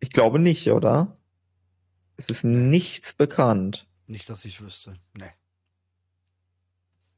Ich 0.00 0.10
glaube 0.10 0.38
nicht, 0.38 0.70
oder? 0.70 1.16
Es 2.16 2.30
ist 2.30 2.44
nichts 2.44 3.12
bekannt. 3.12 3.86
Nicht, 4.06 4.30
dass 4.30 4.44
ich 4.44 4.60
wüsste. 4.60 4.96
Nee. 5.14 5.30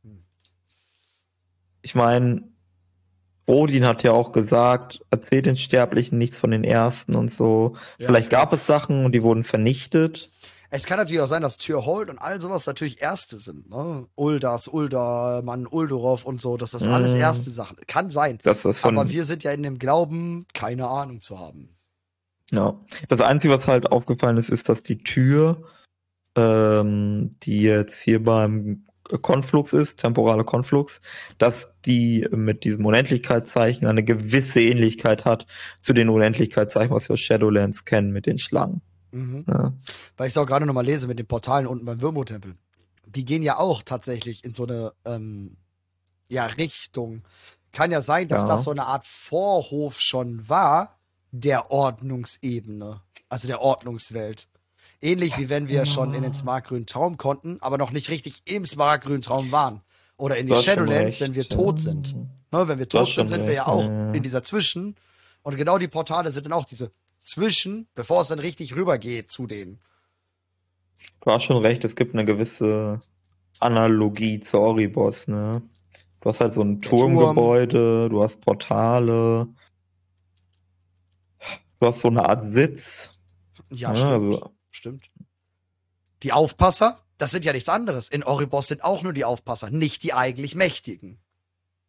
Hm. 0.02 0.24
Ich 1.82 1.94
meine, 1.94 2.48
Odin 3.46 3.86
hat 3.86 4.02
ja 4.02 4.12
auch 4.12 4.32
gesagt, 4.32 5.00
erzählt 5.10 5.46
den 5.46 5.56
Sterblichen 5.56 6.18
nichts 6.18 6.38
von 6.38 6.50
den 6.50 6.64
Ersten 6.64 7.14
und 7.14 7.30
so. 7.30 7.76
Ja, 7.98 8.06
Vielleicht 8.06 8.30
gab 8.30 8.52
es 8.52 8.66
Sachen 8.66 9.04
und 9.04 9.12
die 9.12 9.22
wurden 9.22 9.44
vernichtet. 9.44 10.30
Es 10.70 10.84
kann 10.84 10.98
natürlich 10.98 11.20
auch 11.20 11.28
sein, 11.28 11.42
dass 11.42 11.56
Tyrhold 11.56 12.10
und 12.10 12.18
all 12.18 12.40
sowas 12.40 12.66
natürlich 12.66 13.00
Erste 13.00 13.38
sind. 13.38 13.70
Ne? 13.70 14.06
Uldas, 14.14 14.68
Uldaman, 14.68 15.66
Uldorov 15.66 16.24
und 16.24 16.40
so, 16.40 16.56
dass 16.56 16.72
das 16.72 16.84
mm. 16.84 16.92
alles 16.92 17.14
erste 17.14 17.50
Sachen. 17.50 17.78
Kann 17.86 18.10
sein. 18.10 18.38
Das 18.42 18.66
Aber 18.82 19.08
wir 19.08 19.24
sind 19.24 19.44
ja 19.44 19.52
in 19.52 19.62
dem 19.62 19.78
Glauben, 19.78 20.46
keine 20.52 20.88
Ahnung 20.88 21.20
zu 21.22 21.38
haben. 21.38 21.70
Ja. 22.50 22.78
Das 23.08 23.20
Einzige, 23.20 23.54
was 23.54 23.66
halt 23.66 23.90
aufgefallen 23.90 24.36
ist, 24.36 24.50
ist, 24.50 24.68
dass 24.68 24.82
die 24.82 24.98
Tür, 24.98 25.62
ähm, 26.36 27.30
die 27.42 27.62
jetzt 27.62 28.02
hier 28.02 28.22
beim 28.22 28.84
Konflux 29.22 29.72
ist, 29.72 30.00
temporale 30.00 30.44
Konflux, 30.44 31.00
dass 31.38 31.72
die 31.86 32.26
mit 32.30 32.64
diesem 32.64 32.84
Unendlichkeitszeichen 32.84 33.86
eine 33.86 34.04
gewisse 34.04 34.60
Ähnlichkeit 34.60 35.24
hat 35.24 35.46
zu 35.80 35.94
den 35.94 36.10
Unendlichkeitszeichen, 36.10 36.94
was 36.94 37.08
wir 37.08 37.16
Shadowlands 37.16 37.86
kennen 37.86 38.12
mit 38.12 38.26
den 38.26 38.38
Schlangen. 38.38 38.82
Mhm. 39.10 39.44
Ja. 39.48 39.72
Weil 40.16 40.26
ich 40.26 40.32
es 40.32 40.38
auch 40.38 40.46
gerade 40.46 40.66
nochmal 40.66 40.84
lese 40.84 41.06
mit 41.06 41.18
den 41.18 41.26
Portalen 41.26 41.66
unten 41.66 41.84
beim 41.84 42.00
Würmo-Tempel. 42.00 42.56
Die 43.06 43.24
gehen 43.24 43.42
ja 43.42 43.58
auch 43.58 43.82
tatsächlich 43.82 44.44
in 44.44 44.52
so 44.52 44.64
eine 44.64 44.92
ähm, 45.04 45.56
ja, 46.28 46.46
Richtung. 46.46 47.22
Kann 47.72 47.90
ja 47.90 48.00
sein, 48.00 48.28
dass 48.28 48.42
ja. 48.42 48.48
das 48.48 48.64
so 48.64 48.70
eine 48.70 48.86
Art 48.86 49.04
Vorhof 49.04 50.00
schon 50.00 50.48
war 50.48 50.98
der 51.30 51.70
Ordnungsebene, 51.70 53.02
also 53.28 53.48
der 53.48 53.60
Ordnungswelt. 53.60 54.48
Ähnlich 55.00 55.38
wie 55.38 55.48
wenn 55.48 55.68
wir 55.68 55.86
schon 55.86 56.12
in 56.14 56.22
den 56.22 56.32
smartgrünen 56.34 56.86
Traum 56.86 57.18
konnten, 57.18 57.58
aber 57.60 57.78
noch 57.78 57.92
nicht 57.92 58.08
richtig 58.10 58.42
im 58.46 58.64
smartgrünen 58.64 59.22
Traum 59.22 59.52
waren. 59.52 59.82
Oder 60.16 60.38
in 60.38 60.48
die 60.48 60.56
Shadowlands, 60.56 61.20
wenn 61.20 61.34
wir 61.36 61.48
tot 61.48 61.80
sind. 61.80 62.16
Ne, 62.50 62.66
wenn 62.66 62.78
wir 62.78 62.88
tot 62.88 63.12
sind, 63.14 63.28
sind 63.28 63.46
wir 63.46 63.52
ja 63.52 63.66
auch 63.66 63.84
in 63.84 64.22
dieser 64.22 64.42
Zwischen. 64.42 64.96
Und 65.42 65.56
genau 65.56 65.78
die 65.78 65.86
Portale 65.86 66.32
sind 66.32 66.46
dann 66.46 66.52
auch 66.52 66.64
diese 66.64 66.90
Zwischen, 67.28 67.88
bevor 67.94 68.22
es 68.22 68.28
dann 68.28 68.38
richtig 68.38 68.74
rübergeht 68.74 69.30
zu 69.30 69.46
denen. 69.46 69.78
Du 71.20 71.30
hast 71.30 71.42
schon 71.42 71.62
recht, 71.62 71.84
es 71.84 71.94
gibt 71.94 72.14
eine 72.14 72.24
gewisse 72.24 73.00
Analogie 73.60 74.40
zu 74.40 74.58
Oribos, 74.58 75.28
ne? 75.28 75.60
Du 76.22 76.30
hast 76.30 76.40
halt 76.40 76.54
so 76.54 76.62
ein 76.62 76.80
Turmgebäude, 76.80 78.06
Turm. 78.08 78.10
du 78.10 78.22
hast 78.22 78.40
Portale, 78.40 79.46
du 81.78 81.86
hast 81.86 82.00
so 82.00 82.08
eine 82.08 82.26
Art 82.26 82.54
Sitz. 82.54 83.10
Ja, 83.68 83.92
ja 83.92 83.96
stimmt. 83.96 84.34
Also, 84.34 84.52
Stimmt. 84.70 85.10
Die 86.22 86.32
Aufpasser, 86.32 87.04
das 87.18 87.30
sind 87.30 87.44
ja 87.44 87.52
nichts 87.52 87.68
anderes. 87.68 88.08
In 88.08 88.24
Oribos 88.24 88.68
sind 88.68 88.82
auch 88.84 89.02
nur 89.02 89.12
die 89.12 89.26
Aufpasser, 89.26 89.68
nicht 89.68 90.02
die 90.02 90.14
eigentlich 90.14 90.54
Mächtigen. 90.54 91.18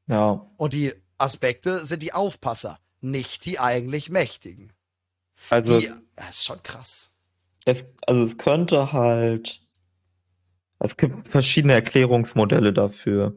Ja. 0.06 0.46
Und 0.58 0.74
die 0.74 0.94
Aspekte 1.18 1.80
sind 1.80 2.04
die 2.04 2.12
Aufpasser, 2.12 2.78
nicht 3.00 3.46
die 3.46 3.58
eigentlich 3.58 4.10
Mächtigen. 4.10 4.74
Also. 5.50 5.80
Die, 5.80 5.90
das 6.16 6.30
ist 6.32 6.46
schon 6.46 6.62
krass. 6.64 7.12
Es, 7.66 7.86
also 8.06 8.26
es 8.26 8.38
könnte 8.38 8.92
halt. 8.92 9.62
Es 10.82 10.96
gibt 10.96 11.28
verschiedene 11.28 11.74
Erklärungsmodelle 11.74 12.72
dafür. 12.72 13.36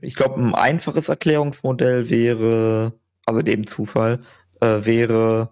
Ich 0.00 0.14
glaube, 0.14 0.40
ein 0.40 0.54
einfaches 0.54 1.08
Erklärungsmodell 1.08 2.08
wäre, 2.08 2.92
also 3.26 3.42
dem 3.42 3.66
Zufall, 3.66 4.22
äh, 4.60 4.84
wäre, 4.84 5.50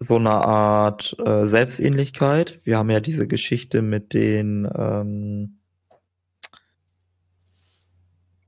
so 0.00 0.16
eine 0.16 0.30
Art 0.30 1.16
äh, 1.24 1.46
Selbstähnlichkeit. 1.46 2.60
Wir 2.64 2.78
haben 2.78 2.90
ja 2.90 3.00
diese 3.00 3.26
Geschichte 3.26 3.82
mit 3.82 4.12
den 4.12 4.68
ähm 4.74 5.58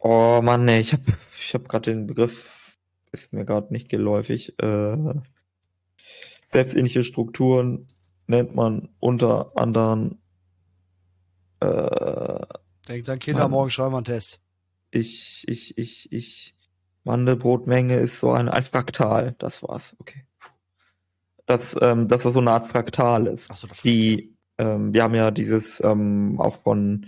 Oh 0.03 0.41
Mann, 0.43 0.65
nee, 0.65 0.81
ich 0.81 0.95
habe 0.95 1.03
ich 1.37 1.53
hab 1.53 1.69
gerade 1.69 1.91
den 1.91 2.07
Begriff, 2.07 2.79
ist 3.13 3.35
mir 3.35 3.45
gerade 3.45 3.71
nicht 3.71 3.91
geläufig. 3.91 4.59
Äh, 4.59 4.97
selbstähnliche 6.51 7.05
Strukturen 7.05 7.89
nennt 8.27 8.55
man 8.55 8.91
unter 8.99 9.53
anderem 9.57 10.19
äh, 11.61 12.47
Denkt 12.89 13.09
an 13.09 13.19
Kinder, 13.19 13.43
Mann, 13.43 13.51
morgen 13.51 13.71
schreiben 13.71 13.93
wir 13.93 13.99
einen 13.99 14.05
Test. 14.05 14.41
Ich, 14.91 15.45
ich, 15.47 15.79
ich, 15.79 16.13
ich, 16.13 16.55
Mandelbrotmenge 17.05 17.97
ist 17.97 18.21
so 18.21 18.33
ein, 18.33 18.49
ein 18.49 18.63
Fraktal, 18.63 19.35
das 19.39 19.63
war's, 19.63 19.95
okay 19.99 20.25
dass, 21.51 21.77
ähm, 21.81 22.07
dass 22.07 22.23
das 22.23 22.33
so 22.33 22.39
eine 22.39 22.53
Art 22.53 22.69
Fraktal 22.69 23.27
ist. 23.27 23.51
Ach 23.51 23.57
so, 23.57 23.67
das 23.67 23.83
die, 23.83 24.37
ähm, 24.59 24.95
wir 24.95 25.03
haben 25.03 25.17
ja 25.17 25.33
dieses 25.33 25.83
ähm, 25.83 26.41
auch 26.41 26.63
von 26.63 27.07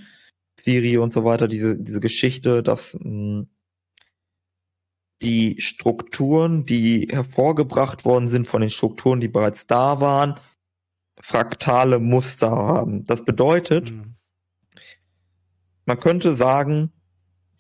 Firi 0.57 0.99
und 0.99 1.13
so 1.13 1.25
weiter, 1.25 1.47
diese, 1.47 1.79
diese 1.79 2.01
Geschichte, 2.01 2.63
dass 2.63 2.95
mh, 2.95 3.01
hm, 3.01 3.49
die 5.23 5.61
Strukturen, 5.61 6.67
die 6.67 7.09
hervorgebracht 7.11 8.05
worden 8.05 8.29
sind 8.29 8.47
von 8.47 8.61
den 8.61 8.71
Strukturen, 8.71 9.21
die 9.21 9.29
bereits 9.29 9.67
da 9.67 10.01
waren, 10.01 10.41
fraktale 11.21 11.99
Muster 11.99 12.51
haben. 12.51 13.05
Das 13.05 13.25
bedeutet, 13.25 13.91
mhm. 13.91 14.17
man 15.87 16.01
könnte 16.01 16.35
sagen, 16.37 16.93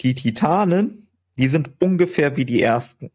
die 0.00 0.14
Titanen, 0.14 1.08
die 1.38 1.48
sind 1.48 1.70
ungefähr 1.80 2.36
wie 2.36 2.44
die 2.44 2.60
ersten. 2.60 3.10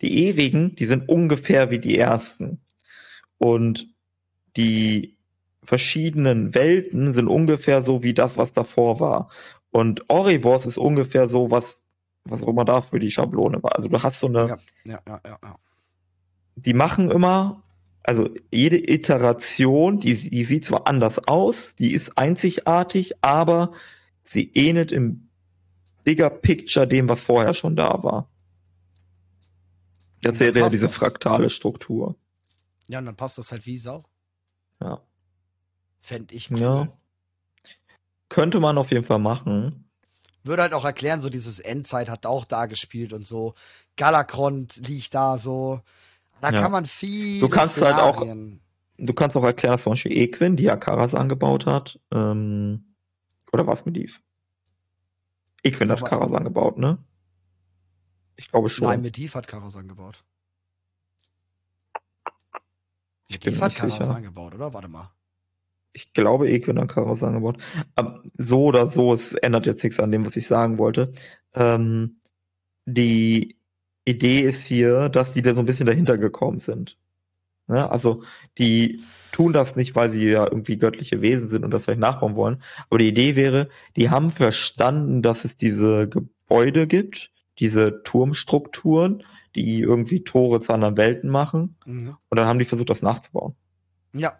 Die 0.00 0.26
Ewigen, 0.28 0.76
die 0.76 0.86
sind 0.86 1.08
ungefähr 1.08 1.70
wie 1.70 1.78
die 1.78 1.98
ersten. 1.98 2.60
Und 3.38 3.88
die 4.56 5.16
verschiedenen 5.62 6.54
Welten 6.54 7.12
sind 7.12 7.26
ungefähr 7.26 7.82
so 7.82 8.02
wie 8.02 8.14
das, 8.14 8.36
was 8.36 8.52
davor 8.52 9.00
war. 9.00 9.30
Und 9.70 10.08
Oribos 10.08 10.64
ist 10.64 10.78
ungefähr 10.78 11.28
so, 11.28 11.50
was, 11.50 11.76
was 12.30 12.42
auch 12.42 12.48
immer 12.48 12.64
da 12.64 12.80
für 12.80 12.98
die 12.98 13.10
Schablone 13.10 13.62
war. 13.62 13.76
Also 13.76 13.88
du 13.88 14.02
hast 14.02 14.20
so 14.20 14.26
eine. 14.26 14.48
Ja, 14.48 14.58
ja, 14.84 15.00
ja, 15.06 15.38
ja. 15.42 15.58
Die 16.56 16.74
machen 16.74 17.10
immer, 17.10 17.62
also 18.02 18.30
jede 18.50 18.78
Iteration, 18.90 20.00
die, 20.00 20.30
die 20.30 20.44
sieht 20.44 20.64
zwar 20.64 20.86
anders 20.86 21.28
aus, 21.28 21.74
die 21.74 21.92
ist 21.92 22.16
einzigartig, 22.16 23.22
aber 23.22 23.72
sie 24.24 24.50
ähnelt 24.54 24.92
im 24.92 25.28
Bigger 26.04 26.30
Picture 26.30 26.86
dem, 26.86 27.08
was 27.08 27.20
vorher 27.20 27.52
schon 27.52 27.76
da 27.76 28.02
war. 28.02 28.30
Das 30.22 30.40
wäre 30.40 30.58
ja 30.58 30.68
diese 30.68 30.88
fraktale 30.88 31.50
Struktur. 31.50 32.16
Ja, 32.88 33.00
und 33.00 33.06
dann 33.06 33.16
passt 33.16 33.38
das 33.38 33.52
halt 33.52 33.66
wie 33.66 33.78
Sau. 33.78 34.04
Ja. 34.80 35.00
Fände 36.00 36.34
ich 36.34 36.50
cool. 36.50 36.60
Ja. 36.60 36.88
Könnte 38.28 38.60
man 38.60 38.78
auf 38.78 38.92
jeden 38.92 39.04
Fall 39.04 39.18
machen. 39.18 39.85
Würde 40.46 40.62
halt 40.62 40.72
auch 40.72 40.84
erklären, 40.84 41.20
so 41.20 41.28
dieses 41.28 41.58
Endzeit 41.58 42.08
hat 42.08 42.26
auch 42.26 42.44
da 42.44 42.66
gespielt 42.66 43.12
und 43.12 43.26
so. 43.26 43.54
Galakrond 43.96 44.76
liegt 44.76 45.14
da 45.14 45.38
so. 45.38 45.80
Da 46.40 46.50
ja. 46.50 46.60
kann 46.60 46.72
man 46.72 46.86
viel. 46.86 47.40
Du 47.40 47.48
kannst 47.48 47.76
Szenarien. 47.76 48.00
halt 48.00 48.16
auch. 48.16 49.06
Du 49.06 49.12
kannst 49.12 49.36
auch 49.36 49.44
erklären, 49.44 49.72
dass 49.72 49.82
zum 49.82 49.92
Beispiel 49.92 50.16
Equin, 50.16 50.56
die 50.56 50.64
ja 50.64 50.76
Karas 50.76 51.14
angebaut 51.14 51.66
hat, 51.66 51.98
ähm, 52.12 52.94
oder 53.52 53.66
was 53.66 53.84
mit 53.84 53.96
Eve? 53.96 54.14
Equin 55.62 55.90
hat 55.90 56.04
Karas 56.04 56.32
angebaut, 56.32 56.78
ne? 56.78 56.98
Ich 58.36 58.50
glaube 58.50 58.68
schon. 58.68 58.88
Nein, 58.88 59.02
Medivh 59.02 59.34
hat 59.34 59.48
Karas 59.48 59.76
angebaut. 59.76 60.24
Ich 63.28 63.40
bin 63.40 63.60
hat 63.60 63.74
Karas 63.74 64.08
angebaut, 64.08 64.54
oder? 64.54 64.72
Warte 64.72 64.88
mal. 64.88 65.10
Ich 65.96 66.12
glaube, 66.12 66.50
Equin 66.50 66.78
hat 66.78 66.88
Karas 66.88 67.22
angebaut. 67.22 67.56
Aber 67.94 68.22
so 68.36 68.64
oder 68.64 68.88
so, 68.88 69.14
es 69.14 69.32
ändert 69.32 69.64
jetzt 69.64 69.82
nichts 69.82 69.98
an 69.98 70.12
dem, 70.12 70.26
was 70.26 70.36
ich 70.36 70.46
sagen 70.46 70.76
wollte. 70.76 71.14
Ähm, 71.54 72.20
die 72.84 73.56
Idee 74.04 74.40
ist 74.40 74.62
hier, 74.62 75.08
dass 75.08 75.32
die 75.32 75.40
da 75.40 75.54
so 75.54 75.60
ein 75.60 75.66
bisschen 75.66 75.86
dahinter 75.86 76.18
gekommen 76.18 76.58
sind. 76.58 76.98
Ne? 77.66 77.90
Also 77.90 78.24
die 78.58 79.00
tun 79.32 79.54
das 79.54 79.74
nicht, 79.74 79.96
weil 79.96 80.10
sie 80.10 80.28
ja 80.28 80.44
irgendwie 80.44 80.76
göttliche 80.76 81.22
Wesen 81.22 81.48
sind 81.48 81.64
und 81.64 81.70
das 81.70 81.84
vielleicht 81.84 82.00
nachbauen 82.00 82.36
wollen. 82.36 82.62
Aber 82.90 82.98
die 82.98 83.08
Idee 83.08 83.34
wäre, 83.34 83.70
die 83.96 84.10
haben 84.10 84.28
verstanden, 84.28 85.22
dass 85.22 85.46
es 85.46 85.56
diese 85.56 86.10
Gebäude 86.10 86.86
gibt, 86.86 87.32
diese 87.58 88.02
Turmstrukturen, 88.02 89.24
die 89.54 89.80
irgendwie 89.80 90.24
Tore 90.24 90.60
zu 90.60 90.74
anderen 90.74 90.98
Welten 90.98 91.30
machen. 91.30 91.76
Mhm. 91.86 92.18
Und 92.28 92.38
dann 92.38 92.46
haben 92.46 92.58
die 92.58 92.66
versucht, 92.66 92.90
das 92.90 93.00
nachzubauen. 93.00 93.54
Ja. 94.12 94.38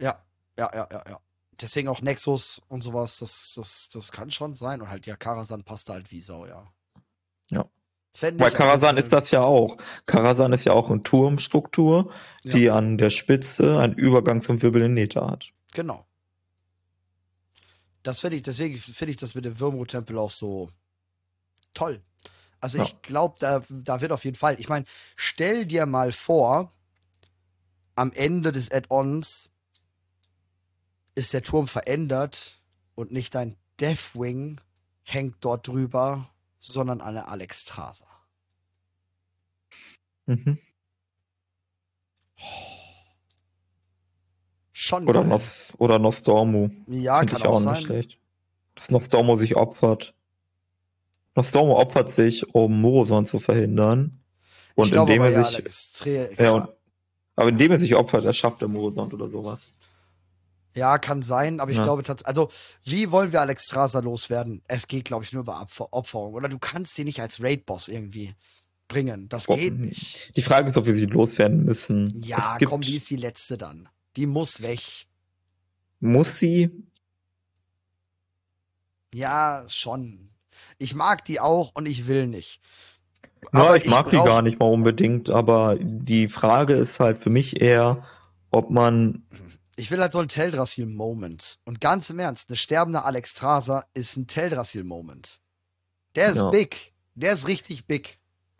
Ja, 0.00 0.22
ja, 0.58 0.70
ja, 0.74 0.88
ja, 0.90 1.04
ja. 1.08 1.20
Deswegen 1.60 1.88
auch 1.88 2.02
Nexus 2.02 2.60
und 2.68 2.82
sowas, 2.82 3.18
das, 3.18 3.54
das, 3.56 3.88
das 3.92 4.12
kann 4.12 4.30
schon 4.30 4.54
sein. 4.54 4.80
Und 4.80 4.90
halt, 4.90 5.06
ja, 5.06 5.16
Karasan 5.16 5.64
passt 5.64 5.88
halt 5.88 6.10
wie 6.12 6.20
Sau, 6.20 6.46
ja. 6.46 6.66
Ja. 7.50 7.64
Weil 8.20 8.50
Karasan 8.50 8.96
ist 8.96 9.12
das 9.12 9.30
ja 9.30 9.42
auch. 9.42 9.76
Karasan 10.06 10.52
ist 10.52 10.64
ja 10.64 10.72
auch 10.72 10.90
eine 10.90 11.02
Turmstruktur, 11.02 12.12
die 12.44 12.64
ja. 12.64 12.74
an 12.74 12.98
der 12.98 13.10
Spitze 13.10 13.78
einen 13.78 13.94
Übergang 13.94 14.40
zum 14.40 14.60
Wirbel 14.62 14.82
in 14.82 14.94
Neta 14.94 15.30
hat. 15.30 15.50
Genau. 15.72 16.04
Das 18.02 18.20
finde 18.20 18.36
ich, 18.36 18.42
deswegen 18.42 18.76
finde 18.78 19.10
ich 19.10 19.16
das 19.16 19.34
mit 19.34 19.44
dem 19.44 19.58
Würmro-Tempel 19.58 20.18
auch 20.18 20.30
so 20.30 20.70
toll. 21.74 22.00
Also 22.60 22.78
ja. 22.78 22.84
ich 22.84 23.02
glaube, 23.02 23.36
da, 23.38 23.62
da 23.68 24.00
wird 24.00 24.12
auf 24.12 24.24
jeden 24.24 24.36
Fall. 24.36 24.58
Ich 24.58 24.68
meine, 24.68 24.84
stell 25.16 25.66
dir 25.66 25.86
mal 25.86 26.12
vor, 26.12 26.72
am 27.94 28.12
Ende 28.12 28.52
des 28.52 28.70
Add-ons 28.70 29.50
ist 31.18 31.32
der 31.32 31.42
Turm 31.42 31.66
verändert 31.66 32.60
und 32.94 33.10
nicht 33.10 33.34
dein 33.34 33.56
Deathwing 33.80 34.60
hängt 35.02 35.36
dort 35.40 35.66
drüber, 35.66 36.30
sondern 36.60 37.00
eine 37.00 37.26
Alexstrasza. 37.26 38.06
Mhm. 40.26 40.58
Schon 44.72 45.08
oder, 45.08 45.24
Nos, 45.24 45.74
oder 45.78 45.98
Nostormu. 45.98 46.70
Ja, 46.86 47.18
Find 47.18 47.30
kann 47.30 47.40
ich 47.40 47.46
auch, 47.46 47.54
auch 47.54 47.60
sein. 47.60 47.74
nicht 47.74 47.86
schlecht. 47.86 48.18
Dass 48.76 48.90
Nostormu 48.90 49.36
sich 49.38 49.56
opfert. 49.56 50.14
Nostormu 51.34 51.74
opfert 51.74 52.12
sich, 52.12 52.54
um 52.54 52.80
Moroson 52.80 53.26
zu 53.26 53.40
verhindern. 53.40 54.20
Und 54.76 54.92
glaube, 54.92 55.12
indem 55.12 55.32
er 55.32 55.44
sich. 55.44 56.38
Ja, 56.38 56.52
und, 56.52 56.68
aber 57.34 57.48
indem 57.48 57.72
er 57.72 57.80
sich 57.80 57.96
opfert, 57.96 58.24
erschafft 58.24 58.62
er 58.62 58.68
Moroson 58.68 59.12
oder 59.12 59.28
sowas. 59.28 59.72
Ja, 60.74 60.98
kann 60.98 61.22
sein, 61.22 61.60
aber 61.60 61.70
ich 61.70 61.78
ja. 61.78 61.82
glaube 61.82 62.02
tatsächlich, 62.02 62.28
also 62.28 62.50
wie 62.84 63.10
wollen 63.10 63.32
wir 63.32 63.40
Alex 63.40 63.64
Strasser 63.64 64.02
loswerden? 64.02 64.62
Es 64.68 64.86
geht, 64.86 65.04
glaube 65.04 65.24
ich, 65.24 65.32
nur 65.32 65.42
über 65.42 65.66
Opferung. 65.90 66.34
Oder 66.34 66.48
du 66.48 66.58
kannst 66.58 66.94
sie 66.94 67.04
nicht 67.04 67.20
als 67.20 67.42
Raid-Boss 67.42 67.88
irgendwie 67.88 68.34
bringen. 68.86 69.28
Das 69.28 69.46
geht 69.46 69.74
oh, 69.74 69.76
nicht. 69.76 70.36
Die 70.36 70.42
Frage 70.42 70.70
ist, 70.70 70.76
ob 70.76 70.86
wir 70.86 70.94
sie 70.94 71.06
loswerden 71.06 71.64
müssen. 71.64 72.22
Ja, 72.22 72.58
komm, 72.64 72.80
die 72.80 72.96
ist 72.96 73.10
die 73.10 73.16
letzte 73.16 73.58
dann. 73.58 73.88
Die 74.16 74.26
muss 74.26 74.62
weg. 74.62 74.80
Muss 76.00 76.38
sie? 76.38 76.70
Ja, 79.12 79.64
schon. 79.68 80.30
Ich 80.78 80.94
mag 80.94 81.24
die 81.24 81.40
auch 81.40 81.72
und 81.74 81.86
ich 81.86 82.06
will 82.06 82.26
nicht. 82.26 82.60
Ja, 83.52 83.60
aber 83.60 83.76
ich, 83.76 83.84
ich 83.84 83.90
mag 83.90 84.06
brauch... 84.06 84.10
die 84.10 84.28
gar 84.28 84.42
nicht 84.42 84.58
mal 84.58 84.66
unbedingt, 84.66 85.30
aber 85.30 85.76
die 85.80 86.28
Frage 86.28 86.74
ist 86.74 87.00
halt 87.00 87.18
für 87.18 87.30
mich 87.30 87.60
eher, 87.60 88.04
ob 88.50 88.70
man 88.70 89.22
ich 89.78 89.92
will 89.92 90.00
halt 90.00 90.12
so 90.12 90.18
ein 90.18 90.28
Teldrassil-Moment. 90.28 91.60
Und 91.64 91.80
ganz 91.80 92.10
im 92.10 92.18
Ernst, 92.18 92.50
eine 92.50 92.56
sterbende 92.56 93.04
Alexstrasza 93.04 93.84
ist 93.94 94.16
ein 94.16 94.26
Teldrassil-Moment. 94.26 95.40
Der 96.16 96.30
ist 96.30 96.38
ja. 96.38 96.50
big. 96.50 96.92
Der 97.14 97.32
ist 97.32 97.46
richtig 97.46 97.86
big. 97.86 98.18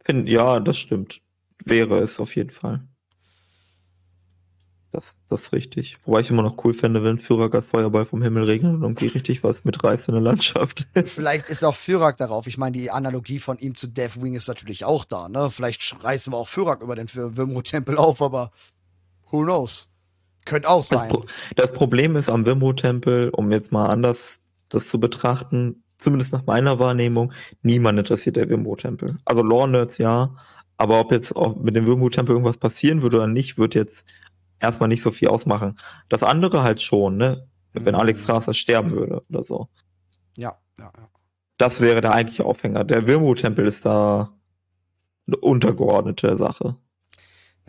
Ja, 0.08 0.60
das 0.60 0.78
stimmt. 0.78 1.20
Wäre 1.64 1.98
es 1.98 2.20
auf 2.20 2.36
jeden 2.36 2.50
Fall. 2.50 2.86
Das, 4.92 5.16
das 5.28 5.42
ist 5.42 5.52
richtig. 5.52 5.98
Wobei 6.04 6.20
ich 6.20 6.30
immer 6.30 6.42
noch 6.42 6.64
cool 6.64 6.72
fände, 6.72 7.02
wenn 7.02 7.18
Fyrak 7.18 7.52
als 7.52 7.66
Feuerball 7.66 8.06
vom 8.06 8.22
Himmel 8.22 8.44
regnet 8.44 8.74
und 8.74 8.82
irgendwie 8.82 9.08
richtig 9.08 9.42
was 9.42 9.64
mitreißt 9.64 10.08
in 10.08 10.14
der 10.14 10.22
Landschaft. 10.22 10.86
Vielleicht 11.04 11.48
ist 11.48 11.64
auch 11.64 11.74
Fyrak 11.74 12.16
darauf. 12.16 12.46
Ich 12.46 12.58
meine, 12.58 12.78
die 12.78 12.92
Analogie 12.92 13.40
von 13.40 13.58
ihm 13.58 13.74
zu 13.74 13.88
Deathwing 13.88 14.34
ist 14.34 14.46
natürlich 14.46 14.84
auch 14.84 15.04
da, 15.04 15.28
ne? 15.28 15.50
Vielleicht 15.50 16.02
reißen 16.02 16.32
wir 16.32 16.36
auch 16.36 16.48
Fyrak 16.48 16.80
über 16.80 16.94
den 16.94 17.08
Wimro-Tempel 17.12 17.98
auf, 17.98 18.22
aber 18.22 18.52
who 19.30 19.42
knows? 19.42 19.88
Könnte 20.44 20.68
auch 20.68 20.84
sein. 20.84 21.10
Das, 21.10 21.24
das 21.56 21.72
Problem 21.72 22.16
ist 22.16 22.28
am 22.28 22.46
Wimmo-Tempel, 22.46 23.30
um 23.30 23.52
jetzt 23.52 23.72
mal 23.72 23.86
anders 23.86 24.42
das 24.68 24.88
zu 24.88 25.00
betrachten, 25.00 25.82
zumindest 25.98 26.32
nach 26.32 26.46
meiner 26.46 26.78
Wahrnehmung, 26.78 27.32
niemand 27.62 27.98
interessiert 27.98 28.36
der 28.36 28.48
Wimmo-Tempel. 28.48 29.18
Also 29.24 29.42
Lore-Nerds 29.42 29.98
ja, 29.98 30.36
aber 30.76 31.00
ob 31.00 31.12
jetzt 31.12 31.34
mit 31.60 31.76
dem 31.76 31.86
Wimmo-Tempel 31.86 32.34
irgendwas 32.34 32.56
passieren 32.56 33.02
würde 33.02 33.16
oder 33.16 33.26
nicht, 33.26 33.58
wird 33.58 33.74
jetzt 33.74 34.06
erstmal 34.60 34.88
nicht 34.88 35.02
so 35.02 35.10
viel 35.10 35.28
ausmachen. 35.28 35.76
Das 36.08 36.22
andere 36.22 36.62
halt 36.62 36.80
schon, 36.80 37.16
ne? 37.16 37.48
Wenn 37.72 37.94
mhm. 37.94 38.00
Alex 38.00 38.24
Strasser 38.24 38.54
sterben 38.54 38.92
würde 38.92 39.22
oder 39.28 39.44
so. 39.44 39.68
Ja, 40.36 40.58
ja, 40.78 40.92
ja. 40.96 41.08
Das 41.58 41.80
wäre 41.80 42.00
der 42.00 42.12
eigentliche 42.12 42.44
Aufhänger. 42.44 42.84
Der 42.84 43.06
Wimmo-Tempel 43.06 43.66
ist 43.66 43.84
da 43.84 44.32
eine 45.26 45.36
untergeordnete 45.36 46.38
Sache. 46.38 46.76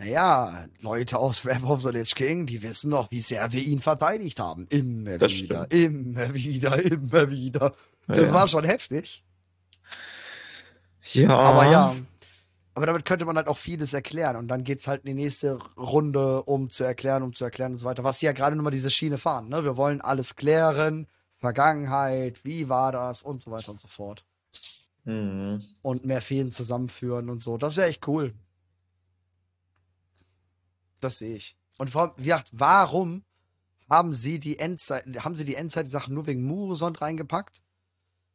Naja, 0.00 0.64
Leute 0.80 1.18
aus 1.18 1.44
Wrath 1.44 1.62
of 1.62 1.82
the 1.82 1.90
Lich 1.90 2.14
King, 2.14 2.46
die 2.46 2.62
wissen 2.62 2.90
doch, 2.90 3.10
wie 3.10 3.20
sehr 3.20 3.52
wir 3.52 3.62
ihn 3.62 3.80
verteidigt 3.80 4.40
haben. 4.40 4.66
Immer 4.70 5.18
das 5.18 5.32
wieder, 5.32 5.66
stimmt. 5.66 5.74
immer 5.74 6.32
wieder, 6.32 6.82
immer 6.82 7.30
wieder. 7.30 7.74
Das 8.06 8.28
ja. 8.28 8.32
war 8.32 8.48
schon 8.48 8.64
heftig. 8.64 9.22
Ja. 11.12 11.28
Aber 11.28 11.70
ja. 11.70 11.96
Aber 12.72 12.86
damit 12.86 13.04
könnte 13.04 13.26
man 13.26 13.36
halt 13.36 13.46
auch 13.46 13.58
vieles 13.58 13.92
erklären. 13.92 14.36
Und 14.36 14.48
dann 14.48 14.64
geht's 14.64 14.88
halt 14.88 15.04
in 15.04 15.14
die 15.14 15.22
nächste 15.22 15.58
Runde, 15.76 16.44
um 16.44 16.70
zu 16.70 16.82
erklären, 16.82 17.22
um 17.22 17.34
zu 17.34 17.44
erklären 17.44 17.72
und 17.72 17.78
so 17.78 17.84
weiter. 17.84 18.02
Was 18.02 18.20
sie 18.20 18.26
ja 18.26 18.32
gerade 18.32 18.56
nur 18.56 18.64
mal 18.64 18.70
diese 18.70 18.90
Schiene 18.90 19.18
fahren. 19.18 19.50
Ne? 19.50 19.64
Wir 19.64 19.76
wollen 19.76 20.00
alles 20.00 20.34
klären. 20.34 21.08
Vergangenheit, 21.32 22.42
wie 22.44 22.70
war 22.70 22.92
das 22.92 23.22
und 23.22 23.42
so 23.42 23.50
weiter 23.50 23.70
und 23.70 23.80
so 23.80 23.88
fort. 23.88 24.24
Mhm. 25.04 25.62
Und 25.82 26.06
mehr 26.06 26.22
Feen 26.22 26.50
zusammenführen 26.50 27.28
und 27.28 27.42
so. 27.42 27.58
Das 27.58 27.76
wäre 27.76 27.88
echt 27.88 28.08
cool. 28.08 28.32
Das 31.00 31.18
sehe 31.18 31.36
ich. 31.36 31.56
Und 31.78 31.90
vor, 31.90 32.14
wie 32.16 32.24
gesagt, 32.24 32.50
warum 32.52 33.24
haben 33.88 34.12
sie 34.12 34.38
die 34.38 34.58
Endzeit, 34.58 35.04
haben 35.24 35.34
sie 35.34 35.44
die 35.44 35.56
Endzeit-Sachen 35.56 36.14
nur 36.14 36.26
wegen 36.26 36.44
Murusond 36.44 37.00
reingepackt? 37.00 37.62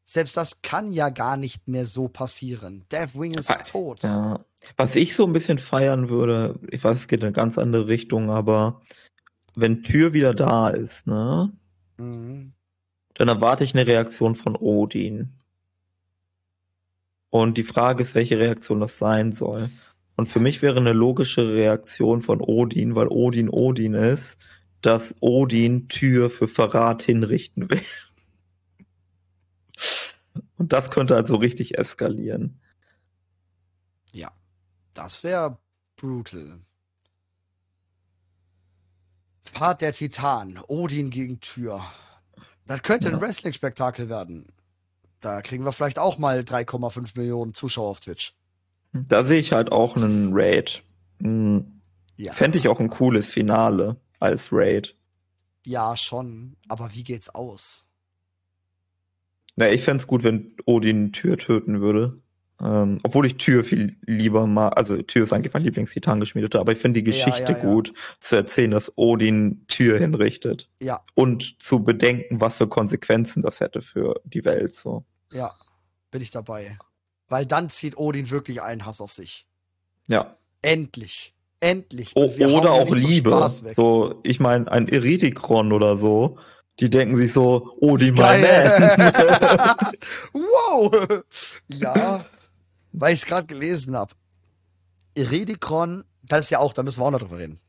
Selbst 0.03 0.37
das 0.37 0.61
kann 0.61 0.91
ja 0.91 1.09
gar 1.09 1.35
nicht 1.37 1.67
mehr 1.67 1.85
so 1.85 2.07
passieren. 2.07 2.85
Deathwing 2.91 3.33
ist 3.33 3.49
ah, 3.49 3.63
tot. 3.63 4.03
Ja. 4.03 4.45
Was 4.77 4.95
ich 4.95 5.15
so 5.15 5.25
ein 5.25 5.33
bisschen 5.33 5.57
feiern 5.57 6.09
würde, 6.09 6.59
ich 6.69 6.83
weiß, 6.83 6.97
es 6.97 7.07
geht 7.07 7.21
in 7.21 7.27
eine 7.27 7.33
ganz 7.33 7.57
andere 7.57 7.87
Richtung, 7.87 8.29
aber 8.29 8.81
wenn 9.55 9.81
Tür 9.81 10.13
wieder 10.13 10.35
da 10.35 10.69
ist, 10.69 11.07
ne? 11.07 11.51
Mhm. 11.97 12.53
Dann 13.15 13.27
erwarte 13.29 13.63
ich 13.63 13.73
eine 13.73 13.87
Reaktion 13.87 14.35
von 14.35 14.55
Odin. 14.55 15.33
Und 17.29 17.57
die 17.57 17.63
Frage 17.63 18.03
ist, 18.03 18.13
welche 18.13 18.37
Reaktion 18.37 18.79
das 18.79 18.97
sein 18.99 19.31
soll. 19.31 19.69
Und 20.15 20.27
für 20.27 20.39
mich 20.39 20.61
wäre 20.61 20.79
eine 20.79 20.93
logische 20.93 21.53
Reaktion 21.53 22.21
von 22.21 22.41
Odin, 22.41 22.95
weil 22.95 23.07
Odin 23.07 23.49
Odin 23.49 23.93
ist, 23.93 24.37
dass 24.81 25.13
Odin 25.19 25.87
Tür 25.87 26.29
für 26.29 26.47
Verrat 26.47 27.01
hinrichten 27.01 27.69
will. 27.69 27.81
Und 30.57 30.73
das 30.73 30.89
könnte 30.89 31.15
also 31.15 31.35
richtig 31.35 31.77
eskalieren. 31.77 32.61
Ja, 34.13 34.31
das 34.93 35.23
wäre 35.23 35.57
brutal. 35.97 36.59
Fahrt 39.43 39.81
der 39.81 39.93
Titan, 39.93 40.59
Odin 40.67 41.09
gegen 41.09 41.39
Tür. 41.39 41.83
Das 42.65 42.81
könnte 42.81 43.09
ja. 43.09 43.15
ein 43.15 43.21
Wrestling-Spektakel 43.21 44.09
werden. 44.09 44.47
Da 45.19 45.41
kriegen 45.41 45.63
wir 45.63 45.71
vielleicht 45.71 45.99
auch 45.99 46.17
mal 46.17 46.39
3,5 46.39 47.17
Millionen 47.17 47.53
Zuschauer 47.53 47.89
auf 47.89 47.99
Twitch. 47.99 48.35
Da 49.07 49.23
sehe 49.23 49.39
ich 49.39 49.51
halt 49.51 49.71
auch 49.71 49.95
einen 49.95 50.31
Raid. 50.33 50.83
Hm. 51.21 51.81
Ja. 52.17 52.33
Fände 52.33 52.57
ich 52.57 52.67
auch 52.67 52.79
ein 52.79 52.89
cooles 52.89 53.29
Finale 53.29 53.97
als 54.19 54.49
Raid. 54.51 54.95
Ja, 55.65 55.97
schon. 55.97 56.55
Aber 56.69 56.93
wie 56.93 57.03
geht's 57.03 57.29
aus? 57.29 57.85
Na, 59.55 59.69
ich 59.69 59.81
fände 59.81 60.01
es 60.01 60.07
gut, 60.07 60.23
wenn 60.23 60.55
Odin 60.65 61.11
Tür 61.11 61.37
töten 61.37 61.81
würde. 61.81 62.21
Ähm, 62.61 62.99
obwohl 63.03 63.25
ich 63.25 63.35
Tür 63.35 63.65
viel 63.65 63.97
lieber 64.05 64.47
mag. 64.47 64.77
Also 64.77 65.01
Tür 65.01 65.25
ist 65.25 65.33
eigentlich 65.33 65.53
mein 65.53 65.63
Lieblingstitan 65.63 66.21
geschmiedeter, 66.21 66.61
aber 66.61 66.71
ich 66.71 66.77
finde 66.77 67.01
die 67.01 67.03
Geschichte 67.03 67.51
ja, 67.51 67.57
ja, 67.57 67.63
ja. 67.63 67.73
gut 67.73 67.93
zu 68.21 68.37
erzählen, 68.37 68.71
dass 68.71 68.93
Odin 68.95 69.65
Tür 69.67 69.99
hinrichtet. 69.99 70.69
Ja. 70.81 71.01
Und 71.15 71.61
zu 71.61 71.83
bedenken, 71.83 72.39
was 72.39 72.57
für 72.57 72.67
Konsequenzen 72.67 73.41
das 73.41 73.59
hätte 73.59 73.81
für 73.81 74.21
die 74.23 74.45
Welt. 74.45 74.73
So. 74.73 75.03
Ja, 75.33 75.51
bin 76.11 76.21
ich 76.21 76.31
dabei. 76.31 76.77
Weil 77.27 77.45
dann 77.45 77.69
zieht 77.69 77.97
Odin 77.97 78.29
wirklich 78.29 78.61
allen 78.61 78.85
Hass 78.85 79.01
auf 79.01 79.13
sich. 79.13 79.47
Ja. 80.07 80.35
Endlich. 80.61 81.33
Endlich. 81.59 82.15
O 82.15 82.25
oder 82.25 82.71
auch 82.71 82.89
Liebe. 82.93 83.51
So, 83.75 84.19
ich 84.23 84.39
meine, 84.39 84.71
ein 84.71 84.87
Eridikron 84.87 85.71
oder 85.71 85.97
so, 85.97 86.37
die 86.79 86.89
denken 86.89 87.17
sich 87.17 87.33
so, 87.33 87.75
Odin, 87.79 88.13
mein 88.15 88.41
Man. 88.41 88.51
wow. 90.33 91.23
Ja, 91.67 92.25
weil 92.91 93.13
ich 93.13 93.21
es 93.21 93.25
gerade 93.25 93.47
gelesen 93.47 93.95
habe. 93.95 94.13
Eridikron, 95.15 96.03
das 96.23 96.41
ist 96.41 96.49
ja 96.49 96.59
auch, 96.59 96.73
da 96.73 96.83
müssen 96.83 96.99
wir 96.99 97.05
auch 97.05 97.11
noch 97.11 97.19
drüber 97.19 97.37
reden. 97.37 97.59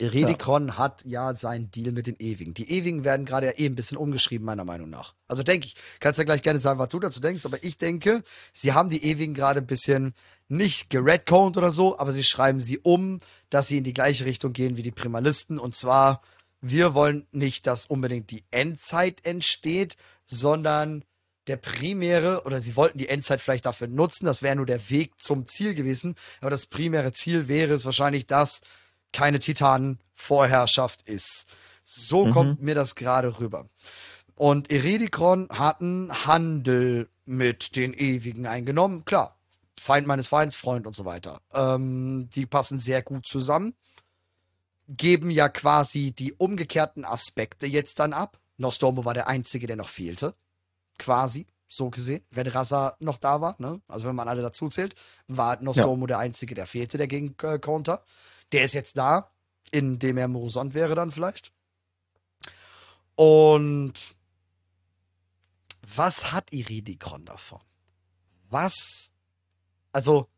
Eredikron 0.00 0.68
ja. 0.68 0.78
hat 0.78 1.02
ja 1.04 1.34
seinen 1.34 1.70
Deal 1.70 1.92
mit 1.92 2.06
den 2.06 2.16
Ewigen. 2.18 2.52
Die 2.54 2.70
Ewigen 2.70 3.04
werden 3.04 3.24
gerade 3.24 3.46
ja 3.46 3.52
eh 3.56 3.66
ein 3.66 3.76
bisschen 3.76 3.96
umgeschrieben, 3.96 4.44
meiner 4.44 4.64
Meinung 4.64 4.90
nach. 4.90 5.14
Also 5.28 5.42
denke 5.42 5.66
ich, 5.68 5.76
kannst 6.00 6.18
ja 6.18 6.24
gleich 6.24 6.42
gerne 6.42 6.58
sagen, 6.58 6.80
was 6.80 6.88
du 6.88 6.98
dazu 6.98 7.20
denkst, 7.20 7.46
aber 7.46 7.62
ich 7.62 7.76
denke, 7.76 8.24
sie 8.52 8.72
haben 8.72 8.88
die 8.88 9.04
Ewigen 9.04 9.34
gerade 9.34 9.60
ein 9.60 9.66
bisschen 9.66 10.14
nicht 10.48 10.90
geredconed 10.90 11.56
oder 11.56 11.70
so, 11.70 11.98
aber 11.98 12.12
sie 12.12 12.24
schreiben 12.24 12.60
sie 12.60 12.78
um, 12.78 13.20
dass 13.50 13.68
sie 13.68 13.78
in 13.78 13.84
die 13.84 13.94
gleiche 13.94 14.24
Richtung 14.24 14.52
gehen 14.52 14.76
wie 14.76 14.82
die 14.82 14.90
Primalisten. 14.90 15.58
Und 15.58 15.76
zwar, 15.76 16.22
wir 16.60 16.94
wollen 16.94 17.26
nicht, 17.30 17.66
dass 17.66 17.86
unbedingt 17.86 18.30
die 18.30 18.44
Endzeit 18.50 19.24
entsteht, 19.24 19.96
sondern 20.26 21.04
der 21.46 21.56
primäre, 21.56 22.42
oder 22.44 22.60
sie 22.60 22.74
wollten 22.74 22.98
die 22.98 23.08
Endzeit 23.08 23.40
vielleicht 23.40 23.66
dafür 23.66 23.86
nutzen, 23.86 24.24
das 24.24 24.42
wäre 24.42 24.56
nur 24.56 24.66
der 24.66 24.90
Weg 24.90 25.20
zum 25.20 25.46
Ziel 25.46 25.74
gewesen, 25.74 26.14
aber 26.40 26.50
das 26.50 26.66
primäre 26.66 27.12
Ziel 27.12 27.48
wäre 27.48 27.74
es 27.74 27.84
wahrscheinlich, 27.84 28.26
dass 28.26 28.60
keine 29.14 29.38
Titanenvorherrschaft 29.38 31.02
ist. 31.08 31.46
So 31.84 32.26
mhm. 32.26 32.30
kommt 32.32 32.62
mir 32.62 32.74
das 32.74 32.94
gerade 32.94 33.40
rüber. 33.40 33.68
Und 34.34 34.70
Eredikron 34.70 35.48
hatten 35.50 36.12
Handel 36.26 37.08
mit 37.24 37.76
den 37.76 37.94
Ewigen 37.94 38.46
eingenommen. 38.46 39.04
Klar, 39.04 39.38
Feind 39.80 40.06
meines 40.06 40.26
Feinds, 40.26 40.56
Freund 40.56 40.86
und 40.86 40.96
so 40.96 41.04
weiter. 41.04 41.40
Ähm, 41.52 42.28
die 42.34 42.46
passen 42.46 42.80
sehr 42.80 43.02
gut 43.02 43.26
zusammen. 43.26 43.74
Geben 44.88 45.30
ja 45.30 45.48
quasi 45.48 46.12
die 46.12 46.32
umgekehrten 46.32 47.04
Aspekte 47.04 47.66
jetzt 47.66 47.98
dann 47.98 48.12
ab. 48.12 48.38
Nostromo 48.56 49.04
war 49.04 49.14
der 49.14 49.28
Einzige, 49.28 49.66
der 49.66 49.76
noch 49.76 49.88
fehlte. 49.88 50.34
Quasi, 50.98 51.46
so 51.68 51.90
gesehen. 51.90 52.24
Wenn 52.30 52.46
Rasa 52.46 52.96
noch 52.98 53.18
da 53.18 53.40
war, 53.40 53.56
ne? 53.58 53.80
also 53.88 54.06
wenn 54.08 54.16
man 54.16 54.28
alle 54.28 54.42
dazu 54.42 54.68
zählt, 54.68 54.94
war 55.28 55.60
Nostromo 55.62 56.04
ja. 56.04 56.08
der 56.08 56.18
Einzige, 56.18 56.54
der 56.54 56.66
fehlte, 56.66 56.98
der 56.98 57.06
gegen 57.06 57.34
äh, 57.42 57.58
Counter. 57.58 58.04
Der 58.52 58.64
ist 58.64 58.74
jetzt 58.74 58.96
da, 58.96 59.30
indem 59.70 60.16
er 60.16 60.28
Morosond 60.28 60.74
wäre 60.74 60.94
dann 60.94 61.10
vielleicht. 61.10 61.52
Und 63.16 63.94
was 65.96 66.32
hat 66.32 66.52
Iridikron 66.52 67.24
davon? 67.24 67.60
Was, 68.50 69.12
also 69.92 70.28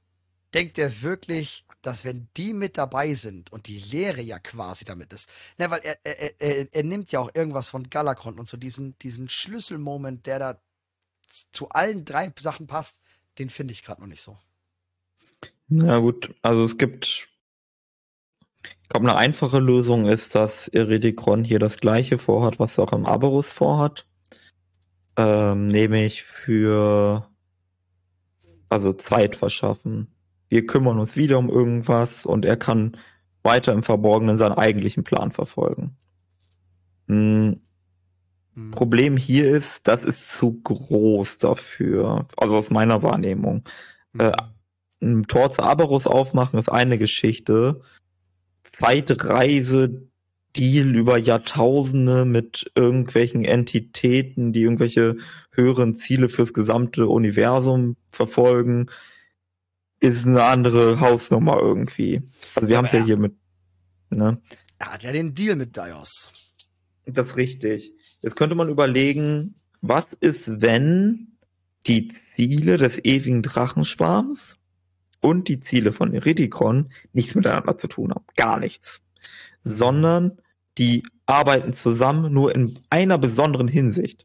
denkt 0.55 0.79
er 0.79 1.03
wirklich, 1.03 1.65
dass 1.83 2.05
wenn 2.05 2.29
die 2.37 2.53
mit 2.53 2.79
dabei 2.79 3.15
sind 3.15 3.53
und 3.53 3.67
die 3.67 3.79
Lehre 3.79 4.21
ja 4.21 4.39
quasi 4.39 4.85
damit 4.85 5.13
ist, 5.13 5.29
ne, 5.59 5.71
weil 5.71 5.81
er, 5.81 5.99
er, 6.03 6.41
er, 6.41 6.75
er 6.75 6.83
nimmt 6.83 7.13
ja 7.13 7.21
auch 7.21 7.31
irgendwas 7.35 7.69
von 7.69 7.89
Galakron 7.89 8.39
und 8.39 8.49
so 8.49 8.57
diesen, 8.57 8.99
diesen 8.99 9.29
Schlüsselmoment, 9.29 10.27
der 10.27 10.39
da 10.39 10.61
zu 11.53 11.69
allen 11.69 12.05
drei 12.05 12.33
Sachen 12.39 12.67
passt, 12.67 12.99
den 13.39 13.51
finde 13.51 13.73
ich 13.73 13.83
gerade 13.83 14.01
noch 14.01 14.09
nicht 14.09 14.23
so. 14.23 14.37
Na 15.69 15.99
gut, 15.99 16.35
also 16.43 16.65
es 16.65 16.79
gibt 16.79 17.29
ich 18.87 18.91
glaube, 18.91 19.09
eine 19.09 19.19
einfache 19.19 19.59
Lösung 19.59 20.07
ist, 20.07 20.37
dass 20.37 20.69
Iridikron 20.69 21.43
hier 21.43 21.59
das 21.59 21.79
gleiche 21.79 22.19
vorhat, 22.19 22.61
was 22.61 22.79
auch 22.79 22.93
im 22.93 23.05
Aberus 23.05 23.51
vorhat. 23.51 24.07
Ähm, 25.17 25.67
nämlich 25.67 26.23
für 26.23 27.27
also 28.69 28.93
Zeit 28.93 29.35
verschaffen. 29.35 30.15
Wir 30.49 30.67
kümmern 30.67 31.01
uns 31.01 31.17
wieder 31.17 31.37
um 31.37 31.51
irgendwas 31.51 32.27
und 32.27 32.45
er 32.45 32.57
kann 32.57 32.97
weiter 33.43 33.73
im 33.73 33.83
Verborgenen 33.83 34.39
seinen 34.39 34.53
eigentlichen 34.53 35.03
Plan 35.03 35.33
verfolgen. 35.33 35.97
Hm. 37.09 37.59
Hm. 38.55 38.71
Problem 38.71 39.17
hier 39.17 39.51
ist, 39.51 39.89
das 39.89 40.05
ist 40.05 40.31
zu 40.31 40.61
groß 40.63 41.39
dafür, 41.39 42.29
also 42.37 42.57
aus 42.57 42.71
meiner 42.71 43.03
Wahrnehmung. 43.03 43.65
Hm. 44.13 44.21
Äh, 44.21 44.33
ein 45.03 45.25
Tor 45.25 45.51
zu 45.51 45.65
Aberus 45.65 46.07
aufmachen 46.07 46.61
ist 46.61 46.69
eine 46.69 46.99
Geschichte, 46.99 47.83
Zeitreise 48.79 50.09
Deal 50.57 50.95
über 50.97 51.19
Jahrtausende 51.19 52.25
mit 52.25 52.71
irgendwelchen 52.75 53.45
Entitäten, 53.45 54.53
die 54.53 54.63
irgendwelche 54.63 55.17
höheren 55.53 55.99
Ziele 55.99 56.29
fürs 56.29 56.55
gesamte 56.55 57.09
Universum 57.09 57.97
verfolgen, 58.09 58.87
ist 60.01 60.27
eine 60.27 60.45
andere 60.45 61.01
Hausnummer 61.01 61.59
irgendwie. 61.61 62.23
Also 62.55 62.69
wir 62.69 62.79
haben 62.79 62.87
es 62.87 62.93
ja 62.93 63.05
hier 63.05 63.19
mit. 63.19 63.35
Ne? 64.11 64.41
Er 64.79 64.93
hat 64.93 65.03
ja 65.03 65.13
den 65.13 65.35
Deal 65.35 65.57
mit 65.57 65.77
Dios. 65.77 66.31
Das 67.07 67.29
ist 67.29 67.37
richtig. 67.37 67.93
Jetzt 68.23 68.37
könnte 68.37 68.57
man 68.57 68.69
überlegen, 68.69 69.57
was 69.81 70.13
ist, 70.21 70.61
wenn 70.61 71.39
die 71.87 72.13
Ziele 72.35 72.77
des 72.79 73.05
ewigen 73.05 73.43
Drachenschwarms 73.43 74.57
und 75.27 75.49
die 75.49 75.59
Ziele 75.59 75.93
von 75.93 76.15
Iridikon 76.15 76.91
nichts 77.13 77.35
miteinander 77.35 77.77
zu 77.77 77.89
tun 77.89 78.13
haben. 78.13 78.25
Gar 78.37 78.61
nichts. 78.61 79.03
Sondern 79.65 80.41
die 80.79 81.03
arbeiten 81.27 81.73
zusammen 81.73 82.33
nur 82.33 82.55
in 82.55 82.79
einer 82.91 83.19
besonderen 83.19 83.67
Hinsicht. 83.67 84.25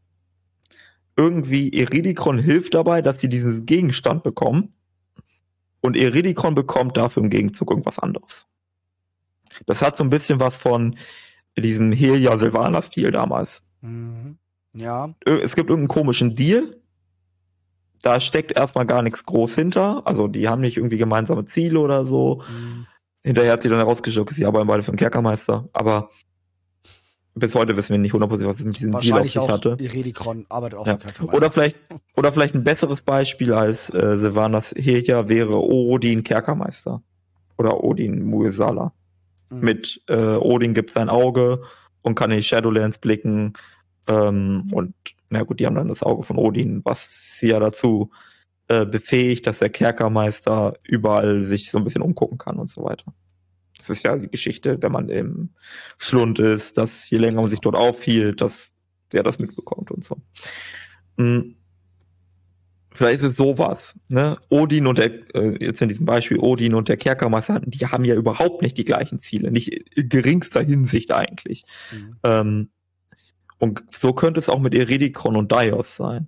Irgendwie 1.17 1.69
Iridikon 1.69 2.37
hilft 2.37 2.75
dabei, 2.75 3.01
dass 3.01 3.19
sie 3.19 3.29
diesen 3.29 3.65
Gegenstand 3.65 4.21
bekommen 4.21 4.75
und 5.81 5.97
Iridikon 5.97 6.53
bekommt 6.53 6.97
dafür 6.97 7.23
im 7.23 7.31
Gegenzug 7.31 7.71
irgendwas 7.71 7.97
anderes. 7.97 8.45
Das 9.65 9.81
hat 9.81 9.97
so 9.97 10.03
ein 10.03 10.11
bisschen 10.11 10.39
was 10.39 10.55
von 10.55 10.95
diesem 11.57 11.91
Helia 11.91 12.37
Silvaner 12.37 12.83
Stil 12.83 13.09
damals. 13.09 13.63
Mhm. 13.81 14.37
Ja. 14.73 15.15
Es 15.25 15.55
gibt 15.55 15.71
irgendeinen 15.71 15.87
komischen 15.87 16.35
Deal, 16.35 16.79
da 18.01 18.19
steckt 18.19 18.51
erstmal 18.51 18.85
gar 18.85 19.01
nichts 19.01 19.25
groß 19.25 19.55
hinter. 19.55 20.01
Also 20.05 20.27
die 20.27 20.47
haben 20.47 20.61
nicht 20.61 20.77
irgendwie 20.77 20.97
gemeinsame 20.97 21.45
Ziele 21.45 21.79
oder 21.79 22.05
so. 22.05 22.41
Mhm. 22.49 22.85
Hinterher 23.23 23.53
hat 23.53 23.61
sie 23.61 23.69
dann 23.69 23.77
herausgeschickt, 23.77 24.33
sie 24.33 24.45
arbeiten 24.45 24.67
beide 24.67 24.83
für 24.83 24.91
den 24.91 24.97
Kerkermeister. 24.97 25.69
Aber 25.73 26.09
bis 27.35 27.55
heute 27.55 27.77
wissen 27.77 27.91
wir 27.91 27.99
nicht 27.99 28.13
hundertprozentig, 28.13 28.53
was 28.53 28.59
es 28.59 28.65
mit 28.65 28.75
diesem 28.77 28.99
Deal 28.99 29.19
auf 29.19 29.25
sich 29.25 29.39
auch 29.39 29.49
hatte. 29.49 29.77
Iredikron 29.79 30.45
arbeitet 30.49 30.79
auch 30.79 30.87
ja. 30.87 30.97
Kerkermeister. 30.97 31.37
Oder 31.37 31.51
vielleicht, 31.51 31.77
oder 32.15 32.33
vielleicht 32.33 32.55
ein 32.55 32.63
besseres 32.63 33.03
Beispiel 33.03 33.53
als 33.53 33.89
äh, 33.91 34.17
Sylvanas 34.17 34.73
Heja 34.75 35.29
wäre 35.29 35.61
Odin 35.61 36.23
Kerkermeister. 36.23 37.01
Oder 37.57 37.83
Odin 37.83 38.23
Muesala. 38.23 38.91
Mhm. 39.49 39.59
Mit 39.59 40.01
äh, 40.07 40.35
Odin 40.35 40.73
gibt 40.73 40.91
sein 40.91 41.09
Auge 41.09 41.61
und 42.01 42.15
kann 42.15 42.31
in 42.31 42.37
die 42.37 42.43
Shadowlands 42.43 42.97
blicken. 42.97 43.53
Ähm, 44.07 44.69
und 44.71 44.95
na 45.29 45.43
gut, 45.43 45.59
die 45.59 45.67
haben 45.67 45.75
dann 45.75 45.87
das 45.87 46.03
Auge 46.03 46.23
von 46.23 46.37
Odin, 46.37 46.81
was 46.83 47.30
sie 47.41 47.49
ja 47.49 47.59
dazu 47.59 48.09
äh, 48.69 48.85
befähigt, 48.85 49.47
dass 49.47 49.59
der 49.59 49.69
Kerkermeister 49.69 50.75
überall 50.83 51.43
sich 51.49 51.69
so 51.69 51.77
ein 51.77 51.83
bisschen 51.83 52.01
umgucken 52.01 52.37
kann 52.37 52.57
und 52.57 52.69
so 52.69 52.83
weiter. 52.83 53.13
Das 53.77 53.89
ist 53.89 54.03
ja 54.03 54.15
die 54.15 54.29
Geschichte, 54.29 54.77
wenn 54.81 54.91
man 54.91 55.09
im 55.09 55.49
Schlund 55.97 56.39
ist, 56.39 56.77
dass 56.77 57.09
je 57.09 57.17
länger 57.17 57.41
man 57.41 57.49
sich 57.49 57.59
dort 57.59 57.75
aufhielt, 57.75 58.39
dass 58.39 58.71
der 59.11 59.23
das 59.23 59.39
mitbekommt 59.39 59.91
und 59.91 60.05
so. 60.05 60.17
Hm. 61.17 61.55
Vielleicht 62.93 63.23
ist 63.23 63.29
es 63.31 63.37
sowas, 63.37 63.95
ne? 64.09 64.37
Odin 64.49 64.85
und 64.85 64.97
der, 64.97 65.11
äh, 65.35 65.65
jetzt 65.65 65.81
in 65.81 65.89
diesem 65.89 66.05
Beispiel 66.05 66.39
Odin 66.39 66.75
und 66.75 66.89
der 66.89 66.97
Kerkermeister, 66.97 67.61
die 67.65 67.87
haben 67.87 68.03
ja 68.05 68.15
überhaupt 68.15 68.61
nicht 68.61 68.77
die 68.77 68.83
gleichen 68.83 69.19
Ziele, 69.19 69.49
nicht 69.49 69.97
in 69.97 70.09
geringster 70.09 70.61
Hinsicht 70.61 71.11
eigentlich. 71.11 71.63
Mhm. 71.91 72.15
Ähm, 72.23 72.69
und 73.59 73.83
so 73.91 74.13
könnte 74.13 74.39
es 74.39 74.49
auch 74.49 74.59
mit 74.59 74.75
Eridikon 74.75 75.35
und 75.35 75.51
Dios 75.51 75.95
sein. 75.95 76.27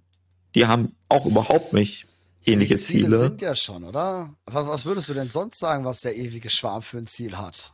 Die 0.55 0.65
haben 0.67 0.95
auch 1.09 1.25
überhaupt 1.25 1.73
nicht 1.73 2.07
ähnliche 2.45 2.75
die 2.75 2.81
Ziele. 2.81 3.05
Ziele 3.05 3.19
sind 3.19 3.41
ja 3.41 3.55
schon, 3.55 3.83
oder? 3.83 4.35
Was, 4.45 4.67
was 4.67 4.85
würdest 4.85 5.09
du 5.09 5.13
denn 5.13 5.29
sonst 5.29 5.59
sagen, 5.59 5.85
was 5.85 6.01
der 6.01 6.15
ewige 6.15 6.49
Schwarm 6.49 6.81
für 6.81 6.97
ein 6.97 7.07
Ziel 7.07 7.37
hat? 7.37 7.73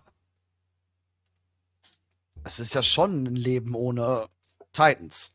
Es 2.44 2.60
ist 2.60 2.74
ja 2.74 2.84
schon 2.84 3.26
ein 3.26 3.36
Leben 3.36 3.76
ohne 3.76 4.28
Titans. 4.72 5.34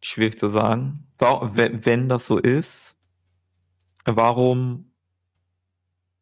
Schwierig 0.00 0.38
zu 0.38 0.48
sagen. 0.48 1.06
Wenn 1.18 2.08
das 2.08 2.26
so 2.26 2.38
ist, 2.38 2.96
warum, 4.04 4.92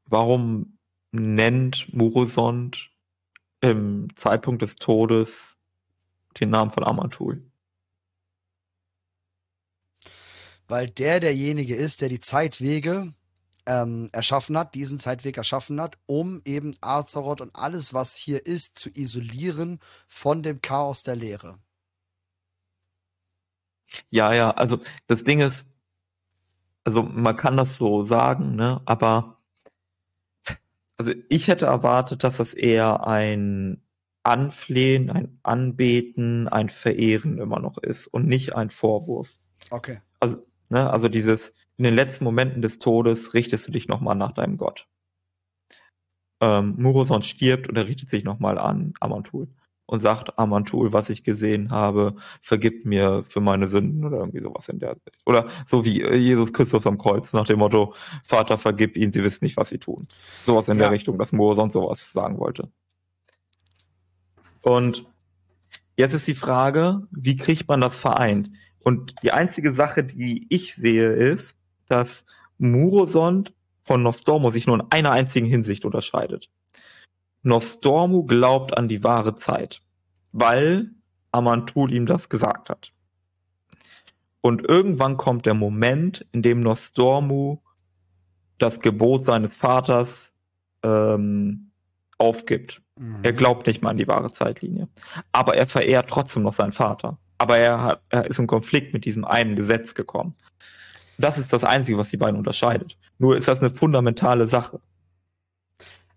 warum 0.05 0.79
nennt 1.13 1.95
Murosond 1.95 2.91
im 3.63 4.09
Zeitpunkt 4.17 4.63
des 4.63 4.77
Todes 4.77 5.57
den 6.39 6.51
Namen 6.51 6.71
von 6.71 6.85
Amatul? 6.85 7.51
Weil 10.69 10.89
der 10.89 11.21
derjenige 11.21 11.75
ist, 11.75 12.01
der 12.01 12.09
die 12.09 12.21
Zeitwege 12.21 13.13
ähm, 13.67 14.09
erschaffen 14.13 14.57
hat, 14.57 14.75
diesen 14.75 14.99
Zeitweg 14.99 15.37
erschaffen 15.37 15.81
hat, 15.81 15.99
um 16.07 16.43
eben 16.45 16.77
Azeroth 16.81 17.41
und 17.41 17.55
alles, 17.55 17.93
was 17.93 18.17
hier 18.17 18.47
ist, 18.47 18.79
zu 18.79 18.91
isolieren 18.91 19.81
von 20.07 20.43
dem 20.43 20.61
Chaos 20.61 21.03
der 21.03 21.17
Lehre. 21.17 21.59
Ja, 24.11 24.33
ja, 24.33 24.51
also 24.53 24.81
das 25.07 25.25
Ding 25.25 25.41
ist, 25.41 25.67
also 26.85 27.03
man 27.03 27.37
kann 27.37 27.57
das 27.57 27.77
so 27.77 28.05
sagen, 28.05 28.55
ne, 28.55 28.81
aber 28.85 29.41
also 30.97 31.13
ich 31.29 31.49
hätte 31.49 31.67
erwartet, 31.67 32.25
dass 32.25 32.37
das 32.37 32.55
eher 32.55 33.07
ein 33.07 33.83
Anflehen, 34.23 35.11
ein 35.11 35.39
Anbeten, 35.43 36.49
ein 36.49 36.69
Verehren 36.69 37.39
immer 37.39 37.59
noch 37.59 37.79
ist 37.79 38.07
und 38.07 38.27
nicht 38.27 38.55
ein 38.55 38.71
Vorwurf. 38.71 39.39
Okay. 39.71 39.99
Also, 40.19 40.47
ne, 40.69 40.91
also 40.91 41.09
dieses, 41.09 41.55
in 41.77 41.85
den 41.85 41.95
letzten 41.95 42.25
Momenten 42.25 42.63
des 42.63 42.79
Todes 42.79 43.35
richtest 43.35 43.67
du 43.67 43.73
dich 43.73 43.89
nochmal 43.89 44.17
nach 44.17 44.33
deinem 44.33 44.57
Gott. 44.57 44.87
Ähm, 46.41 46.75
Muroson 46.79 47.23
stirbt 47.23 47.69
und 47.69 47.77
er 47.77 47.89
richtet 47.89 48.11
sich 48.11 48.25
nochmal 48.25 48.59
an 48.59 48.95
Amantul 49.01 49.49
und 49.91 49.99
sagt, 49.99 50.39
Amantul, 50.39 50.93
was 50.93 51.11
ich 51.11 51.25
gesehen 51.25 51.73
habe, 51.73 52.15
vergib 52.41 52.87
mir 52.87 53.25
für 53.29 53.41
meine 53.41 53.67
Sünden 53.67 54.05
oder 54.05 54.19
irgendwie 54.19 54.41
sowas 54.41 54.69
in 54.69 54.79
der 54.79 54.95
Sicht. 54.95 55.19
Oder 55.27 55.49
so 55.67 55.85
wie 55.85 56.01
Jesus 56.17 56.53
Christus 56.53 56.87
am 56.87 56.97
Kreuz 56.97 57.33
nach 57.33 57.47
dem 57.47 57.59
Motto, 57.59 57.95
Vater, 58.23 58.57
vergib 58.57 58.97
ihnen, 58.97 59.13
sie 59.13 59.25
wissen 59.25 59.45
nicht, 59.45 59.57
was 59.57 59.71
sie 59.71 59.79
tun. 59.79 60.07
Sowas 60.47 60.69
in 60.69 60.77
ja. 60.77 60.85
der 60.85 60.93
Richtung, 60.93 61.19
dass 61.19 61.33
Muroson 61.33 61.71
sowas 61.71 62.13
sagen 62.13 62.39
wollte. 62.39 62.71
Und 64.63 65.07
jetzt 65.97 66.15
ist 66.15 66.27
die 66.27 66.35
Frage, 66.35 67.07
wie 67.11 67.37
kriegt 67.37 67.69
man 67.69 67.81
das 67.81 67.97
vereint? 67.97 68.51
Und 68.81 69.15
die 69.23 69.33
einzige 69.33 69.73
Sache, 69.73 70.05
die 70.05 70.47
ich 70.49 70.75
sehe, 70.75 71.13
ist, 71.13 71.57
dass 71.87 72.25
Murosond 72.59 73.53
von 73.85 74.03
Nostormo 74.03 74.51
sich 74.51 74.67
nur 74.67 74.77
in 74.77 74.87
einer 74.91 75.11
einzigen 75.11 75.47
Hinsicht 75.47 75.85
unterscheidet. 75.85 76.49
Nostormu 77.43 78.25
glaubt 78.25 78.77
an 78.77 78.89
die 78.89 79.03
wahre 79.03 79.37
Zeit, 79.37 79.83
weil 80.33 80.91
Amantul 81.33 81.93
ihm 81.93 82.07
das 82.07 82.29
gesagt 82.29 82.71
hat. 82.71 82.93
Und 84.43 84.67
irgendwann 84.67 85.17
kommt 85.17 85.47
der 85.47 85.55
Moment, 85.55 86.27
in 86.33 86.43
dem 86.43 86.61
Nostormu 86.61 87.59
das 88.59 88.81
Gebot 88.81 89.25
seines 89.25 89.55
Vaters 89.55 90.33
ähm, 90.83 91.71
aufgibt. 92.19 92.83
Mhm. 93.01 93.21
Er 93.23 93.33
glaubt 93.33 93.67
nicht 93.67 93.81
mehr 93.81 93.91
an 93.91 93.97
die 93.97 94.07
wahre 94.07 94.31
Zeitlinie. 94.31 94.89
Aber 95.33 95.57
er 95.57 95.67
verehrt 95.67 96.11
trotzdem 96.11 96.43
noch 96.43 96.55
seinen 96.55 96.73
Vater. 96.73 97.19
Aber 97.39 97.57
er, 97.57 97.83
hat, 97.83 98.03
er 98.11 98.27
ist 98.27 98.39
in 98.39 98.47
Konflikt 98.47 98.93
mit 98.93 99.07
diesem 99.07 99.25
einen 99.25 99.57
Gesetz 99.57 99.95
gekommen. 99.95 100.35
Das 101.17 101.39
ist 101.39 101.53
das 101.53 101.65
Einzige, 101.65 101.97
was 101.97 102.11
die 102.11 102.19
beiden 102.19 102.37
unterscheidet. 102.37 102.99
Nur 103.19 103.37
ist 103.37 103.49
das 103.49 103.61
eine 103.61 103.71
fundamentale 103.71 104.49
Sache. 104.49 104.81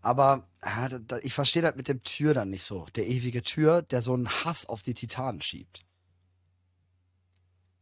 Aber 0.02 0.46
da, 0.60 1.18
ich 1.22 1.34
verstehe 1.34 1.62
das 1.62 1.76
mit 1.78 1.88
dem 1.88 2.04
Tür 2.04 2.34
dann 2.34 2.50
nicht 2.50 2.66
so. 2.66 2.88
Der 2.96 3.08
ewige 3.08 3.42
Tür, 3.42 3.82
der 3.82 4.02
so 4.02 4.14
einen 4.14 4.28
Hass 4.28 4.68
auf 4.68 4.82
die 4.82 4.94
Titanen 4.94 5.42
schiebt. 5.42 5.86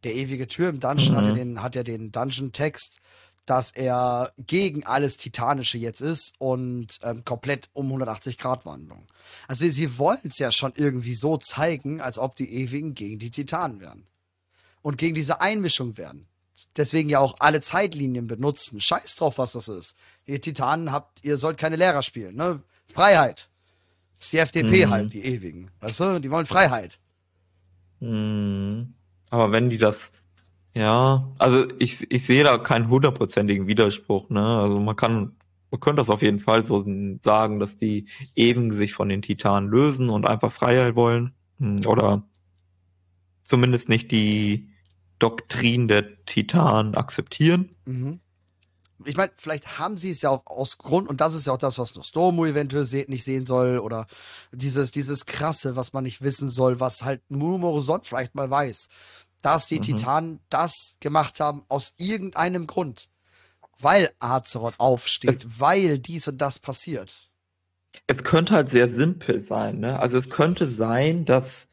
Der 0.04 0.14
ewige 0.14 0.48
Tür 0.48 0.70
im 0.70 0.80
Dungeon 0.80 1.14
mhm. 1.14 1.18
hat, 1.18 1.26
ja 1.26 1.34
den, 1.34 1.64
hat 1.64 1.76
ja 1.76 1.84
den 1.84 2.12
Dungeon-Text, 2.12 2.98
dass 3.46 3.72
er 3.72 4.32
gegen 4.38 4.86
alles 4.86 5.18
Titanische 5.18 5.78
jetzt 5.78 6.02
ist 6.02 6.34
und 6.38 7.00
ähm, 7.02 7.26
komplett 7.26 7.70
um 7.74 7.88
180 7.88 8.38
Grad 8.38 8.66
Wandlung. 8.66 9.08
Also 9.48 9.68
sie 9.68 9.98
wollen 9.98 10.22
es 10.24 10.38
ja 10.38 10.52
schon 10.52 10.74
irgendwie 10.76 11.16
so 11.16 11.38
zeigen, 11.38 12.02
als 12.02 12.18
ob 12.18 12.36
die 12.36 12.54
Ewigen 12.54 12.94
gegen 12.94 13.20
die 13.20 13.32
Titanen 13.32 13.80
wären. 13.82 14.08
Und 14.82 14.98
gegen 14.98 15.16
diese 15.16 15.42
Einmischung 15.42 15.98
wären 15.98 16.28
deswegen 16.78 17.10
ja 17.10 17.20
auch 17.20 17.36
alle 17.40 17.62
Zeitlinien 17.62 18.28
benutzen. 18.28 18.80
Scheiß 18.80 19.16
drauf, 19.16 19.38
was 19.38 19.54
das 19.54 19.68
ist. 19.68 19.96
Ihr 20.26 20.42
Titanen 20.42 20.92
habt, 20.92 21.24
ihr 21.24 21.38
sollt 21.38 21.58
keine 21.58 21.76
Lehrer 21.76 22.02
spielen, 22.02 22.36
ne? 22.36 22.62
Freiheit. 22.88 23.50
Das 24.18 24.26
ist 24.26 24.34
die 24.34 24.38
FDP 24.38 24.86
mhm. 24.86 24.90
halt, 24.92 25.14
die 25.14 25.26
ewigen. 25.26 25.72
Weißt 25.80 26.00
du, 26.00 26.20
die 26.20 26.30
wollen 26.30 26.46
Freiheit. 26.46 27.00
Mhm. 28.00 28.94
Aber 29.30 29.52
wenn 29.52 29.70
die 29.70 29.78
das, 29.78 30.12
ja, 30.74 31.32
also 31.38 31.68
ich, 31.80 32.10
ich 32.12 32.26
sehe 32.26 32.44
da 32.44 32.58
keinen 32.58 32.90
hundertprozentigen 32.90 33.68
Widerspruch, 33.68 34.30
ne? 34.30 34.44
Also 34.44 34.80
man 34.80 34.96
kann, 34.96 35.36
man 35.70 35.80
könnte 35.80 36.02
das 36.02 36.10
auf 36.10 36.22
jeden 36.22 36.40
Fall 36.40 36.66
so 36.66 36.86
sagen, 37.24 37.60
dass 37.60 37.76
die 37.76 38.06
eben 38.36 38.72
sich 38.72 38.94
von 38.94 39.10
den 39.10 39.22
Titanen 39.22 39.70
lösen 39.70 40.10
und 40.10 40.28
einfach 40.28 40.52
Freiheit 40.52 40.96
wollen. 40.96 41.34
Hm, 41.60 41.86
oder 41.86 42.24
zumindest 43.44 43.90
nicht 43.90 44.12
die, 44.12 44.72
Doktrin 45.22 45.88
der 45.88 46.26
Titanen 46.26 46.96
akzeptieren. 46.96 47.76
Mhm. 47.86 48.20
Ich 49.06 49.16
meine, 49.16 49.32
vielleicht 49.38 49.80
haben 49.80 49.98
sie 49.98 50.12
es 50.12 50.22
ja 50.22 50.30
auch 50.30 50.46
aus 50.46 50.78
Grund, 50.78 51.08
und 51.10 51.22
das 51.22 51.34
ist 51.34 51.48
ja 51.48 51.54
auch 51.54 51.58
das, 51.58 51.78
was 51.78 51.96
Nostromo 51.96 52.46
eventuell 52.46 52.86
se 52.86 53.06
nicht 53.08 53.24
sehen 53.24 53.46
soll, 53.46 53.80
oder 53.80 54.08
dieses, 54.52 54.92
dieses 54.92 55.26
Krasse, 55.26 55.76
was 55.76 55.94
man 55.94 56.04
nicht 56.04 56.22
wissen 56.22 56.50
soll, 56.50 56.80
was 56.80 57.04
halt 57.04 57.22
Murmurison 57.30 58.02
vielleicht 58.04 58.36
mal 58.36 58.50
weiß, 58.50 58.90
dass 59.42 59.68
die 59.68 59.78
mhm. 59.78 59.84
Titanen 59.84 60.40
das 60.50 60.96
gemacht 61.00 61.40
haben 61.40 61.64
aus 61.68 61.94
irgendeinem 61.98 62.68
Grund. 62.68 63.10
Weil 63.80 64.12
Azeroth 64.20 64.80
aufsteht, 64.80 65.46
es, 65.46 65.60
weil 65.60 65.98
dies 66.00 66.28
und 66.28 66.38
das 66.40 66.60
passiert. 66.60 67.32
Es 68.08 68.24
könnte 68.24 68.54
halt 68.54 68.70
sehr 68.70 68.90
simpel 68.90 69.42
sein, 69.42 69.80
ne? 69.80 70.00
Also 70.00 70.18
es 70.18 70.30
könnte 70.30 70.68
sein, 70.68 71.26
dass 71.26 71.68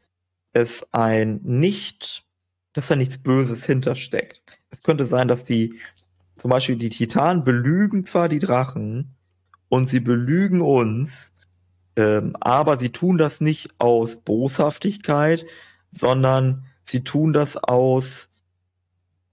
es 0.53 0.91
ein 0.91 1.39
nicht 1.43 2.25
dass 2.73 2.87
da 2.87 2.95
nichts 2.95 3.17
Böses 3.17 3.65
hintersteckt. 3.65 4.59
Es 4.69 4.83
könnte 4.83 5.05
sein, 5.05 5.27
dass 5.27 5.43
die, 5.43 5.79
zum 6.35 6.49
Beispiel 6.49 6.77
die 6.77 6.89
Titanen 6.89 7.43
belügen 7.43 8.05
zwar 8.05 8.29
die 8.29 8.39
Drachen 8.39 9.15
und 9.67 9.87
sie 9.87 9.99
belügen 9.99 10.61
uns, 10.61 11.33
ähm, 11.95 12.35
aber 12.39 12.77
sie 12.77 12.89
tun 12.89 13.17
das 13.17 13.41
nicht 13.41 13.69
aus 13.79 14.17
Boshaftigkeit, 14.17 15.45
sondern 15.91 16.65
sie 16.89 17.03
tun 17.03 17.33
das 17.33 17.55
aus 17.55 18.29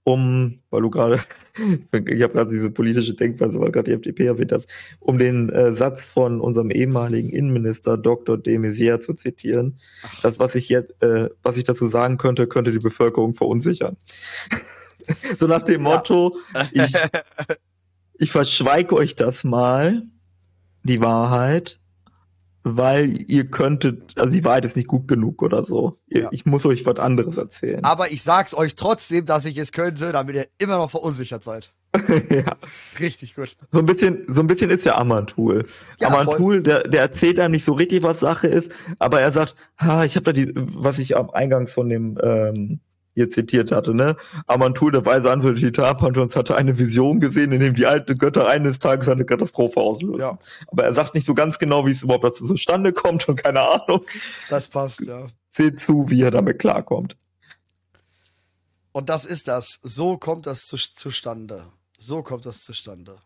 um, 0.09 0.61
weil 0.71 0.83
du 0.83 0.91
gerade, 0.91 1.19
ich 1.57 2.23
habe 2.23 2.33
gerade 2.33 2.51
diese 2.51 2.71
politische 2.71 3.15
Denkweise, 3.15 3.59
weil 3.59 3.73
gerade 3.73 3.91
die 3.91 3.97
FDP 3.97 4.27
erwähnt 4.27 4.53
hast, 4.53 4.69
um 5.01 5.19
den 5.19 5.49
äh, 5.49 5.75
Satz 5.75 6.07
von 6.07 6.41
unserem 6.41 6.71
ehemaligen 6.71 7.31
Innenminister 7.31 7.99
Dr. 7.99 8.39
de 8.39 8.57
Maizière 8.57 9.01
zu 9.01 9.15
zitieren. 9.15 9.79
Ach. 10.05 10.21
Das, 10.23 10.39
was 10.39 10.55
ich 10.55 10.69
jetzt, 10.69 11.03
äh, 11.03 11.29
was 11.43 11.59
ich 11.59 11.65
dazu 11.65 11.91
sagen 11.91 12.19
könnte, 12.19 12.47
könnte 12.47 12.71
die 12.71 12.79
Bevölkerung 12.79 13.35
verunsichern. 13.35 13.97
so 15.39 15.49
nach 15.49 15.63
dem 15.63 15.83
Motto, 15.83 16.37
ja. 16.55 16.85
ich, 16.85 16.95
ich 18.15 18.31
verschweige 18.31 18.95
euch 18.95 19.17
das 19.17 19.43
mal, 19.43 20.05
die 20.85 21.01
Wahrheit, 21.01 21.81
weil 22.69 23.31
ihr 23.31 23.49
könntet, 23.49 24.19
also 24.19 24.29
die 24.29 24.45
Wahrheit 24.45 24.65
ist 24.65 24.77
nicht 24.77 24.89
gut 24.89 25.07
genug 25.07 25.41
oder 25.41 25.63
so. 25.63 26.01
Ja. 26.09 26.29
Ich 26.33 26.47
muss 26.47 26.67
euch 26.67 26.85
was 26.85 26.97
anderes 26.97 27.37
erzählen. 27.37 27.85
Aber 27.85 28.11
ich 28.11 28.25
sag's 28.25 28.55
euch 28.55 28.75
trotzdem, 28.75 29.25
dass 29.25 29.45
ich 29.45 29.57
es 29.57 29.71
könnte, 29.71 30.11
damit 30.11 30.35
ihr 30.35 30.49
immer 30.59 30.79
noch 30.79 30.91
verunsichert 30.91 31.45
seid. 31.45 31.71
ja. 32.29 32.57
Richtig 32.99 33.37
gut. 33.37 33.57
So 33.71 33.79
ein 33.79 33.87
bisschen, 33.87 34.25
so 34.27 34.41
ein 34.41 34.49
bisschen 34.49 34.71
ist 34.71 34.85
ja 34.85 34.99
Amantul. 34.99 35.67
Ja, 36.01 36.09
Amantul, 36.09 36.61
der, 36.61 36.89
der 36.89 37.03
erzählt 37.03 37.39
einem 37.39 37.53
nicht 37.53 37.65
so 37.65 37.73
richtig, 37.73 38.03
was 38.03 38.19
Sache 38.19 38.49
ist, 38.49 38.73
aber 38.99 39.21
er 39.21 39.33
sagt, 39.33 39.55
ha, 39.79 40.05
ich 40.05 40.17
habe 40.17 40.25
da 40.25 40.33
die, 40.33 40.51
was 40.57 40.99
ich 40.99 41.17
am 41.17 41.31
Eingangs 41.31 41.73
von 41.73 41.89
dem 41.89 42.19
ähm, 42.21 42.81
hier 43.17 43.31
zitiert 43.31 43.73
hatte, 43.73 43.95
ne? 43.95 44.15
Amantul, 44.47 44.93
der 44.93 45.07
weise 45.07 45.31
Anwalt 45.31 45.57
Titanpantons, 45.57 46.37
hatte 46.37 46.55
eine 46.55 46.79
Vision 46.79 47.19
gesehen, 47.19 47.51
in 47.51 47.61
dem 47.61 47.75
die 47.75 47.87
alten 47.87 48.19
Götter 48.19 48.47
eines 48.47 48.79
Tages 48.79 49.09
eine 49.09 49.25
Katastrophe 49.25 49.81
auslösen. 49.81 50.21
Ja. 50.21 50.39
Aber 50.67 50.85
er 50.85 50.93
sagt 50.93 51.15
nicht 51.15 51.27
so 51.27 51.33
ganz 51.33 51.59
genau, 51.59 51.87
wie 51.87 51.93
es 51.93 52.03
überhaupt 52.03 52.25
dazu 52.25 52.47
zustande 52.47 52.93
kommt 52.93 53.27
und 53.27 53.43
keine 53.43 53.63
Ahnung. 53.63 54.03
Das 54.51 54.69
passt, 54.69 55.01
ja. 55.01 55.29
Seht 55.51 55.81
zu, 55.81 56.11
wie 56.11 56.21
er 56.21 56.31
damit 56.31 56.59
klarkommt. 56.59 57.17
Und 58.93 59.09
das 59.09 59.25
ist 59.25 59.49
das. 59.49 59.81
So 59.83 60.19
kommt 60.19 60.47
das 60.47 60.67
zu, 60.67 60.77
zustande. 60.77 61.65
So 61.97 62.23
kommt 62.23 62.45
das 62.45 62.63
zustande. 62.63 63.17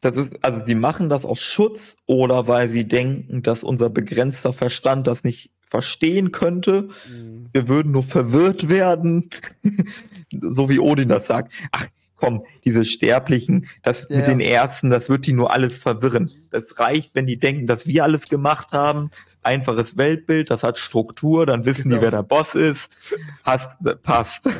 Das 0.00 0.14
ist, 0.14 0.42
also 0.42 0.60
die 0.60 0.74
machen 0.74 1.10
das 1.10 1.26
aus 1.26 1.40
Schutz 1.40 1.96
oder 2.06 2.48
weil 2.48 2.70
sie 2.70 2.88
denken, 2.88 3.42
dass 3.42 3.62
unser 3.62 3.90
begrenzter 3.90 4.54
Verstand 4.54 5.06
das 5.06 5.22
nicht 5.22 5.50
verstehen 5.70 6.32
könnte. 6.32 6.88
Mhm. 7.10 7.46
Wir 7.52 7.68
würden 7.68 7.92
nur 7.92 8.02
verwirrt 8.02 8.68
werden, 8.68 9.30
so 10.32 10.68
wie 10.68 10.78
Odin 10.78 11.08
das 11.08 11.26
sagt. 11.26 11.52
Ach, 11.72 11.86
komm, 12.16 12.44
diese 12.64 12.84
Sterblichen, 12.84 13.66
das 13.82 14.06
ja, 14.08 14.18
mit 14.18 14.26
den 14.26 14.40
Ärzten, 14.40 14.90
das 14.90 15.08
wird 15.08 15.26
die 15.26 15.32
nur 15.32 15.52
alles 15.52 15.76
verwirren. 15.76 16.30
Das 16.50 16.64
reicht, 16.76 17.14
wenn 17.14 17.26
die 17.26 17.38
denken, 17.38 17.66
dass 17.66 17.86
wir 17.86 18.04
alles 18.04 18.28
gemacht 18.28 18.72
haben. 18.72 19.10
Einfaches 19.42 19.96
Weltbild, 19.96 20.50
das 20.50 20.62
hat 20.62 20.78
Struktur, 20.78 21.46
dann 21.46 21.64
wissen 21.64 21.84
genau. 21.84 21.96
die, 21.96 22.02
wer 22.02 22.10
der 22.10 22.22
Boss 22.22 22.54
ist. 22.54 22.96
Hast, 23.44 23.70
passt. 24.02 24.48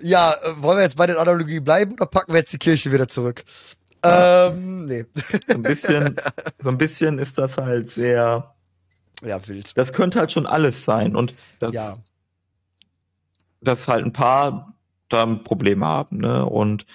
Ja, 0.00 0.32
äh, 0.32 0.62
wollen 0.62 0.78
wir 0.78 0.82
jetzt 0.82 0.96
bei 0.96 1.06
den 1.06 1.16
Analogien 1.16 1.62
bleiben 1.62 1.92
oder 1.92 2.06
packen 2.06 2.32
wir 2.32 2.40
jetzt 2.40 2.52
die 2.52 2.58
Kirche 2.58 2.92
wieder 2.92 3.08
zurück? 3.08 3.44
Ähm, 4.02 4.86
nee. 4.86 5.04
So 5.46 5.54
ein 5.54 5.62
bisschen, 5.62 6.16
so 6.60 6.68
ein 6.68 6.78
bisschen 6.78 7.18
ist 7.18 7.38
das 7.38 7.56
halt 7.56 7.90
sehr, 7.90 8.51
ja, 9.22 9.46
wild. 9.48 9.76
Das 9.76 9.92
könnte 9.92 10.18
halt 10.18 10.32
schon 10.32 10.46
alles 10.46 10.84
sein 10.84 11.16
und 11.16 11.34
das, 11.58 11.72
ja. 11.72 11.96
dass 13.60 13.88
halt 13.88 14.04
ein 14.04 14.12
paar 14.12 14.74
da 15.08 15.22
ein 15.22 15.44
Problem 15.44 15.84
haben, 15.84 16.18
ne? 16.18 16.46
Und 16.46 16.86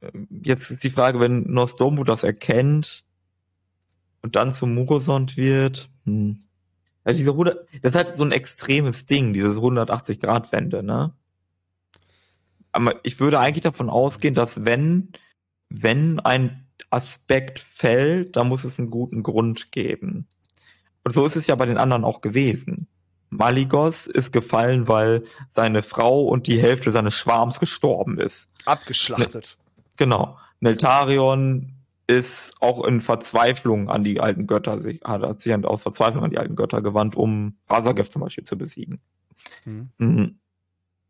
äh, 0.00 0.10
jetzt 0.42 0.70
ist 0.70 0.84
die 0.84 0.90
Frage, 0.90 1.20
wenn 1.20 1.50
Nostromo 1.50 2.04
das 2.04 2.22
erkennt 2.22 3.04
und 4.22 4.36
dann 4.36 4.52
zum 4.52 4.74
Murosond 4.74 5.36
wird, 5.36 5.88
hm. 6.04 6.40
Ja, 7.08 7.14
diese 7.14 7.30
100, 7.30 7.66
das 7.80 7.92
ist 7.92 7.96
halt 7.96 8.18
so 8.18 8.24
ein 8.24 8.32
extremes 8.32 9.06
Ding, 9.06 9.32
diese 9.32 9.48
180-Grad-Wende, 9.48 10.82
ne? 10.82 11.14
Aber 12.70 13.00
ich 13.02 13.18
würde 13.18 13.40
eigentlich 13.40 13.62
davon 13.62 13.88
ausgehen, 13.88 14.34
dass 14.34 14.66
wenn, 14.66 15.12
wenn 15.70 16.20
ein 16.20 16.66
Aspekt 16.90 17.60
fällt, 17.60 18.36
da 18.36 18.44
muss 18.44 18.64
es 18.64 18.78
einen 18.78 18.90
guten 18.90 19.22
Grund 19.22 19.72
geben. 19.72 20.28
Und 21.08 21.14
so 21.14 21.24
ist 21.24 21.36
es 21.36 21.46
ja 21.46 21.54
bei 21.54 21.64
den 21.64 21.78
anderen 21.78 22.04
auch 22.04 22.20
gewesen. 22.20 22.86
Maligos 23.30 24.06
ist 24.06 24.30
gefallen, 24.30 24.88
weil 24.88 25.24
seine 25.54 25.82
Frau 25.82 26.26
und 26.26 26.46
die 26.46 26.60
Hälfte 26.60 26.92
seines 26.92 27.14
Schwarms 27.14 27.58
gestorben 27.58 28.20
ist. 28.20 28.50
Abgeschlachtet. 28.66 29.56
Genau. 29.96 30.36
Neltarion 30.60 31.72
ist 32.08 32.60
auch 32.60 32.84
in 32.84 33.00
Verzweiflung 33.00 33.88
an 33.88 34.04
die 34.04 34.20
alten 34.20 34.46
Götter, 34.46 34.82
sich, 34.82 35.00
hat 35.02 35.40
sich 35.40 35.54
aus 35.64 35.80
Verzweiflung 35.80 36.24
an 36.24 36.30
die 36.30 36.36
alten 36.36 36.56
Götter 36.56 36.82
gewandt, 36.82 37.16
um 37.16 37.56
Razagev 37.70 38.10
zum 38.10 38.20
Beispiel 38.20 38.44
zu 38.44 38.58
besiegen. 38.58 39.00
Mhm. 39.64 39.88
mhm. 39.96 40.38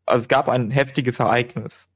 Also 0.06 0.22
es 0.22 0.28
gab 0.28 0.48
ein 0.48 0.70
heftiges 0.70 1.18
Ereignis. 1.18 1.88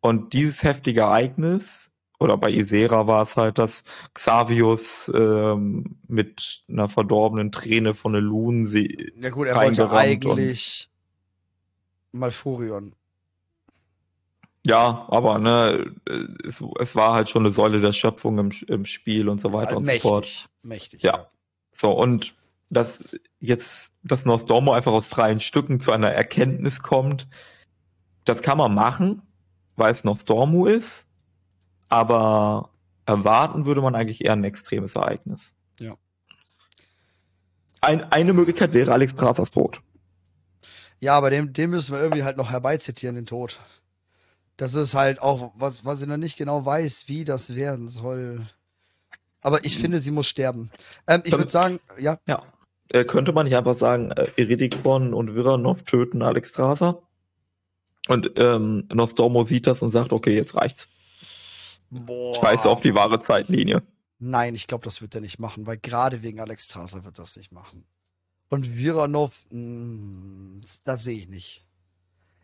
Und 0.00 0.32
dieses 0.32 0.64
heftige 0.64 1.02
Ereignis, 1.02 1.89
oder 2.20 2.36
bei 2.36 2.50
Isera 2.50 3.06
war 3.06 3.22
es 3.22 3.36
halt, 3.36 3.58
dass 3.58 3.82
Xavius 4.14 5.10
ähm, 5.14 5.98
mit 6.06 6.62
einer 6.68 6.88
verdorbenen 6.88 7.50
Träne 7.50 7.94
von 7.94 8.12
der 8.12 8.22
Lun 8.22 8.66
sie. 8.66 9.12
Ja 9.18 9.30
gut, 9.30 9.48
er 9.48 9.56
wollte 9.56 9.90
eigentlich 9.90 10.88
Malfurion 12.12 12.94
ja, 14.62 15.06
aber 15.08 15.38
ne, 15.38 15.94
es, 16.46 16.62
es, 16.78 16.94
war 16.94 17.14
halt 17.14 17.30
schon 17.30 17.44
eine 17.44 17.52
Säule 17.52 17.80
der 17.80 17.92
Schöpfung 17.92 18.38
im, 18.38 18.52
im 18.66 18.84
Spiel 18.84 19.28
und 19.28 19.40
so 19.40 19.52
weiter 19.52 19.80
mächtig, 19.80 20.04
und 20.04 20.08
so 20.08 20.08
fort. 20.08 20.48
Mächtig, 20.62 21.02
ja. 21.02 21.12
ja. 21.12 21.26
So, 21.72 21.92
und 21.92 22.34
dass 22.68 23.18
jetzt 23.40 23.92
das 24.02 24.26
Nostormo 24.26 24.72
einfach 24.72 24.92
aus 24.92 25.06
freien 25.06 25.40
Stücken 25.40 25.80
zu 25.80 25.92
einer 25.92 26.10
Erkenntnis 26.10 26.82
kommt, 26.82 27.26
das 28.24 28.42
kann 28.42 28.58
man 28.58 28.74
machen, 28.74 29.22
weil 29.76 29.92
es 29.92 30.04
Nostormo 30.04 30.66
ist, 30.66 31.06
aber 31.90 32.70
erwarten 33.04 33.66
würde 33.66 33.82
man 33.82 33.94
eigentlich 33.94 34.24
eher 34.24 34.32
ein 34.32 34.44
extremes 34.44 34.96
Ereignis. 34.96 35.54
Ja. 35.78 35.96
Ein, 37.82 38.10
eine 38.10 38.32
Möglichkeit 38.32 38.72
wäre 38.72 38.92
Alex 38.92 39.14
Trazas 39.14 39.50
Tod. 39.50 39.82
Ja, 41.00 41.14
aber 41.14 41.30
den, 41.30 41.52
den 41.52 41.70
müssen 41.70 41.92
wir 41.92 42.00
irgendwie 42.00 42.22
halt 42.22 42.36
noch 42.36 42.50
herbeizitieren, 42.50 43.16
den 43.16 43.26
Tod. 43.26 43.58
Das 44.56 44.74
ist 44.74 44.94
halt 44.94 45.20
auch, 45.20 45.52
was, 45.56 45.84
was 45.84 46.00
ich 46.02 46.06
noch 46.06 46.18
nicht 46.18 46.36
genau 46.36 46.64
weiß, 46.64 47.04
wie 47.06 47.24
das 47.24 47.54
werden 47.54 47.88
soll. 47.88 48.46
Aber 49.40 49.64
ich 49.64 49.78
finde, 49.78 50.00
sie 50.00 50.10
muss 50.10 50.26
sterben. 50.26 50.70
Ähm, 51.06 51.22
ich 51.24 51.32
würde 51.32 51.50
sagen, 51.50 51.80
ja. 51.98 52.18
Ja. 52.26 52.42
Äh, 52.90 53.04
könnte 53.04 53.32
man 53.32 53.46
nicht 53.46 53.56
einfach 53.56 53.78
sagen, 53.78 54.10
äh, 54.10 54.28
Eridikon 54.36 55.14
und 55.14 55.34
Viranov 55.34 55.84
töten 55.84 56.22
Alex 56.22 56.50
Strasser? 56.50 57.02
Und 58.08 58.32
ähm, 58.36 58.86
Nostormo 58.92 59.44
sieht 59.44 59.66
das 59.66 59.80
und 59.80 59.90
sagt, 59.90 60.12
okay, 60.12 60.36
jetzt 60.36 60.54
reicht's. 60.54 60.88
Boah. 61.90 62.34
Scheiße 62.34 62.68
auf 62.68 62.80
die 62.80 62.94
wahre 62.94 63.22
Zeitlinie. 63.22 63.82
Nein, 64.18 64.54
ich 64.54 64.66
glaube, 64.66 64.84
das 64.84 65.00
wird 65.00 65.14
er 65.14 65.20
nicht 65.20 65.38
machen, 65.38 65.66
weil 65.66 65.78
gerade 65.78 66.22
wegen 66.22 66.40
Alex 66.40 66.64
Strasser 66.64 67.04
wird 67.04 67.18
das 67.18 67.36
nicht 67.36 67.52
machen. 67.52 67.84
Und 68.48 68.76
Viranov, 68.76 69.46
mm, 69.50 70.60
das 70.84 71.04
sehe 71.04 71.18
ich 71.18 71.28
nicht. 71.28 71.64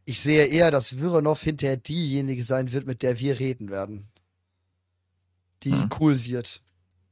Ich 0.05 0.20
sehe 0.20 0.47
eher, 0.47 0.70
dass 0.70 0.98
Vironov 0.98 1.43
hinterher 1.43 1.77
diejenige 1.77 2.44
sein 2.44 2.73
wird, 2.73 2.86
mit 2.86 3.02
der 3.02 3.18
wir 3.18 3.39
reden 3.39 3.70
werden. 3.70 4.09
Die 5.64 5.73
mhm. 5.73 5.89
cool 6.01 6.24
wird. 6.24 6.62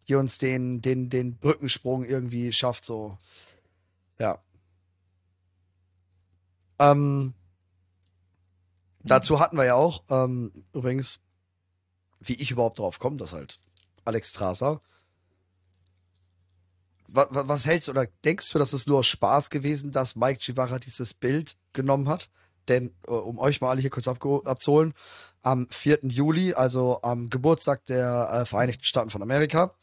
Die 0.08 0.14
uns 0.14 0.38
den, 0.38 0.80
den, 0.80 1.10
den 1.10 1.36
Brückensprung 1.36 2.04
irgendwie 2.04 2.52
schafft, 2.52 2.84
so. 2.84 3.18
Ja. 4.18 4.38
Ähm, 6.78 7.34
dazu 9.02 9.40
hatten 9.40 9.56
wir 9.56 9.64
ja 9.64 9.74
auch, 9.74 10.04
ähm, 10.08 10.52
übrigens, 10.72 11.20
wie 12.24 12.34
ich 12.34 12.50
überhaupt 12.50 12.78
drauf 12.78 12.98
komme, 12.98 13.16
dass 13.16 13.32
halt 13.32 13.58
Alex 14.04 14.30
Strasser. 14.30 14.80
Was, 17.08 17.28
was 17.30 17.66
hältst 17.66 17.88
du 17.88 17.92
oder 17.92 18.06
denkst 18.24 18.50
du, 18.50 18.58
dass 18.58 18.72
es 18.72 18.86
nur 18.86 19.04
Spaß 19.04 19.50
gewesen, 19.50 19.92
dass 19.92 20.16
Mike 20.16 20.40
Chibara 20.40 20.78
dieses 20.78 21.14
Bild 21.14 21.56
genommen 21.72 22.08
hat? 22.08 22.30
Denn, 22.68 22.94
äh, 23.06 23.10
um 23.10 23.38
euch 23.38 23.60
mal 23.60 23.70
alle 23.70 23.80
hier 23.80 23.90
kurz 23.90 24.08
abzuholen, 24.08 24.94
am 25.42 25.68
4. 25.70 26.00
Juli, 26.04 26.54
also 26.54 27.00
am 27.02 27.28
Geburtstag 27.30 27.84
der 27.86 28.30
äh, 28.32 28.44
Vereinigten 28.46 28.84
Staaten 28.84 29.10
von 29.10 29.22
Amerika, 29.22 29.74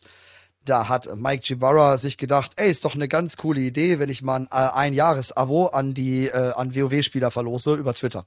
da 0.66 0.90
hat 0.90 1.16
Mike 1.16 1.44
Gibarra 1.46 1.98
sich 1.98 2.18
gedacht, 2.18 2.54
ey, 2.56 2.70
ist 2.70 2.86
doch 2.86 2.96
eine 2.96 3.08
ganz 3.08 3.38
coole 3.38 3.62
Idee, 3.62 4.00
wenn 4.00 4.10
ich 4.10 4.22
mal 4.22 4.36
ein, 4.36 4.48
äh, 4.52 4.72
ein 4.74 4.94
Jahres-Abo 4.94 5.68
an 5.68 5.94
die 5.94 6.28
äh, 6.28 6.54
an 6.54 6.76
WoW-Spieler 6.76 7.32
verlose 7.32 7.76
über 7.76 7.94
Twitter. 7.94 8.26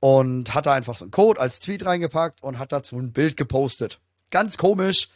Und 0.00 0.54
hat 0.54 0.66
da 0.66 0.72
einfach 0.72 0.96
so 0.96 1.04
einen 1.04 1.10
Code 1.10 1.40
als 1.40 1.60
Tweet 1.60 1.84
reingepackt 1.84 2.42
und 2.42 2.58
hat 2.58 2.72
dazu 2.72 2.98
ein 2.98 3.12
Bild 3.12 3.36
gepostet. 3.36 4.00
Ganz 4.30 4.56
komisch, 4.56 5.08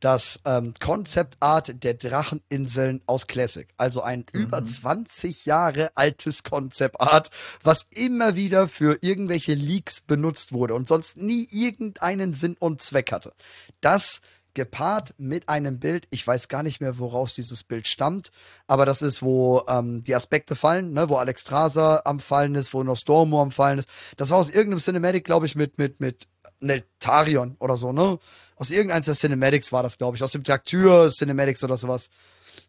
das 0.00 0.40
ähm, 0.46 0.72
Concept 0.80 1.36
Art 1.40 1.84
der 1.84 1.94
Dracheninseln 1.94 3.02
aus 3.06 3.26
Classic. 3.26 3.68
Also 3.76 4.02
ein 4.02 4.24
mhm. 4.32 4.40
über 4.40 4.64
20 4.64 5.44
Jahre 5.46 5.90
altes 5.94 6.42
Concept 6.42 7.00
Art, 7.00 7.30
was 7.62 7.86
immer 7.90 8.34
wieder 8.34 8.68
für 8.68 8.98
irgendwelche 9.02 9.54
Leaks 9.54 10.00
benutzt 10.00 10.52
wurde 10.52 10.74
und 10.74 10.88
sonst 10.88 11.18
nie 11.18 11.46
irgendeinen 11.50 12.34
Sinn 12.34 12.56
und 12.58 12.82
Zweck 12.82 13.12
hatte. 13.12 13.32
Das 13.80 14.20
gepaart 14.54 15.14
mit 15.18 15.48
einem 15.48 15.78
Bild, 15.78 16.06
ich 16.10 16.26
weiß 16.26 16.48
gar 16.48 16.62
nicht 16.62 16.80
mehr, 16.80 16.98
woraus 16.98 17.34
dieses 17.34 17.62
Bild 17.62 17.86
stammt, 17.86 18.30
aber 18.66 18.86
das 18.86 19.02
ist, 19.02 19.22
wo 19.22 19.62
ähm, 19.68 20.02
die 20.04 20.14
Aspekte 20.14 20.56
fallen, 20.56 20.92
ne, 20.92 21.08
wo 21.08 21.16
Alex 21.16 21.44
Traser 21.44 22.06
am 22.06 22.20
Fallen 22.20 22.54
ist, 22.54 22.74
wo 22.74 22.82
Nostormo 22.82 23.42
am 23.42 23.50
Fallen 23.50 23.80
ist. 23.80 23.88
Das 24.16 24.30
war 24.30 24.38
aus 24.38 24.50
irgendeinem 24.50 24.80
Cinematic, 24.80 25.24
glaube 25.24 25.46
ich, 25.46 25.54
mit, 25.56 25.78
mit, 25.78 26.00
mit 26.00 26.26
Neltarion 26.60 27.56
oder 27.58 27.76
so, 27.76 27.92
ne? 27.92 28.18
Aus 28.56 28.70
irgendeins 28.70 29.06
der 29.06 29.14
Cinematics 29.14 29.72
war 29.72 29.82
das, 29.82 29.96
glaube 29.96 30.16
ich. 30.16 30.22
Aus 30.22 30.32
dem 30.32 30.44
Traktür 30.44 31.10
Cinematics 31.10 31.64
oder 31.64 31.78
sowas. 31.78 32.10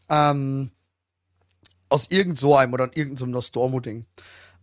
Ähm, 0.07 0.71
aus 1.89 2.07
irgend 2.09 2.39
so 2.39 2.55
einem 2.55 2.73
oder 2.73 2.89
irgendeinem 2.95 3.31
Nostormo-Ding. 3.31 4.05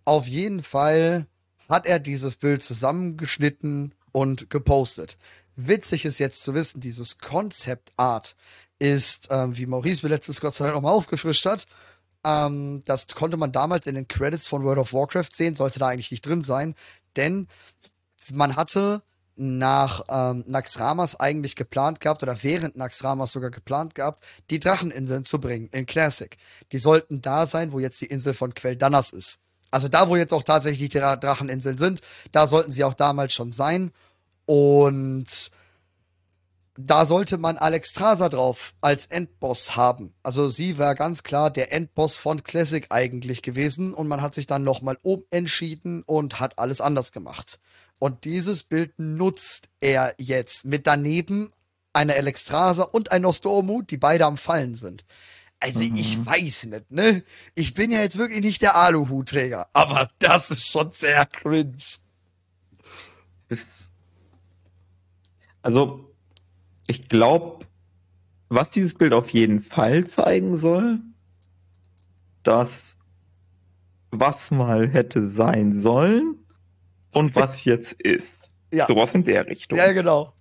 Auf 0.07 0.27
jeden 0.27 0.62
Fall 0.62 1.27
hat 1.69 1.85
er 1.85 1.99
dieses 1.99 2.36
Bild 2.36 2.62
zusammengeschnitten 2.62 3.95
und 4.12 4.49
gepostet. 4.49 5.19
Witzig 5.60 6.05
ist 6.05 6.20
jetzt 6.20 6.44
zu 6.44 6.55
wissen, 6.55 6.80
dieses 6.80 7.18
Concept 7.18 7.93
Art 7.97 8.36
ist, 8.78 9.26
ähm, 9.30 9.56
wie 9.59 9.66
Maurice 9.66 10.06
mir 10.06 10.10
letztes 10.10 10.40
Gott 10.40 10.55
sei 10.55 10.66
Dank 10.66 10.76
nochmal 10.76 10.94
aufgefrischt 10.94 11.47
hat, 11.47 11.66
ähm, 12.24 12.85
das 12.85 13.09
konnte 13.09 13.36
man 13.36 13.51
damals 13.51 13.89
in 13.89 13.97
den 13.97 14.06
Credits 14.06 14.47
von 14.47 14.62
World 14.62 14.78
of 14.78 14.93
Warcraft 14.93 15.30
sehen, 15.35 15.56
sollte 15.56 15.80
da 15.80 15.89
eigentlich 15.89 16.12
nicht 16.12 16.24
drin 16.24 16.43
sein, 16.43 16.76
denn 17.16 17.48
man 18.32 18.55
hatte 18.55 19.02
nach 19.35 20.02
ähm, 20.09 20.44
Naxramas 20.47 21.18
eigentlich 21.18 21.56
geplant 21.56 21.98
gehabt 21.98 22.22
oder 22.22 22.40
während 22.44 22.76
Naxramas 22.76 23.32
sogar 23.32 23.51
geplant 23.51 23.97
gehabt, 23.97 24.22
die 24.51 24.60
Dracheninseln 24.60 25.24
zu 25.24 25.40
bringen 25.40 25.70
in 25.72 25.86
Classic. 25.86 26.36
Die 26.70 26.78
sollten 26.78 27.20
da 27.20 27.47
sein, 27.47 27.72
wo 27.72 27.80
jetzt 27.80 28.01
die 28.01 28.06
Insel 28.06 28.32
von 28.32 28.52
Quel'Danas 28.52 29.12
ist. 29.12 29.39
Also 29.72 29.89
da, 29.89 30.09
wo 30.09 30.14
jetzt 30.14 30.32
auch 30.32 30.44
tatsächlich 30.44 30.89
die 30.90 30.98
Dracheninseln 30.98 31.78
sind, 31.78 32.01
da 32.30 32.47
sollten 32.47 32.70
sie 32.70 32.85
auch 32.85 32.94
damals 32.94 33.32
schon 33.32 33.51
sein. 33.51 33.90
Und 34.48 35.50
da 36.78 37.04
sollte 37.04 37.36
man 37.36 37.58
Alex 37.58 37.92
Traser 37.92 38.30
drauf 38.30 38.72
als 38.80 39.04
Endboss 39.04 39.76
haben. 39.76 40.14
Also 40.22 40.48
sie 40.48 40.78
war 40.78 40.94
ganz 40.94 41.22
klar 41.22 41.50
der 41.50 41.70
Endboss 41.70 42.16
von 42.16 42.42
Classic 42.42 42.86
eigentlich 42.88 43.42
gewesen 43.42 43.92
und 43.92 44.08
man 44.08 44.22
hat 44.22 44.32
sich 44.32 44.46
dann 44.46 44.64
nochmal 44.64 44.96
umentschieden 45.02 46.02
und 46.04 46.40
hat 46.40 46.58
alles 46.58 46.80
anders 46.80 47.12
gemacht. 47.12 47.60
Und 47.98 48.24
dieses 48.24 48.62
Bild 48.62 48.98
nutzt 48.98 49.68
er 49.80 50.14
jetzt 50.16 50.64
mit 50.64 50.86
daneben 50.86 51.52
einer 51.92 52.14
Alexstrasa 52.14 52.84
und 52.84 53.12
ein 53.12 53.20
Nostormu, 53.20 53.82
die 53.82 53.98
beide 53.98 54.24
am 54.24 54.38
Fallen 54.38 54.74
sind. 54.74 55.04
Also 55.60 55.84
mhm. 55.84 55.96
ich 55.96 56.24
weiß 56.24 56.66
nicht, 56.66 56.90
ne? 56.90 57.22
Ich 57.54 57.74
bin 57.74 57.90
ja 57.90 58.00
jetzt 58.00 58.16
wirklich 58.16 58.40
nicht 58.40 58.62
der 58.62 58.76
Aluhutträger, 58.76 59.68
aber 59.74 60.08
das 60.20 60.50
ist 60.50 60.66
schon 60.68 60.90
sehr 60.92 61.26
cringe. 61.26 61.76
Also, 65.69 66.15
ich 66.86 67.11
glaube, 67.11 67.66
was 68.49 68.70
dieses 68.70 68.95
Bild 68.95 69.12
auf 69.12 69.28
jeden 69.28 69.61
Fall 69.61 70.07
zeigen 70.07 70.59
soll, 70.59 71.01
dass 72.43 72.97
was 74.11 74.51
mal 74.51 74.89
hätte 74.89 75.28
sein 75.28 75.82
sollen, 75.82 76.36
und 77.12 77.36
was 77.36 77.65
jetzt 77.66 77.93
ist. 78.01 78.32
Ja. 78.73 78.86
Sowas 78.86 79.15
in 79.15 79.24
der 79.24 79.47
Richtung. 79.47 79.77
Ja, 79.77 79.93
genau. 79.93 80.32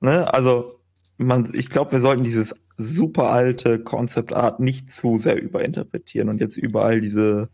Ne? 0.00 0.30
Also, 0.30 0.78
man, 1.16 1.54
ich 1.54 1.70
glaube, 1.70 1.92
wir 1.92 2.00
sollten 2.02 2.24
dieses 2.24 2.54
super 2.76 3.30
alte 3.30 3.82
Concept 3.82 4.34
Art 4.34 4.60
nicht 4.60 4.92
zu 4.92 5.16
sehr 5.16 5.40
überinterpretieren 5.40 6.28
und 6.28 6.38
jetzt 6.38 6.58
überall 6.58 7.00
diese 7.00 7.48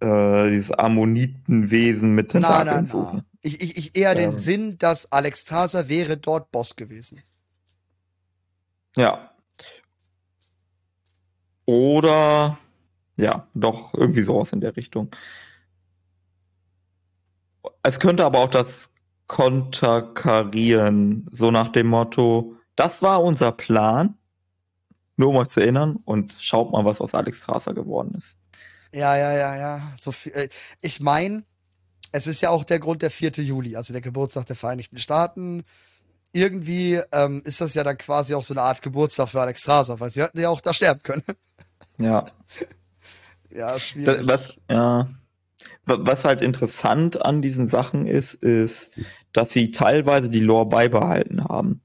äh, 0.00 0.50
dieses 0.50 0.72
Ammonitenwesen 0.72 2.14
mit 2.14 2.30
Tentakeln 2.30 2.86
suchen. 2.86 3.24
Ich, 3.42 3.60
ich, 3.60 3.76
ich 3.76 3.96
eher 3.96 4.12
ähm. 4.12 4.18
den 4.18 4.34
Sinn, 4.34 4.78
dass 4.78 5.10
Alex 5.10 5.44
Taser 5.44 5.88
wäre 5.88 6.16
dort 6.16 6.50
Boss 6.50 6.76
gewesen. 6.76 7.22
Ja. 8.96 9.30
Oder 11.64 12.58
ja, 13.16 13.46
doch 13.54 13.94
irgendwie 13.94 14.22
sowas 14.22 14.52
in 14.52 14.60
der 14.60 14.76
Richtung. 14.76 15.10
Es 17.82 18.00
könnte 18.00 18.24
aber 18.24 18.40
auch 18.40 18.50
das 18.50 18.90
Konterkarieren, 19.26 21.28
so 21.32 21.50
nach 21.50 21.68
dem 21.68 21.88
Motto, 21.88 22.56
das 22.76 23.02
war 23.02 23.22
unser 23.22 23.52
Plan, 23.52 24.18
nur 25.16 25.30
um 25.30 25.36
euch 25.36 25.48
zu 25.48 25.60
erinnern 25.60 25.98
und 26.04 26.34
schaut 26.38 26.72
mal, 26.72 26.84
was 26.84 27.00
aus 27.00 27.14
Alex 27.14 27.38
Strasser 27.38 27.74
geworden 27.74 28.14
ist. 28.16 28.36
Ja, 28.92 29.16
ja, 29.16 29.32
ja, 29.32 29.56
ja. 29.56 29.92
So 29.98 30.12
viel, 30.12 30.32
äh, 30.32 30.48
ich 30.80 31.00
meine, 31.00 31.44
es 32.12 32.26
ist 32.26 32.42
ja 32.42 32.50
auch 32.50 32.64
der 32.64 32.78
Grund 32.78 33.02
der 33.02 33.10
4. 33.10 33.32
Juli, 33.38 33.76
also 33.76 33.92
der 33.92 34.02
Geburtstag 34.02 34.46
der 34.46 34.56
Vereinigten 34.56 34.98
Staaten. 34.98 35.64
Irgendwie 36.32 37.00
ähm, 37.12 37.42
ist 37.44 37.60
das 37.60 37.74
ja 37.74 37.84
dann 37.84 37.98
quasi 37.98 38.34
auch 38.34 38.42
so 38.42 38.54
eine 38.54 38.62
Art 38.62 38.80
Geburtstag 38.82 39.28
für 39.28 39.40
Alex 39.40 39.60
Strasser, 39.60 40.00
weil 40.00 40.10
sie 40.10 40.22
hätten 40.22 40.38
ja 40.38 40.48
auch 40.48 40.60
da 40.60 40.72
sterben 40.72 41.02
können. 41.02 41.24
Ja. 41.98 42.26
ja, 43.50 43.78
schwierig. 43.78 44.26
Was, 44.26 44.56
ja. 44.70 45.08
Was 45.84 46.24
halt 46.24 46.40
interessant 46.40 47.24
an 47.24 47.42
diesen 47.42 47.66
Sachen 47.66 48.06
ist, 48.06 48.34
ist, 48.34 48.92
dass 49.32 49.50
sie 49.50 49.70
teilweise 49.72 50.28
die 50.28 50.40
Lore 50.40 50.66
beibehalten 50.66 51.44
haben 51.44 51.82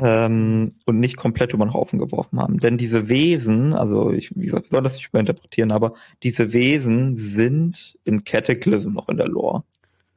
ähm, 0.00 0.74
und 0.84 1.00
nicht 1.00 1.16
komplett 1.16 1.52
über 1.52 1.64
den 1.64 1.74
Haufen 1.74 1.98
geworfen 1.98 2.40
haben. 2.40 2.58
Denn 2.58 2.78
diese 2.78 3.08
Wesen, 3.08 3.74
also 3.74 4.12
ich, 4.12 4.34
wie 4.36 4.46
gesagt, 4.46 4.68
soll 4.68 4.82
das 4.82 4.94
nicht 4.94 5.08
überinterpretieren, 5.08 5.72
aber 5.72 5.94
diese 6.22 6.52
Wesen 6.52 7.16
sind 7.16 7.98
in 8.04 8.24
Cataclysm 8.24 8.92
noch 8.92 9.08
in 9.08 9.16
der 9.16 9.28
Lore. 9.28 9.64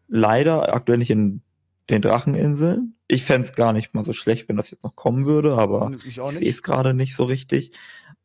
Leider 0.07 0.73
aktuell 0.73 0.97
nicht 0.97 1.09
in 1.09 1.41
den 1.89 2.01
Dracheninseln. 2.01 2.95
Ich 3.07 3.23
fände 3.23 3.47
es 3.47 3.55
gar 3.55 3.73
nicht 3.73 3.93
mal 3.93 4.05
so 4.05 4.13
schlecht, 4.13 4.47
wenn 4.47 4.57
das 4.57 4.71
jetzt 4.71 4.83
noch 4.83 4.95
kommen 4.95 5.25
würde, 5.25 5.57
aber 5.57 5.91
ich, 6.05 6.17
ich 6.17 6.37
sehe 6.37 6.49
es 6.49 6.63
gerade 6.63 6.93
nicht 6.93 7.15
so 7.15 7.23
richtig. 7.23 7.71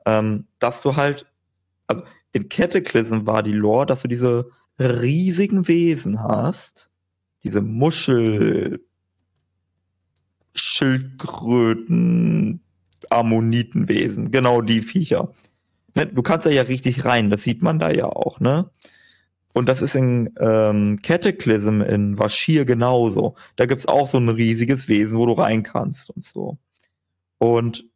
Ähm, 0.04 0.46
dass 0.58 0.82
du 0.82 0.96
halt, 0.96 1.26
also 1.86 2.02
in 2.32 2.48
Cataclysm 2.48 3.26
war 3.26 3.42
die 3.42 3.52
Lore, 3.52 3.86
dass 3.86 4.02
du 4.02 4.08
diese 4.08 4.50
riesigen 4.78 5.68
Wesen 5.68 6.22
hast, 6.22 6.90
diese 7.42 7.62
Muschel, 7.62 8.84
Schildkröten, 10.56 12.60
Ammonitenwesen, 13.10 14.30
genau 14.30 14.62
die 14.62 14.80
Viecher. 14.80 15.34
Ne, 15.94 16.06
du 16.06 16.22
kannst 16.22 16.46
da 16.46 16.50
ja 16.50 16.62
richtig 16.62 17.04
rein, 17.04 17.30
das 17.30 17.42
sieht 17.42 17.62
man 17.62 17.78
da 17.78 17.90
ja 17.90 18.06
auch, 18.06 18.40
ne? 18.40 18.70
Und 19.52 19.70
das 19.70 19.80
ist 19.80 19.94
in 19.94 20.34
ähm, 20.38 21.00
Cataclysm 21.00 21.80
in 21.80 22.18
Vashir 22.18 22.66
genauso. 22.66 23.36
Da 23.56 23.64
gibt's 23.64 23.86
auch 23.86 24.06
so 24.06 24.18
ein 24.18 24.28
riesiges 24.28 24.86
Wesen, 24.86 25.16
wo 25.16 25.24
du 25.24 25.32
rein 25.32 25.62
kannst 25.62 26.10
und 26.10 26.22
so. 26.22 26.58
Und 27.38 27.86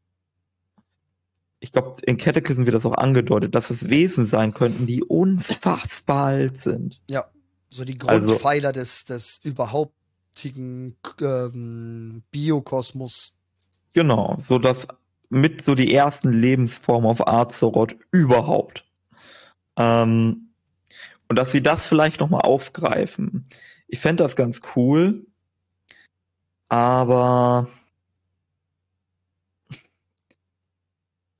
ich 1.60 1.72
glaube, 1.72 2.00
in 2.02 2.16
Cataclysm 2.16 2.64
wird 2.64 2.74
das 2.74 2.86
auch 2.86 2.96
angedeutet, 2.96 3.54
dass 3.54 3.68
es 3.68 3.90
Wesen 3.90 4.24
sein 4.24 4.54
könnten, 4.54 4.86
die 4.86 5.04
unfassbar 5.04 6.24
alt 6.24 6.62
sind. 6.62 7.02
Ja, 7.10 7.26
so 7.68 7.84
die 7.84 7.98
also 8.06 8.26
Grundpfeiler 8.26 8.68
also, 8.68 8.80
des, 8.80 9.04
des 9.04 9.40
überhauptigen 10.44 10.96
ähm, 11.20 12.22
Biokosmos. 12.30 13.34
Genau, 13.92 14.38
so 14.46 14.58
dass 14.58 14.86
mit 15.28 15.64
so 15.64 15.74
die 15.74 15.94
ersten 15.94 16.32
Lebensformen 16.32 17.08
auf 17.08 17.26
Azeroth 17.26 17.96
überhaupt. 18.10 18.84
Ähm, 19.76 20.50
und 21.28 21.38
dass 21.38 21.52
sie 21.52 21.62
das 21.62 21.86
vielleicht 21.86 22.20
nochmal 22.20 22.42
aufgreifen. 22.42 23.44
Ich 23.86 24.00
fände 24.00 24.24
das 24.24 24.34
ganz 24.34 24.60
cool, 24.74 25.26
aber 26.68 27.68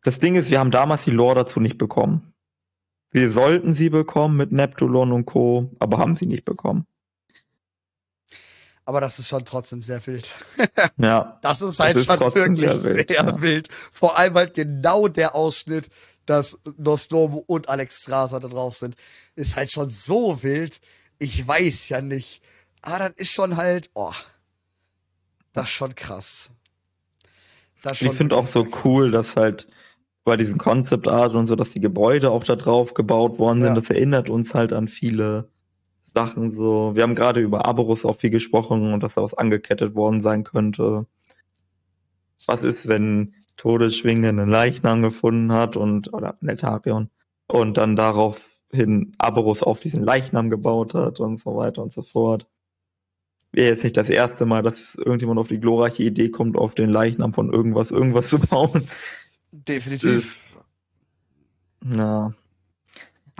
das 0.03 0.19
Ding 0.19 0.37
ist, 0.37 0.51
wir 0.51 0.61
haben 0.61 0.71
damals 0.71 1.05
die 1.05 1.11
Lore 1.11 1.37
dazu 1.37 1.61
nicht 1.61 1.79
bekommen. 1.79 2.33
Wir 3.11 3.33
sollten 3.33 3.73
sie 3.73 3.91
bekommen 3.91 4.37
mit 4.37 4.53
Neptulon 4.53 5.11
und 5.11 5.27
Co., 5.27 5.71
aber 5.81 5.99
haben 5.99 6.15
sie 6.15 6.27
nicht 6.27 6.45
bekommen. 6.45 6.87
Aber 8.85 9.01
das 9.01 9.19
ist 9.19 9.29
schon 9.29 9.45
trotzdem 9.45 9.83
sehr 9.83 10.05
wild. 10.07 10.35
Ja. 10.97 11.39
Das 11.43 11.63
ist 11.63 11.79
halt 11.79 11.97
das 11.97 12.03
ist 12.03 12.19
schon 12.19 12.35
wirklich 12.35 12.73
sehr, 12.73 12.95
wild, 12.95 13.09
sehr 13.09 13.25
ja. 13.25 13.41
wild. 13.41 13.69
Vor 13.93 14.19
allem 14.19 14.35
halt 14.35 14.55
genau 14.55 15.09
der 15.09 15.35
Ausschnitt, 15.35 15.89
dass 16.27 16.59
Nostromo 16.77 17.45
und 17.47 17.69
Alex 17.69 18.03
Strasser 18.03 18.41
da 18.41 18.49
drauf 18.49 18.77
sind, 18.77 18.97
ist 19.35 19.57
halt 19.57 19.71
schon 19.71 19.91
so 19.91 20.43
wild. 20.43 20.81
Ich 21.19 21.47
weiß 21.47 21.89
ja 21.89 22.01
nicht. 22.01 22.43
Aber 22.83 22.99
das 22.99 23.13
ist 23.17 23.31
schon 23.31 23.57
halt, 23.57 23.91
oh, 23.95 24.13
das 25.53 25.65
ist 25.65 25.71
schon 25.71 25.95
krass. 25.95 26.51
Das 27.83 27.99
schon 27.99 28.09
ich 28.09 28.15
finde 28.15 28.37
auch 28.37 28.47
so 28.47 28.67
cool, 28.85 29.11
dass 29.11 29.37
halt 29.37 29.67
bei 30.25 30.37
diesem 30.37 30.59
Concept 30.59 31.09
Art 31.09 31.35
und 31.35 31.47
so, 31.47 31.57
dass 31.57 31.71
die 31.71 31.81
Gebäude 31.81 32.31
auch 32.31 32.45
da 32.45 32.57
drauf 32.57 32.95
gebaut 32.95 33.39
worden 33.39 33.63
sind. 33.63 33.75
Ja. 33.75 33.81
Das 33.81 33.91
erinnert 33.91 34.31
uns 34.31 34.55
halt 34.55 34.73
an 34.73 34.89
viele 34.89 35.49
Sachen 36.13 36.57
so. 36.57 36.95
Wir 36.95 37.03
haben 37.03 37.15
gerade 37.15 37.41
über 37.41 37.67
Aberus 37.67 38.05
auch 38.05 38.17
viel 38.17 38.31
gesprochen 38.31 38.93
und 38.93 39.03
dass 39.03 39.15
da 39.15 39.23
was 39.23 39.35
angekettet 39.35 39.95
worden 39.95 40.21
sein 40.21 40.45
könnte. 40.45 41.07
Was 42.47 42.63
ist, 42.63 42.89
wenn 42.89 43.35
Todesschwinge 43.57 44.29
einen 44.29 44.49
Leichnam 44.49 45.03
gefunden 45.03 45.53
hat 45.53 45.77
und, 45.77 46.13
oder 46.15 46.37
Netarion, 46.41 47.11
und 47.47 47.77
dann 47.77 47.97
daraufhin 47.97 49.13
Aberus 49.19 49.63
auf 49.63 49.81
diesen 49.81 50.03
Leichnam 50.03 50.51
gebaut 50.51 50.95
hat 50.95 51.21
und 51.21 51.39
so 51.39 51.57
weiter 51.57 51.83
und 51.83 51.93
so 51.93 52.03
fort. 52.03 52.47
Wäre 53.53 53.71
jetzt 53.71 53.83
nicht 53.83 53.97
das 53.97 54.09
erste 54.09 54.47
Mal, 54.47 54.63
dass 54.63 54.95
irgendjemand 54.95 55.41
auf 55.41 55.49
die 55.49 55.59
glorreiche 55.59 56.05
Idee 56.05 56.31
kommt, 56.31 56.57
auf 56.57 56.75
den 56.75 56.91
Leichnam 56.91 57.33
von 57.33 57.53
irgendwas 57.53 57.91
irgendwas 57.91 58.29
zu 58.29 58.39
bauen. 58.39 58.89
Definitiv. 59.51 60.57
Na. 61.81 62.33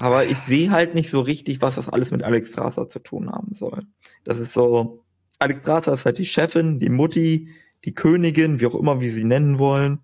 Aber 0.01 0.27
ich 0.27 0.39
sehe 0.39 0.71
halt 0.71 0.95
nicht 0.95 1.11
so 1.11 1.21
richtig, 1.21 1.61
was 1.61 1.77
das 1.77 1.89
alles 1.89 2.11
mit 2.11 2.23
Alex 2.23 2.51
Strasser 2.51 2.89
zu 2.89 2.99
tun 3.01 3.31
haben 3.31 3.55
soll. 3.55 3.85
Das 4.25 4.39
ist 4.39 4.53
so, 4.53 5.05
Alex 5.39 5.61
Strasser 5.61 5.95
ist 5.95 6.07
halt 6.07 6.19
die 6.19 6.27
Chefin, 6.27 6.81
die 6.81 6.89
Mutti, 6.89 7.51
die 7.85 7.95
Königin, 7.95 8.61
wie 8.61 8.67
auch 8.67 8.75
immer 8.75 9.01
wir 9.01 9.13
sie 9.13 9.25
nennen 9.25 9.59
wollen. 9.59 10.01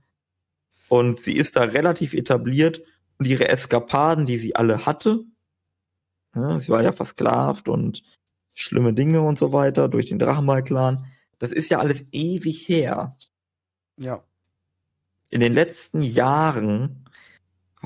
Und 0.89 1.21
sie 1.21 1.37
ist 1.37 1.57
da 1.57 1.63
relativ 1.63 2.15
etabliert 2.15 2.83
und 3.19 3.27
ihre 3.27 3.49
Eskapaden, 3.49 4.27
die 4.27 4.39
sie 4.39 4.55
alle 4.55 4.87
hatte, 4.87 5.25
ja, 6.35 6.61
sie 6.61 6.69
war 6.69 6.83
ja 6.83 6.93
versklavt 6.93 7.69
und 7.69 8.03
schlimme 8.53 8.93
Dinge 8.93 9.23
und 9.23 9.39
so 9.39 9.53
weiter 9.53 9.89
durch 9.89 10.07
den 10.07 10.19
Drachenmal-Clan, 10.19 11.07
das 11.39 11.51
ist 11.51 11.71
ja 11.71 11.79
alles 11.79 12.05
ewig 12.13 12.69
her. 12.69 13.17
Ja. 13.97 14.23
In 15.31 15.41
den 15.41 15.55
letzten 15.55 16.03
Jahren 16.03 17.06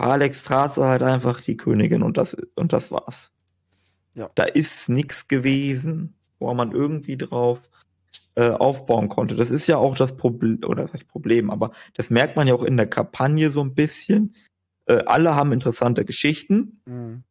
Alex 0.01 0.41
Straße 0.41 0.85
halt 0.85 1.03
einfach 1.03 1.41
die 1.41 1.57
Königin 1.57 2.03
und 2.03 2.17
das, 2.17 2.35
und 2.55 2.73
das 2.73 2.91
war's. 2.91 3.33
Ja. 4.15 4.31
Da 4.35 4.45
ist 4.45 4.89
nichts 4.89 5.29
gewesen, 5.29 6.15
wo 6.39 6.53
man 6.55 6.73
irgendwie 6.73 7.17
drauf 7.17 7.61
äh, 8.35 8.51
aufbauen 8.51 9.09
konnte. 9.09 9.37
Das 9.37 9.51
ist 9.51 9.67
ja 9.67 9.77
auch 9.77 9.95
das 9.95 10.17
Problem, 10.17 10.61
oder 10.67 10.87
das 10.87 11.05
Problem, 11.05 11.51
aber 11.51 11.73
das 11.95 12.11
merkt 12.11 12.37
man 12.37 12.47
ja 12.47 12.55
auch 12.55 12.65
in 12.65 12.77
der 12.77 12.89
Kampagne 12.89 13.51
so 13.51 13.61
ein 13.61 13.75
bisschen. 13.75 14.35
Äh, 14.87 15.03
alle 15.07 15.35
haben 15.35 15.53
interessante 15.53 16.05
Geschichten. 16.05 16.81
Mhm. 16.87 17.25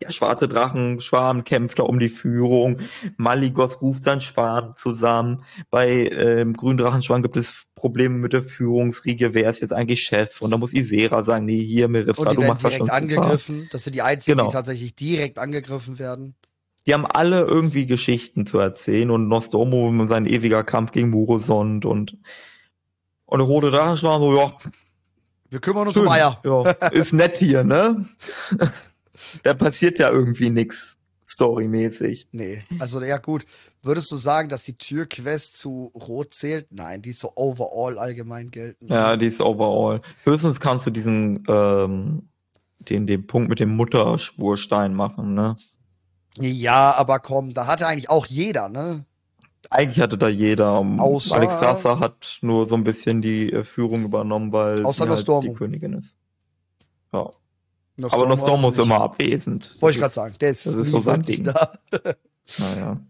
Der 0.00 0.10
schwarze 0.10 0.48
Drachenschwarm 0.48 1.44
kämpft 1.44 1.78
da 1.78 1.84
um 1.84 2.00
die 2.00 2.08
Führung. 2.08 2.78
Maligos 3.16 3.80
ruft 3.80 4.02
seinen 4.02 4.20
Schwarm 4.20 4.74
zusammen. 4.76 5.44
Bei 5.70 6.08
ähm, 6.08 6.52
grünen 6.52 6.78
Drachenschwarm 6.78 7.22
gibt 7.22 7.36
es 7.36 7.66
Probleme 7.76 8.18
mit 8.18 8.32
der 8.32 8.42
Führungsriege. 8.42 9.34
Wer 9.34 9.50
ist 9.50 9.60
jetzt 9.60 9.72
eigentlich 9.72 10.02
Chef? 10.02 10.42
Und 10.42 10.50
da 10.50 10.56
muss 10.56 10.72
Isera 10.72 11.22
sagen, 11.22 11.44
nee, 11.44 11.62
hier, 11.62 11.86
Merifra, 11.86 12.34
du 12.34 12.42
machst 12.42 12.64
das 12.64 12.74
schon 12.74 12.90
angegriffen. 12.90 13.56
Super. 13.56 13.68
Das 13.70 13.84
sind 13.84 13.94
die 13.94 14.02
einzigen, 14.02 14.36
genau. 14.36 14.48
die 14.48 14.54
tatsächlich 14.54 14.96
direkt 14.96 15.38
angegriffen 15.38 16.00
werden. 16.00 16.34
Die 16.86 16.92
haben 16.92 17.06
alle 17.06 17.40
irgendwie 17.42 17.86
Geschichten 17.86 18.46
zu 18.46 18.58
erzählen 18.58 19.10
und 19.10 19.28
Nostromo 19.28 20.06
sein 20.06 20.26
ewiger 20.26 20.64
Kampf 20.64 20.90
gegen 20.90 21.10
Murosond 21.10 21.86
und 21.86 22.18
und 23.26 23.38
der 23.38 23.46
rote 23.46 23.70
Drachenschwarm 23.70 24.22
so, 24.22 24.36
ja. 24.36 24.56
Wir 25.50 25.60
kümmern 25.60 25.86
uns 25.86 25.94
schön. 25.94 26.06
um 26.06 26.12
Eier. 26.12 26.40
Ja, 26.44 26.62
ist 26.90 27.12
nett 27.12 27.36
hier, 27.36 27.64
ne? 27.64 28.06
da 29.42 29.54
passiert 29.54 29.98
ja 29.98 30.10
irgendwie 30.10 30.50
nichts 30.50 30.98
storymäßig. 31.26 32.28
Nee, 32.32 32.64
also 32.78 33.02
ja 33.02 33.18
gut. 33.18 33.44
Würdest 33.82 34.10
du 34.10 34.16
sagen, 34.16 34.48
dass 34.48 34.62
die 34.62 34.76
Türquest 34.76 35.58
zu 35.58 35.90
Rot 35.94 36.32
zählt? 36.32 36.66
Nein, 36.70 37.02
die 37.02 37.10
ist 37.10 37.20
so 37.20 37.32
overall 37.34 37.98
allgemein 37.98 38.50
gelten. 38.50 38.86
Ja, 38.86 39.16
die 39.16 39.26
ist 39.26 39.40
overall. 39.40 40.00
Höchstens 40.24 40.60
kannst 40.60 40.86
du 40.86 40.90
diesen 40.90 41.44
ähm, 41.48 42.28
den, 42.78 43.06
den 43.06 43.26
Punkt 43.26 43.48
mit 43.48 43.60
dem 43.60 43.76
Mutterschwurstein 43.76 44.94
machen, 44.94 45.34
ne? 45.34 45.56
Ja, 46.38 46.94
aber 46.96 47.20
komm, 47.20 47.54
da 47.54 47.66
hatte 47.66 47.86
eigentlich 47.86 48.10
auch 48.10 48.26
jeder, 48.26 48.68
ne? 48.68 49.04
Eigentlich 49.70 50.00
hatte 50.00 50.18
da 50.18 50.28
jeder. 50.28 50.84
Außer 50.98 51.36
Alex 51.36 51.58
Sasa 51.58 51.98
hat 51.98 52.38
nur 52.42 52.66
so 52.66 52.74
ein 52.74 52.84
bisschen 52.84 53.22
die 53.22 53.52
äh, 53.52 53.64
Führung 53.64 54.04
übernommen, 54.04 54.52
weil 54.52 54.84
außer 54.84 55.04
sie 55.04 55.32
halt 55.32 55.44
die 55.44 55.52
Königin 55.52 55.94
ist. 55.94 56.16
Ja. 57.12 57.30
Nostormo 57.96 58.24
aber 58.24 58.36
Nostormo 58.36 58.70
ist 58.70 58.78
immer 58.78 59.00
abwesend. 59.00 59.74
Wollte 59.80 59.96
ich 59.96 60.02
gerade 60.02 60.14
sagen, 60.14 60.34
der 60.40 60.50
ist, 60.50 60.66
das 60.66 60.76
ist 60.76 60.90
so 60.90 61.00
sein 61.00 61.22
Ding. 61.22 61.44
Da. 61.44 61.72
naja. 62.58 63.00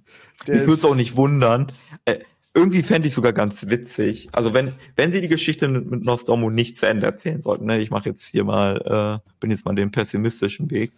Der 0.47 0.55
ich 0.57 0.61
würde 0.63 0.75
es 0.75 0.85
auch 0.85 0.95
nicht 0.95 1.17
wundern. 1.17 1.73
Äh, 2.05 2.21
irgendwie 2.53 2.83
fände 2.83 3.09
ich 3.09 3.15
sogar 3.15 3.33
ganz 3.33 3.67
witzig. 3.69 4.29
Also 4.33 4.53
wenn, 4.53 4.73
wenn 4.97 5.11
sie 5.11 5.21
die 5.21 5.29
Geschichte 5.29 5.69
mit 5.69 6.05
Nostormo 6.05 6.51
nicht 6.51 6.77
zu 6.77 6.87
Ende 6.87 7.07
erzählen 7.07 7.43
sollten, 7.43 7.65
ne, 7.65 7.81
ich 7.81 7.91
mache 7.91 8.11
jetzt 8.11 8.27
hier 8.27 8.45
mal, 8.45 9.21
äh, 9.25 9.31
bin 9.41 9.51
jetzt 9.51 9.65
mal 9.65 9.75
den 9.75 9.91
pessimistischen 9.91 10.71
Weg 10.71 10.93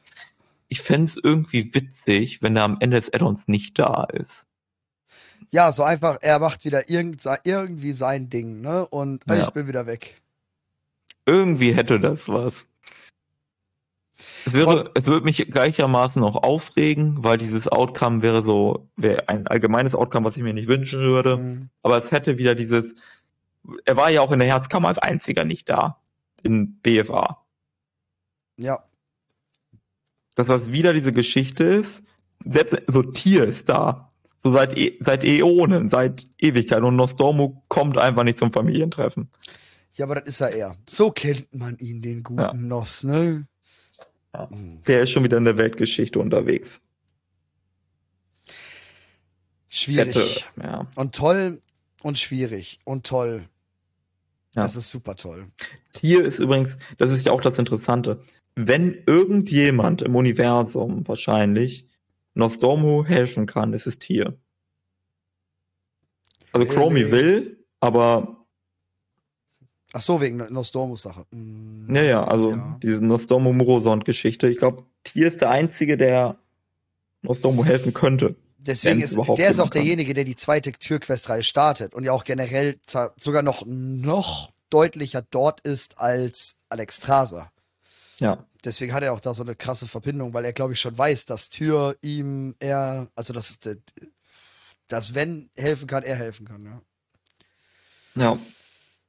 ich 0.69 0.83
fände 0.83 1.07
es 1.07 1.17
irgendwie 1.17 1.75
witzig, 1.75 2.43
wenn 2.43 2.57
er 2.57 2.65
am 2.65 2.79
Ende 2.81 2.97
des 2.97 3.13
Addons 3.13 3.41
nicht 3.47 3.79
da 3.79 4.05
ist. 4.05 4.47
Ja, 5.51 5.71
so 5.71 5.85
einfach, 5.85 6.19
er 6.23 6.39
macht 6.39 6.65
wieder 6.65 6.91
irgend, 6.91 7.23
irgendwie 7.45 7.93
sein 7.93 8.29
Ding, 8.29 8.61
ne? 8.61 8.87
Und 8.87 9.25
ja. 9.27 9.45
ich 9.45 9.51
bin 9.51 9.69
wieder 9.69 9.87
weg. 9.87 10.21
Irgendwie 11.25 11.75
hätte 11.75 12.01
das 12.01 12.29
was. 12.29 12.67
Es, 14.47 14.52
wäre, 14.52 14.90
es 14.94 15.06
würde 15.06 15.24
mich 15.24 15.39
gleichermaßen 15.51 16.23
auch 16.23 16.36
aufregen, 16.36 17.24
weil 17.24 17.36
dieses 17.36 17.66
Outcome 17.66 18.23
wäre 18.23 18.44
so, 18.44 18.89
wäre 18.97 19.28
ein 19.28 19.47
allgemeines 19.48 19.94
Outcome, 19.94 20.27
was 20.27 20.36
ich 20.36 20.43
mir 20.43 20.55
nicht 20.55 20.68
wünschen 20.68 21.01
würde. 21.01 21.36
Mhm. 21.36 21.70
Aber 21.82 22.02
es 22.02 22.12
hätte 22.12 22.39
wieder 22.39 22.55
dieses, 22.55 22.94
er 23.85 23.97
war 23.97 24.10
ja 24.10 24.20
auch 24.20 24.31
in 24.31 24.39
der 24.39 24.48
Herzkammer 24.48 24.89
als 24.89 24.98
einziger 24.98 25.44
nicht 25.44 25.68
da. 25.68 26.01
In 26.43 26.81
BFA. 26.81 27.44
Ja. 28.56 28.85
Dass 30.36 30.47
das 30.47 30.70
wieder 30.70 30.93
diese 30.93 31.12
Geschichte 31.12 31.64
ist, 31.64 32.05
selbst 32.44 32.81
so 32.86 33.02
Tier 33.02 33.44
ist 33.44 33.68
da. 33.68 34.12
So 34.44 34.52
seit, 34.52 34.78
e 34.78 34.97
seit 35.01 35.24
Äonen, 35.24 35.90
seit 35.90 36.24
Ewigkeit. 36.39 36.82
Und 36.82 36.94
Nostormo 36.94 37.64
kommt 37.66 37.98
einfach 37.98 38.23
nicht 38.23 38.39
zum 38.39 38.52
Familientreffen. 38.52 39.28
Ja, 39.94 40.05
aber 40.05 40.16
das 40.16 40.28
ist 40.28 40.39
ja 40.39 40.48
er. 40.48 40.77
So 40.89 41.10
kennt 41.10 41.52
man 41.52 41.78
ihn, 41.78 42.01
den 42.01 42.23
guten 42.23 42.40
ja. 42.40 42.52
Nos, 42.52 43.02
ne? 43.02 43.48
Ja. 44.37 44.49
Der 44.87 45.03
ist 45.03 45.11
schon 45.11 45.25
wieder 45.25 45.39
in 45.39 45.45
der 45.45 45.57
Weltgeschichte 45.57 46.19
unterwegs. 46.19 46.83
Schwierig. 49.69 50.15
Hätte, 50.15 50.63
ja. 50.63 50.87
Und 50.95 51.15
toll 51.15 51.63
und 52.03 52.19
schwierig 52.19 52.81
und 52.85 53.07
toll. 53.07 53.49
Ja. 54.55 54.63
Das 54.63 54.77
ist 54.77 54.91
super 54.91 55.17
toll. 55.17 55.47
Hier 56.01 56.25
ist 56.25 56.39
übrigens, 56.39 56.77
das 56.99 57.11
ist 57.11 57.27
ja 57.27 57.33
auch 57.33 57.41
das 57.41 57.59
Interessante. 57.59 58.23
Wenn 58.55 59.03
irgendjemand 59.07 60.03
im 60.03 60.17
Universum 60.17 61.07
wahrscheinlich 61.09 61.87
Nostormo 62.35 63.05
helfen 63.05 63.47
kann, 63.47 63.73
ist 63.73 63.87
es 63.87 63.99
Tier. 63.99 64.39
Also 66.53 66.67
Chromie 66.67 67.11
will, 67.11 67.65
aber 67.81 68.36
Ach 69.97 70.02
so, 70.02 70.20
wegen 70.20 70.36
Nostormus-Sache. 70.36 71.24
Mm, 71.31 71.94
ja, 71.94 72.02
ja, 72.02 72.24
also 72.24 72.51
ja. 72.51 72.78
diese 72.82 73.02
Nostormo-Murosond-Geschichte. 73.02 74.47
Ich 74.47 74.59
glaube, 74.59 74.85
Tier 75.05 75.27
ist 75.27 75.40
der 75.40 75.48
Einzige, 75.48 75.97
der 75.97 76.36
Nostormo 77.23 77.64
helfen 77.64 77.94
könnte. 77.94 78.36
Deswegen 78.59 79.01
ist 79.01 79.16
der 79.16 79.48
ist 79.48 79.59
auch 79.59 79.70
kann. 79.70 79.81
derjenige, 79.81 80.12
der 80.12 80.24
die 80.24 80.36
zweite 80.36 80.73
Türquest-Reihe 80.73 81.43
startet 81.43 81.94
und 81.94 82.05
ja 82.05 82.12
auch 82.12 82.24
generell 82.24 82.78
sogar 83.16 83.43
noch, 83.43 83.64
noch 83.64 84.51
deutlicher 84.68 85.23
dort 85.31 85.62
ist 85.62 85.98
als 85.98 86.56
Alex 86.68 87.01
Traser. 87.01 87.51
Ja. 88.18 88.44
Deswegen 88.66 88.93
hat 88.93 89.02
er 89.02 89.14
auch 89.14 89.20
da 89.20 89.32
so 89.32 89.44
eine 89.44 89.55
krasse 89.55 89.86
Verbindung, 89.86 90.35
weil 90.35 90.44
er, 90.44 90.52
glaube 90.52 90.74
ich, 90.74 90.81
schon 90.81 90.98
weiß, 90.98 91.24
dass 91.24 91.48
Tür 91.48 91.97
ihm 92.02 92.55
er, 92.59 93.09
also 93.14 93.32
dass, 93.32 93.59
dass 94.89 95.14
wenn 95.14 95.48
helfen 95.56 95.86
kann, 95.86 96.02
er 96.02 96.16
helfen 96.16 96.47
kann, 96.47 96.66
ja. 96.66 96.82
Ja. 98.23 98.39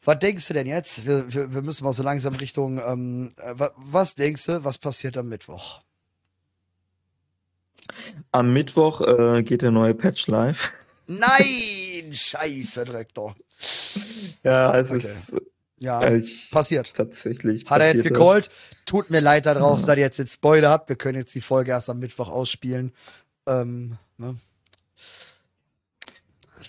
Was 0.07 0.19
denkst 0.19 0.47
du 0.47 0.53
denn 0.53 0.67
jetzt? 0.67 1.05
Wir, 1.05 1.33
wir, 1.33 1.53
wir 1.53 1.61
müssen 1.61 1.83
mal 1.83 1.91
so 1.91 2.01
langsam 2.01 2.33
Richtung. 2.35 2.79
Ähm, 2.79 3.27
äh, 3.35 3.55
was 3.75 4.15
denkst 4.15 4.45
du, 4.45 4.63
was 4.63 4.77
passiert 4.77 5.17
am 5.17 5.27
Mittwoch? 5.27 5.81
Am 8.31 8.53
Mittwoch 8.53 9.01
äh, 9.01 9.43
geht 9.43 9.63
der 9.63 9.71
neue 9.71 9.93
Patch 9.93 10.27
live. 10.27 10.71
Nein! 11.07 12.13
Scheiße, 12.13 12.85
Direktor. 12.85 13.35
Ja, 14.43 14.69
also 14.69 14.95
okay. 14.95 15.13
es, 15.29 15.41
ja, 15.79 16.01
äh, 16.01 16.23
passiert. 16.51 16.93
Tatsächlich. 16.95 17.65
Hat 17.65 17.81
er 17.81 17.93
jetzt 17.93 18.03
gecallt. 18.03 18.49
Tut 18.85 19.09
mir 19.09 19.19
leid 19.19 19.45
da 19.45 19.55
draußen, 19.55 19.81
ja. 19.81 19.87
dass 19.87 19.97
ihr 19.97 20.03
jetzt 20.03 20.19
den 20.19 20.27
Spoiler 20.27 20.69
habt. 20.69 20.87
Wir 20.87 20.95
können 20.95 21.17
jetzt 21.17 21.35
die 21.35 21.41
Folge 21.41 21.71
erst 21.71 21.89
am 21.89 21.99
Mittwoch 21.99 22.29
ausspielen. 22.29 22.93
Ähm, 23.45 23.97
ne? 24.17 24.37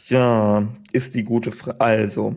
Ja, 0.08 0.66
ist 0.90 1.14
die 1.14 1.22
gute 1.22 1.52
Frage. 1.52 1.80
Also, 1.80 2.34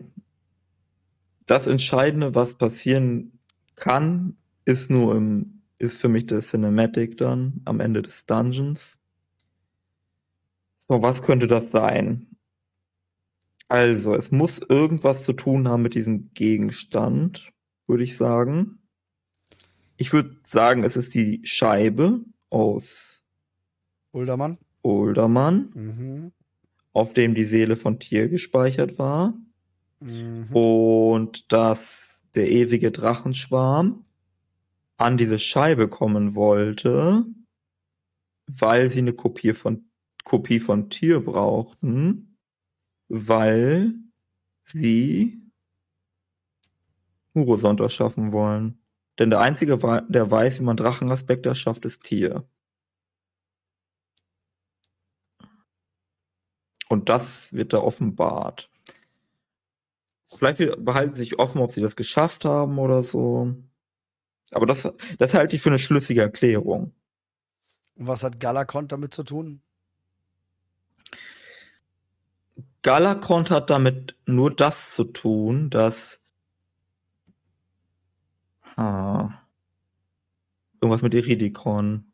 das 1.46 1.66
Entscheidende, 1.66 2.34
was 2.34 2.56
passieren 2.56 3.38
kann, 3.74 4.36
ist 4.64 4.90
nur 4.90 5.16
im, 5.16 5.62
ist 5.78 6.00
für 6.00 6.08
mich 6.08 6.26
das 6.26 6.50
Cinematic 6.50 7.16
dann 7.16 7.60
am 7.64 7.80
Ende 7.80 8.02
des 8.02 8.26
Dungeons. 8.26 8.98
So, 10.88 11.02
was 11.02 11.22
könnte 11.22 11.46
das 11.46 11.70
sein? 11.70 12.26
Also, 13.68 14.14
es 14.14 14.30
muss 14.30 14.58
irgendwas 14.58 15.24
zu 15.24 15.32
tun 15.32 15.66
haben 15.66 15.82
mit 15.82 15.94
diesem 15.94 16.32
Gegenstand, 16.34 17.52
würde 17.86 18.04
ich 18.04 18.16
sagen. 18.16 18.78
Ich 19.96 20.12
würde 20.12 20.36
sagen, 20.44 20.84
es 20.84 20.96
ist 20.96 21.14
die 21.14 21.40
Scheibe 21.44 22.20
aus 22.50 23.22
Uldermann. 24.10 24.58
Uldermann, 24.82 25.70
mhm. 25.74 26.32
auf 26.92 27.14
dem 27.14 27.34
die 27.34 27.46
Seele 27.46 27.76
von 27.76 27.98
Tier 27.98 28.28
gespeichert 28.28 28.98
war. 28.98 29.34
Mhm. 30.02 30.48
Und 30.52 31.52
dass 31.52 32.20
der 32.34 32.50
ewige 32.50 32.90
Drachenschwarm 32.90 34.04
an 34.96 35.16
diese 35.16 35.38
Scheibe 35.38 35.88
kommen 35.88 36.34
wollte, 36.34 37.24
weil 38.46 38.90
sie 38.90 39.00
eine 39.00 39.12
Kopie 39.12 39.54
von, 39.54 39.84
Kopie 40.24 40.60
von 40.60 40.90
Tier 40.90 41.24
brauchten, 41.24 42.36
weil 43.08 43.94
sie 44.64 45.40
Murosond 47.34 47.80
erschaffen 47.80 48.32
wollen. 48.32 48.78
Denn 49.18 49.30
der 49.30 49.40
Einzige, 49.40 49.76
der 50.08 50.30
weiß, 50.30 50.60
wie 50.60 50.64
man 50.64 50.76
Drachenaspekte 50.76 51.50
erschafft, 51.50 51.84
ist 51.84 52.02
Tier. 52.02 52.48
Und 56.88 57.08
das 57.08 57.52
wird 57.52 57.72
da 57.72 57.78
offenbart. 57.78 58.71
Vielleicht 60.36 60.84
behalten 60.84 61.14
sie 61.14 61.20
sich 61.20 61.38
offen, 61.38 61.60
ob 61.60 61.72
sie 61.72 61.80
das 61.80 61.96
geschafft 61.96 62.44
haben 62.44 62.78
oder 62.78 63.02
so. 63.02 63.54
Aber 64.52 64.66
das, 64.66 64.90
das 65.18 65.34
halte 65.34 65.56
ich 65.56 65.62
für 65.62 65.70
eine 65.70 65.78
schlüssige 65.78 66.22
Erklärung. 66.22 66.92
Und 67.96 68.06
was 68.06 68.22
hat 68.22 68.40
Galakont 68.40 68.92
damit 68.92 69.14
zu 69.14 69.22
tun? 69.22 69.62
Galakont 72.82 73.50
hat 73.50 73.70
damit 73.70 74.16
nur 74.26 74.54
das 74.54 74.94
zu 74.94 75.04
tun, 75.04 75.70
dass 75.70 76.20
ha, 78.76 79.42
irgendwas 80.80 81.02
mit 81.02 81.14
Iridikon. 81.14 82.12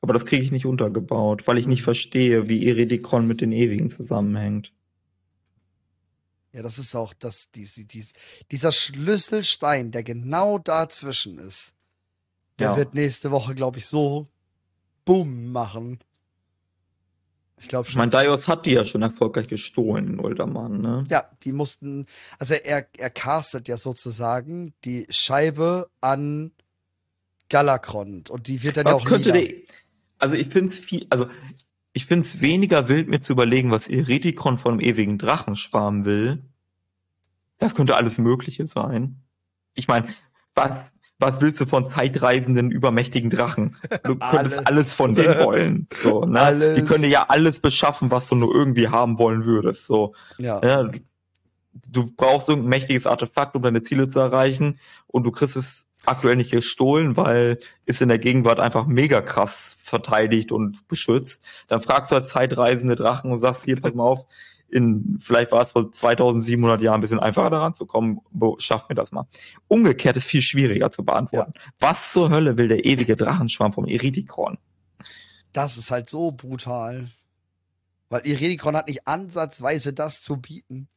Aber 0.00 0.14
das 0.14 0.24
kriege 0.24 0.42
ich 0.42 0.50
nicht 0.50 0.66
untergebaut, 0.66 1.46
weil 1.46 1.58
ich 1.58 1.66
nicht 1.66 1.80
hm. 1.80 1.84
verstehe, 1.84 2.48
wie 2.48 2.66
Iridikon 2.66 3.26
mit 3.26 3.40
den 3.40 3.52
Ewigen 3.52 3.90
zusammenhängt. 3.90 4.72
Ja, 6.52 6.62
das 6.62 6.78
ist 6.78 6.94
auch 6.94 7.14
das, 7.14 7.50
dies, 7.52 7.74
dies, 7.74 8.12
dieser 8.50 8.72
Schlüsselstein, 8.72 9.90
der 9.90 10.02
genau 10.02 10.58
dazwischen 10.58 11.38
ist. 11.38 11.72
Der 12.58 12.70
ja. 12.70 12.76
wird 12.76 12.94
nächste 12.94 13.30
Woche, 13.30 13.54
glaube 13.54 13.78
ich, 13.78 13.86
so 13.86 14.28
Boom 15.04 15.50
machen. 15.50 15.98
Ich 17.62 17.68
glaube 17.68 17.88
schon. 17.88 17.98
Mein 17.98 18.10
Dios 18.10 18.48
hat 18.48 18.66
die 18.66 18.72
ja 18.72 18.84
schon 18.84 19.02
erfolgreich 19.02 19.46
gestohlen, 19.46 20.18
Uldermann, 20.18 20.80
ne? 20.80 21.04
Ja, 21.08 21.30
die 21.44 21.52
mussten, 21.52 22.06
also 22.38 22.54
er, 22.54 22.88
er 22.98 23.10
castet 23.10 23.68
ja 23.68 23.76
sozusagen 23.76 24.74
die 24.84 25.06
Scheibe 25.08 25.88
an 26.00 26.52
Galakrond 27.48 28.30
und 28.30 28.48
die 28.48 28.62
wird 28.62 28.78
dann 28.78 28.86
was 28.86 28.92
ja 28.92 28.98
auch 28.98 29.04
könnte 29.04 29.32
der, 29.32 29.48
Also 30.18 30.34
ich 30.34 30.48
finde 30.48 30.72
es 30.72 30.80
viel, 30.80 31.06
also 31.10 31.28
ich 31.92 32.06
finde 32.06 32.26
es 32.26 32.40
weniger 32.40 32.88
wild, 32.88 33.08
mir 33.08 33.20
zu 33.20 33.32
überlegen, 33.32 33.70
was 33.70 33.88
Eridikon 33.88 34.58
von 34.58 34.78
dem 34.78 34.86
ewigen 34.86 35.18
Drachenschwarm 35.18 36.04
will. 36.04 36.42
Das 37.58 37.74
könnte 37.74 37.96
alles 37.96 38.18
Mögliche 38.18 38.66
sein. 38.66 39.22
Ich 39.74 39.88
meine, 39.88 40.08
was, 40.54 40.70
was 41.18 41.40
willst 41.40 41.60
du 41.60 41.66
von 41.66 41.90
zeitreisenden, 41.90 42.70
übermächtigen 42.70 43.30
Drachen? 43.30 43.76
Du 44.04 44.16
könntest 44.18 44.58
alles, 44.58 44.66
alles 44.66 44.92
von 44.92 45.14
denen 45.14 45.38
wollen. 45.38 45.86
So, 45.94 46.24
ne? 46.24 46.40
Alles. 46.40 46.76
Die 46.76 46.84
können 46.84 47.04
ja 47.04 47.26
alles 47.28 47.60
beschaffen, 47.60 48.10
was 48.10 48.28
du 48.28 48.34
nur 48.34 48.54
irgendwie 48.54 48.88
haben 48.88 49.18
wollen 49.18 49.44
würdest. 49.44 49.86
So, 49.86 50.14
ja. 50.38 50.60
ja. 50.64 50.90
Du 51.88 52.10
brauchst 52.14 52.48
irgendein 52.48 52.70
mächtiges 52.70 53.06
Artefakt, 53.06 53.54
um 53.54 53.62
deine 53.62 53.82
Ziele 53.82 54.08
zu 54.08 54.18
erreichen, 54.18 54.78
und 55.06 55.24
du 55.24 55.30
kriegst 55.30 55.56
es 55.56 55.86
aktuell 56.06 56.36
nicht 56.36 56.50
gestohlen, 56.50 57.16
weil 57.16 57.58
ist 57.86 58.02
in 58.02 58.08
der 58.08 58.18
Gegenwart 58.18 58.60
einfach 58.60 58.86
mega 58.86 59.20
krass 59.20 59.76
verteidigt 59.82 60.52
und 60.52 60.88
beschützt. 60.88 61.44
Dann 61.68 61.80
fragst 61.80 62.10
du 62.10 62.16
als 62.16 62.30
zeitreisende 62.30 62.96
Drachen 62.96 63.30
und 63.30 63.40
sagst, 63.40 63.64
hier, 63.64 63.80
pass 63.80 63.94
mal 63.94 64.04
auf, 64.04 64.26
in, 64.72 65.18
vielleicht 65.20 65.52
war 65.52 65.62
es 65.64 65.70
vor 65.70 65.92
2700 65.92 66.80
Jahren 66.80 66.96
ein 66.96 67.00
bisschen 67.02 67.20
einfacher 67.20 67.50
daran 67.50 67.74
zu 67.74 67.84
kommen, 67.84 68.20
schafft 68.58 68.88
mir 68.88 68.94
das 68.94 69.12
mal. 69.12 69.26
Umgekehrt 69.68 70.16
ist 70.16 70.26
viel 70.26 70.40
schwieriger 70.40 70.90
zu 70.90 71.04
beantworten. 71.04 71.52
Ja. 71.54 71.62
Was 71.78 72.12
zur 72.12 72.30
Hölle 72.30 72.56
will 72.56 72.68
der 72.68 72.86
ewige 72.86 73.16
Drachenschwarm 73.16 73.74
vom 73.74 73.86
Iridikron? 73.86 74.56
Das 75.52 75.76
ist 75.76 75.90
halt 75.90 76.08
so 76.08 76.32
brutal. 76.32 77.10
Weil 78.08 78.26
Iridikron 78.26 78.76
hat 78.76 78.88
nicht 78.88 79.06
ansatzweise 79.06 79.92
das 79.92 80.22
zu 80.22 80.38
bieten. 80.38 80.88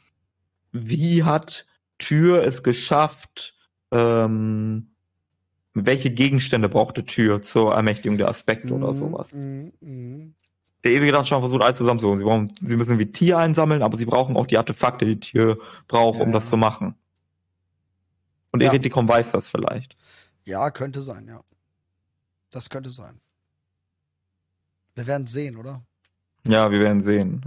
wie 0.72 1.24
hat 1.24 1.66
Tür 1.98 2.44
es 2.44 2.62
geschafft, 2.62 3.56
ähm, 3.90 4.90
welche 5.74 6.10
Gegenstände 6.10 6.68
brauchte 6.68 7.04
Tür 7.04 7.42
zur 7.42 7.74
Ermächtigung 7.74 8.18
der 8.18 8.28
Aspekte 8.28 8.68
mm, 8.68 8.72
oder 8.72 8.92
mhm, 8.92 8.96
sowas. 8.96 9.32
Mm, 9.32 9.68
mm. 9.80 10.34
Der 10.84 10.92
ewige 10.92 11.12
Drachenschwarm 11.12 11.42
versucht 11.42 11.62
alles 11.62 11.78
zusammenzuholen. 11.78 12.20
Sie, 12.20 12.24
brauchen, 12.24 12.54
sie 12.60 12.76
müssen 12.76 12.98
wie 12.98 13.10
Tier 13.10 13.38
einsammeln, 13.38 13.82
aber 13.82 13.98
sie 13.98 14.06
brauchen 14.06 14.36
auch 14.36 14.46
die 14.46 14.58
Artefakte, 14.58 15.04
die 15.06 15.18
Tier 15.20 15.58
braucht, 15.88 16.18
ja. 16.18 16.24
um 16.24 16.32
das 16.32 16.48
zu 16.48 16.56
machen. 16.56 16.94
Und 18.52 18.62
ja. 18.62 18.68
Eridikon 18.68 19.08
weiß 19.08 19.32
das 19.32 19.48
vielleicht. 19.48 19.96
Ja, 20.44 20.70
könnte 20.70 21.02
sein, 21.02 21.26
ja. 21.26 21.40
Das 22.50 22.70
könnte 22.70 22.90
sein. 22.90 23.20
Wir 24.94 25.06
werden 25.06 25.26
sehen, 25.26 25.56
oder? 25.56 25.82
Ja, 26.46 26.70
wir 26.70 26.80
werden 26.80 27.04
sehen. 27.04 27.42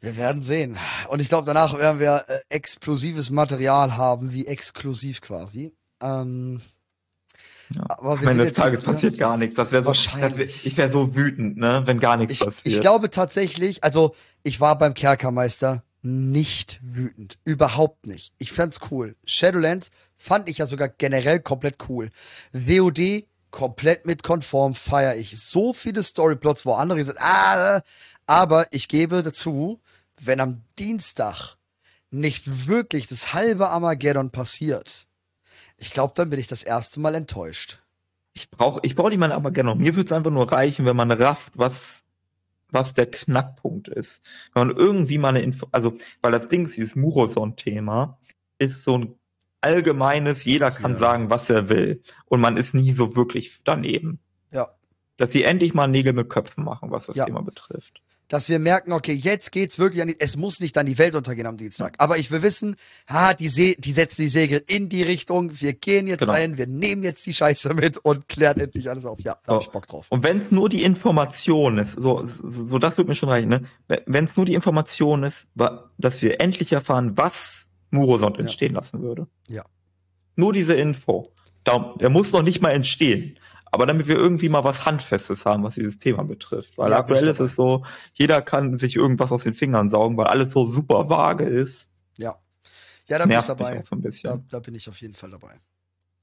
Wir 0.00 0.16
werden 0.16 0.42
sehen. 0.42 0.78
Und 1.08 1.20
ich 1.20 1.28
glaube, 1.28 1.46
danach 1.46 1.78
werden 1.78 2.00
wir 2.00 2.24
äh, 2.28 2.40
explosives 2.48 3.30
Material 3.30 3.96
haben, 3.96 4.32
wie 4.32 4.46
exklusiv 4.46 5.20
quasi. 5.20 5.74
Ähm, 6.00 6.60
ja. 7.74 7.84
Aber 7.88 8.20
wir 8.20 8.28
Am 8.28 8.32
Ende 8.32 8.44
des 8.44 8.54
Tages 8.54 8.82
passiert 8.82 9.18
gar 9.18 9.36
nichts. 9.36 9.56
Das 9.56 9.72
wäre 9.72 9.82
so, 9.84 9.92
wär, 9.92 10.46
ich 10.46 10.76
wäre 10.76 10.92
so 10.92 11.14
wütend, 11.14 11.56
ne, 11.56 11.82
wenn 11.84 12.00
gar 12.00 12.16
nichts 12.16 12.32
ich, 12.34 12.40
passiert. 12.40 12.74
Ich 12.74 12.80
glaube 12.80 13.10
tatsächlich, 13.10 13.84
also 13.84 14.14
ich 14.42 14.60
war 14.60 14.78
beim 14.78 14.94
Kerkermeister 14.94 15.82
nicht 16.02 16.80
wütend. 16.82 17.38
Überhaupt 17.44 18.06
nicht. 18.06 18.34
Ich 18.38 18.52
fand's 18.52 18.78
cool. 18.90 19.16
Shadowlands 19.24 19.90
fand 20.14 20.48
ich 20.48 20.58
ja 20.58 20.66
sogar 20.66 20.88
generell 20.88 21.40
komplett 21.40 21.88
cool. 21.88 22.10
WOD 22.52 23.24
komplett 23.50 24.04
mit 24.04 24.22
konform, 24.22 24.74
feiere 24.74 25.16
ich. 25.16 25.38
So 25.40 25.72
viele 25.72 26.02
Storyplots, 26.02 26.66
wo 26.66 26.74
andere 26.74 27.04
sagen, 27.04 27.18
ah, 27.20 27.80
aber 28.26 28.66
ich 28.72 28.88
gebe 28.88 29.22
dazu, 29.22 29.80
wenn 30.20 30.40
am 30.40 30.62
Dienstag 30.78 31.56
nicht 32.10 32.68
wirklich 32.68 33.06
das 33.06 33.32
halbe 33.32 33.68
Armageddon 33.68 34.30
passiert, 34.30 35.06
ich 35.76 35.92
glaube, 35.92 36.14
dann 36.16 36.30
bin 36.30 36.38
ich 36.38 36.46
das 36.46 36.62
erste 36.62 37.00
Mal 37.00 37.14
enttäuscht. 37.14 37.80
Ich 38.32 38.50
brauche 38.50 38.80
ich 38.82 38.96
brauch 38.96 39.10
mal 39.16 39.26
ein 39.26 39.32
Armageddon. 39.32 39.78
Mir 39.78 39.94
würde 39.94 40.06
es 40.06 40.12
einfach 40.12 40.30
nur 40.30 40.50
reichen, 40.50 40.86
wenn 40.86 40.96
man 40.96 41.10
rafft, 41.10 41.56
was, 41.56 42.02
was 42.70 42.92
der 42.92 43.06
Knackpunkt 43.06 43.88
ist. 43.88 44.22
Wenn 44.52 44.68
man 44.68 44.76
irgendwie 44.76 45.18
mal 45.18 45.28
eine 45.28 45.42
Info, 45.42 45.68
also, 45.70 45.96
weil 46.20 46.32
das 46.32 46.48
Ding 46.48 46.66
ist, 46.66 46.76
dieses 46.76 46.96
Muroson-Thema 46.96 48.18
ist 48.58 48.84
so 48.84 48.98
ein 48.98 49.14
allgemeines, 49.60 50.44
jeder 50.44 50.70
kann 50.70 50.92
ja. 50.92 50.96
sagen, 50.98 51.30
was 51.30 51.48
er 51.48 51.68
will. 51.68 52.02
Und 52.26 52.40
man 52.40 52.56
ist 52.56 52.74
nie 52.74 52.92
so 52.92 53.16
wirklich 53.16 53.60
daneben. 53.64 54.20
Ja. 54.50 54.74
Dass 55.16 55.32
sie 55.32 55.44
endlich 55.44 55.74
mal 55.74 55.86
Nägel 55.86 56.12
mit 56.12 56.28
Köpfen 56.28 56.64
machen, 56.64 56.90
was 56.90 57.06
das 57.06 57.16
ja. 57.16 57.24
Thema 57.24 57.42
betrifft. 57.42 58.02
Dass 58.28 58.48
wir 58.48 58.58
merken, 58.58 58.92
okay, 58.92 59.12
jetzt 59.12 59.52
geht's 59.52 59.78
wirklich 59.78 60.00
an 60.00 60.08
die, 60.08 60.16
es 60.18 60.36
muss 60.36 60.60
nicht 60.60 60.78
an 60.78 60.86
die 60.86 60.96
Welt 60.98 61.14
untergehen 61.14 61.46
am 61.46 61.56
Dienstag. 61.56 61.94
Aber 61.98 62.16
ich 62.16 62.30
will 62.30 62.42
wissen, 62.42 62.76
ha, 63.08 63.34
die, 63.34 63.48
See, 63.48 63.76
die 63.78 63.92
setzen 63.92 64.22
die 64.22 64.28
Segel 64.28 64.62
in 64.66 64.88
die 64.88 65.02
Richtung, 65.02 65.60
wir 65.60 65.74
gehen 65.74 66.06
jetzt 66.06 66.20
genau. 66.20 66.32
ein, 66.32 66.56
wir 66.56 66.66
nehmen 66.66 67.02
jetzt 67.02 67.26
die 67.26 67.34
Scheiße 67.34 67.74
mit 67.74 67.98
und 67.98 68.28
klären 68.28 68.58
endlich 68.58 68.88
alles 68.88 69.04
auf. 69.04 69.20
Ja, 69.20 69.36
da 69.44 69.52
so. 69.52 69.54
hab 69.54 69.62
ich 69.62 69.68
Bock 69.68 69.86
drauf. 69.86 70.06
Und 70.08 70.24
wenn 70.24 70.40
es 70.40 70.50
nur 70.50 70.68
die 70.68 70.82
Information 70.82 71.78
ist, 71.78 71.92
so, 71.92 72.24
so, 72.24 72.68
so 72.68 72.78
das 72.78 72.96
wird 72.96 73.08
mir 73.08 73.14
schon 73.14 73.28
reichen, 73.28 73.50
ne? 73.50 73.62
Wenn 74.06 74.24
es 74.24 74.36
nur 74.36 74.46
die 74.46 74.54
Information 74.54 75.22
ist, 75.22 75.48
dass 75.98 76.22
wir 76.22 76.40
endlich 76.40 76.72
erfahren, 76.72 77.16
was 77.16 77.66
Murosond 77.90 78.38
entstehen 78.38 78.72
ja. 78.72 78.80
lassen 78.80 79.02
würde. 79.02 79.26
Ja. 79.48 79.64
Nur 80.36 80.52
diese 80.52 80.74
Info. 80.74 81.32
Da, 81.62 81.94
der 82.00 82.10
muss 82.10 82.32
noch 82.32 82.42
nicht 82.42 82.60
mal 82.60 82.72
entstehen. 82.72 83.38
Aber 83.74 83.86
damit 83.86 84.06
wir 84.06 84.16
irgendwie 84.16 84.48
mal 84.48 84.62
was 84.62 84.86
Handfestes 84.86 85.44
haben, 85.44 85.64
was 85.64 85.74
dieses 85.74 85.98
Thema 85.98 86.22
betrifft. 86.22 86.78
Weil 86.78 86.92
ja, 86.92 86.98
aktuell 86.98 87.26
ist 87.26 87.40
es 87.40 87.56
so, 87.56 87.84
jeder 88.12 88.40
kann 88.40 88.78
sich 88.78 88.94
irgendwas 88.94 89.32
aus 89.32 89.42
den 89.42 89.52
Fingern 89.52 89.90
saugen, 89.90 90.16
weil 90.16 90.28
alles 90.28 90.52
so 90.52 90.70
super 90.70 91.08
vage 91.08 91.42
ist. 91.42 91.88
Ja. 92.16 92.36
Ja, 93.08 93.18
da 93.18 93.26
bin 93.26 93.36
ich 93.36 93.44
dabei. 93.44 93.82
So 93.82 93.96
da, 93.96 94.40
da, 94.48 94.60
bin 94.60 94.76
ich 94.76 94.88
auf 94.88 95.00
jeden 95.00 95.14
Fall 95.14 95.32
dabei. 95.32 95.58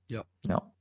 Ja. 0.08 0.24
Ja. 0.46 0.72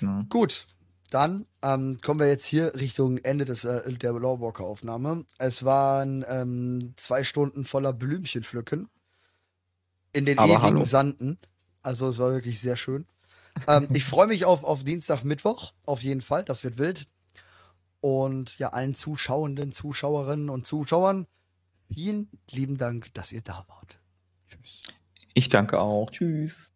ja. 0.00 0.24
Gut. 0.28 0.68
Dann 1.10 1.46
ähm, 1.62 1.98
kommen 2.00 2.20
wir 2.20 2.28
jetzt 2.28 2.44
hier 2.44 2.76
Richtung 2.76 3.18
Ende 3.18 3.44
des, 3.44 3.64
äh, 3.64 3.92
der 3.92 4.12
Lawwalker-Aufnahme. 4.12 5.24
Es 5.38 5.64
waren 5.64 6.24
ähm, 6.28 6.92
zwei 6.94 7.24
Stunden 7.24 7.64
voller 7.64 7.92
Blümchen 7.92 8.44
pflücken 8.44 8.88
in 10.12 10.26
den 10.26 10.38
Aber 10.38 10.52
ewigen 10.52 10.62
hallo. 10.62 10.84
Sanden. 10.84 11.38
Also 11.82 12.08
es 12.08 12.18
war 12.20 12.30
wirklich 12.30 12.60
sehr 12.60 12.76
schön. 12.76 13.06
Ähm, 13.66 13.88
ich 13.92 14.04
freue 14.04 14.26
mich 14.26 14.44
auf, 14.44 14.64
auf 14.64 14.84
Dienstag, 14.84 15.24
Mittwoch, 15.24 15.72
auf 15.84 16.02
jeden 16.02 16.20
Fall. 16.20 16.44
Das 16.44 16.64
wird 16.64 16.78
wild. 16.78 17.06
Und 18.00 18.58
ja, 18.58 18.68
allen 18.68 18.94
Zuschauenden, 18.94 19.72
Zuschauerinnen 19.72 20.50
und 20.50 20.66
Zuschauern, 20.66 21.26
vielen 21.92 22.30
lieben 22.50 22.76
Dank, 22.76 23.12
dass 23.14 23.32
ihr 23.32 23.42
da 23.42 23.64
wart. 23.68 23.98
Tschüss. 24.46 24.82
Ich 25.34 25.48
danke 25.48 25.80
auch. 25.80 26.10
Tschüss. 26.10 26.67